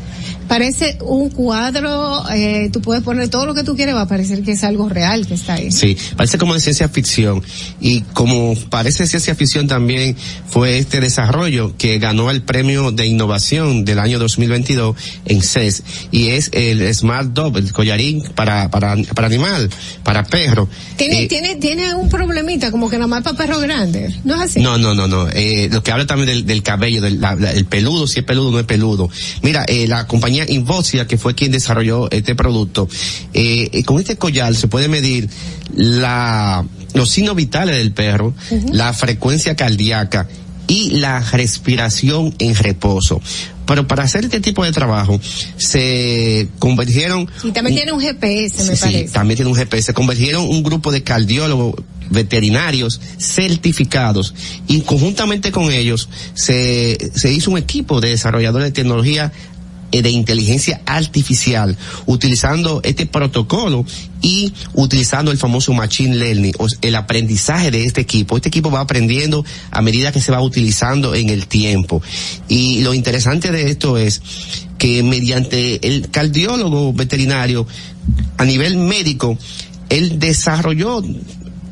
Parece 0.48 0.98
un 1.02 1.30
cuadro, 1.30 2.24
eh, 2.32 2.70
tú 2.72 2.82
puedes 2.82 3.04
poner 3.04 3.30
todo 3.30 3.46
lo 3.46 3.54
que 3.54 3.64
tú 3.64 3.76
quieres, 3.76 3.96
va 3.96 4.02
a 4.02 4.08
parecer 4.08 4.44
que 4.44 4.52
es 4.52 4.64
algo 4.64 4.90
real 4.90 5.26
que 5.26 5.34
está 5.36 5.54
ahí. 5.56 5.72
Sí, 5.72 5.98
parece 6.16 6.38
como 6.38 6.54
de 6.54 6.60
ciencia 6.60 6.90
ficción. 6.90 7.42
Y 7.80 8.02
como 8.14 8.56
parece 8.70 9.08
ciencia 9.08 9.36
ficción 9.36 9.68
también 9.68 10.16
fue 10.48 10.78
este 10.78 11.00
desarrollo 11.02 11.76
que 11.78 11.98
ganó 12.00 12.30
el 12.32 12.42
premio 12.44 12.92
de 12.92 13.06
innovación 13.06 13.86
del 13.86 14.00
año 14.00 14.20
2022 14.20 14.96
en 15.26 15.42
CES. 15.42 15.84
Y 16.12 16.30
es 16.30 16.50
el 16.54 16.94
Smart 16.94 17.30
Dog, 17.30 17.58
el 17.58 17.72
collarín 17.72 18.22
para, 18.36 18.70
para, 18.70 18.96
para 19.16 19.28
animal, 19.28 19.70
para 20.04 20.24
perro. 20.24 20.68
Tiene, 20.98 21.24
Eh, 21.24 21.28
tiene, 21.28 21.56
tiene 21.56 21.94
un 21.96 22.10
problemita, 22.10 22.70
como 22.72 22.90
que 22.90 22.98
nada 22.98 23.08
más 23.08 23.24
para 23.24 23.38
perro 23.38 23.60
grande, 23.60 24.14
¿no 24.24 24.36
es 24.36 24.42
así? 24.42 24.60
No, 24.62 24.78
no, 24.78 24.94
no, 24.94 25.08
no. 25.08 25.28
Eh, 25.30 25.70
lo 25.72 25.82
que 25.84 25.92
habla 25.92 26.06
también 26.06 26.28
del, 26.28 26.46
del 26.46 26.62
cabello, 26.64 27.02
del 27.02 27.20
la- 27.22 27.34
el 27.52 27.66
peludo, 27.66 28.08
si 28.08 28.20
es 28.20 28.26
peludo 28.26 28.50
o 28.50 28.52
no 28.52 28.60
es 28.60 28.66
peludo. 28.66 29.10
Mira, 29.42 29.64
eh, 29.68 29.88
la 29.88 30.06
compañía 30.08 30.43
Invocia, 30.50 31.08
que 31.08 31.18
fue 31.18 31.36
quien 31.36 31.52
desarrolló 31.52 32.10
este 32.12 32.36
producto, 32.36 32.88
eh, 33.34 33.70
eh, 33.72 33.84
con 33.84 34.00
este 34.00 34.16
collar 34.18 34.56
se 34.56 34.68
puede 34.68 34.88
medir 34.88 35.30
la, 35.76 36.66
los 36.94 37.10
signos 37.12 37.36
vitales 37.36 37.78
del 37.78 37.92
perro, 37.92 38.34
la 38.72 38.94
frecuencia 38.94 39.56
cardíaca 39.56 40.28
y 40.68 40.92
la 40.92 41.20
respiración 41.20 42.34
en 42.40 42.56
reposo. 42.56 43.22
Pero 43.66 43.88
para 43.88 44.04
hacer 44.04 44.26
este 44.26 44.42
tipo 44.42 44.64
de 44.64 44.72
trabajo, 44.72 45.20
se 45.58 46.50
convergieron 46.60 47.30
Y 47.44 47.52
también 47.52 47.76
tiene 47.78 47.92
un 47.94 48.02
GPS, 48.02 48.64
me 48.66 48.76
Sí, 48.76 48.82
parece. 48.82 49.14
también 49.14 49.38
tiene 49.38 49.52
un 49.52 49.58
GPS. 49.58 49.94
Convergieron 49.94 50.44
un 50.48 50.64
grupo 50.64 50.92
de 50.92 51.02
cardiólogos 51.04 51.76
veterinarios 52.10 53.00
certificados 53.18 54.34
y 54.68 54.82
conjuntamente 54.82 55.52
con 55.52 55.72
ellos 55.72 56.10
se, 56.34 56.98
se 57.16 57.32
hizo 57.32 57.52
un 57.52 57.58
equipo 57.58 58.02
de 58.02 58.10
desarrolladores 58.10 58.68
de 58.68 58.72
tecnología 58.72 59.32
de 60.02 60.10
inteligencia 60.10 60.82
artificial 60.86 61.78
utilizando 62.06 62.82
este 62.84 63.06
protocolo 63.06 63.86
y 64.22 64.54
utilizando 64.74 65.32
el 65.32 65.38
famoso 65.38 65.74
machine 65.74 66.16
learning 66.16 66.54
o 66.60 66.68
el 66.82 66.96
aprendizaje 66.96 67.72
de 67.72 67.86
este 67.86 68.02
equipo. 68.02 68.38
Este 68.38 68.50
equipo 68.50 68.72
va 68.72 68.80
aprendiendo 68.80 69.46
a 69.72 69.82
medida 69.82 70.12
que 70.12 70.22
se 70.22 70.32
va 70.32 70.42
utilizando 70.42 71.14
en 71.14 71.30
el 71.30 71.48
tiempo. 71.48 72.02
Y 72.48 72.82
lo 72.82 72.94
interesante 72.94 73.52
de 73.52 73.70
esto 73.70 73.98
es 73.98 74.22
que 74.78 75.04
mediante 75.04 75.86
el 75.88 76.10
cardiólogo 76.10 76.94
veterinario 76.94 77.68
a 78.38 78.46
nivel 78.46 78.78
médico, 78.78 79.38
él 79.90 80.20
desarrolló 80.20 81.02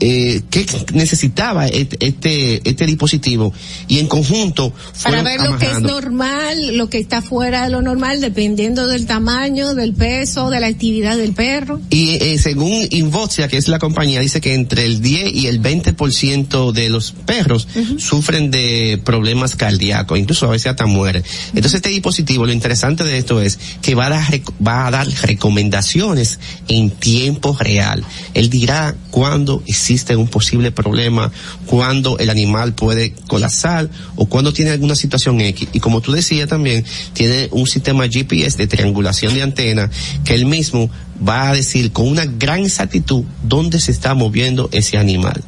eh, 0.03 0.41
qué 0.49 0.65
necesitaba 0.93 1.67
este, 1.67 2.59
este, 2.63 2.85
dispositivo 2.88 3.53
y 3.88 3.99
en 3.99 4.07
conjunto 4.07 4.73
Para 5.03 5.21
ver 5.21 5.39
lo 5.41 5.59
que 5.59 5.67
es 5.67 5.80
normal, 5.80 6.75
lo 6.75 6.89
que 6.89 6.97
está 6.97 7.21
fuera 7.21 7.65
de 7.65 7.69
lo 7.69 7.83
normal, 7.83 8.19
dependiendo 8.19 8.88
del 8.88 9.05
tamaño, 9.05 9.75
del 9.75 9.93
peso, 9.93 10.49
de 10.49 10.59
la 10.59 10.65
actividad 10.65 11.17
del 11.17 11.33
perro. 11.33 11.80
Y 11.91 12.15
eh, 12.15 12.39
según 12.39 12.88
Invoxia, 12.89 13.47
que 13.47 13.57
es 13.57 13.67
la 13.67 13.77
compañía, 13.77 14.21
dice 14.21 14.41
que 14.41 14.55
entre 14.55 14.85
el 14.85 15.03
10 15.03 15.35
y 15.35 15.45
el 15.45 15.61
20% 15.61 16.71
de 16.71 16.89
los 16.89 17.11
perros 17.11 17.67
sufren 17.99 18.49
de 18.49 18.99
problemas 19.05 19.55
cardíacos, 19.55 20.17
incluso 20.17 20.47
a 20.47 20.49
veces 20.49 20.71
hasta 20.71 20.88
mueren. 20.88 21.23
Entonces 21.49 21.75
este 21.75 21.89
dispositivo, 21.89 22.47
lo 22.47 22.53
interesante 22.53 23.03
de 23.03 23.19
esto 23.19 23.39
es 23.39 23.59
que 23.83 23.93
va 23.93 24.07
a 24.07 24.09
dar, 24.09 24.41
va 24.65 24.88
a 24.88 24.91
dar 24.91 25.07
recomendaciones 25.07 26.39
en 26.67 26.89
tiempo 26.89 27.55
real. 27.59 28.03
Él 28.33 28.49
dirá 28.49 28.95
cuándo 29.11 29.61
existe 29.67 29.90
un 30.17 30.27
posible 30.27 30.71
problema, 30.71 31.31
cuándo 31.65 32.17
el 32.17 32.29
animal 32.29 32.73
puede 32.73 33.13
colapsar 33.27 33.89
o 34.15 34.25
cuándo 34.25 34.53
tiene 34.53 34.71
alguna 34.71 34.95
situación 34.95 35.41
X. 35.41 35.69
Y 35.73 35.79
como 35.79 36.01
tú 36.01 36.11
decías 36.11 36.47
también, 36.47 36.85
tiene 37.13 37.49
un 37.51 37.67
sistema 37.67 38.07
GPS 38.07 38.57
de 38.57 38.67
triangulación 38.67 39.33
de 39.33 39.43
antena 39.43 39.89
que 40.23 40.33
él 40.33 40.45
mismo 40.45 40.89
va 41.27 41.50
a 41.50 41.53
decir 41.53 41.91
con 41.91 42.08
una 42.08 42.25
gran 42.25 42.66
exactitud 42.66 43.24
dónde 43.43 43.80
se 43.80 43.91
está 43.91 44.14
moviendo 44.14 44.69
ese 44.72 44.98
animal. 44.98 45.43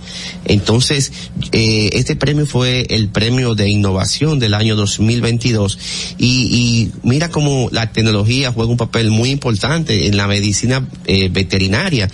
Entonces, 0.45 1.11
eh, 1.51 1.89
este 1.93 2.15
premio 2.15 2.45
fue 2.45 2.85
el 2.89 3.09
premio 3.09 3.55
de 3.55 3.69
innovación 3.69 4.39
del 4.39 4.53
año 4.53 4.75
2022 4.75 5.77
y, 6.17 6.25
y 6.25 6.91
mira 7.03 7.29
cómo 7.29 7.69
la 7.71 7.91
tecnología 7.91 8.51
juega 8.51 8.71
un 8.71 8.77
papel 8.77 9.09
muy 9.09 9.31
importante 9.31 10.07
en 10.07 10.17
la 10.17 10.27
medicina 10.27 10.87
eh, 11.05 11.29
veterinaria, 11.29 12.09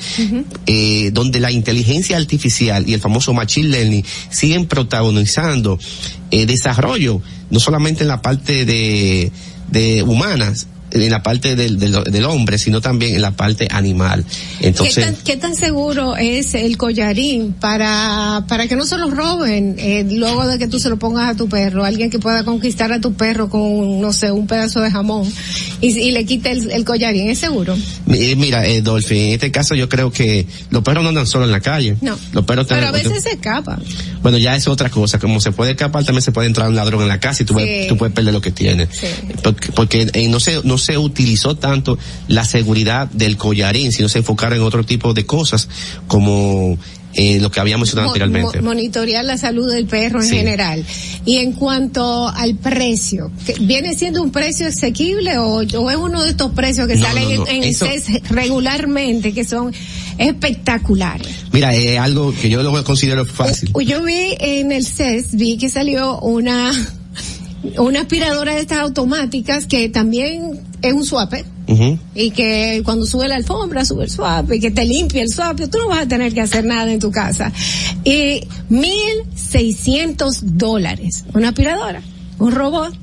eh, 0.66 1.12
donde 1.14 1.40
la 1.40 1.52
inteligencia 1.52 2.18
artificial 2.18 2.88
y 2.88 2.94
el 2.94 3.02
famoso 3.02 3.34
machine 3.34 3.70
learning 3.70 4.06
siguen 4.30 4.66
protagonizando 4.68 5.80
desarrollo, 6.32 7.22
no 7.50 7.60
solamente 7.60 8.04
en 8.04 8.08
la 8.08 8.22
parte 8.22 8.64
de, 8.64 9.32
de 9.72 10.04
humanas, 10.04 10.68
en 10.92 11.10
la 11.12 11.22
parte 11.24 11.56
del, 11.56 11.78
del, 11.80 12.04
del 12.04 12.26
hombre, 12.26 12.58
sino 12.58 12.82
también 12.82 13.16
en 13.16 13.22
la 13.22 13.32
parte 13.32 13.68
animal. 13.72 14.26
Entonces, 14.62 14.96
¿Qué, 14.96 15.02
tan, 15.02 15.16
qué 15.24 15.38
tan 15.38 15.56
seguro 15.56 16.16
es 16.18 16.54
el 16.54 16.78
collarín 16.78 17.54
para, 17.54 18.46
para 18.48 18.68
que 18.68 18.76
no 18.76 18.86
se 18.86 18.98
lo 18.98 19.10
roben 19.10 19.76
eh, 19.78 20.06
luego 20.10 20.48
de 20.48 20.58
que 20.60 20.68
tú 20.68 20.80
se 20.80 20.90
lo 20.90 20.98
pongas 20.98 21.30
a 21.32 21.36
tu 21.38 21.48
perro? 21.48 21.86
Alguien 21.86 22.10
que 22.10 22.20
pueda 22.20 22.44
conquistar 22.44 22.92
a 22.92 23.00
tu 23.00 23.14
perro 23.14 23.50
con, 23.50 24.02
no 24.02 24.12
sé, 24.14 24.32
un 24.32 24.48
pedazo 24.48 24.82
de 24.82 24.92
jamón 24.92 25.32
y, 25.82 25.98
y 25.98 26.12
le 26.12 26.26
quite 26.26 26.52
el, 26.52 26.72
el 26.72 26.86
collarín, 26.86 27.30
¿es 27.30 27.40
seguro? 27.40 27.78
mi- 28.06 28.36
mira, 28.36 28.66
eh, 28.68 28.82
Dolphy, 28.82 29.20
en 29.20 29.34
este 29.34 29.52
caso 29.52 29.76
yo 29.76 29.88
creo 29.90 30.12
que 30.12 30.46
los 30.72 30.84
perros 30.84 31.04
no 31.04 31.10
andan 31.10 31.28
solo 31.28 31.46
en 31.46 31.52
la 31.52 31.60
calle. 31.62 31.96
No. 32.02 32.18
Los 32.34 32.46
perros 32.46 32.66
Pero 32.68 32.88
a 32.88 32.92
veces 32.92 33.24
se 33.24 33.30
escapan. 33.32 33.82
Bueno, 34.22 34.38
ya 34.38 34.56
es 34.56 34.68
otra 34.68 34.90
cosa. 34.90 35.20
Como 35.20 35.40
se 35.40 35.52
puede 35.52 35.72
escapar, 35.72 36.04
también 36.04 36.22
se 36.22 36.32
puede 36.32 36.48
entrar 36.48 36.68
un 36.68 36.76
ladrón 36.76 37.02
en 37.04 37.08
la 37.08 37.20
casa 37.20 37.44
y 37.44 37.46
tú, 37.46 37.54
Sí. 37.54 37.60
puedes, 37.60 37.88
tú 37.88 37.98
puedes 37.98 38.14
perder 38.16 38.34
lo 38.34 38.42
que 38.42 38.52
tienes. 38.52 38.90
Porque, 39.44 39.72
porque, 39.72 40.08
eh, 40.14 40.28
no 40.28 40.40
se 40.40 40.62
no 40.64 40.78
se 40.80 40.98
utilizó 40.98 41.56
tanto 41.56 41.98
la 42.28 42.44
seguridad 42.46 43.08
del 43.12 43.38
collarín, 43.38 43.92
sino 43.92 44.10
se 44.10 44.20
enfocaron 44.20 44.58
en 44.58 44.64
otro 44.64 44.84
tipo 44.84 45.14
de 45.14 45.26
cosas 45.26 45.70
como 46.08 46.78
eh, 47.16 47.40
lo 47.42 47.50
que 47.50 47.60
había 47.60 47.76
mencionado 47.78 48.10
anteriormente. 48.10 48.62
mo- 48.62 48.68
monitorear 48.70 49.26
la 49.26 49.36
salud 49.38 49.70
del 49.72 49.88
perro 49.88 50.22
en 50.22 50.30
Sí. 50.30 50.36
general. 50.36 50.86
Y 51.26 51.38
en 51.38 51.54
cuanto 51.54 52.28
al 52.30 52.56
precio, 52.56 53.32
¿que 53.48 53.56
¿viene 53.62 53.96
siendo 53.96 54.22
un 54.22 54.32
precio 54.32 54.68
asequible 54.68 55.40
o, 55.40 55.56
o 55.64 55.90
es 55.90 55.98
uno 55.98 56.22
de 56.22 56.30
estos 56.30 56.52
precios 56.52 56.88
que 56.88 56.96
No, 56.98 57.06
salen 57.08 57.24
no, 57.30 57.46
no. 57.46 57.48
en, 57.48 57.64
Eso- 57.64 57.86
regularmente 58.30 59.34
que 59.34 59.44
son 59.44 59.74
espectaculares? 60.20 61.28
Mira, 61.52 61.74
es 61.76 62.00
algo 62.00 62.34
que 62.40 62.50
yo 62.50 62.62
lo 62.64 62.84
considero 62.84 63.26
fácil. 63.26 63.72
Yo 63.86 64.04
vi 64.04 64.36
en 64.40 64.72
el 64.72 64.86
CES, 64.86 65.36
vi 65.36 65.58
que 65.58 65.70
salió 65.70 66.20
una, 66.20 66.72
una 67.78 68.02
aspiradora 68.02 68.56
de 68.56 68.62
estas 68.62 68.80
automáticas 68.80 69.66
que 69.66 69.90
también 69.90 70.60
es 70.82 70.94
un 70.94 71.06
swaper. 71.06 71.46
Ujú. 71.68 72.00
Y 72.16 72.32
que 72.32 72.82
cuando 72.84 73.06
sube 73.06 73.28
la 73.28 73.36
alfombra, 73.36 73.86
sube 73.86 74.06
el 74.06 74.10
swap, 74.10 74.52
y 74.52 74.60
que 74.60 74.72
te 74.72 74.86
limpia 74.86 75.22
el 75.22 75.30
swap, 75.30 75.58
tú 75.70 75.78
no 75.78 75.88
vas 75.90 76.04
a 76.04 76.08
tener 76.08 76.34
que 76.34 76.42
hacer 76.42 76.66
nada 76.66 76.92
en 76.92 77.00
tu 77.00 77.12
casa. 77.12 77.52
Y 78.04 78.42
mil 78.70 79.24
seiscientos 79.36 80.40
dólares. 80.58 81.26
Una 81.34 81.50
aspiradora, 81.50 82.02
un 82.40 82.52
robot. 82.52 82.96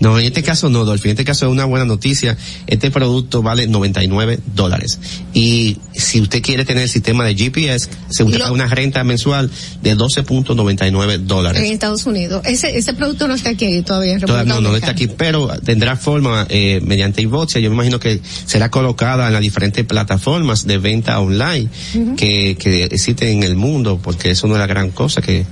No, 0.00 0.18
en 0.18 0.26
este 0.26 0.42
caso 0.42 0.68
no, 0.68 0.84
Dolphy. 0.84 1.08
En 1.08 1.12
este 1.12 1.24
caso 1.24 1.46
es 1.46 1.52
una 1.52 1.64
buena 1.64 1.84
noticia. 1.84 2.36
Este 2.66 2.90
producto 2.90 3.42
vale 3.42 3.66
99 3.66 4.38
dólares. 4.54 4.98
Y 5.34 5.78
si 5.94 6.20
usted 6.20 6.42
quiere 6.42 6.64
tener 6.64 6.84
el 6.84 6.88
sistema 6.88 7.24
de 7.24 7.34
GPS, 7.34 7.88
se 8.08 8.24
usted 8.24 8.38
paga 8.38 8.52
una 8.52 8.66
renta 8.66 9.02
mensual 9.04 9.50
de 9.82 9.96
12.99 9.96 11.18
dólares. 11.18 11.62
En 11.62 11.72
Estados 11.72 12.06
Unidos. 12.06 12.42
Ese, 12.44 12.76
ese 12.76 12.94
producto 12.94 13.28
no 13.28 13.34
está 13.34 13.50
aquí 13.50 13.82
todavía 13.82 14.14
en 14.14 14.20
Todavía 14.20 14.54
no, 14.54 14.60
no 14.60 14.76
está 14.76 14.90
aquí, 14.90 15.08
pero 15.08 15.48
tendrá 15.64 15.96
forma 15.96 16.46
eh, 16.48 16.80
mediante 16.84 17.22
iVoxia. 17.22 17.60
Yo 17.60 17.70
me 17.70 17.74
imagino 17.74 17.98
que 17.98 18.20
será 18.46 18.70
colocada 18.70 19.26
en 19.26 19.32
las 19.32 19.42
diferentes 19.42 19.84
plataformas 19.84 20.66
de 20.66 20.78
venta 20.78 21.18
online 21.20 21.68
que, 22.16 22.56
que 22.58 22.84
existen 22.84 23.28
en 23.28 23.42
el 23.42 23.56
mundo, 23.56 24.00
porque 24.02 24.30
eso 24.30 24.46
no 24.46 24.54
es 24.54 24.60
la 24.60 24.66
gran 24.66 24.90
cosa 24.90 25.20
que 25.20 25.44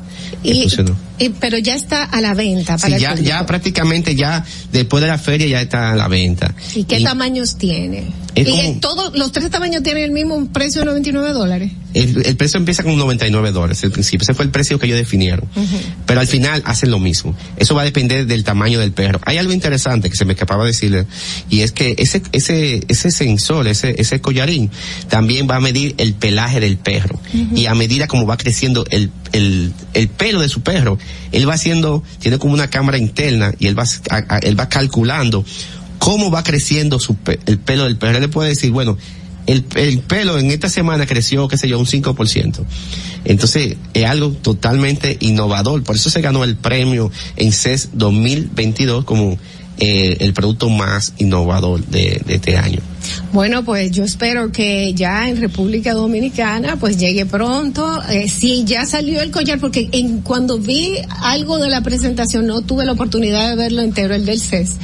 Y, 0.43 1.29
pero 1.41 1.59
ya 1.59 1.75
está 1.75 2.05
a 2.05 2.21
la 2.21 2.35
venta 2.35 2.77
Sí, 2.79 2.83
para 2.83 2.99
ya, 3.17 3.47
prácticamente 3.47 4.15
ya 4.15 4.45
después 4.73 5.01
de 5.03 5.09
la 5.09 5.19
feria 5.19 5.47
ya 5.47 5.61
está 5.61 5.93
a 5.93 5.97
la 5.97 6.09
venta. 6.09 6.55
¿Y 6.75 6.85
qué 6.85 7.01
Y 7.01 7.05
tamaños 7.05 7.57
tiene? 7.57 8.05
Es 8.35 8.47
y 8.49 8.51
como- 8.51 8.81
todos 8.81 9.17
los 9.17 9.33
tres 9.33 9.51
tamaños 9.51 9.83
tienen 9.83 10.05
el 10.05 10.11
mismo 10.11 10.47
precio 10.53 10.83
de 10.83 10.87
99 10.87 11.33
dólares. 11.33 11.73
El, 11.95 12.27
el 12.27 12.37
precio 12.37 12.59
empieza 12.59 12.83
con 12.83 12.97
99 12.99 13.53
dólares 13.53 13.83
al 13.85 13.91
principio. 13.91 14.23
Ese 14.25 14.35
fue 14.35 14.45
el 14.45 14.51
precio 14.51 14.79
que 14.79 14.87
ellos 14.87 14.99
definieron. 14.99 15.49
Pero 16.07 16.21
al 16.21 16.27
final 16.27 16.63
hacen 16.67 16.91
lo 16.91 16.99
mismo. 16.99 17.35
Eso 17.57 17.75
va 17.75 17.83
a 17.83 17.85
depender 17.85 18.27
del 18.27 18.45
tamaño 18.45 18.79
del 18.81 18.93
perro. 18.93 19.21
Hay 19.25 19.39
algo 19.39 19.53
interesante 19.53 20.11
que 20.11 20.17
se 20.17 20.25
me 20.25 20.35
escapaba 20.35 20.65
de 20.65 20.73
decirle, 20.73 21.07
y 21.49 21.61
es 21.61 21.73
que 21.73 21.95
ese, 21.99 22.23
ese, 22.33 22.83
ese 22.89 23.11
sensor, 23.11 23.67
ese, 23.69 23.95
ese 23.99 24.21
collarín, 24.21 24.71
también 25.09 25.49
va 25.49 25.57
a 25.57 25.61
medir 25.61 25.95
el 25.99 26.13
pelaje 26.15 26.61
del 26.61 26.77
perro. 26.77 27.19
Y 27.55 27.67
a 27.67 27.75
medida 27.75 28.07
como 28.07 28.27
va 28.27 28.37
creciendo 28.37 28.85
el, 28.91 29.11
el, 29.33 29.73
el 29.95 30.09
pelo 30.09 30.41
de 30.41 30.49
su 30.49 30.61
perro, 30.63 30.99
él 31.33 31.49
va 31.49 31.55
haciendo, 31.55 32.03
tiene 32.21 32.39
como 32.39 32.53
una 32.55 32.69
cámara 32.69 32.99
interna 32.99 33.53
y 33.59 33.67
él 33.69 33.79
va, 33.79 33.85
a- 34.11 34.25
a- 34.37 34.39
él 34.39 34.59
va 34.59 34.69
calculando 34.69 35.45
cómo 35.99 36.31
va 36.31 36.43
creciendo 36.43 36.99
su 37.01 37.17
el 37.47 37.59
pelo 37.59 37.85
del 37.85 37.97
perro. 37.97 38.17
Él 38.17 38.21
le 38.23 38.29
puede 38.29 38.51
decir, 38.51 38.71
bueno, 38.71 38.99
el, 39.47 39.65
el 39.77 40.01
pelo 40.01 40.39
en 40.39 40.51
esta 40.51 40.69
semana 40.69 41.07
creció, 41.07 41.49
qué 41.49 41.57
sé 41.57 41.69
yo, 41.69 41.79
un 41.79 41.87
5%. 41.87 42.65
Entonces, 43.25 43.77
es 43.95 44.05
algo 44.05 44.31
totalmente 44.31 45.17
innovador. 45.21 45.83
Por 45.83 45.97
eso 45.97 46.11
se 46.11 46.21
ganó 46.21 46.45
el 46.45 46.57
premio 46.57 47.11
en 47.37 47.53
CES 47.53 47.91
2022 47.93 49.05
como 49.05 49.39
eh, 49.79 50.17
el 50.21 50.33
producto 50.33 50.69
más 50.71 51.13
innovador 51.19 51.85
de, 51.87 52.23
de 52.25 52.35
este 52.37 52.57
año. 52.57 52.81
Bueno, 53.33 53.65
pues 53.65 53.91
yo 53.91 54.05
espero 54.05 54.53
que 54.53 54.95
ya 54.95 55.29
en 55.29 55.41
República 55.41 55.93
Dominicana 55.93 56.77
pues 56.77 56.99
llegue 56.99 57.27
pronto. 57.27 58.03
Eh, 58.11 58.29
sí, 58.29 58.65
ya 58.65 58.87
salió 58.87 59.21
el 59.21 59.31
collar 59.31 59.59
porque 59.61 59.89
en 59.93 60.21
cuando 60.21 60.59
vi 60.59 60.97
algo 61.23 61.59
de 61.59 61.69
la 61.69 61.81
presentación 61.83 62.47
no 62.47 62.63
tuve 62.63 62.85
la 62.85 62.93
oportunidad 62.93 63.51
de 63.51 63.57
verlo 63.57 63.83
entero, 63.83 64.15
el 64.15 64.25
del 64.25 64.41
CES. 64.41 64.77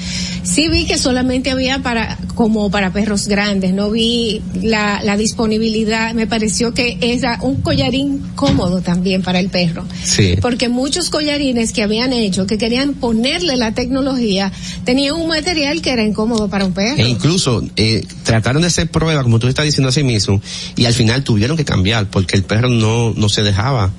Sí 0.42 0.68
vi 0.68 0.86
que 0.86 0.98
solamente 0.98 1.50
había 1.50 1.78
para 1.80 2.18
como 2.34 2.70
para 2.70 2.92
perros 2.92 3.28
grandes, 3.28 3.72
no 3.74 3.90
vi 3.90 4.42
la, 4.60 5.02
la 5.02 5.16
disponibilidad. 5.16 6.14
Me 6.14 6.26
pareció 6.26 6.74
que 6.74 6.98
era 7.00 7.38
un 7.42 7.60
collarín 7.60 8.22
cómodo 8.34 8.80
también 8.80 9.22
para 9.22 9.38
el 9.38 9.48
perro. 9.48 9.84
Sí. 10.02 10.36
Porque 10.40 10.68
muchos 10.68 11.10
collarines 11.10 11.72
que 11.72 11.82
habían 11.82 12.12
hecho, 12.12 12.46
que 12.46 12.58
querían 12.58 12.94
ponerle 12.94 13.56
la 13.56 13.72
tecnología, 13.72 14.50
tenían 14.84 15.14
un 15.14 15.28
material 15.28 15.82
que 15.82 15.90
era 15.90 16.04
incómodo 16.04 16.48
para 16.48 16.64
un 16.64 16.72
perro. 16.72 17.02
E 17.02 17.08
incluso 17.08 17.62
eh, 17.76 18.04
trataron 18.22 18.62
de 18.62 18.68
hacer 18.68 18.90
pruebas, 18.90 19.22
como 19.24 19.38
tú 19.38 19.48
estás 19.48 19.64
diciendo 19.64 19.88
así 19.88 20.02
mismo, 20.02 20.40
y 20.76 20.84
al 20.86 20.94
final 20.94 21.24
tuvieron 21.24 21.56
que 21.56 21.64
cambiar 21.64 22.08
porque 22.10 22.36
el 22.36 22.44
perro 22.44 22.68
no, 22.68 23.12
no 23.16 23.28
se 23.28 23.42
dejaba. 23.42 23.90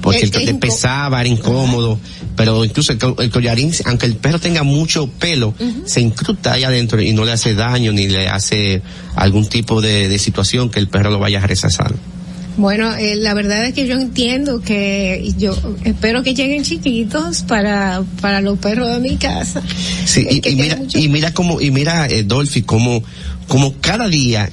Porque 0.00 0.18
Es- 0.18 0.34
el, 0.34 0.44
le 0.46 0.50
incó- 0.52 0.60
pesaba, 0.60 1.20
era 1.20 1.28
incómodo, 1.28 1.96
pero 2.34 2.64
incluso 2.64 2.92
el, 2.92 2.98
el 3.18 3.30
collarín, 3.30 3.72
aunque 3.84 4.06
el 4.06 4.16
perro 4.16 4.40
tenga 4.40 4.64
mucho 4.64 5.06
pelo, 5.06 5.54
se 5.84 6.00
incrusta 6.00 6.54
ahí 6.54 6.64
adentro 6.64 7.00
y 7.00 7.12
no 7.12 7.24
le 7.24 7.30
hace 7.30 7.54
daño 7.54 7.92
ni 7.92 8.08
le 8.08 8.28
hace 8.28 8.82
algún 9.14 9.46
tipo 9.48 9.80
de, 9.80 10.08
de 10.08 10.18
situación 10.18 10.70
que 10.70 10.80
el 10.80 10.88
perro 10.88 11.10
lo 11.10 11.20
vaya 11.20 11.38
a 11.38 11.46
rechazar. 11.46 11.94
Bueno, 12.56 12.94
eh, 12.96 13.16
la 13.16 13.32
verdad 13.34 13.64
es 13.64 13.72
que 13.72 13.86
yo 13.86 13.94
entiendo 13.98 14.60
que 14.60 15.32
yo 15.38 15.56
espero 15.84 16.22
que 16.22 16.34
lleguen 16.34 16.62
chiquitos 16.64 17.42
para 17.42 18.02
para 18.20 18.40
los 18.42 18.58
perros 18.58 18.90
de 18.90 19.00
mi 19.00 19.16
casa. 19.16 19.62
Sí, 20.04 20.26
y, 20.30 20.54
mira, 20.54 20.76
mucho- 20.76 20.98
y 20.98 21.08
mira 21.08 21.32
como, 21.32 21.60
y 21.60 21.70
mira, 21.70 22.06
eh, 22.08 22.24
Dolphy, 22.24 22.62
como, 22.62 23.02
como 23.48 23.74
cada 23.80 24.06
día, 24.08 24.50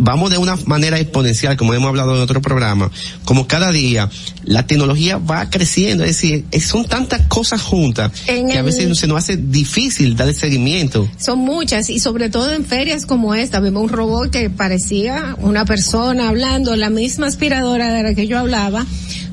vamos 0.00 0.30
de 0.30 0.38
una 0.38 0.56
manera 0.66 0.98
exponencial, 0.98 1.56
como 1.56 1.74
hemos 1.74 1.88
hablado 1.88 2.16
en 2.16 2.22
otro 2.22 2.40
programa, 2.40 2.90
como 3.24 3.46
cada 3.46 3.70
día 3.72 4.08
la 4.44 4.66
tecnología 4.66 5.18
va 5.18 5.50
creciendo, 5.50 6.04
es 6.04 6.10
decir, 6.20 6.44
son 6.60 6.84
tantas 6.86 7.22
cosas 7.28 7.60
juntas 7.62 8.10
En 8.26 8.48
que 8.48 8.54
a 8.54 8.60
el- 8.60 8.64
veces 8.66 8.98
se 8.98 9.06
nos 9.06 9.18
hace 9.18 9.36
difícil 9.36 10.16
dar 10.16 10.32
seguimiento. 10.32 11.08
Son 11.18 11.38
muchas 11.40 11.90
y 11.90 11.98
sobre 12.00 12.30
todo 12.30 12.52
en 12.52 12.64
ferias 12.64 13.04
como 13.06 13.34
esta 13.34 13.60
vimos 13.60 13.82
un 13.84 13.88
robot 13.90 14.30
que 14.30 14.48
parecía 14.50 15.34
una 15.40 15.64
persona 15.64 16.28
hablando, 16.28 16.74
la 16.76 16.90
misma 16.90 17.26
aspiradora 17.26 17.92
de 17.92 18.02
la 18.02 18.14
que 18.14 18.26
yo 18.26 18.38
hablaba, 18.38 18.86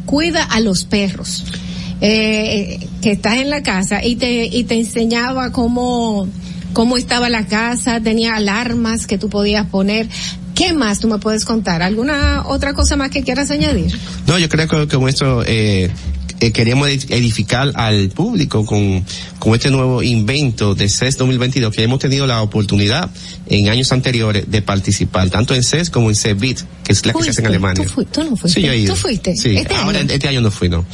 cuida 0.05 0.43
a 0.43 0.59
los 0.59 0.83
perros. 0.83 1.45
Eh, 2.05 2.85
que 3.01 3.11
estás 3.13 3.35
en 3.37 3.49
la 3.49 3.63
casa 3.63 4.03
y 4.03 4.17
te 4.17 4.45
y 4.45 4.65
te 4.65 4.75
enseñaba 4.77 5.53
cómo 5.53 6.27
cómo 6.73 6.97
estaba 6.97 7.29
la 7.29 7.45
casa, 7.47 8.01
tenía 8.01 8.35
alarmas 8.35 9.07
que 9.07 9.17
tú 9.17 9.29
podías 9.29 9.65
poner. 9.67 10.07
¿Qué 10.55 10.73
más 10.73 10.99
tú 10.99 11.07
me 11.07 11.17
puedes 11.17 11.45
contar? 11.45 11.81
¿Alguna 11.81 12.43
otra 12.45 12.73
cosa 12.73 12.95
más 12.95 13.09
que 13.09 13.23
quieras 13.23 13.49
añadir? 13.49 13.97
No, 14.27 14.37
yo 14.37 14.49
creo 14.49 14.67
que 14.67 14.97
con 14.97 15.09
eh, 15.47 15.89
eh, 16.39 16.51
queríamos 16.51 16.87
edi- 16.89 17.05
edificar 17.11 17.71
al 17.75 18.09
público 18.09 18.65
con, 18.65 19.03
con 19.39 19.53
este 19.55 19.69
nuevo 19.71 20.01
invento 20.03 20.75
de 20.75 20.89
CES 20.89 21.17
2022 21.17 21.75
que 21.75 21.83
hemos 21.83 21.99
tenido 21.99 22.27
la 22.27 22.41
oportunidad 22.41 23.09
en 23.47 23.69
años 23.69 23.91
anteriores 23.91 24.49
de 24.49 24.61
participar, 24.61 25.29
tanto 25.29 25.53
en 25.55 25.63
CES 25.63 25.89
como 25.89 26.09
en 26.09 26.15
CEBIT, 26.15 26.59
que 26.83 26.93
es 26.93 27.05
la 27.05 27.13
que 27.13 27.23
se 27.23 27.29
hace 27.31 27.41
en 27.41 27.47
Alemania. 27.47 27.83
Tú, 27.83 27.89
fui- 27.89 28.05
tú 28.05 28.23
no 28.23 28.35
fuiste. 28.35 28.61
Sí, 28.61 28.65
yo 28.67 28.71
he 28.73 28.77
ido. 28.79 28.93
Tú 28.93 28.99
fuiste. 29.01 29.35
Sí, 29.35 29.55
Este 29.57 29.73
ahora 29.75 29.99
año. 29.99 30.11
este 30.11 30.27
año 30.27 30.41
no 30.41 30.51
fui, 30.51 30.69
no. 30.69 30.79
O 30.79 30.85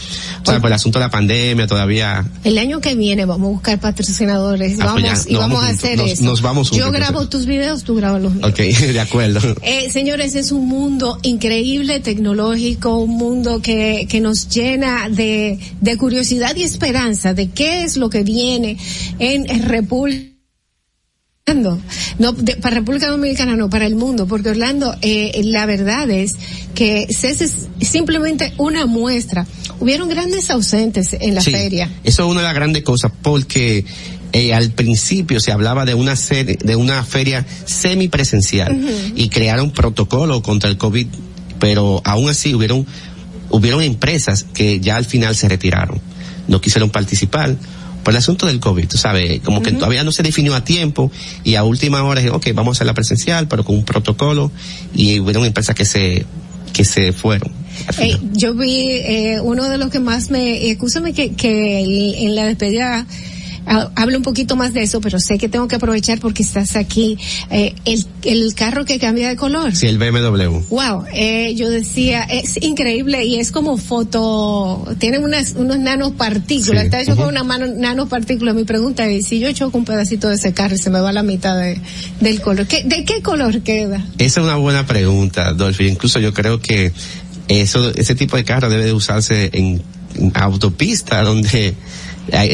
sea, 0.46 0.60
por 0.60 0.68
el 0.70 0.74
asunto 0.74 1.00
de 1.00 1.06
la 1.06 1.12
pandemia 1.12 1.68
todavía. 1.68 2.26
El 2.44 2.58
año 2.58 2.80
que 2.82 2.96
viene 2.96 3.26
vamos 3.26 3.48
a 3.48 3.52
buscar 3.52 3.80
patrocinadores 3.80 4.74
Ah, 4.80 4.92
pues 4.94 5.04
vamos, 5.04 5.26
ya, 5.26 5.32
y 5.32 5.36
vamos 5.36 5.50
vamos 5.60 5.64
a 5.64 5.70
hacer 5.74 5.98
nos- 5.98 6.12
eso. 6.12 6.24
nos 6.24 6.42
vamos 6.42 6.72
Yo 6.72 6.92
grabo 6.92 7.28
tus 7.30 7.46
videos, 7.46 7.84
tú 7.84 7.96
grabas 7.96 8.22
los 8.22 8.34
míos. 8.34 8.50
Ok, 8.50 8.58
de 8.94 9.00
acuerdo. 9.00 9.40
Eh, 9.62 9.90
señores, 9.92 10.36
es 10.36 10.52
un 10.52 10.68
mundo 10.68 11.18
increíble, 11.24 12.00
tecnológico, 12.00 12.98
un 13.00 13.18
mundo 13.18 13.62
que, 13.62 14.06
que 14.10 14.20
nos 14.22 14.48
llena 14.50 15.10
de, 15.10 15.39
de 15.82 15.98
curiosidad 15.98 16.56
y 16.56 16.64
esperanza 16.64 17.34
de 17.34 17.50
qué 17.50 17.84
es 17.84 17.98
lo 17.98 18.10
que 18.10 18.24
viene 18.24 18.78
en, 19.20 19.46
República. 19.64 20.28
No, 22.20 22.32
de- 22.34 22.58
para 22.58 22.76
República 22.76 23.08
Dominicana 23.10 23.56
no, 23.56 23.70
para 23.72 23.88
el 23.88 23.96
mundo, 23.96 24.28
porque 24.28 24.50
Orlando, 24.50 24.96
eh, 25.02 25.42
la 25.46 25.66
verdad 25.66 26.08
es 26.12 26.36
que 26.76 27.08
CES 27.10 27.42
es 27.42 27.68
simplemente 27.82 28.54
una 28.58 28.86
muestra. 28.86 29.48
Hubieron 29.80 30.10
grandes 30.10 30.52
ausentes 30.52 31.14
en 31.20 31.34
la 31.34 31.42
Sí, 31.42 31.50
feria. 31.52 31.90
Eso 32.04 32.24
es 32.26 32.30
una 32.30 32.42
de 32.42 32.46
las 32.48 32.54
grandes 32.56 32.84
cosas 32.84 33.12
porque 33.24 33.84
eh, 34.32 34.54
al 34.54 34.70
principio 34.74 35.40
se 35.40 35.52
hablaba 35.52 35.86
de 35.86 35.96
una 35.96 36.16
serie, 36.16 36.56
de 36.64 36.76
una 36.76 37.04
feria 37.04 37.44
semipresencial 37.66 38.80
y 39.16 39.30
crearon 39.30 39.72
protocolo 39.72 40.44
contra 40.44 40.70
el 40.70 40.78
COVID, 40.78 41.08
pero 41.60 42.02
aún 42.06 42.30
así 42.30 42.54
hubieron, 42.54 42.86
hubieron 43.50 43.82
empresas 43.82 44.46
que 44.54 44.80
ya 44.80 44.96
al 44.96 45.06
final 45.06 45.36
se 45.36 45.48
retiraron, 45.48 46.00
no 46.48 46.62
quisieron 46.62 46.90
participar 46.90 47.56
por 48.04 48.14
el 48.14 48.18
asunto 48.18 48.46
del 48.46 48.60
COVID, 48.60 48.88
tú 48.88 48.98
sabes, 48.98 49.42
como 49.42 49.62
que 49.62 49.72
todavía 49.74 50.04
no 50.04 50.12
se 50.12 50.24
definió 50.24 50.56
a 50.56 50.64
tiempo 50.64 51.12
y 51.44 51.56
a 51.56 51.64
última 51.64 52.02
hora 52.04 52.22
dije, 52.22 52.34
ok, 52.34 52.48
vamos 52.54 52.70
a 52.70 52.78
hacer 52.78 52.88
la 52.88 52.94
presencial, 52.94 53.48
pero 53.48 53.64
con 53.66 53.76
un 53.76 53.84
protocolo 53.84 54.52
y 54.94 55.20
hubieron 55.20 55.46
empresas 55.46 55.76
que 55.76 55.86
se, 55.86 56.26
que 56.74 56.86
se 56.86 57.12
fueron. 57.12 57.52
Eh, 58.00 58.18
yo 58.34 58.56
vi 58.56 58.88
eh, 58.90 59.40
uno 59.42 59.70
de 59.70 59.78
los 59.78 59.90
que 59.90 60.00
más 60.00 60.32
me, 60.32 60.70
escúchame 60.70 61.14
que, 61.14 61.34
que 61.34 62.26
en 62.26 62.36
la 62.36 62.46
despedida 62.46 63.06
hablo 63.96 64.18
un 64.18 64.24
poquito 64.24 64.56
más 64.56 64.74
de 64.74 64.82
eso, 64.82 65.00
pero 65.02 65.20
sé 65.20 65.38
que 65.38 65.48
tengo 65.48 65.68
que 65.68 65.76
aprovechar 65.76 66.20
porque 66.20 66.44
estás 66.44 66.76
aquí. 66.76 67.18
Eh, 67.52 67.76
el, 67.86 68.06
el 68.24 68.54
carro 68.56 68.86
que 68.86 69.00
cambia 69.00 69.30
de 69.30 69.36
color. 69.36 69.76
Sí, 69.76 69.88
el 69.88 69.98
BMW. 69.98 70.60
Wow, 70.70 71.06
eh, 71.14 71.54
yo 71.56 71.70
decía, 71.70 72.24
es 72.24 72.58
increíble 72.62 73.26
y 73.26 73.40
es 73.40 73.52
como 73.52 73.78
foto, 73.78 74.86
tiene 74.98 75.20
unas, 75.20 75.54
unos 75.54 75.78
nanopartículas, 75.80 76.82
Sí, 76.82 76.86
está 76.86 77.02
hecho 77.02 77.16
con 77.16 77.28
una 77.28 77.44
mano, 77.44 77.68
nanopartícula. 77.68 78.54
Mi 78.54 78.64
pregunta 78.64 79.06
es, 79.08 79.28
si 79.28 79.40
yo 79.40 79.52
choco 79.52 79.78
un 79.78 79.86
pedacito 79.86 80.30
de 80.30 80.36
ese 80.36 80.54
carro 80.54 80.76
y 80.76 80.80
se 80.80 80.90
me 80.90 81.00
va 81.00 81.12
la 81.12 81.24
mitad 81.24 81.58
de, 81.58 81.80
del 82.20 82.42
color, 82.42 82.66
¿qué, 82.68 82.84
¿de 82.84 83.04
qué 83.04 83.22
color 83.22 83.62
queda? 83.62 84.06
Esa 84.18 84.40
es 84.40 84.46
una 84.46 84.56
buena 84.56 84.86
pregunta, 84.86 85.54
Dolphy. 85.54 85.88
Incluso 85.88 86.20
yo 86.20 86.34
creo 86.34 86.60
que 86.60 86.92
eso, 87.48 87.92
ese 87.96 88.16
tipo 88.16 88.36
de 88.36 88.44
carro 88.44 88.70
debe 88.70 88.86
de 88.86 88.94
usarse 88.94 89.50
en, 89.54 89.82
en 90.16 90.32
autopista 90.36 91.22
donde 91.24 91.76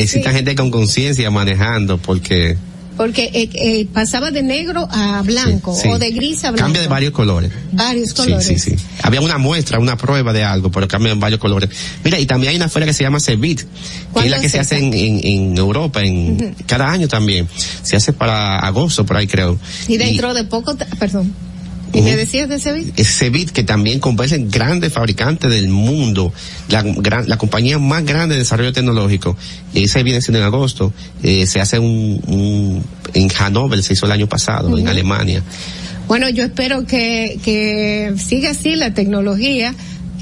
Sí. 0.07 0.23
gente 0.23 0.55
con 0.55 0.71
conciencia 0.71 1.29
manejando 1.31 1.97
porque 1.97 2.57
Porque 2.97 3.29
eh, 3.33 3.49
eh, 3.55 3.87
pasaba 3.91 4.31
de 4.31 4.41
negro 4.41 4.87
a 4.89 5.21
blanco 5.21 5.75
sí. 5.75 5.89
o 5.89 5.99
de 5.99 6.11
gris 6.11 6.45
a 6.45 6.51
blanco. 6.51 6.63
cambia 6.63 6.81
de 6.81 6.87
varios 6.87 7.11
colores. 7.11 7.51
Varios 7.73 8.09
Sí, 8.11 8.15
colores. 8.15 8.45
sí, 8.47 8.57
sí. 8.57 8.75
Había 9.03 9.19
una 9.19 9.37
muestra, 9.37 9.79
una 9.79 9.97
prueba 9.97 10.31
de 10.31 10.43
algo, 10.45 10.71
pero 10.71 10.87
cambian 10.87 11.19
varios 11.19 11.41
colores. 11.41 11.69
Mira, 12.05 12.17
y 12.19 12.25
también 12.25 12.51
hay 12.51 12.55
una 12.55 12.69
feria 12.69 12.87
que 12.87 12.93
se 12.93 13.03
llama 13.03 13.19
Cebit, 13.19 13.59
que 13.59 13.65
es 13.65 13.67
¿Cuándo 14.13 14.31
la 14.35 14.39
que 14.41 14.47
se 14.47 14.59
hace 14.59 14.77
en, 14.77 14.93
en, 14.93 15.19
en 15.23 15.57
Europa, 15.57 16.01
en 16.03 16.55
cada 16.65 16.89
año 16.89 17.09
también. 17.09 17.49
Se 17.83 17.97
hace 17.97 18.13
para 18.13 18.59
agosto, 18.59 19.05
por 19.05 19.17
ahí 19.17 19.27
creo. 19.27 19.59
Y 19.89 19.97
dentro 19.97 20.33
de 20.33 20.45
poco, 20.45 20.77
perdón. 20.97 21.33
¿Y 21.93 22.01
me 22.01 22.15
decías 22.17 22.49
de 22.49 22.57
video? 22.73 22.93
es 22.97 23.07
Cebit 23.17 23.51
que 23.51 23.64
también 23.64 23.99
convergen 23.99 24.49
grandes 24.49 24.91
fabricantes 24.91 25.49
del 25.49 25.69
mundo, 25.69 26.33
la, 26.69 26.81
gran- 26.83 27.30
la 27.30 27.38
compañía 27.38 27.80
más 27.80 28.03
grande 28.03 28.35
de 28.35 28.39
desarrollo 28.39 28.73
tecnológico. 28.73 29.38
Ese 29.73 30.03
viene 30.03 30.22
siendo 30.22 30.39
en 30.39 30.45
agosto. 30.45 30.91
Eh, 31.23 31.45
se 31.47 31.61
hace 31.61 31.80
un, 31.80 32.22
un- 32.27 32.83
en 33.14 33.30
Hannover, 33.30 33.81
se 33.81 33.93
hizo 33.93 34.05
el 34.07 34.11
año 34.11 34.27
pasado, 34.27 34.77
en. 34.77 34.88
Alemania. 34.88 35.41
Bueno, 36.07 36.27
yo 36.30 36.43
espero 36.43 36.85
que, 36.85 37.39
que 37.43 38.14
siga 38.17 38.51
así 38.51 38.75
la 38.75 38.93
tecnología, 38.93 39.73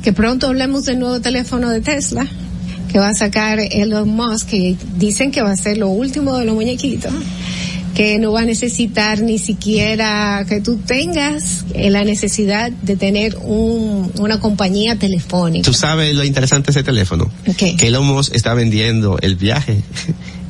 que 0.03 0.13
pronto 0.13 0.47
hablemos 0.47 0.85
del 0.85 0.99
nuevo 0.99 1.19
teléfono 1.21 1.69
de 1.71 1.81
Tesla, 1.81 2.27
que 2.91 2.99
va 2.99 3.09
a 3.09 3.13
sacar 3.15 3.59
Elon 3.59 4.07
Musk, 4.09 4.47
que 4.49 4.75
dicen 4.97 5.31
que 5.31 5.41
va 5.41 5.51
a 5.51 5.57
ser 5.57 5.77
lo 5.79 5.87
último 5.89 6.37
de 6.37 6.45
los 6.45 6.53
muñequitos, 6.53 7.11
que 7.95 8.17
no 8.19 8.31
va 8.31 8.41
a 8.41 8.45
necesitar 8.45 9.21
ni 9.21 9.37
siquiera 9.39 10.45
que 10.49 10.61
tú 10.61 10.77
tengas 10.77 11.63
eh, 11.73 11.89
la 11.89 12.03
necesidad 12.03 12.71
de 12.71 12.95
tener 12.95 13.37
un, 13.41 14.11
una 14.19 14.39
compañía 14.39 14.97
telefónica. 14.97 15.63
¿Tú 15.65 15.73
sabes 15.73 16.15
lo 16.15 16.23
interesante 16.23 16.67
de 16.67 16.71
ese 16.79 16.83
teléfono? 16.83 17.29
¿Qué? 17.57 17.75
Que 17.75 17.87
Elon 17.87 18.05
Musk 18.05 18.33
está 18.35 18.53
vendiendo 18.53 19.17
el 19.21 19.35
viaje 19.35 19.73
en- 19.73 19.81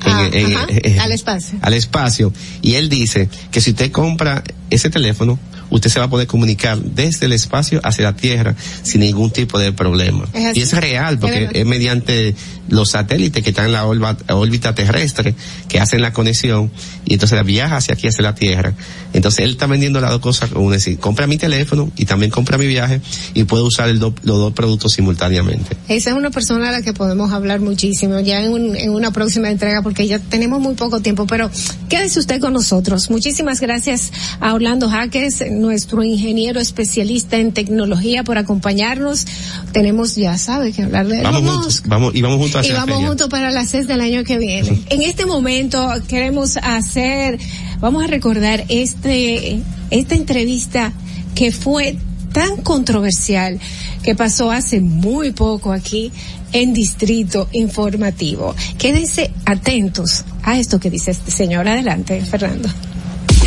Ah, 0.06 0.30
en- 0.34 0.56
ajá, 0.56 0.68
en- 0.70 1.00
al 1.00 1.12
espacio. 1.14 1.60
al 1.62 1.74
espacio. 1.74 2.34
Y 2.62 2.76
él 2.76 2.90
dice 2.90 3.30
que 3.52 3.62
si 3.62 3.72
usted 3.72 3.92
compra 3.92 4.44
ese 4.74 4.90
teléfono, 4.90 5.40
usted 5.70 5.90
se 5.90 6.00
va 6.00 6.06
a 6.06 6.10
poder 6.10 6.28
comunicar 6.28 6.78
desde 6.80 7.26
el 7.26 7.34
espacio 7.34 7.80
hacia 7.84 8.04
la 8.06 8.16
Tierra 8.16 8.56
sin 8.84 9.02
ningún 9.02 9.32
tipo 9.32 9.58
de 9.60 9.72
problema. 9.74 10.26
Y 10.54 10.62
es 10.62 10.74
real, 10.74 11.16
¿Es 11.16 11.20
porque 11.20 11.50
es 11.54 11.66
mediante 11.66 12.36
los 12.70 12.92
satélites 12.92 13.44
que 13.44 13.50
están 13.52 13.66
en 13.68 13.72
la 13.74 13.86
órbita 13.86 14.74
terrestre 14.76 15.36
que 15.68 15.80
hacen 15.80 16.02
la 16.02 16.14
conexión 16.14 16.72
y 17.06 17.14
entonces 17.14 17.44
viaja 17.46 17.78
hacia 17.78 17.94
aquí, 17.94 18.08
hacia 18.08 18.24
la 18.24 18.36
Tierra. 18.36 18.74
Entonces 19.14 19.46
él 19.46 19.52
está 19.52 19.68
vendiendo 19.68 20.00
las 20.02 20.12
dos 20.12 20.22
cosas, 20.22 20.50
como 20.50 20.72
decir, 20.72 20.98
compra 21.00 21.28
mi 21.28 21.38
teléfono 21.38 21.92
y 21.98 22.06
también 22.06 22.32
compra 22.32 22.58
mi 22.58 22.68
viaje 22.68 23.02
y 23.34 23.44
puede 23.44 23.64
usar 23.64 23.90
el 23.90 24.00
do- 24.00 24.16
los 24.24 24.38
dos 24.38 24.54
productos 24.54 24.94
simultáneamente. 24.94 25.76
Esa 25.88 26.10
es 26.12 26.16
una 26.16 26.32
persona 26.32 26.70
a 26.70 26.72
la 26.72 26.82
que 26.82 26.94
podemos 26.94 27.32
hablar 27.32 27.60
muchísimo 27.60 28.20
ya 28.22 28.42
en, 28.42 28.52
un- 28.52 28.76
en 28.76 28.90
una 28.92 29.12
próxima 29.12 29.50
entrega 29.50 29.82
porque 29.82 30.08
ya 30.08 30.20
tenemos 30.20 30.60
muy 30.62 30.74
poco 30.76 31.02
tiempo, 31.02 31.28
pero 31.28 31.52
quédese 31.90 32.20
usted 32.20 32.40
con 32.40 32.54
nosotros. 32.54 33.10
Muchísimas 33.10 33.60
gracias 33.60 34.12
a 34.40 34.50
Orlando 34.64 34.88
Jaques, 34.90 35.44
nuestro 35.52 36.04
ingeniero 36.04 36.62
especialista 36.62 37.38
en 37.38 37.52
tecnología 37.52 38.24
por 38.24 38.38
acompañarnos. 38.38 39.26
Tenemos, 39.74 40.16
ya 40.16 40.38
sabe, 40.38 40.72
que 40.72 40.84
hablar 40.84 41.06
de 41.06 41.22
Vamos 41.22 41.52
juntos, 41.52 41.84
vamos, 41.86 42.16
y 42.16 42.22
vamos 42.22 42.38
juntos 42.38 42.56
Y 42.56 42.60
hacia 42.60 42.74
la 42.76 42.80
vamos 42.80 42.96
feria. 42.96 43.08
juntos 43.10 43.28
para 43.28 43.52
las 43.52 43.70
seis 43.70 43.88
del 43.88 44.00
año 44.00 44.24
que 44.24 44.38
viene. 44.38 44.82
En 44.90 45.02
este 45.02 45.26
momento 45.26 45.86
queremos 46.08 46.56
hacer, 46.56 47.40
vamos 47.82 48.06
a 48.06 48.08
recordar 48.08 48.64
este, 48.70 49.60
esta 49.90 50.16
entrevista 50.16 50.94
que 51.36 51.52
fue 51.52 51.98
tan 52.32 52.62
controversial 52.62 53.60
que 54.02 54.16
pasó 54.16 54.50
hace 54.50 54.80
muy 54.80 55.32
poco 55.34 55.74
aquí 55.74 56.10
en 56.54 56.74
Distrito 56.74 57.50
Informativo. 57.52 58.56
Quédense 58.78 59.30
atentos 59.46 60.24
a 60.42 60.58
esto 60.58 60.80
que 60.80 60.90
dice 60.90 61.12
este 61.12 61.32
señor. 61.32 61.68
Adelante, 61.68 62.22
Fernando. 62.22 62.70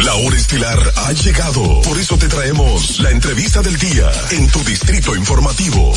La 0.04 0.14
hora 0.14 0.36
estelar 0.36 0.78
ha 0.96 1.12
llegado. 1.12 1.80
Por 1.82 1.98
eso 1.98 2.18
te 2.18 2.28
traemos 2.28 3.00
la 3.00 3.10
entrevista 3.10 3.62
del 3.62 3.76
día 3.78 4.10
en 4.30 4.46
tu 4.48 4.58
distrito 4.60 5.16
informativo. 5.16 5.92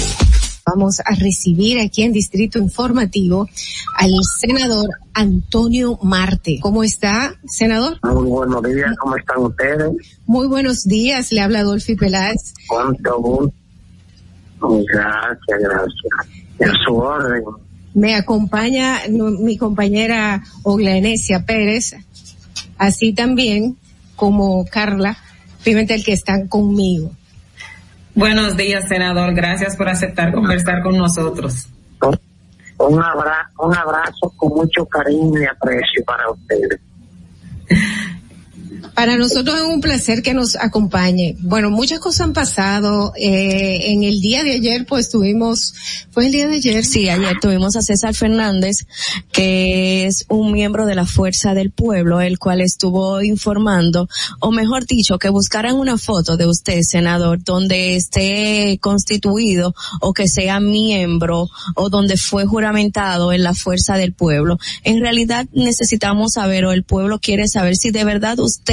Vamos 0.65 1.01
a 1.01 1.15
recibir 1.15 1.79
aquí 1.79 2.03
en 2.03 2.13
Distrito 2.13 2.59
Informativo 2.59 3.49
al 3.97 4.11
senador 4.39 4.87
Antonio 5.13 5.99
Marte. 6.01 6.59
¿Cómo 6.61 6.83
está, 6.83 7.35
senador? 7.45 7.97
Muy 8.03 8.29
buenos 8.29 8.63
días, 8.63 8.95
¿cómo 8.99 9.17
están 9.17 9.39
ustedes? 9.39 9.91
Muy 10.25 10.47
buenos 10.47 10.83
días, 10.83 11.31
le 11.33 11.41
habla 11.41 11.63
Dolphy 11.63 11.95
Peláez. 11.95 12.53
¿Cuánto 12.67 13.19
gusto? 13.19 13.53
Gracias, 14.61 15.59
gracias. 15.59 16.45
En 16.59 16.71
su 16.85 16.95
orden. 16.95 17.43
Me 17.93 18.15
acompaña 18.15 18.99
mi 19.09 19.57
compañera 19.57 20.41
Oglanesia 20.63 21.45
Pérez, 21.45 21.95
así 22.77 23.13
también 23.13 23.77
como 24.19 24.65
Carla 24.65 25.17
Pimentel 25.63 26.03
que 26.03 26.11
están 26.11 26.47
conmigo. 26.47 27.11
Buenos 28.13 28.57
días, 28.57 28.87
senador. 28.89 29.33
Gracias 29.33 29.77
por 29.77 29.87
aceptar 29.87 30.33
conversar 30.33 30.83
con 30.83 30.97
nosotros. 30.97 31.67
Un, 32.77 33.01
abra 33.01 33.49
un 33.57 33.75
abrazo 33.75 34.33
con 34.35 34.49
mucho 34.49 34.85
cariño 34.85 35.41
y 35.41 35.45
aprecio 35.45 36.03
para 36.05 36.29
ustedes. 36.31 36.79
Para 38.93 39.17
nosotros 39.17 39.57
es 39.57 39.65
un 39.65 39.81
placer 39.81 40.21
que 40.21 40.33
nos 40.33 40.55
acompañe. 40.55 41.35
Bueno, 41.39 41.69
muchas 41.69 41.99
cosas 41.99 42.21
han 42.21 42.33
pasado. 42.33 43.13
Eh, 43.15 43.91
en 43.91 44.03
el 44.03 44.21
día 44.21 44.43
de 44.43 44.53
ayer, 44.53 44.85
pues 44.85 45.09
tuvimos, 45.09 45.73
fue 46.11 46.27
el 46.27 46.31
día 46.31 46.47
de 46.47 46.55
ayer. 46.55 46.85
Sí, 46.85 47.09
ayer 47.09 47.37
tuvimos 47.41 47.75
a 47.75 47.81
César 47.81 48.13
Fernández, 48.15 48.85
que 49.31 50.05
es 50.05 50.25
un 50.29 50.51
miembro 50.51 50.85
de 50.85 50.95
la 50.95 51.05
Fuerza 51.05 51.53
del 51.53 51.71
Pueblo, 51.71 52.21
el 52.21 52.39
cual 52.39 52.61
estuvo 52.61 53.21
informando, 53.21 54.09
o 54.39 54.51
mejor 54.51 54.85
dicho, 54.85 55.17
que 55.17 55.29
buscaran 55.29 55.75
una 55.75 55.97
foto 55.97 56.37
de 56.37 56.47
usted, 56.47 56.81
senador, 56.81 57.43
donde 57.43 57.95
esté 57.95 58.77
constituido 58.81 59.73
o 60.01 60.13
que 60.13 60.27
sea 60.27 60.59
miembro 60.59 61.49
o 61.75 61.89
donde 61.89 62.17
fue 62.17 62.45
juramentado 62.45 63.33
en 63.33 63.43
la 63.43 63.53
Fuerza 63.53 63.95
del 63.97 64.13
Pueblo. 64.13 64.57
En 64.83 65.01
realidad 65.01 65.47
necesitamos 65.53 66.33
saber, 66.33 66.65
o 66.65 66.71
el 66.71 66.83
pueblo 66.83 67.19
quiere 67.19 67.47
saber 67.47 67.75
si 67.75 67.91
de 67.91 68.03
verdad 68.03 68.39
usted 68.39 68.68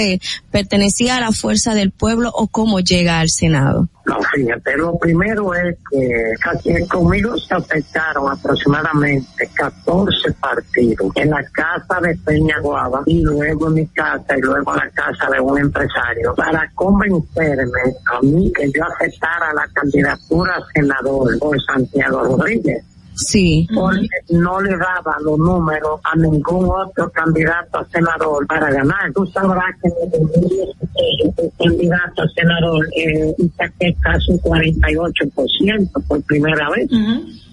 pertenecía 0.50 1.16
a 1.16 1.20
la 1.20 1.32
Fuerza 1.32 1.74
del 1.74 1.90
Pueblo 1.90 2.30
o 2.32 2.48
cómo 2.48 2.80
llega 2.80 3.20
al 3.20 3.28
Senado. 3.28 3.88
No, 4.06 4.18
fíjate, 4.34 4.76
lo 4.76 4.96
primero 4.98 5.52
es 5.54 5.76
que 5.90 6.86
conmigo 6.86 7.36
se 7.36 7.54
afectaron 7.54 8.30
aproximadamente 8.30 9.50
14 9.52 10.32
partidos 10.40 11.10
en 11.16 11.30
la 11.30 11.42
casa 11.50 12.00
de 12.00 12.16
Peña 12.24 12.60
Guava 12.60 13.02
y 13.06 13.22
luego 13.22 13.66
en 13.66 13.74
mi 13.74 13.86
casa 13.88 14.36
y 14.36 14.40
luego 14.42 14.72
en 14.74 14.78
la 14.78 14.90
casa 14.90 15.28
de 15.30 15.40
un 15.40 15.58
empresario 15.58 16.34
para 16.36 16.70
convencerme 16.74 17.80
a 18.14 18.20
mí 18.22 18.52
que 18.52 18.70
yo 18.70 18.84
aceptara 18.84 19.52
la 19.52 19.66
candidatura 19.72 20.54
a 20.54 20.66
senador 20.72 21.38
por 21.40 21.60
Santiago 21.62 22.22
Rodríguez. 22.22 22.84
Sí. 23.16 23.66
Porque 23.74 24.08
no 24.30 24.60
le 24.60 24.76
daba 24.76 25.16
los 25.22 25.38
números 25.38 26.00
a 26.04 26.14
ningún 26.16 26.68
otro 26.68 27.10
candidato 27.10 27.78
a 27.78 27.84
senador 27.86 28.46
para 28.46 28.70
ganar. 28.70 29.12
Tú 29.14 29.26
sabrás 29.26 29.74
que 29.82 29.88
el 29.88 30.10
2016 30.10 31.34
el 31.38 31.52
candidato 31.58 32.22
a 32.22 32.28
senador 32.28 32.86
eh, 32.94 33.34
saqué 33.56 33.96
casi 34.00 34.32
un 34.32 34.40
48% 34.40 36.06
por 36.06 36.22
primera 36.24 36.68
vez. 36.70 36.90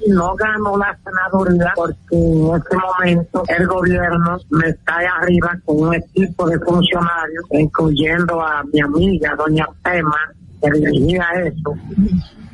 No 0.08 0.36
ganó 0.36 0.78
la 0.78 0.98
senaduría 1.02 1.72
porque 1.76 1.98
en 2.12 2.56
este 2.56 2.76
momento 2.76 3.44
el 3.48 3.66
gobierno 3.66 4.38
me 4.50 4.76
cae 4.84 5.08
arriba 5.08 5.58
con 5.64 5.80
un 5.80 5.94
equipo 5.94 6.50
de 6.50 6.60
funcionarios, 6.60 7.46
incluyendo 7.52 8.42
a 8.42 8.64
mi 8.66 8.82
amiga, 8.82 9.34
doña 9.38 9.66
Pema, 9.82 10.30
que 10.62 10.72
dirigía 10.72 11.26
eso 11.46 11.74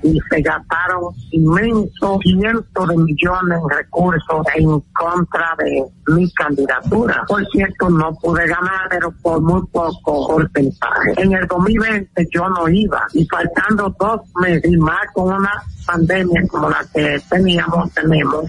y 0.04 0.20
se 0.30 0.42
gastaron 0.42 1.14
inmensos 1.32 2.20
cientos 2.22 2.88
de 2.88 2.98
millones 2.98 3.60
de 3.70 3.76
recursos 3.76 4.46
en 4.56 4.80
contra 4.94 5.56
de 5.58 5.84
mi 6.08 6.32
candidatura. 6.34 7.24
Por 7.28 7.46
cierto, 7.48 7.90
no 7.90 8.14
pude 8.16 8.48
ganar, 8.48 8.88
pero 8.90 9.12
por 9.22 9.42
muy 9.42 9.62
poco 9.68 10.28
porcentaje. 10.28 11.14
En 11.18 11.34
el 11.34 11.48
2020 11.48 12.28
yo 12.32 12.50
no 12.50 12.68
iba 12.70 13.06
y 13.14 13.26
faltando 13.28 13.96
dos 14.00 14.22
meses 14.42 14.72
y 14.72 14.78
más 14.78 15.00
con 15.14 15.34
una 15.34 15.64
pandemia 15.86 16.44
como 16.48 16.70
la 16.70 16.86
que 16.94 17.20
teníamos, 17.30 17.92
tenemos, 17.94 18.46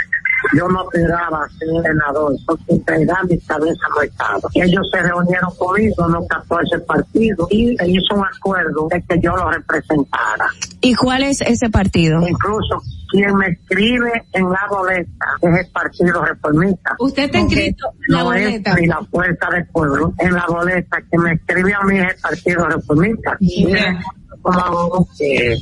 yo 0.56 0.68
no 0.68 0.84
esperaba 0.84 1.48
ser 1.58 1.68
senador, 1.82 2.34
porque 2.46 2.82
realidad 2.86 3.16
mi 3.28 3.38
cabeza 3.38 3.86
no 3.94 4.02
estaba. 4.02 4.40
Ellos 4.54 4.88
se 4.92 5.02
reunieron 5.02 5.54
conmigo, 5.56 6.08
los 6.08 6.26
14 6.26 6.78
partidos, 6.80 7.48
y 7.50 7.76
se 7.76 7.88
hizo 7.88 8.14
un 8.14 8.24
acuerdo 8.24 8.88
de 8.90 9.02
que 9.02 9.20
yo 9.20 9.36
lo 9.36 9.50
representara. 9.50 10.46
¿Y 10.80 10.94
cuál 10.94 11.24
es 11.24 11.40
ese 11.42 11.68
partido? 11.70 12.20
Incluso 12.26 12.80
quien 13.10 13.36
me 13.36 13.48
escribe 13.48 14.24
en 14.32 14.48
la 14.48 14.66
boleta 14.70 15.26
es 15.42 15.66
el 15.66 15.72
Partido 15.72 16.24
Reformista. 16.24 16.94
¿Usted 16.98 17.24
está 17.24 17.38
inscrito 17.38 17.88
en 18.08 18.14
la 18.14 18.18
no 18.20 18.24
boleta? 18.26 18.70
es 18.70 18.80
ni 18.80 18.86
la 18.86 19.00
Fuerza 19.10 19.50
del 19.50 19.66
Pueblo. 19.66 20.14
En 20.18 20.32
la 20.32 20.46
boleta 20.46 20.98
que 21.10 21.18
me 21.18 21.32
escribe 21.32 21.74
a 21.74 21.84
mí 21.84 21.98
es 21.98 22.14
el 22.14 22.20
Partido 22.20 22.68
Reformista. 22.68 23.36
Mira 23.40 24.00
cómo 24.42 25.08
que 25.18 25.54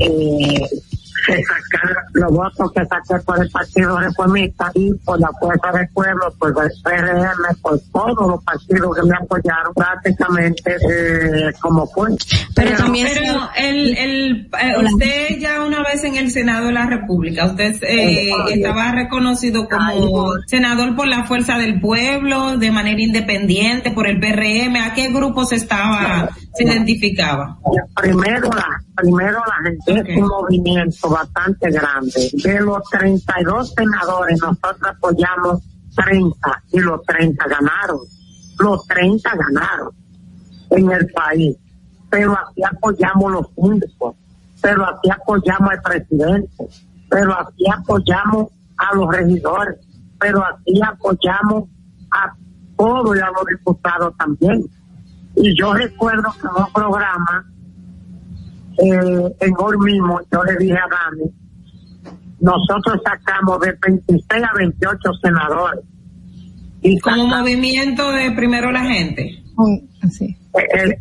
eh, 0.00 0.60
se 1.26 1.42
sacaron 1.42 2.04
los 2.12 2.32
votos 2.32 2.72
que 2.72 2.84
saqué 2.86 3.24
por 3.24 3.42
el 3.42 3.50
Partido 3.50 3.98
Reformista 3.98 4.70
y 4.74 4.92
por 5.04 5.20
la 5.20 5.30
Fuerza 5.40 5.72
del 5.72 5.88
Pueblo, 5.88 6.34
por 6.38 6.50
el 6.50 6.70
PRM, 6.82 7.60
por 7.62 7.80
todos 7.92 8.28
los 8.28 8.44
partidos 8.44 8.96
que 8.96 9.02
me 9.02 9.16
apoyaron 9.16 9.74
prácticamente 9.74 10.76
eh, 10.76 11.52
como 11.60 11.86
fue. 11.86 12.10
Pero, 12.54 12.76
también 12.76 13.08
pero 13.12 13.48
el, 13.56 13.96
el, 13.96 14.50
eh, 14.60 14.84
usted 14.84 15.38
ya 15.38 15.64
una 15.64 15.82
vez 15.82 16.04
en 16.04 16.16
el 16.16 16.30
Senado 16.30 16.66
de 16.66 16.72
la 16.72 16.86
República, 16.86 17.46
usted 17.46 17.82
eh, 17.82 18.30
estaba 18.50 18.92
reconocido 18.92 19.68
como 19.68 20.32
senador 20.46 20.94
por 20.94 21.06
la 21.06 21.24
Fuerza 21.24 21.58
del 21.58 21.80
Pueblo, 21.80 22.56
de 22.58 22.70
manera 22.70 23.00
independiente, 23.00 23.90
por 23.90 24.06
el 24.06 24.20
PRM. 24.20 24.76
¿A 24.76 24.94
qué 24.94 25.10
grupos 25.10 25.52
estaba, 25.52 26.28
se 26.54 26.64
identificaba? 26.64 27.58
Primero 27.94 28.50
la, 28.50 28.66
primero 28.96 29.38
la 29.38 29.70
gente 29.70 30.12
es 30.12 30.18
un 30.18 30.28
movimiento 30.28 31.13
bastante 31.14 31.70
grande. 31.70 32.30
De 32.32 32.60
los 32.60 32.82
32 32.90 33.74
senadores, 33.74 34.40
nosotros 34.40 34.82
apoyamos 34.82 35.62
30 35.94 36.62
y 36.72 36.80
los 36.80 37.02
30 37.04 37.44
ganaron. 37.46 38.00
Los 38.58 38.86
30 38.86 39.30
ganaron 39.36 39.90
en 40.70 40.90
el 40.90 41.06
país. 41.12 41.56
Pero 42.10 42.32
así 42.32 42.62
apoyamos 42.62 43.32
los 43.32 43.46
síndicos, 43.54 44.16
pero 44.60 44.84
así 44.84 45.10
apoyamos 45.10 45.70
al 45.70 45.82
presidente, 45.82 46.68
pero 47.08 47.32
así 47.38 47.64
apoyamos 47.72 48.52
a 48.76 48.94
los 48.94 49.08
regidores, 49.14 49.78
pero 50.20 50.44
así 50.44 50.80
apoyamos 50.82 51.68
a 52.10 52.34
todos 52.76 53.16
y 53.16 53.20
a 53.20 53.30
los 53.30 53.46
diputados 53.46 54.16
también. 54.16 54.64
Y 55.36 55.58
yo 55.58 55.74
recuerdo 55.74 56.32
que 56.40 56.46
en 56.46 56.62
un 56.64 56.72
programa, 56.72 57.44
eh, 58.78 59.36
en 59.40 59.54
hoy 59.58 59.78
mismo, 59.78 60.20
yo 60.32 60.44
le 60.44 60.56
dije 60.56 60.74
a 60.74 60.88
Dani, 60.88 61.30
nosotros 62.40 63.00
sacamos 63.04 63.60
de 63.60 63.76
26 63.80 64.42
a 64.42 64.50
28 64.56 65.12
senadores. 65.22 65.80
Y 66.82 66.98
Como 67.00 67.26
movimiento 67.26 68.10
de 68.12 68.30
primero 68.32 68.70
la 68.70 68.80
gente. 68.80 69.42
Eh, 70.54 70.98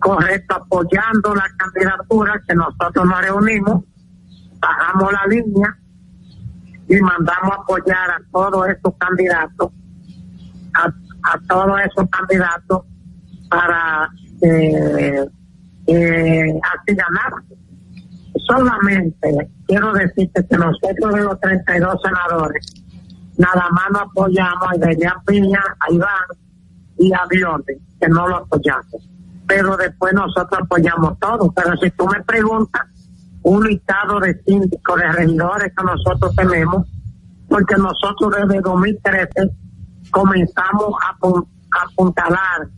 correcto, 0.00 0.56
apoyando 0.56 1.34
la 1.34 1.46
candidatura 1.56 2.42
que 2.46 2.54
nosotros 2.54 3.06
nos 3.06 3.20
reunimos, 3.20 3.84
bajamos 4.58 5.12
la 5.12 5.26
línea 5.28 5.78
y 6.88 6.96
mandamos 7.00 7.52
a 7.52 7.60
apoyar 7.62 8.10
a 8.10 8.20
todos 8.32 8.68
esos 8.68 8.94
candidatos, 8.98 9.70
a, 10.74 10.86
a 10.86 11.38
todos 11.46 11.80
esos 11.80 12.10
candidatos 12.10 12.82
para 13.48 14.10
eh, 14.40 15.24
eh, 15.86 16.60
así 16.62 16.94
ganar. 16.94 17.32
Solamente 18.46 19.50
quiero 19.66 19.92
decirte 19.92 20.46
que 20.46 20.56
nosotros 20.56 21.14
de 21.14 21.22
los 21.22 21.40
32 21.40 22.00
senadores, 22.02 22.66
nada 23.36 23.68
más 23.70 23.90
nos 23.92 24.02
apoyamos 24.02 24.68
a 24.70 24.76
Iberia 24.76 25.14
Piña, 25.26 25.62
a 25.80 25.92
Iván 25.92 26.08
y 26.98 27.12
a 27.12 27.20
Dione, 27.30 27.78
que 28.00 28.08
no 28.08 28.28
lo 28.28 28.36
apoyamos. 28.36 29.08
Pero 29.46 29.76
después 29.76 30.14
nosotros 30.14 30.60
apoyamos 30.62 31.18
todo. 31.18 31.52
Pero 31.52 31.76
si 31.76 31.90
tú 31.90 32.06
me 32.06 32.22
preguntas, 32.22 32.82
un 33.42 33.66
listado 33.66 34.20
de 34.20 34.40
síndicos, 34.44 34.96
de 34.96 35.12
regidores 35.12 35.72
que 35.76 35.84
nosotros 35.84 36.34
tenemos, 36.36 36.86
porque 37.48 37.76
nosotros 37.76 38.34
desde 38.38 38.60
2013 38.60 39.50
comenzamos 40.10 40.94
a 41.02 41.16
apuntalar 41.84 42.68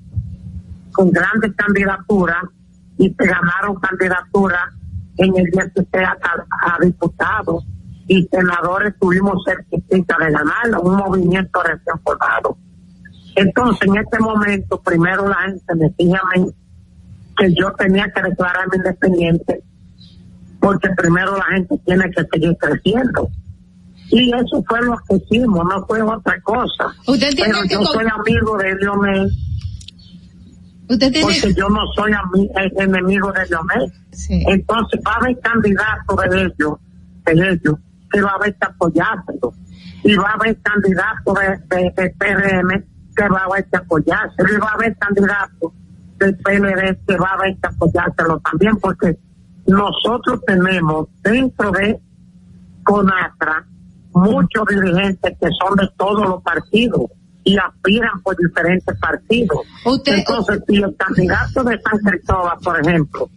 con 0.92 1.10
grandes 1.10 1.52
candidaturas 1.54 2.44
y 2.98 3.08
se 3.08 3.26
ganaron 3.26 3.76
candidaturas 3.76 4.72
en 5.16 5.36
el 5.36 5.44
16 5.44 5.86
a, 5.94 6.74
a 6.74 6.78
diputados 6.80 7.64
y 8.06 8.22
senadores 8.30 8.94
tuvimos 9.00 9.42
cerquita 9.44 10.16
de 10.18 10.32
ganarlo, 10.32 10.82
un 10.82 10.96
movimiento 10.96 11.62
recién 11.62 11.98
formado. 12.02 12.56
Entonces, 13.36 13.88
en 13.88 13.96
este 13.96 14.18
momento, 14.20 14.80
primero 14.80 15.28
la 15.28 15.36
gente 15.46 15.74
me 15.74 15.88
decía 15.88 16.20
a 16.22 16.38
mí 16.38 16.46
que 17.36 17.54
yo 17.54 17.72
tenía 17.72 18.10
que 18.14 18.22
declararme 18.22 18.76
independiente, 18.76 19.62
porque 20.60 20.88
primero 20.96 21.36
la 21.36 21.44
gente 21.56 21.78
tiene 21.84 22.10
que 22.10 22.24
seguir 22.32 22.56
creciendo. 22.58 23.28
Y 24.10 24.32
eso 24.32 24.62
fue 24.68 24.80
lo 24.82 24.96
que 25.08 25.16
hicimos, 25.16 25.64
no 25.64 25.84
fue 25.86 26.02
otra 26.02 26.40
cosa. 26.42 26.94
Usted 27.06 27.30
Pero 27.36 27.62
que 27.62 27.68
yo 27.68 27.82
soy 27.84 28.06
amigo 28.06 28.56
de 28.58 28.74
Leonel, 28.76 29.30
Usted 30.88 31.12
tiene 31.12 31.22
porque 31.22 31.54
yo 31.54 31.68
no 31.68 31.80
soy 31.94 32.12
eh, 32.12 32.72
enemigo 32.76 33.32
de 33.32 33.46
Leonel. 33.46 33.92
Entonces 34.28 35.00
va 35.06 35.12
a 35.12 35.16
haber 35.16 35.38
candidatos 35.40 36.16
de 36.30 36.42
ellos, 36.42 36.78
de 37.24 37.32
ellos, 37.32 37.78
que 38.10 38.20
va 38.20 38.30
a 38.30 38.34
haber 38.34 38.54
que 38.54 38.66
apoyárselo. 38.66 39.54
Y 40.02 40.16
va 40.16 40.30
a 40.30 40.32
haber 40.34 40.58
candidatos 40.60 41.34
de, 41.34 41.76
de, 41.76 41.92
de 41.96 42.10
PRM 42.10 42.84
que 43.16 43.28
va 43.28 43.40
a 43.40 43.44
haber 43.44 43.64
que 43.66 43.76
apoyárselo. 43.76 44.54
Y 44.54 44.58
va 44.58 44.68
a 44.68 44.74
haber 44.74 44.96
candidatos 44.98 45.72
del 46.18 46.36
PLD 46.36 46.98
que 47.06 47.16
va 47.16 47.28
a 47.28 47.34
haber 47.34 47.56
que 47.56 47.68
apoyárselo 47.68 48.40
también, 48.40 48.76
porque 48.76 49.18
nosotros 49.66 50.40
tenemos 50.46 51.08
dentro 51.22 51.70
de 51.72 51.98
CONATRA 52.84 53.66
muchos 54.12 54.66
dirigentes 54.68 55.36
que 55.40 55.48
son 55.58 55.76
de 55.76 55.88
todos 55.96 56.28
los 56.28 56.42
partidos 56.42 57.10
y 57.44 57.56
aspiran 57.58 58.22
por 58.22 58.36
diferentes 58.36 58.96
partidos. 58.98 59.60
Entonces, 60.06 60.60
si 60.66 60.76
el 60.76 60.96
candidato 60.96 61.62
de 61.64 61.78
San 61.80 61.98
Cristóbal, 61.98 62.58
por 62.62 62.80
ejemplo, 62.80 63.28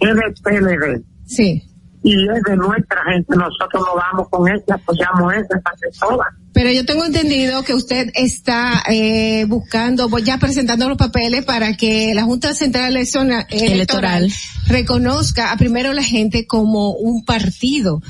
es 0.00 0.14
del 0.14 0.34
PLD 0.42 1.02
Sí. 1.24 1.62
y 2.02 2.12
es 2.28 2.42
de 2.42 2.56
nuestra 2.56 3.02
gente, 3.10 3.34
nosotros 3.34 3.82
nos 3.82 3.94
vamos 3.96 4.28
con 4.28 4.48
él 4.48 4.62
y 4.68 4.72
apoyamos 4.72 5.32
ese 5.34 5.48
San 5.48 5.74
Cristóbal. 5.80 6.28
Pero 6.52 6.70
yo 6.70 6.86
tengo 6.86 7.04
entendido 7.04 7.62
que 7.64 7.74
usted 7.74 8.10
está 8.14 8.82
eh, 8.90 9.44
buscando, 9.46 10.08
pues, 10.08 10.24
ya 10.24 10.38
presentando 10.38 10.88
los 10.88 10.96
papeles 10.96 11.44
para 11.44 11.74
que 11.76 12.12
la 12.14 12.22
Junta 12.24 12.54
Central 12.54 12.96
Electoral, 12.96 13.44
Electoral. 13.50 14.30
reconozca 14.66 15.52
a 15.52 15.56
primero 15.56 15.92
la 15.92 16.02
gente 16.02 16.46
como 16.46 16.92
un 16.92 17.24
partido. 17.24 18.00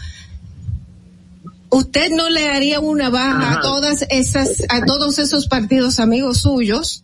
¿Usted 1.70 2.10
no 2.12 2.28
le 2.30 2.48
haría 2.48 2.80
una 2.80 3.10
baja 3.10 3.54
a 3.54 3.60
todas 3.60 4.06
esas, 4.10 4.62
a 4.68 4.84
todos 4.84 5.18
esos 5.18 5.46
partidos 5.48 5.98
amigos 6.00 6.38
suyos? 6.42 7.02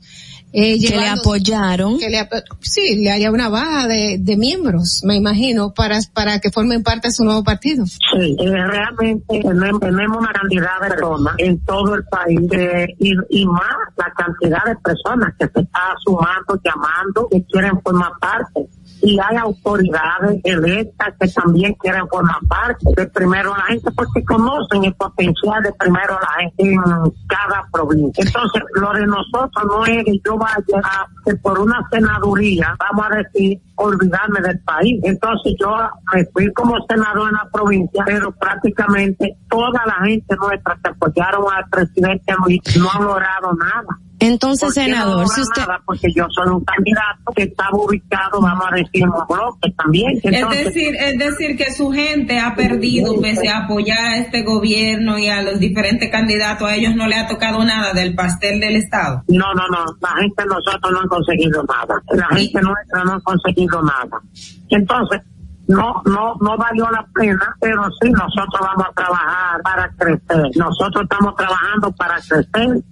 eh, 0.55 0.79
Que 0.79 0.95
le 0.97 1.09
apoyaron. 1.09 1.99
que 1.99 2.11
le 2.11 2.19
ap- 2.19 2.45
sí, 2.61 2.97
le 2.97 3.11
haría 3.11 3.31
una 3.31 3.49
baja 3.49 3.87
de, 3.89 4.19
de 4.21 4.37
miembros, 4.37 5.01
me 5.03 5.17
imagino, 5.17 5.73
para, 5.73 5.99
para 6.13 6.41
que 6.41 6.51
formen 6.51 6.83
parte 6.83 7.09
de 7.09 7.13
su 7.15 7.25
nuevo 7.25 7.43
partido. 7.43 7.87
Sí, 7.87 8.37
eh, 8.39 8.51
realmente 8.67 9.41
tenemos, 9.41 9.81
tenemos 9.81 10.19
una 10.19 10.31
cantidad 10.33 10.79
de 10.83 10.89
personas 10.91 11.35
en 11.39 11.59
todo 11.65 11.95
el 11.95 12.05
país 12.05 12.39
eh, 12.53 12.87
y, 12.99 13.13
y 13.31 13.47
más 13.47 13.65
la 13.97 14.13
cantidad 14.15 14.63
de 14.67 14.77
personas 14.77 15.33
que 15.39 15.47
se 15.55 15.61
está 15.61 15.81
sumando, 16.05 16.61
llamando, 16.63 17.29
que 17.31 17.43
quieren 17.45 17.81
formar 17.83 18.13
parte. 18.21 18.69
Y 19.03 19.19
hay 19.19 19.37
autoridades 19.37 20.41
electas 20.45 21.15
que 21.19 21.29
también 21.29 21.75
quieren 21.75 22.07
formar 22.09 22.39
parte 22.49 22.87
de 22.97 23.07
primero 23.09 23.55
la 23.57 23.65
gente 23.65 23.91
porque 23.91 24.25
conocen 24.25 24.85
el 24.85 24.95
potencial 24.95 25.63
de 25.63 25.73
primero 25.73 26.19
la 26.21 26.41
gente 26.41 26.73
en 26.73 26.81
cada 27.27 27.67
provincia. 27.73 28.25
Entonces, 28.25 28.63
lo 28.75 28.93
de 28.93 29.07
nosotros 29.07 29.65
no 29.67 29.85
es 29.87 30.05
que 30.05 30.21
yo 30.25 30.39
vaya 30.39 30.81
a, 30.85 31.07
que 31.25 31.35
por 31.37 31.59
una 31.59 31.87
senaduría, 31.91 32.77
vamos 32.79 33.07
a 33.11 33.17
decir, 33.17 33.61
olvidarme 33.77 34.41
del 34.41 34.61
país. 34.61 35.01
Entonces 35.03 35.55
yo 35.59 35.77
me 36.15 36.25
fui 36.27 36.53
como 36.53 36.77
senador 36.89 37.29
en 37.29 37.35
la 37.35 37.49
provincia, 37.53 38.05
pero 38.07 38.33
prácticamente 38.33 39.37
toda 39.49 39.85
la 39.85 40.07
gente 40.07 40.37
nuestra 40.37 40.79
que 40.83 40.91
apoyaron 40.91 41.45
al 41.53 41.69
presidente 41.69 42.35
Luis 42.45 42.61
no 42.79 42.89
han 42.93 43.05
logrado 43.05 43.53
nada. 43.55 43.99
Entonces, 44.23 44.68
¿Por 44.68 44.75
qué 44.75 44.91
no 44.91 44.97
senador, 44.97 45.28
si 45.28 45.41
usted... 45.41 45.62
nada? 45.62 45.81
Porque 45.84 46.12
yo 46.15 46.26
soy 46.31 46.49
un 46.49 46.65
candidato 46.65 47.33
que 47.34 47.42
estaba 47.42 47.76
ubicado, 47.76 48.41
vamos 48.41 48.65
a 48.70 48.76
decir, 48.76 49.02
en 49.02 49.09
un 49.09 49.26
bloque 49.28 49.75
también. 49.76 50.20
Entonces, 50.23 50.59
es 50.60 50.65
decir, 50.67 50.94
es 50.94 51.18
decir 51.18 51.57
que 51.57 51.73
su 51.73 51.91
gente 51.91 52.39
ha 52.39 52.55
perdido 52.55 53.20
pese 53.20 53.49
a 53.49 53.65
apoyar 53.65 53.99
a 53.99 54.18
este 54.18 54.42
gobierno 54.42 55.18
y 55.18 55.28
a 55.28 55.42
los 55.42 55.59
diferentes 55.59 56.09
candidatos, 56.09 56.68
a 56.68 56.76
ellos 56.76 56.94
no 56.94 57.09
le 57.09 57.17
ha 57.17 57.26
tocado 57.26 57.65
nada 57.65 57.92
del 57.94 58.15
pastel 58.15 58.60
del 58.60 58.76
Estado. 58.76 59.25
No, 59.26 59.52
no, 59.55 59.67
no, 59.68 59.84
la 60.01 60.10
gente 60.20 60.42
de 60.44 60.49
nosotros 60.49 60.92
no 60.92 61.01
han 61.01 61.09
conseguido 61.09 61.65
nada. 61.65 62.01
La 62.12 62.28
gente 62.36 62.60
nuestra 62.62 63.05
no 63.05 63.15
ha 63.15 63.20
conseguido 63.23 63.83
nada. 63.83 64.20
Entonces, 64.68 65.20
no, 65.67 66.02
no, 66.05 66.34
no 66.41 66.57
valió 66.57 66.89
la 66.91 67.05
pena, 67.15 67.57
pero 67.60 67.83
sí 68.01 68.10
nosotros 68.10 68.60
vamos 68.60 68.86
a 68.89 68.92
trabajar 68.92 69.62
para 69.62 69.89
crecer. 69.97 70.51
Nosotros 70.57 71.05
estamos 71.05 71.34
trabajando 71.34 71.92
para 71.92 72.17
crecer 72.17 72.83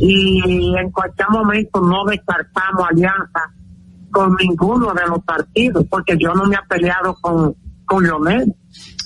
y 0.00 0.74
en 0.76 0.90
cualquier 0.90 1.28
momento 1.30 1.80
no 1.80 2.04
descartamos 2.04 2.86
alianza 2.90 3.52
con 4.10 4.36
ninguno 4.36 4.92
de 4.92 5.06
los 5.08 5.22
partidos, 5.24 5.84
porque 5.90 6.16
yo 6.18 6.32
no 6.34 6.46
me 6.46 6.56
he 6.56 6.68
peleado 6.68 7.16
con, 7.20 7.54
con 7.84 8.04
Leonel, 8.04 8.54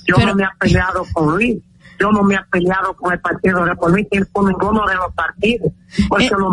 yo 0.07 0.17
no 0.25 0.35
me 0.35 0.45
he 0.45 0.49
peleado 0.59 1.03
con 1.13 1.35
Luis, 1.35 1.59
yo 1.99 2.13
no 2.13 2.23
me 2.23 2.35
he 2.35 2.41
peleado 2.51 2.95
con 2.95 3.13
el 3.13 3.21
Partido 3.21 3.65
Republicano, 3.65 4.27
con 4.31 4.47
ninguno 4.47 4.87
de 4.87 4.95
los 4.95 5.13
partidos, 5.15 5.73
porque 6.09 6.27
Eh. 6.27 6.31
lo 6.39 6.51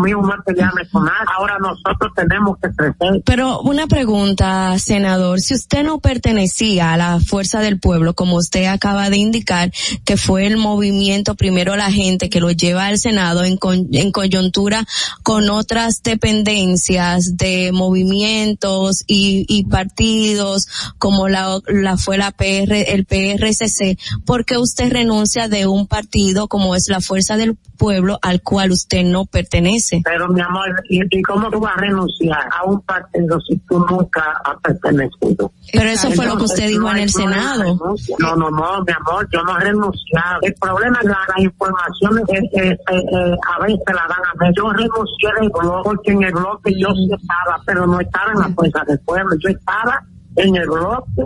nadie. 1.00 1.26
Ahora 1.38 1.58
nosotros 1.58 2.12
tenemos 2.14 2.56
que 2.62 2.70
crecer. 2.70 3.22
Pero 3.24 3.60
una 3.60 3.86
pregunta, 3.86 4.78
senador, 4.78 5.40
si 5.40 5.54
usted 5.54 5.82
no 5.84 5.98
pertenecía 6.00 6.92
a 6.92 6.96
la 6.96 7.20
fuerza 7.20 7.60
del 7.60 7.78
pueblo, 7.78 8.14
como 8.14 8.36
usted 8.36 8.66
acaba 8.66 9.10
de 9.10 9.16
indicar, 9.18 9.72
que 10.04 10.16
fue 10.16 10.46
el 10.46 10.56
movimiento 10.56 11.34
primero 11.34 11.76
la 11.76 11.90
gente 11.92 12.30
que 12.30 12.40
lo 12.40 12.50
lleva 12.50 12.86
al 12.86 12.98
Senado 12.98 13.44
en, 13.44 13.56
con- 13.56 13.88
en 13.92 14.12
coyuntura 14.12 14.84
con 15.22 15.50
otras 15.50 16.02
dependencias 16.02 17.36
de 17.36 17.70
movimientos 17.72 19.04
y, 19.06 19.44
y 19.48 19.64
partidos 19.64 20.66
como 20.98 21.28
la, 21.28 21.60
la 21.68 21.96
fue 21.96 22.18
la 22.18 22.30
PR, 22.30 22.72
el 22.92 23.04
PRCC, 23.04 23.98
¿por 24.24 24.44
qué 24.44 24.58
usted 24.58 24.92
renuncia 24.92 25.48
de 25.48 25.66
un 25.66 25.86
partido 25.86 26.48
como 26.48 26.74
es 26.74 26.88
la 26.88 27.00
fuerza 27.00 27.36
del 27.36 27.56
pueblo 27.76 28.18
al 28.22 28.40
cual 28.42 28.70
usted 28.72 29.04
no 29.04 29.25
pertenece? 29.26 30.00
Pero 30.04 30.28
mi 30.28 30.40
amor, 30.40 30.66
¿y, 30.88 31.00
y 31.10 31.22
cómo 31.22 31.50
tú 31.50 31.60
vas 31.60 31.76
a 31.76 31.80
renunciar 31.80 32.48
a 32.52 32.64
un 32.64 32.80
partido 32.82 33.40
si 33.40 33.56
tú 33.58 33.78
nunca 33.78 34.40
has 34.44 34.60
pertenecido? 34.60 35.52
Pero 35.72 35.90
eso 35.90 36.10
fue 36.10 36.26
lo 36.26 36.36
que 36.36 36.44
usted 36.44 36.68
dijo 36.68 36.82
no 36.82 36.92
en 36.92 36.98
el 36.98 37.10
Senado. 37.10 37.76
No, 38.18 38.36
no, 38.36 38.50
no, 38.50 38.84
mi 38.84 38.92
amor, 38.92 39.28
yo 39.32 39.42
no 39.42 39.58
he 39.58 39.64
renunciado. 39.64 40.40
El 40.42 40.54
problema 40.54 40.98
es 41.02 41.08
la, 41.08 41.18
las 41.28 41.38
informaciones 41.38 42.24
eh, 42.28 42.50
eh, 42.52 42.70
eh, 42.70 42.76
eh, 42.90 43.36
a 43.56 43.62
veces 43.62 43.82
la 43.86 44.06
dan 44.08 44.24
a 44.24 44.44
mí. 44.44 44.54
Yo 44.56 44.70
renuncié 44.70 45.30
del 45.40 45.50
bloque 45.50 45.80
porque 45.84 46.12
en 46.12 46.22
el 46.22 46.32
bloque 46.32 46.72
yo 46.78 46.88
sí 46.94 47.08
estaba, 47.12 47.60
pero 47.66 47.86
no 47.86 48.00
estaba 48.00 48.32
en 48.32 48.38
la 48.38 48.48
fuerza 48.50 48.84
del 48.86 48.98
pueblo. 49.00 49.36
Yo 49.38 49.48
estaba 49.48 50.02
en 50.36 50.56
el 50.56 50.66
bloque 50.66 51.22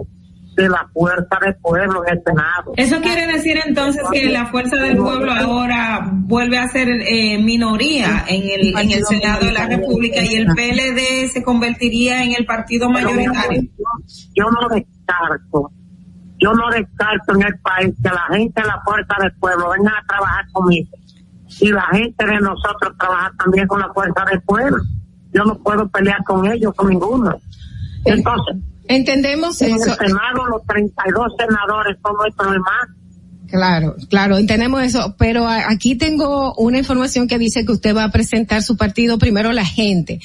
de 0.54 0.68
la 0.68 0.88
fuerza 0.92 1.38
del 1.40 1.54
pueblo 1.56 2.04
en 2.06 2.18
el 2.18 2.22
Senado. 2.24 2.72
Eso 2.76 3.00
quiere 3.00 3.26
decir 3.26 3.58
entonces 3.64 4.02
que 4.12 4.28
la 4.28 4.46
fuerza 4.46 4.76
del 4.76 4.96
pueblo 4.96 5.32
ahora 5.32 6.08
vuelve 6.12 6.58
a 6.58 6.68
ser 6.68 6.88
eh, 6.88 7.38
minoría 7.38 8.24
en 8.28 8.42
el, 8.42 8.76
en 8.76 8.90
el 8.90 9.04
Senado 9.04 9.46
de 9.46 9.52
la 9.52 9.66
República 9.66 10.22
y 10.22 10.34
el 10.34 10.46
PLD 10.46 11.32
se 11.32 11.42
convertiría 11.42 12.24
en 12.24 12.32
el 12.32 12.44
partido 12.44 12.90
mayoritario. 12.90 13.62
yo 14.34 14.44
no 14.50 14.68
descarto, 14.68 15.70
yo 16.38 16.52
no 16.52 16.70
descarto 16.70 17.34
en 17.34 17.42
el 17.42 17.58
país 17.60 17.94
que 18.02 18.08
la 18.10 18.36
gente 18.36 18.60
de 18.60 18.66
la 18.66 18.80
fuerza 18.84 19.14
del 19.20 19.32
pueblo 19.34 19.70
venga 19.70 19.92
a 19.92 20.06
trabajar 20.06 20.44
conmigo 20.52 20.90
y 21.60 21.68
la 21.70 21.86
gente 21.92 22.26
de 22.26 22.38
nosotros 22.40 22.96
trabaja 22.98 23.32
también 23.38 23.66
con 23.66 23.80
la 23.80 23.92
fuerza 23.92 24.24
del 24.30 24.40
pueblo. 24.42 24.82
Yo 25.32 25.44
no 25.44 25.58
puedo 25.58 25.88
pelear 25.88 26.22
con 26.24 26.46
ellos, 26.46 26.72
con 26.74 26.88
ninguno. 26.88 27.36
Entonces, 28.04 28.56
Entendemos 28.94 29.60
en 29.62 29.70
el 29.74 29.76
eso. 29.76 29.94
Senado 29.94 30.46
los 30.50 30.64
32 30.66 31.32
senadores 31.38 31.96
son 32.02 32.12
nuestros 32.16 32.46
hermanos. 32.48 32.96
Claro, 33.48 33.96
claro, 34.08 34.38
entendemos 34.38 34.80
eso, 34.84 35.16
pero 35.18 35.44
a- 35.48 35.68
aquí 35.72 35.96
tengo 35.96 36.54
una 36.54 36.78
información 36.78 37.26
que 37.26 37.36
dice 37.36 37.64
que 37.64 37.72
usted 37.72 37.96
va 37.96 38.04
a 38.04 38.12
presentar 38.12 38.62
su 38.62 38.76
partido 38.76 39.18
primero 39.18 39.50
la 39.52 39.64
gente 39.64 40.20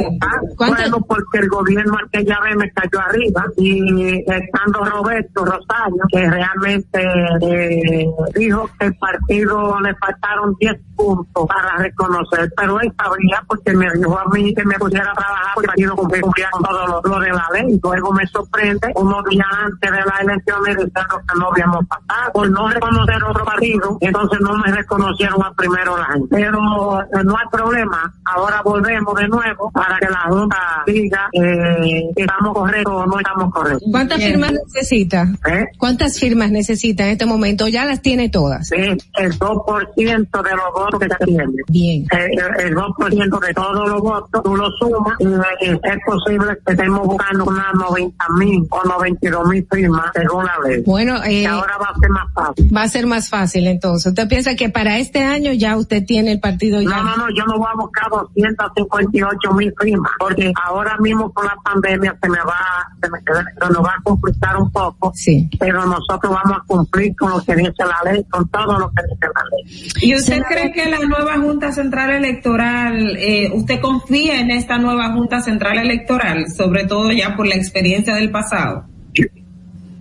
bueno, 0.58 1.02
porque 1.08 1.40
el 1.40 1.50
gobierno 1.50 1.98
aquella 2.06 2.40
vez 2.42 2.56
me 2.56 2.72
cayó 2.72 3.00
arriba 3.00 3.46
y 3.58 4.24
estando 4.32 4.84
Roberto 4.84 5.46
Rosario, 5.46 6.04
que 6.12 6.30
realmente 6.30 7.02
eh, 7.42 8.08
dijo 8.36 8.70
que 8.80 8.88
el 8.88 8.96
partido 8.96 9.80
le 9.82 9.96
faltaron 9.96 10.56
10 10.60 10.76
puntos 10.96 11.48
para 11.48 11.78
reconocer, 11.78 12.52
pero 12.56 12.80
él 12.82 12.92
sabía 12.98 13.44
porque 13.48 13.74
me 13.74 13.88
dijo 13.94 14.18
a 14.18 14.26
mí 14.30 14.54
que 14.54 14.66
me 14.66 14.76
pusiera 14.76 15.12
a 15.12 15.14
trabajar 15.14 15.52
porque 15.56 15.66
el 15.66 15.68
partido 15.68 15.96
cumplía 15.96 16.50
con 16.52 16.64
todo 16.64 16.88
lo, 16.88 17.02
lo 17.04 17.20
de 17.20 17.30
la 17.30 17.48
ley. 17.54 17.80
Luego 17.82 18.14
me 18.14 18.26
sorprende 18.28 18.92
unos 18.96 19.24
días 19.26 19.48
antes 19.52 19.92
de 19.92 19.98
las 19.98 20.22
elecciones 20.22 20.78
diciendo 20.78 21.22
que 21.28 21.40
no 21.40 21.52
habíamos 21.52 21.86
pasado 21.88 22.32
por 22.34 22.50
no 22.50 22.70
reconocer 22.70 23.24
otro 23.24 23.46
partido, 23.46 23.98
entonces 24.02 24.40
no 24.42 24.58
me 24.58 24.72
reconocieron 24.72 25.44
a 25.44 25.54
primero 25.54 25.98
la 25.98 26.06
gente. 26.06 26.28
Pero 26.30 27.02
eh, 27.02 27.24
no 27.24 27.38
hay 27.38 27.48
problema, 27.52 28.14
ahora 28.26 28.62
volvemos 28.64 29.14
de 29.16 29.28
nuevo 29.28 29.72
para 29.72 29.98
que 30.00 30.10
la 30.10 30.22
Junta 30.28 30.84
diga 30.86 31.30
eh, 31.34 32.10
que 32.16 32.24
estamos 32.24 32.54
correctos 32.54 32.94
o 32.94 33.06
no 33.06 33.20
estamos 33.20 33.54
correctos. 33.54 33.90
¿Cuántas 33.92 34.24
firmas 34.24 34.54
necesita? 34.66 35.28
¿Eh? 35.50 35.66
¿Cuántas 35.78 36.20
firmas 36.20 36.52
necesita 36.52 37.06
en 37.06 37.12
este 37.12 37.26
momento? 37.26 37.68
Ya 37.68 37.86
las 37.86 38.02
tiene 38.08 38.30
todas. 38.30 38.66
Sí, 38.66 38.76
el 38.76 39.38
2% 39.38 40.42
de 40.42 40.56
los 40.56 40.74
votos 40.74 41.00
que 41.00 41.08
se 41.10 41.26
tiene. 41.26 41.54
Bien. 41.68 42.06
El, 42.12 42.68
el 42.68 42.76
2% 42.76 43.40
de 43.46 43.54
todos 43.54 43.90
los 43.90 44.02
votos, 44.02 44.44
tú 44.44 44.56
lo 44.56 44.72
sumas 44.78 45.16
y 45.20 45.26
eh, 45.26 45.80
es 45.84 45.98
posible 46.06 46.58
que 46.66 46.72
estemos 46.72 47.06
buscando 47.06 47.44
unas 47.44 47.74
90 47.74 48.26
mil 48.38 48.66
o 48.70 48.84
92 48.88 49.48
mil 49.50 49.68
firmas 49.70 50.06
según 50.16 50.46
la 50.46 50.58
ley. 50.66 50.84
Bueno, 50.86 51.22
eh, 51.26 51.46
ahora 51.46 51.78
va 51.78 51.88
a 51.94 52.00
ser 52.00 52.10
más 52.10 52.34
fácil. 52.34 52.76
Va 52.76 52.84
a 52.84 52.88
ser 52.88 53.08
más 53.08 53.30
fácil 53.30 53.68
entonces. 53.68 54.08
¿Usted 54.08 54.28
piensa 54.30 54.56
que 54.56 54.70
para 54.70 55.00
este 55.00 55.22
año 55.24 55.52
ya 55.52 55.76
usted 55.76 56.06
tiene 56.06 56.32
el 56.32 56.40
partido 56.40 56.82
ya? 56.82 56.90
No, 56.90 57.04
no, 57.04 57.18
no, 57.18 57.26
yo 57.36 57.44
no 57.46 57.58
voy 57.58 57.68
a 57.70 57.76
buscar 57.76 58.10
258 58.10 59.52
mil 59.52 59.74
firmas, 59.82 60.12
porque 60.18 60.54
ahora 60.64 60.98
mismo 61.00 61.30
con 61.34 61.46
la 61.46 61.58
pandemia 61.62 62.18
se 62.22 62.30
me 62.30 62.40
va, 62.40 62.88
se 63.02 63.10
me, 63.10 63.20
se 63.20 63.74
nos 63.74 63.84
va 63.84 63.96
a 63.98 64.02
complicar 64.02 64.56
un 64.56 64.72
poco, 64.72 65.12
sí. 65.14 65.50
pero 65.60 65.86
nosotros 65.86 66.32
vamos 66.32 66.58
a 66.58 66.64
cumplir 66.66 67.14
con 67.18 67.32
lo 67.32 67.42
que 67.44 67.54
dice 67.54 67.74
la 67.80 67.97
ley, 68.04 68.24
con 68.30 68.48
todo 68.50 68.80
lo 68.80 68.92
que 68.92 69.04
dice 69.04 69.28
la 69.34 69.44
ley. 69.52 69.92
¿Y 70.02 70.16
usted 70.16 70.42
cree 70.44 70.72
que 70.72 70.90
la 70.90 71.00
nueva 71.00 71.38
Junta 71.38 71.72
Central 71.72 72.12
Electoral, 72.12 73.18
eh, 73.18 73.52
usted 73.54 73.80
confía 73.82 74.40
en 74.40 74.52
esta 74.52 74.78
nueva 74.78 75.12
Junta 75.14 75.42
Central 75.42 75.78
Electoral, 75.78 76.50
sobre 76.50 76.86
todo 76.86 77.12
ya 77.12 77.36
por 77.36 77.48
la 77.48 77.56
experiencia 77.56 78.16
del 78.16 78.32
pasado? 78.32 78.86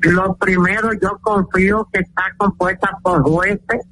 Lo 0.01 0.35
primero, 0.35 0.93
yo 1.01 1.19
confío 1.21 1.89
que 1.93 2.01
está 2.01 2.23
compuesta 2.37 2.91
por 3.03 3.23
jueces 3.23 3.87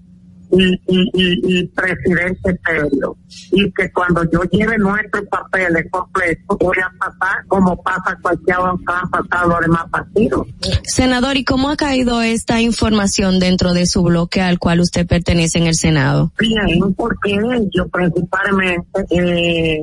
y, 0.56 0.80
y, 0.86 1.10
y, 1.12 1.58
y 1.58 1.66
presidente 1.68 2.58
serio. 2.64 3.16
Y 3.50 3.70
que 3.72 3.90
cuando 3.92 4.22
yo 4.30 4.42
lleve 4.44 4.78
nuestros 4.78 5.24
papeles 5.26 5.86
completos, 5.90 6.56
voy 6.58 6.76
a 6.78 6.90
pasar 6.98 7.44
como 7.48 7.80
pasa 7.82 8.16
cualquier 8.22 8.44
que 8.54 8.92
han 8.92 9.10
pasado 9.10 9.48
los 9.48 9.60
demás 9.60 9.84
partidos. 9.90 10.46
Senador, 10.84 11.36
¿y 11.36 11.44
cómo 11.44 11.70
ha 11.70 11.76
caído 11.76 12.22
esta 12.22 12.60
información 12.60 13.40
dentro 13.40 13.72
de 13.72 13.86
su 13.86 14.02
bloque 14.02 14.40
al 14.40 14.58
cual 14.58 14.80
usted 14.80 15.06
pertenece 15.06 15.58
en 15.58 15.66
el 15.66 15.74
Senado? 15.74 16.32
Bien, 16.38 16.94
porque 16.94 17.32
ellos 17.32 17.88
principalmente, 17.92 19.06
eh, 19.10 19.80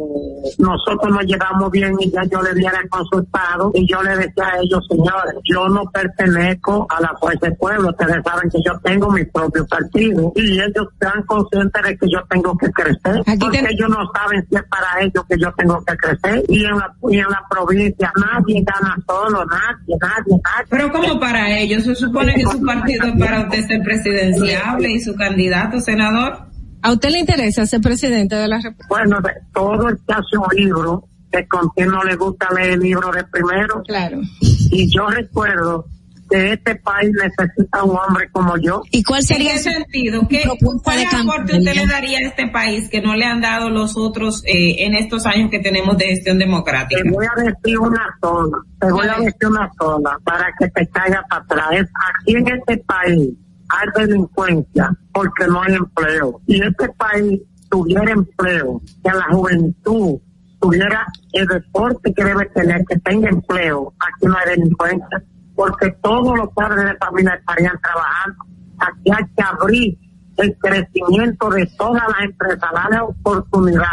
nosotros 0.57 1.11
nos 1.11 1.25
llevamos 1.25 1.71
bien 1.71 1.95
y 1.99 2.11
ya 2.11 2.21
yo 2.31 2.41
le 2.41 2.53
hubiera 2.53 2.79
consultado 2.89 3.71
y 3.73 3.87
yo 3.87 4.01
le 4.03 4.15
decía 4.15 4.45
a 4.45 4.59
ellos, 4.61 4.85
señores, 4.89 5.35
yo 5.43 5.67
no 5.67 5.83
pertenezco 5.91 6.87
a 6.89 7.01
la 7.01 7.13
Fuerza 7.19 7.47
del 7.47 7.57
Pueblo, 7.57 7.89
ustedes 7.89 8.23
saben 8.23 8.49
que 8.49 8.59
yo 8.65 8.79
tengo 8.83 9.11
mi 9.11 9.25
propio 9.25 9.65
partido 9.67 10.31
y 10.35 10.60
ellos 10.65 10.87
están 10.93 11.23
conscientes 11.23 11.83
de 11.83 11.97
que 11.97 12.07
yo 12.11 12.19
tengo 12.29 12.57
que 12.57 12.71
crecer, 12.71 13.23
porque 13.39 13.59
ellos 13.59 13.89
no 13.89 14.11
saben 14.13 14.45
si 14.49 14.55
es 14.55 14.63
para 14.63 15.01
ellos 15.01 15.25
que 15.29 15.37
yo 15.39 15.51
tengo 15.53 15.83
que 15.85 15.95
crecer 15.97 16.43
y 16.47 16.63
en 16.63 16.77
la, 16.77 16.93
y 17.09 17.17
en 17.17 17.29
la 17.29 17.43
provincia 17.49 18.11
nadie 18.15 18.63
gana 18.63 18.95
solo, 19.07 19.45
nadie, 19.45 19.95
nadie, 19.99 20.41
nadie. 20.43 20.67
Pero 20.69 20.91
como 20.91 21.19
para 21.19 21.57
ellos, 21.57 21.83
se 21.83 21.95
supone 21.95 22.33
que 22.35 22.43
su 22.43 22.61
partido 22.63 23.07
es 23.07 23.19
para 23.19 23.41
usted 23.41 23.67
ser 23.67 23.81
presidenciable 23.83 24.91
y 24.91 24.99
su 24.99 25.15
candidato, 25.15 25.79
senador. 25.79 26.51
¿A 26.83 26.91
usted 26.91 27.09
le 27.09 27.19
interesa 27.19 27.65
ser 27.65 27.81
presidente 27.81 28.35
de 28.35 28.47
la 28.47 28.57
República? 28.57 28.87
Bueno, 28.89 29.21
de 29.21 29.31
todo 29.53 29.89
el 29.89 29.97
que 29.97 30.13
hace 30.13 30.37
un 30.37 30.55
libro, 30.55 31.03
que 31.31 31.47
con 31.47 31.69
quien 31.69 31.89
no 31.89 32.03
le 32.03 32.15
gusta 32.15 32.47
leer 32.55 32.71
el 32.71 32.79
libro 32.79 33.11
de 33.11 33.23
primero. 33.25 33.83
Claro. 33.83 34.19
Y 34.41 34.93
yo 34.93 35.07
recuerdo 35.07 35.85
que 36.31 36.53
este 36.53 36.75
país 36.75 37.11
necesita 37.21 37.83
un 37.83 37.97
hombre 37.97 38.29
como 38.31 38.57
yo. 38.57 38.81
¿Y 38.91 39.03
cuál 39.03 39.19
¿En 39.19 39.25
sería 39.25 39.57
su 39.57 39.69
sentido? 39.69 40.27
¿Qué, 40.29 40.43
¿Cuál 40.83 40.99
de 40.99 41.05
aporte 41.05 41.57
usted 41.57 41.75
le 41.75 41.85
daría 41.85 42.19
a 42.19 42.21
este 42.21 42.47
país 42.47 42.89
que 42.89 43.01
no 43.01 43.15
le 43.15 43.25
han 43.25 43.41
dado 43.41 43.69
los 43.69 43.97
otros 43.97 44.43
eh, 44.45 44.85
en 44.85 44.95
estos 44.95 45.25
años 45.25 45.51
que 45.51 45.59
tenemos 45.59 45.97
de 45.97 46.05
gestión 46.05 46.39
democrática? 46.39 47.01
Te 47.03 47.09
voy 47.09 47.25
a 47.25 47.43
decir 47.43 47.77
una 47.77 48.17
sola, 48.21 48.57
te 48.79 48.91
voy 48.91 49.07
a 49.07 49.17
decir 49.19 49.47
una 49.47 49.69
sola 49.77 50.17
para 50.23 50.51
que 50.57 50.67
te 50.69 50.87
caiga 50.87 51.23
para 51.29 51.43
atrás. 51.43 51.89
Aquí 52.21 52.35
en 52.35 52.47
este 52.47 52.77
país 52.77 53.29
hay 53.69 54.05
delincuencia 54.07 54.89
porque 55.13 55.47
no 55.47 55.61
hay 55.61 55.75
empleo. 55.75 56.41
Si 56.47 56.61
este 56.61 56.89
país 56.97 57.41
tuviera 57.69 58.11
empleo, 58.11 58.81
que 59.03 59.11
la 59.11 59.25
juventud 59.31 60.19
tuviera 60.61 61.05
el 61.33 61.47
deporte 61.47 62.13
que 62.13 62.23
debe 62.23 62.45
tener, 62.53 62.83
que 62.87 62.99
tenga 62.99 63.29
empleo, 63.29 63.93
aquí 63.99 64.27
no 64.27 64.35
hay 64.37 64.57
delincuencia, 64.57 65.23
porque 65.61 65.91
todos 66.01 66.35
los 66.35 66.49
padres 66.53 66.85
de 66.85 66.97
familia 66.97 67.35
estarían 67.35 67.79
trabajando. 67.83 68.45
Aquí 68.79 69.11
hay 69.11 69.25
que 69.35 69.43
abrir 69.43 69.97
el 70.37 70.57
crecimiento 70.57 71.51
de 71.51 71.67
todas 71.77 72.01
las 72.07 72.23
empresas, 72.23 72.69
darle 72.73 72.99
oportunidad 73.01 73.85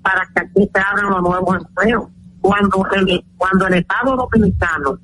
para 0.00 0.22
que 0.32 0.42
aquí 0.42 0.70
se 0.72 0.80
abran 0.80 1.10
los 1.10 1.22
nuevos 1.22 1.56
empleos. 1.56 2.04
Cuando 2.40 2.86
el, 2.92 3.24
cuando 3.36 3.66
el 3.66 3.74
Estado 3.74 4.16
Dominicano 4.16 4.96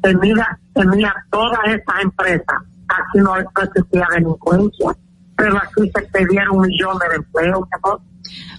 tenía, 0.00 0.60
tenía 0.74 1.12
todas 1.32 1.58
esas 1.66 2.02
empresas, 2.04 2.58
aquí 2.86 3.18
no 3.18 3.36
existía 3.36 4.06
delincuencia, 4.14 4.96
pero 5.36 5.56
aquí 5.56 5.90
se 5.92 6.02
perdieron 6.02 6.60
millón 6.60 6.98
de 6.98 7.16
empleos. 7.16 7.66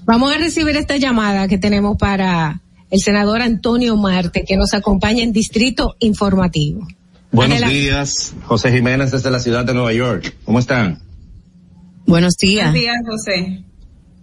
Vamos 0.04 0.36
a 0.36 0.38
recibir 0.38 0.76
esta 0.76 0.98
llamada 0.98 1.48
que 1.48 1.58
tenemos 1.58 1.96
para 1.96 2.60
el 2.94 3.00
senador 3.00 3.42
Antonio 3.42 3.98
Marte, 3.98 4.44
que 4.48 4.56
nos 4.56 4.76
acompaña 4.76 5.24
en 5.24 5.34
Distrito 5.34 5.96
Informativo. 5.98 6.86
Buenos 7.32 7.58
Adelante. 7.58 7.76
días, 7.76 8.36
José 8.46 8.72
Jiménez 8.72 9.10
desde 9.12 9.32
la 9.32 9.40
ciudad 9.40 9.66
de 9.66 9.74
Nueva 9.74 9.92
York. 9.94 10.36
¿Cómo 10.46 10.60
están? 10.60 11.00
Buenos 12.06 12.36
días. 12.38 12.72
Buenos 12.72 12.80
días, 12.80 12.98
José. 13.04 13.64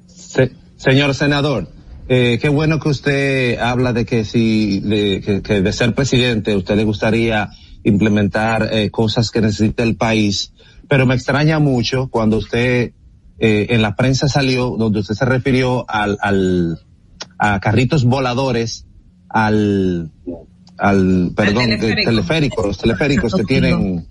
Se- 0.07 0.53
señor 0.77 1.17
senador, 1.17 1.69
eh, 2.09 2.39
qué 2.41 2.49
bueno 2.49 2.79
que 2.79 2.91
usted 2.91 3.59
habla 3.59 3.93
de 3.93 4.05
que 4.07 4.25
si 4.25 4.79
de, 4.79 5.21
que, 5.21 5.43
que 5.43 5.63
de 5.63 5.73
ser 5.73 5.93
presidente 5.97 6.55
usted 6.55 6.77
le 6.77 6.85
gustaría 6.85 7.51
implementar 7.83 8.69
eh, 8.73 8.91
cosas 8.93 9.33
que 9.33 9.41
necesita 9.41 9.83
el 9.83 9.97
país, 9.97 10.53
pero 10.89 11.07
me 11.07 11.17
extraña 11.17 11.59
mucho 11.59 12.09
cuando 12.09 12.37
usted 12.37 12.93
eh, 13.41 13.67
en 13.71 13.83
la 13.83 13.97
prensa 13.97 14.29
salió 14.29 14.77
donde 14.79 15.01
usted 15.01 15.17
se 15.17 15.25
refirió 15.25 15.85
al, 15.91 16.19
al 16.21 16.79
a 17.41 17.59
carritos 17.59 18.05
voladores, 18.05 18.87
al 19.29 20.11
al 20.81 21.33
perdón, 21.37 21.79
teleférico, 21.79 22.67
los 22.67 22.79
teleféricos 22.79 23.35
que 23.35 23.45
tienen 23.45 24.07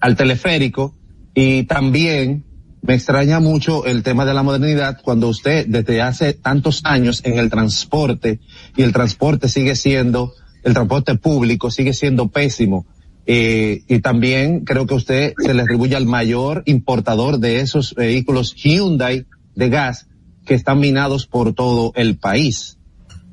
al 0.00 0.16
teleférico 0.16 0.94
y 1.34 1.64
también 1.64 2.44
me 2.82 2.94
extraña 2.94 3.40
mucho 3.40 3.84
el 3.84 4.02
tema 4.02 4.24
de 4.24 4.34
la 4.34 4.42
modernidad 4.42 5.00
cuando 5.02 5.28
usted 5.28 5.66
desde 5.66 6.00
hace 6.02 6.34
tantos 6.34 6.82
años 6.84 7.22
en 7.24 7.38
el 7.38 7.50
transporte 7.50 8.40
y 8.76 8.82
el 8.82 8.92
transporte 8.92 9.48
sigue 9.48 9.76
siendo, 9.76 10.34
el 10.62 10.74
transporte 10.74 11.14
público 11.16 11.70
sigue 11.70 11.94
siendo 11.94 12.28
pésimo. 12.28 12.86
Eh, 13.24 13.82
y 13.86 14.00
también 14.00 14.64
creo 14.64 14.86
que 14.86 14.94
usted 14.94 15.34
se 15.38 15.54
le 15.54 15.62
atribuye 15.62 15.94
al 15.94 16.06
mayor 16.06 16.64
importador 16.66 17.38
de 17.38 17.60
esos 17.60 17.94
vehículos 17.94 18.54
Hyundai 18.56 19.26
de 19.54 19.68
gas 19.68 20.08
que 20.44 20.54
están 20.54 20.80
minados 20.80 21.26
por 21.26 21.54
todo 21.54 21.92
el 21.94 22.16
país. 22.16 22.78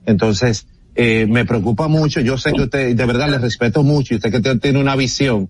Entonces, 0.05 0.67
eh, 0.95 1.27
me 1.27 1.45
preocupa 1.45 1.87
mucho. 1.87 2.19
Yo 2.21 2.37
sé 2.37 2.51
que 2.53 2.63
usted, 2.63 2.95
de 2.95 3.05
verdad, 3.05 3.29
le 3.29 3.37
respeto 3.37 3.83
mucho 3.83 4.13
y 4.13 4.17
usted 4.17 4.31
que 4.31 4.55
tiene 4.57 4.79
una 4.79 4.95
visión 4.95 5.49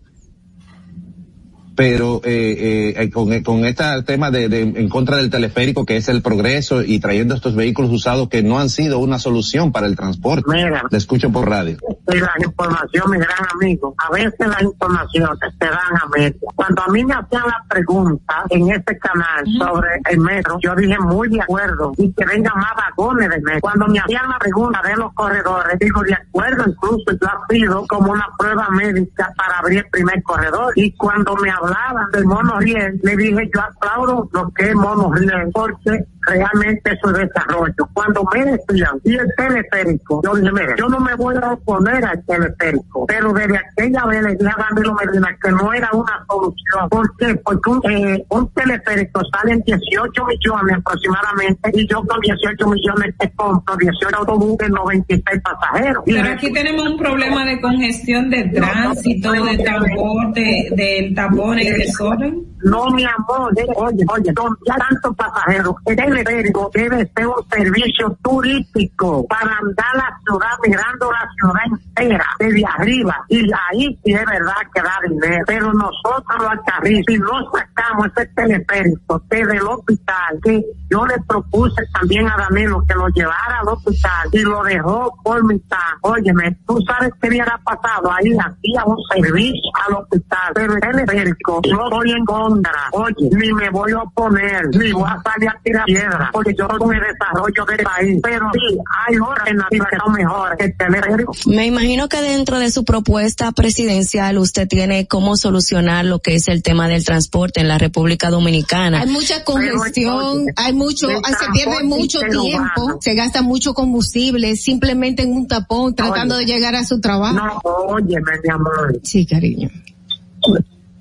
pero 1.79 2.19
eh, 2.25 2.93
eh, 2.97 3.09
con, 3.09 3.41
con 3.41 3.63
este 3.63 3.85
tema 4.03 4.31
de, 4.31 4.49
de 4.49 4.63
en 4.63 4.89
contra 4.89 5.15
del 5.15 5.29
teleférico 5.29 5.85
que 5.85 5.95
es 5.95 6.09
el 6.09 6.21
progreso 6.21 6.81
y 6.81 6.99
trayendo 6.99 7.35
estos 7.35 7.55
vehículos 7.55 7.89
usados 7.89 8.27
que 8.27 8.43
no 8.43 8.59
han 8.59 8.67
sido 8.67 8.99
una 8.99 9.17
solución 9.17 9.71
para 9.71 9.87
el 9.87 9.95
transporte. 9.95 10.43
Mira. 10.45 10.83
Le 10.91 10.97
escucho 10.97 11.31
por 11.31 11.47
radio. 11.47 11.77
y 12.11 12.17
la 12.17 12.33
información, 12.43 13.09
mi 13.11 13.17
gran 13.17 13.47
amigo, 13.53 13.95
a 13.97 14.11
veces 14.11 14.45
las 14.45 14.61
informaciones 14.61 15.39
se 15.57 15.65
dan 15.65 15.95
a 16.01 16.05
media. 16.17 16.35
Cuando 16.53 16.81
a 16.81 16.87
mí 16.89 17.05
me 17.05 17.13
hacían 17.13 17.43
la 17.43 17.63
pregunta 17.69 18.43
en 18.49 18.71
este 18.71 18.99
canal 18.99 19.45
sobre 19.57 19.89
el 20.09 20.19
metro, 20.19 20.59
yo 20.61 20.75
dije 20.75 20.99
muy 20.99 21.29
de 21.29 21.41
acuerdo 21.41 21.93
y 21.95 22.11
que 22.11 22.25
vengan 22.25 22.57
más 22.57 22.73
vagones 22.75 23.29
de 23.29 23.39
metro. 23.39 23.61
Cuando 23.61 23.87
me 23.87 23.99
hacían 23.99 24.27
la 24.27 24.37
pregunta 24.37 24.81
de 24.85 24.97
los 24.97 25.13
corredores, 25.13 25.79
digo 25.79 26.01
de 26.01 26.13
acuerdo, 26.13 26.65
incluso 26.67 27.05
yo 27.21 27.27
ha 27.29 27.47
sido 27.49 27.87
como 27.87 28.11
una 28.11 28.27
prueba 28.37 28.67
médica 28.71 29.31
para 29.37 29.59
abrir 29.59 29.77
el 29.79 29.89
primer 29.89 30.21
corredor. 30.23 30.73
Y 30.75 30.91
cuando 30.97 31.37
me 31.37 31.49
hablaban 31.69 32.11
del 32.11 32.25
monorriel, 32.25 32.99
le 33.03 33.17
dije 33.17 33.49
yo 33.53 33.61
aplaudo 33.61 34.29
lo 34.31 34.49
que 34.51 34.69
es 34.69 34.75
monorriel 34.75 35.49
porque 35.53 36.05
realmente 36.25 36.91
es 36.91 37.13
desarrollo. 37.13 37.89
Cuando 37.93 38.23
me 38.33 38.45
decían, 38.45 38.99
y 39.03 39.15
el 39.15 39.27
teleférico, 39.35 40.21
yo 40.23 40.35
dije, 40.35 40.75
yo 40.77 40.87
no 40.87 40.99
me 40.99 41.15
voy 41.15 41.35
a 41.41 41.53
oponer 41.53 42.03
al 42.05 42.23
teleférico, 42.25 43.05
pero 43.07 43.33
desde 43.33 43.57
aquella 43.57 44.05
vez 44.05 44.23
le 44.23 44.35
dije 44.35 44.49
a 44.49 44.65
Danilo 44.69 44.95
Medina 44.95 45.37
que 45.41 45.51
no 45.51 45.73
era 45.73 45.89
una 45.93 46.25
solución. 46.27 46.89
¿Por 46.89 47.17
qué? 47.17 47.35
Porque 47.35 47.69
un, 47.69 47.91
eh, 47.91 48.25
un 48.29 48.49
teleférico 48.53 49.21
sale 49.31 49.53
en 49.53 49.61
18 49.61 50.25
millones 50.25 50.77
aproximadamente 50.77 51.71
y 51.73 51.87
yo 51.87 52.03
con 52.05 52.19
18 52.19 52.67
millones 52.67 53.15
te 53.17 53.31
compro 53.35 53.75
18 53.77 54.17
autobuses, 54.17 54.69
96 54.69 55.41
pasajeros. 55.41 56.03
Y 56.05 56.13
Pero 56.13 56.33
aquí 56.33 56.51
tenemos 56.51 56.87
un 56.87 56.97
problema 56.97 57.45
de 57.45 57.61
congestión 57.61 58.29
de 58.29 58.43
tránsito, 58.49 59.31
de 59.31 59.57
transporte, 59.57 60.67
del 60.75 61.15
tapón 61.15 61.59
y 61.59 61.69
desorden. 61.69 62.45
No, 62.63 62.89
mi 62.91 63.05
amor, 63.05 63.53
eh, 63.57 63.65
oye, 63.75 64.03
oye, 64.09 64.33
donde 64.33 64.59
hay 64.69 64.79
tantos 64.89 65.15
pasajeros, 65.15 65.75
el 66.09 66.23
teleférico 66.23 66.71
debe 66.73 67.11
ser 67.15 67.27
un 67.27 67.49
servicio 67.49 68.17
turístico 68.23 69.25
para 69.27 69.57
andar 69.57 69.95
la 69.95 70.19
ciudad 70.23 70.49
mirando 70.63 71.11
la 71.11 71.29
ciudad 71.35 71.79
entera, 71.79 72.25
desde 72.39 72.65
arriba, 72.65 73.25
y 73.29 73.39
ahí 73.69 73.99
sí 74.03 74.13
es 74.13 74.25
verdad 74.25 74.55
que 74.73 74.81
da 74.81 74.99
dinero. 75.07 75.43
Pero 75.47 75.73
nosotros 75.73 76.39
los 76.39 76.49
alcarrizos, 76.49 77.05
si 77.07 77.17
no 77.17 77.51
sacamos 77.51 78.07
ese 78.15 78.25
teleférico 78.27 79.21
desde 79.29 79.57
el 79.57 79.67
hospital, 79.67 80.39
que 80.43 80.63
yo 80.89 81.05
le 81.05 81.19
propuse 81.27 81.83
también 81.93 82.27
a 82.27 82.37
Danilo 82.37 82.83
que 82.87 82.95
lo 82.95 83.07
llevara 83.09 83.59
al 83.61 83.67
hospital 83.67 84.29
y 84.31 84.39
lo 84.39 84.63
dejó 84.63 85.15
por 85.23 85.43
mitad. 85.45 85.77
Óyeme, 86.01 86.57
tú 86.67 86.79
sabes 86.81 87.11
qué 87.21 87.29
hubiera 87.29 87.59
pasado 87.63 88.11
ahí, 88.11 88.31
hacía 88.37 88.83
un 88.85 88.97
servicio 89.13 89.71
al 89.87 89.95
hospital, 89.95 90.51
pero 90.53 90.73
el 90.73 90.79
teleférico, 90.79 91.61
yo 91.63 91.83
estoy 91.83 92.11
en 92.11 92.25
contra. 92.25 92.89
Oye, 92.91 93.29
ni 93.31 93.53
me 93.53 93.69
voy 93.69 93.91
a 93.91 93.99
oponer, 93.99 94.67
ni 94.75 94.91
voy 94.91 95.03
a 95.03 95.21
salir 95.21 95.49
a 95.49 95.59
tirar 95.63 95.85
piedra, 95.99 96.29
porque 96.31 96.53
yo 96.57 96.67
con 96.67 96.93
el 96.93 97.01
desarrollo 97.01 97.65
del 97.65 97.83
país. 97.83 98.19
Pero 98.21 98.49
sí, 98.53 98.77
hay 99.07 99.15
alternativas 99.15 99.87
que 99.89 99.97
son 99.97 100.13
mejores 100.13 100.57
que 100.57 100.65
el 100.65 100.77
teleférico. 100.77 101.33
Me 101.45 101.65
imagino 101.65 102.09
que 102.09 102.21
dentro 102.21 102.59
de 102.59 102.71
su 102.71 102.85
propuesta 102.85 103.51
presidencial 103.51 104.37
usted 104.37 104.67
tiene 104.67 105.07
cómo 105.07 105.37
solucionar 105.37 106.05
lo 106.05 106.19
que 106.19 106.35
es 106.35 106.47
el 106.47 106.63
tema 106.63 106.87
del 106.87 107.03
transporte 107.05 107.59
en 107.59 107.67
la 107.67 107.77
República 107.77 108.29
Dominicana. 108.29 109.01
Hay 109.01 109.07
mucha 109.07 109.43
congestión, 109.43 110.45
hay 110.55 110.73
mucho, 110.73 111.07
se 111.07 111.45
pierde 111.53 111.83
mucho 111.83 112.19
tiempo, 112.19 112.97
se 112.99 113.13
gasta 113.13 113.41
mucho 113.41 113.73
combustible 113.73 114.55
simplemente 114.55 115.23
en 115.23 115.33
un 115.33 115.47
tapón 115.47 115.95
tratando 115.95 116.35
Oye. 116.35 116.45
de 116.45 116.53
llegar 116.53 116.75
a 116.75 116.85
su 116.85 116.99
trabajo. 116.99 117.35
No, 117.35 117.59
óyeme, 117.63 118.31
mi 118.43 118.49
amor. 118.49 118.99
Sí, 119.03 119.25
cariño. 119.25 119.69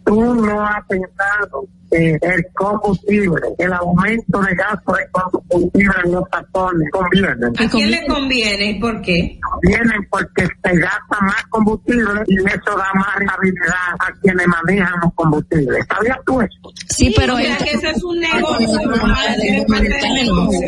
Tú 0.05 0.35
no 0.35 0.67
has 0.67 0.86
pensado 0.86 1.68
eh, 1.91 2.18
el 2.20 2.47
combustible, 2.55 3.41
el 3.58 3.73
aumento 3.73 4.41
de 4.42 4.55
gasto 4.55 4.92
de 4.92 5.08
combustible 5.10 5.94
en 6.05 6.12
los 6.12 6.28
tapones 6.31 6.89
conviene. 6.92 7.47
¿A 7.58 7.68
quién 7.70 7.91
le 7.91 8.07
conviene 8.07 8.70
y 8.70 8.81
por 8.81 9.00
qué? 9.02 9.39
Vienen 9.62 10.07
porque 10.10 10.44
se 10.47 10.76
gasta 10.78 11.20
más 11.23 11.42
combustible 11.50 12.23
y 12.26 12.36
eso 12.39 12.76
da 12.76 12.91
más 12.94 13.15
rentabilidad 13.17 13.94
a 14.00 14.12
quienes 14.23 14.47
manejan 14.47 14.92
los 15.02 15.15
combustibles. 15.15 15.86
¿Sabías 15.89 16.18
tú 16.26 16.41
eso? 16.41 16.73
Sí, 16.89 17.15
pero 17.17 17.34
O 17.34 17.39
sea, 17.39 17.57
que 17.58 17.70
eso 17.70 17.89
es 17.89 18.02
un 18.05 18.18
negocio. 18.20 18.81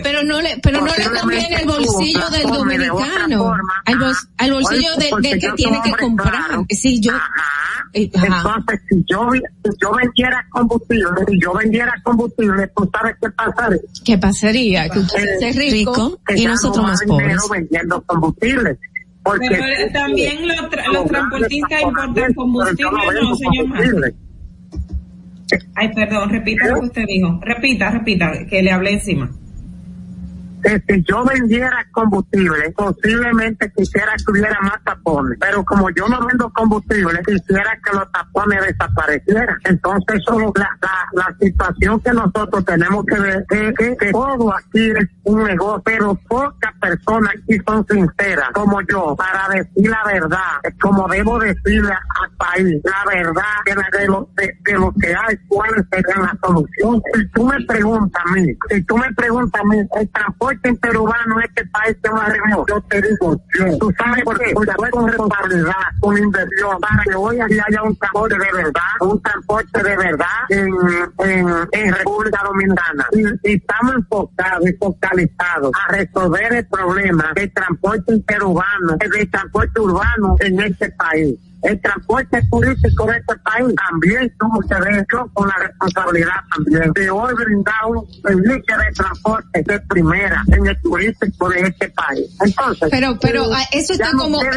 Pero 0.03 0.23
no 0.25 0.41
le, 0.41 0.59
pero 0.63 0.81
no 0.81 0.87
le 0.87 1.05
conviene 1.21 1.57
el 1.61 1.67
bolsillo 1.69 2.29
del 2.31 2.47
dominicano, 2.49 3.53
al, 3.85 3.99
bol- 3.99 4.17
al 4.39 4.53
bolsillo 4.53 4.91
de- 4.97 5.39
que 5.39 5.49
tiene 5.57 5.81
que 5.83 5.93
comprar. 5.93 6.51
Si 6.71 7.01
yo, 7.01 7.13
eh, 7.93 8.11
ajá. 8.15 8.27
Entonces, 8.27 8.81
si 8.89 9.05
yo, 9.09 9.29
si 9.33 9.71
yo 9.81 9.93
vendiera 9.95 10.47
combustible, 10.51 11.07
si 11.29 11.41
yo 11.41 11.53
vendiera 11.55 11.93
combustible, 12.03 12.69
¿tú 12.77 12.91
sabes 12.93 13.17
qué 13.21 13.31
pasaría? 13.31 13.79
¿qué 14.05 14.19
pasaría? 14.19 14.89
Que 14.89 14.99
usted 15.01 15.23
Eh, 15.41 15.49
es 15.49 15.57
rico 15.57 16.19
y 16.37 16.45
nosotros 16.47 16.85
más 16.85 17.03
pobres. 17.07 17.37
vendiendo 17.51 18.01
combustible. 18.03 18.79
Porque 19.23 19.49
Pero 19.51 19.65
eh, 19.67 19.91
también 19.93 20.49
los, 20.49 20.57
tra- 20.71 20.93
los 20.93 21.05
transportistas 21.07 21.83
importan 21.83 22.35
combustible, 22.35 22.91
no, 23.23 23.35
señor 23.37 23.67
Marco. 23.69 23.99
Ay, 25.75 25.93
perdón, 25.95 26.31
repita 26.31 26.69
lo 26.69 26.81
que 26.81 26.87
usted 26.87 27.05
dijo. 27.07 27.41
Repita, 27.43 27.91
repita, 27.91 28.33
que 28.49 28.63
le 28.63 28.71
hablé 28.71 28.93
encima. 28.95 29.31
Que 30.63 30.83
si 30.89 31.05
yo 31.05 31.25
vendiera 31.25 31.87
combustible, 31.93 32.71
posiblemente 32.77 33.73
quisiera 33.77 34.13
que 34.17 34.31
hubiera 34.33 34.59
más 34.63 34.83
tapones. 34.85 35.39
Pero 35.41 35.65
como 35.65 35.91
yo 35.91 36.09
no 36.09 36.27
vendo 36.27 36.51
combustible, 36.53 37.21
quisiera 37.27 37.79
que 37.85 37.97
los 37.97 38.11
tapones 38.13 38.61
desaparecieran. 38.67 39.57
Entonces, 39.65 40.21
es 40.21 40.25
la, 40.57 40.71
la, 40.83 41.07
la 41.13 41.37
situación 41.41 42.01
que 42.01 42.13
nosotros 42.13 42.65
tenemos 42.65 43.05
que 43.07 43.19
ver, 43.21 43.45
que, 43.49 43.73
que, 43.75 43.97
que 43.97 44.13
todo 44.13 44.55
aquí 44.55 44.91
es 44.91 45.09
un 45.25 45.45
negocio, 45.45 45.83
pero 45.85 46.15
pocas 46.29 46.73
personas 46.81 47.33
aquí 47.43 47.59
son 47.67 47.87
sinceras, 47.89 48.49
como 48.53 48.81
yo, 48.83 49.15
para 49.17 49.49
decir 49.55 49.91
la 49.91 50.03
verdad, 50.07 50.61
como 50.81 51.07
debo 51.09 51.39
decirle 51.39 51.93
al 51.93 52.31
país, 52.37 52.81
la 52.85 53.05
verdad 53.13 53.43
de, 53.65 53.75
la- 53.75 54.05
lo, 54.07 54.29
de, 54.37 54.73
lo 54.75 54.93
que 55.01 55.09
hay, 55.15 55.37
cuáles 55.49 55.85
serían 55.93 56.23
las 56.23 56.37
soluciones. 56.43 57.03
Si 57.15 57.29
tú 57.31 57.47
me 57.47 57.61
preguntas 57.67 58.23
a 58.27 58.33
mí, 58.33 58.47
si 58.71 58.83
tú 58.85 58.97
me 58.97 59.13
preguntas 59.15 59.61
a 59.61 59.65
mí, 59.65 59.79
el 59.99 60.09
transporte 60.11 60.50
interurbano 60.69 61.39
en 61.39 61.45
este 61.49 61.67
país 61.67 61.97
se 62.03 62.11
va 62.11 62.27
a 62.27 62.67
yo 62.69 62.81
te 62.89 63.03
digo, 63.03 63.37
yo. 63.59 63.79
¿Tú 63.79 63.93
sabes 63.99 64.25
por 64.25 64.39
qué? 64.39 64.51
Porque 64.55 64.73
fue 64.77 64.91
con 64.91 65.09
responsabilidad, 65.09 65.75
con 66.01 66.19
inversión, 66.19 66.81
para 66.81 67.03
que 67.05 67.15
hoy 67.15 67.41
aquí 67.41 67.59
haya 67.59 67.83
un 67.83 67.97
transporte 67.97 68.39
de 68.39 68.53
verdad, 68.53 68.83
un 69.01 69.23
transporte 69.23 69.83
de 69.83 69.97
verdad 69.97 70.27
en, 70.49 70.69
en, 71.19 71.49
en 71.73 71.95
República 71.95 72.43
Dominicana. 72.45 73.07
Y, 73.13 73.51
y 73.51 73.55
estamos 73.57 73.95
enfocados 73.95 74.69
y 74.69 74.73
focalizados 74.75 75.73
a 75.75 75.93
resolver 75.93 76.55
el 76.55 76.67
problema 76.67 77.33
del 77.35 77.53
transporte 77.53 78.15
interurbano, 78.15 78.97
del 78.97 79.31
transporte 79.31 79.81
urbano 79.81 80.37
en 80.41 80.61
este 80.61 80.91
país. 80.93 81.50
El 81.63 81.81
transporte 81.81 82.41
turístico 82.51 83.07
de 83.07 83.19
este 83.19 83.35
país 83.45 83.75
también 83.91 84.33
tuvo 84.39 84.61
que 84.61 84.75
ver 84.91 85.07
con 85.35 85.49
la 85.49 85.55
responsabilidad 85.67 86.35
también 86.57 86.93
de 86.95 87.11
hoy 87.11 87.35
brindar 87.35 87.75
un 87.89 88.07
servicio 88.23 88.77
de 88.79 88.93
transporte 88.95 89.63
de 89.67 89.81
primera 89.81 90.43
en 90.49 90.67
el 90.67 90.81
turístico 90.81 91.49
de 91.51 91.61
este 91.61 91.89
país. 91.91 92.27
Entonces, 92.45 92.89
Pero- 92.91 93.19
pero, 93.21 93.45
eh, 93.45 93.55
ah, 93.57 93.65
eso 93.73 93.93
está 93.93 94.11
como- 94.13 94.43
eh, 94.43 94.49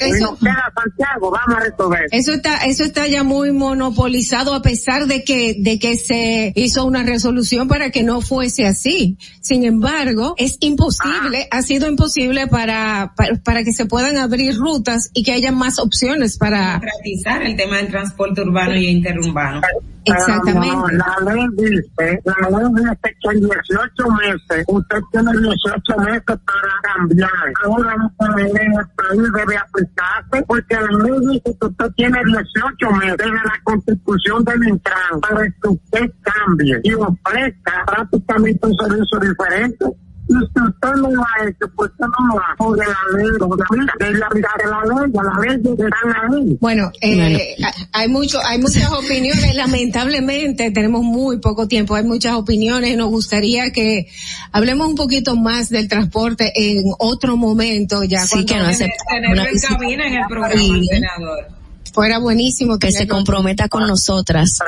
eso- 0.00 0.36
Santiago, 0.40 1.30
vamos 1.30 1.56
a 1.56 1.60
resolver. 1.60 2.06
Eso 2.10 2.32
está, 2.32 2.58
eso 2.66 2.84
está 2.84 3.06
ya 3.06 3.22
muy 3.22 3.50
monopolizado 3.52 4.54
a 4.54 4.62
pesar 4.62 5.06
de 5.06 5.24
que, 5.24 5.56
de 5.58 5.78
que 5.78 5.96
se 5.96 6.52
hizo 6.54 6.84
una 6.84 7.02
resolución 7.02 7.68
para 7.68 7.90
que 7.90 8.02
no 8.02 8.20
fuese 8.20 8.66
así. 8.66 9.16
Sin 9.40 9.64
embargo, 9.64 10.34
es 10.38 10.56
imposible, 10.60 11.48
ha 11.50 11.62
sido 11.62 11.88
imposible 11.88 12.46
para, 12.46 13.12
para, 13.16 13.34
para 13.36 13.64
que 13.64 13.72
se 13.72 13.86
puedan 13.86 14.16
abrir 14.18 14.56
rutas 14.56 15.10
y 15.14 15.22
que 15.22 15.32
haya 15.32 15.52
más 15.52 15.78
opciones 15.78 16.25
para, 16.38 16.78
Democratizar 16.80 17.42
el 17.42 17.56
tema 17.56 17.76
del 17.76 17.88
transporte 17.88 18.42
urbano 18.42 18.74
y 18.74 18.86
interurbano. 18.86 19.60
Exactamente. 20.06 20.68
No, 20.68 20.88
la 20.88 21.34
ley 21.34 21.46
dice, 21.56 22.22
la 22.24 22.48
ley 22.48 22.68
dice 22.74 23.16
que 23.20 23.28
en 23.30 23.40
18 23.40 24.10
meses, 24.10 24.64
usted 24.68 24.98
tiene 25.10 25.32
18 25.32 25.96
meses 25.98 26.22
para 26.26 26.94
cambiar. 26.94 27.30
Ahora 27.64 27.96
esta 28.08 28.36
ley 28.36 28.50
en 28.50 28.72
el 28.72 28.86
país 28.94 29.32
debe 29.32 29.56
aplicarse 29.56 30.44
porque 30.46 30.74
la 30.74 31.04
ley 31.04 31.20
dice 31.32 31.56
que 31.60 31.66
usted 31.66 31.90
tiene 31.96 32.18
18 32.24 32.90
meses 32.92 33.16
desde 33.18 33.32
la 33.32 33.60
constitución 33.64 34.44
del 34.44 34.68
Intran 34.68 35.20
para 35.20 35.42
que 35.42 35.68
usted 35.68 36.10
cambie 36.22 36.80
y 36.84 36.94
ofrezca 36.94 37.84
prácticamente 37.86 38.66
un 38.66 38.74
servicio 38.76 39.18
diferente. 39.18 39.86
Y 40.28 40.32
si 40.32 40.38
usted 40.38 41.00
no 41.00 41.10
lo 41.10 41.22
ha 41.22 41.48
hecho, 41.48 41.70
pues 41.76 41.90
usted 41.92 42.06
no 42.06 42.34
lo 42.34 42.40
hace. 42.40 42.56
Porque 42.58 42.82
la 42.82 43.18
ley, 43.18 43.30
porque 43.38 43.62
mira, 43.70 43.92
debe 44.00 44.24
aplicar 44.24 44.52
la 44.66 45.00
ley, 45.02 45.12
las 45.12 45.62
leyes 45.62 45.78
están 45.78 46.32
ahí. 46.32 46.58
Bueno, 46.60 46.90
eh, 47.00 47.56
hay 47.92 48.08
mucho, 48.08 48.38
hay 48.44 48.58
muchas 48.58 48.90
opiniones. 48.92 49.54
Lamentablemente 49.54 50.70
tenemos 50.72 51.02
muy 51.02 51.38
poco 51.38 51.68
tiempo. 51.68 51.94
Hay 51.94 52.04
muchas 52.04 52.34
opiniones. 52.34 52.96
Nos 52.96 53.08
gustaría 53.10 53.70
que 53.70 54.08
hablemos 54.52 54.88
un 54.88 54.96
poquito 54.96 55.36
más 55.36 55.68
del 55.68 55.88
transporte 55.88 56.52
en 56.56 56.82
otro 56.98 57.36
momento. 57.36 58.02
Ya 58.04 58.22
Sí, 58.22 58.30
cuando 58.44 58.52
que 58.54 58.58
no 58.58 58.66
acepta 58.66 59.04
Tenerlo 59.08 59.42
en 59.44 59.60
cabina 59.60 60.06
en 60.06 60.14
el 60.14 60.26
programa, 60.28 60.54
Sí. 60.60 60.86
senador. 60.88 61.55
Fuera 61.92 62.18
buenísimo 62.18 62.78
que 62.78 62.92
se 62.92 63.06
comprometa 63.06 63.68
con 63.68 63.86
nosotras. 63.86 64.58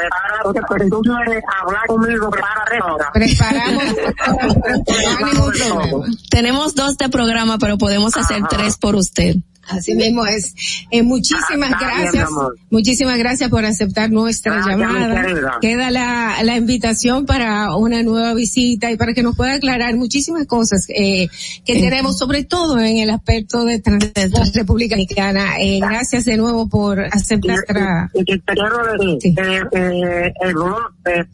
Preparamos. 3.13 3.85
no 3.85 5.27
hay 5.27 5.35
ningún 5.35 5.53
problema. 5.53 6.07
Tenemos 6.31 6.75
dos 6.75 6.97
de 6.97 7.09
programa, 7.09 7.59
pero 7.59 7.79
podemos 7.79 8.17
hacer 8.17 8.43
tres 8.49 8.77
por 8.77 8.97
usted. 8.97 9.37
Así 9.69 9.95
mismo 9.95 10.25
es. 10.27 10.55
Eh, 10.91 11.03
muchísimas 11.03 11.73
Ah, 11.75 11.79
bien, 11.79 12.01
gracias. 12.03 12.29
Muchísimas 12.71 13.19
gracias 13.19 13.51
por 13.51 13.65
aceptar 13.65 14.11
nuestra 14.11 14.67
llamada. 14.67 15.23
Queda 15.61 15.91
la, 15.91 16.37
la 16.43 16.57
invitación 16.57 17.27
para 17.27 17.75
una 17.77 18.03
nueva 18.03 18.35
visita 18.35 18.91
y 18.91 18.97
para 18.97 19.13
que 19.15 19.23
nos 19.23 19.37
pueda 19.37 19.55
aclarar 19.55 19.95
muchísimas 19.97 20.47
cosas 20.47 20.87
eh, 20.89 21.29
que 21.65 21.79
Eh. 21.79 21.81
tenemos, 21.83 22.19
sobre 22.19 22.45
todo 22.45 22.79
en 22.79 22.99
el 22.99 23.11
aspecto 23.11 23.65
de 23.65 23.79
transporte 23.81 24.51
República 24.55 24.95
Dominicana. 24.97 25.59
Eh, 25.61 25.81
gracias 25.81 26.25
de 26.25 26.37
nuevo 26.37 26.69
por 26.69 27.01
aceptar 27.01 27.55
nuestra... 27.57 28.11
Y 28.15 28.25
que 28.25 28.39
te 28.39 28.53
quiero 28.55 29.15
decir 29.15 29.35
que 29.35 29.79
eh, 29.79 30.33
el 30.41 30.55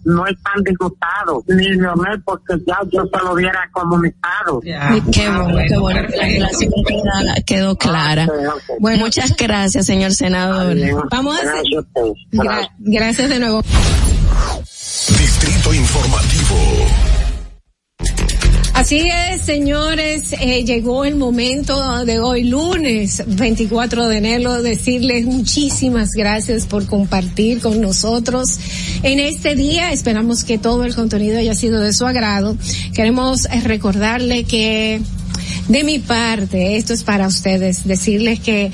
no 0.04 0.26
es 0.26 0.36
tan 0.42 0.62
disgustado, 0.62 1.42
ni 1.48 1.64
Leonel, 1.74 2.22
porque 2.24 2.54
ya 2.66 2.78
yo 2.92 3.02
se 3.04 3.24
lo 3.24 3.32
hubiera 3.32 3.68
comunicado. 3.72 4.60
Qué 4.60 5.28
bueno, 5.28 5.58
qué 5.68 5.76
bueno. 5.78 6.02
La 6.02 6.26
relación 6.26 6.72
queda- 6.86 7.34
quedó 7.46 7.76
clara. 7.76 8.23
Muchas 8.98 9.36
gracias, 9.36 9.86
señor 9.86 10.12
senador. 10.12 10.76
Vamos 11.10 11.36
a 11.38 11.42
hacer... 11.42 11.62
Gra- 12.32 12.70
gracias 12.78 13.28
de 13.28 13.38
nuevo. 13.38 13.62
Distrito 15.18 15.74
Informativo. 15.74 16.56
Así 18.74 19.08
es, 19.08 19.42
señores, 19.42 20.34
eh, 20.40 20.64
llegó 20.64 21.04
el 21.04 21.14
momento 21.14 22.04
de 22.04 22.18
hoy, 22.18 22.42
lunes 22.42 23.22
24 23.24 24.08
de 24.08 24.18
enero, 24.18 24.62
decirles 24.62 25.26
muchísimas 25.26 26.10
gracias 26.10 26.66
por 26.66 26.84
compartir 26.86 27.60
con 27.60 27.80
nosotros 27.80 28.58
en 29.04 29.20
este 29.20 29.54
día. 29.54 29.92
Esperamos 29.92 30.42
que 30.42 30.58
todo 30.58 30.84
el 30.84 30.94
contenido 30.94 31.38
haya 31.38 31.54
sido 31.54 31.80
de 31.80 31.92
su 31.92 32.04
agrado. 32.04 32.56
Queremos 32.92 33.44
recordarle 33.62 34.42
que 34.42 35.00
de 35.68 35.84
mi 35.84 35.98
parte, 35.98 36.76
esto 36.76 36.92
es 36.92 37.04
para 37.04 37.26
ustedes, 37.26 37.86
decirles 37.86 38.40
que 38.40 38.70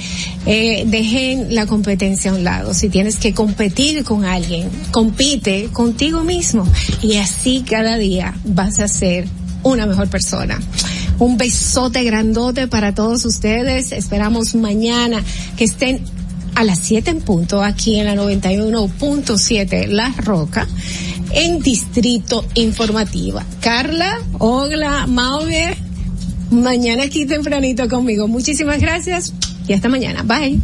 eh, 0.47 0.85
dejen 0.87 1.55
la 1.55 1.67
competencia 1.67 2.31
a 2.31 2.35
un 2.35 2.43
lado. 2.43 2.75
Si 2.75 2.89
tienes 2.89 3.17
que 3.19 3.33
competir 3.33 4.03
con 4.03 4.25
alguien, 4.25 4.71
compite 4.91 5.69
contigo 5.73 6.25
mismo 6.25 6.67
y 7.03 7.17
así 7.17 7.65
cada 7.69 7.97
día 7.99 8.35
vas 8.45 8.81
a 8.81 8.89
ser 8.89 9.29
una 9.63 9.87
mejor 9.87 10.09
persona. 10.09 10.61
Un 11.19 11.37
besote 11.37 12.03
grandote 12.03 12.67
para 12.67 12.95
todos 12.95 13.25
ustedes. 13.25 13.93
Esperamos 13.93 14.55
mañana 14.55 15.23
que 15.57 15.65
estén 15.65 16.03
a 16.55 16.65
las 16.65 16.79
7 16.81 17.11
en 17.11 17.21
punto 17.21 17.63
aquí 17.63 17.97
en 17.97 18.07
la 18.07 18.15
91.7 18.15 19.87
La 19.89 20.13
Roca 20.19 20.67
en 21.33 21.61
Distrito 21.61 22.45
Informativa. 22.55 23.45
Carla, 23.61 24.19
Ogla, 24.39 25.07
Mauve, 25.07 25.77
mañana 26.51 27.05
aquí 27.05 27.27
tempranito 27.27 27.89
conmigo. 27.89 28.29
Muchísimas 28.29 28.81
gracias 28.81 29.33
y 29.69 29.73
hasta 29.73 29.89
mañana. 29.89 30.23
Bye. 30.23 30.59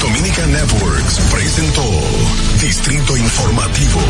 Dominica 0.00 0.46
Networks 0.46 1.20
presentó 1.32 1.82
Distrito 2.60 3.16
Informativo. 3.16 4.00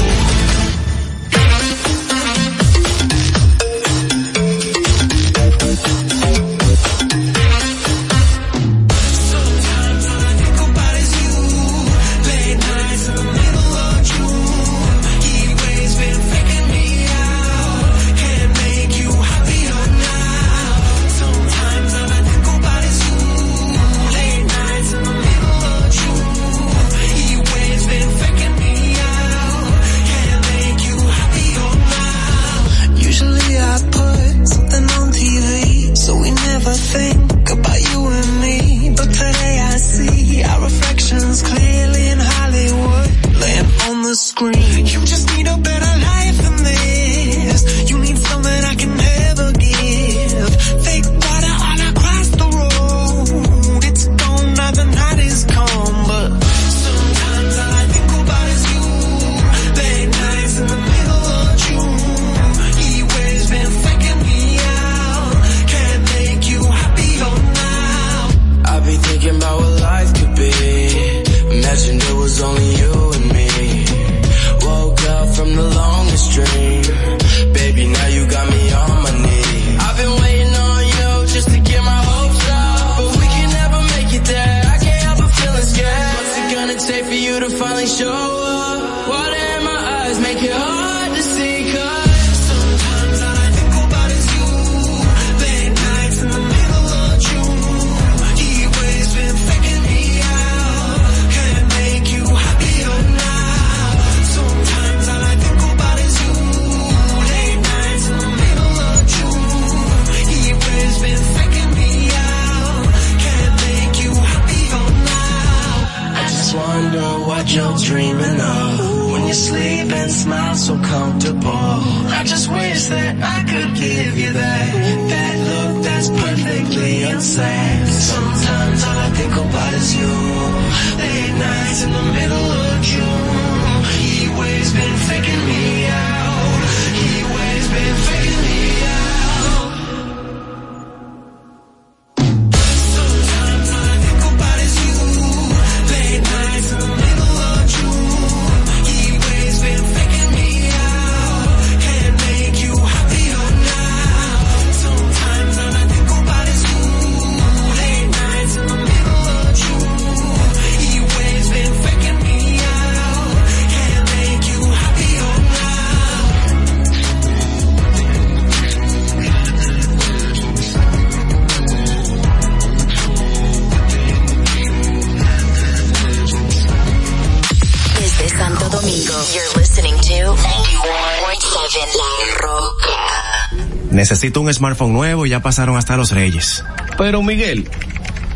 Necesito 184.24 184.40
un 184.40 184.54
smartphone 184.54 184.94
nuevo 184.94 185.26
y 185.26 185.28
ya 185.28 185.40
pasaron 185.40 185.76
hasta 185.76 185.98
los 185.98 186.10
reyes. 186.10 186.64
Pero 186.96 187.22
Miguel, 187.22 187.68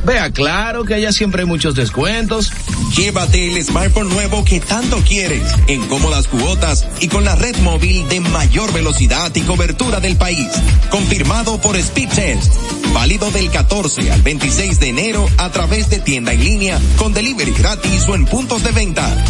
vea 0.04 0.30
claro 0.30 0.84
que 0.84 0.92
allá 0.92 1.12
siempre 1.12 1.40
hay 1.40 1.48
muchos 1.48 1.74
descuentos. 1.74 2.52
Llévate 2.94 3.48
el 3.48 3.64
smartphone 3.64 4.10
nuevo 4.10 4.44
que 4.44 4.60
tanto 4.60 4.98
quieres, 4.98 5.50
en 5.66 5.88
cómodas 5.88 6.28
cuotas 6.28 6.86
y 7.00 7.08
con 7.08 7.24
la 7.24 7.36
red 7.36 7.56
móvil 7.60 8.06
de 8.06 8.20
mayor 8.20 8.70
velocidad 8.74 9.34
y 9.34 9.40
cobertura 9.40 9.98
del 9.98 10.16
país. 10.16 10.46
Confirmado 10.90 11.58
por 11.58 11.82
Speedtest. 11.82 12.52
Válido 12.92 13.30
del 13.30 13.50
14 13.50 14.12
al 14.12 14.20
26 14.20 14.80
de 14.80 14.88
enero 14.90 15.26
a 15.38 15.48
través 15.52 15.88
de 15.88 16.00
tienda 16.00 16.34
en 16.34 16.44
línea 16.44 16.78
con 16.98 17.14
delivery 17.14 17.52
gratis 17.52 18.06
o 18.08 18.14
en 18.14 18.26
puntos 18.26 18.62
de 18.62 18.72
venta. 18.72 19.24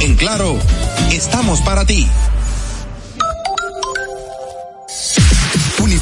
En 0.00 0.14
claro, 0.14 0.58
estamos 1.12 1.60
para 1.60 1.84
ti. 1.84 2.08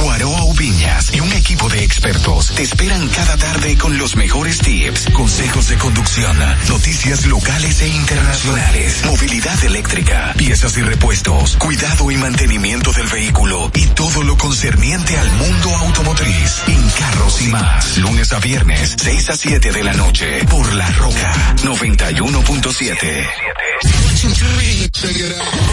Guaroa 0.00 0.44
Ubiñas 0.44 1.12
y 1.14 1.20
un 1.20 1.32
equipo 1.32 1.68
de 1.68 1.82
expertos 1.84 2.52
te 2.54 2.62
esperan 2.62 3.08
cada 3.08 3.36
tarde 3.36 3.76
con 3.78 3.96
los 3.96 4.16
mejores 4.16 4.58
tips, 4.58 5.06
consejos 5.12 5.68
de 5.68 5.76
conducción, 5.76 6.36
noticias 6.68 7.24
locales 7.26 7.80
e 7.80 7.88
internacionales, 7.88 9.04
movilidad 9.06 9.62
eléctrica, 9.64 10.34
piezas 10.36 10.76
y 10.76 10.82
repuestos, 10.82 11.56
cuidado 11.56 12.10
y 12.10 12.16
mantenimiento 12.16 12.92
del 12.92 13.06
vehículo 13.08 13.70
y 13.74 13.86
todo 13.88 14.22
lo 14.22 14.36
concerniente 14.36 15.16
al 15.16 15.30
mundo 15.32 15.76
automotriz. 15.76 16.62
En 16.66 16.88
Carros 16.90 17.40
y 17.42 17.48
más, 17.48 17.96
lunes 17.98 18.32
a 18.32 18.40
viernes, 18.40 18.96
6 19.02 19.30
a 19.30 19.36
7 19.36 19.70
de 19.72 19.84
la 19.84 19.92
noche, 19.94 20.44
por 20.50 20.72
La 20.74 20.88
Roca 20.92 21.54
91.7. 21.62 23.26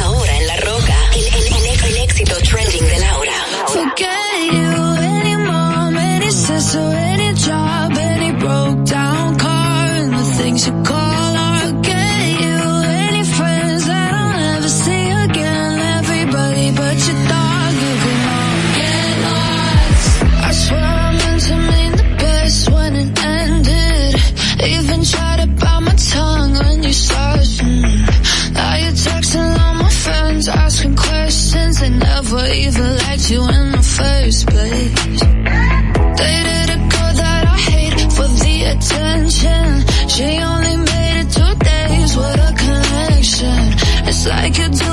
Ahora 0.04 0.38
en 0.38 0.48
La 0.48 0.56
Roca, 0.58 0.96
el, 1.16 1.26
el- 1.26 1.48
el- 1.54 1.72
el 1.82 1.98
éxito 2.04 2.36
trending 2.44 2.86
de 2.88 3.00
Laura. 3.00 3.32
Forget 3.74 4.54
you, 4.54 4.74
any 5.00 5.36
sister, 6.32 6.80
any 6.80 7.34
job, 7.34 7.92
any 7.98 8.32
broke 8.40 8.86
down 8.86 9.38
car, 9.38 9.86
and 10.00 10.14
the 10.14 10.24
things 10.38 10.68
you 10.68 10.84
call 10.84 11.01
like 44.28 44.58
you'd 44.58 44.74
do 44.74 44.91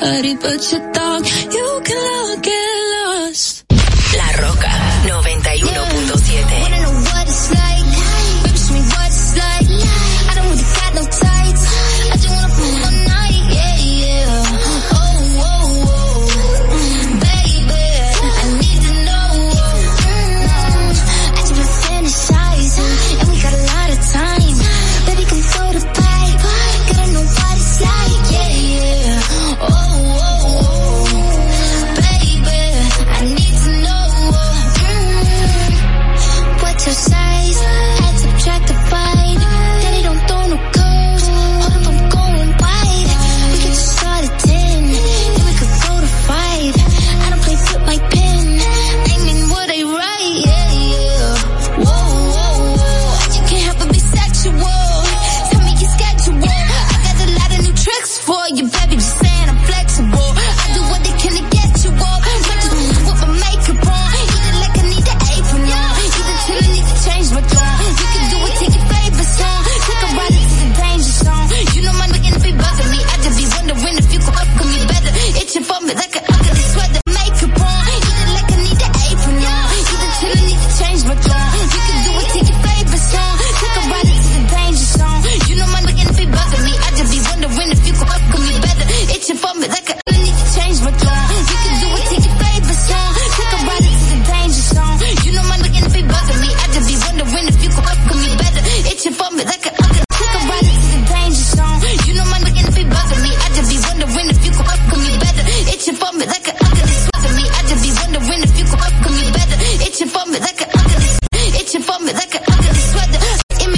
buddy, 0.00 0.34
but 0.36 0.72
you 0.72 0.78
thought 0.92 1.24
You 1.52 1.80
can 1.84 2.30
look 2.30 2.46
at 2.46 2.77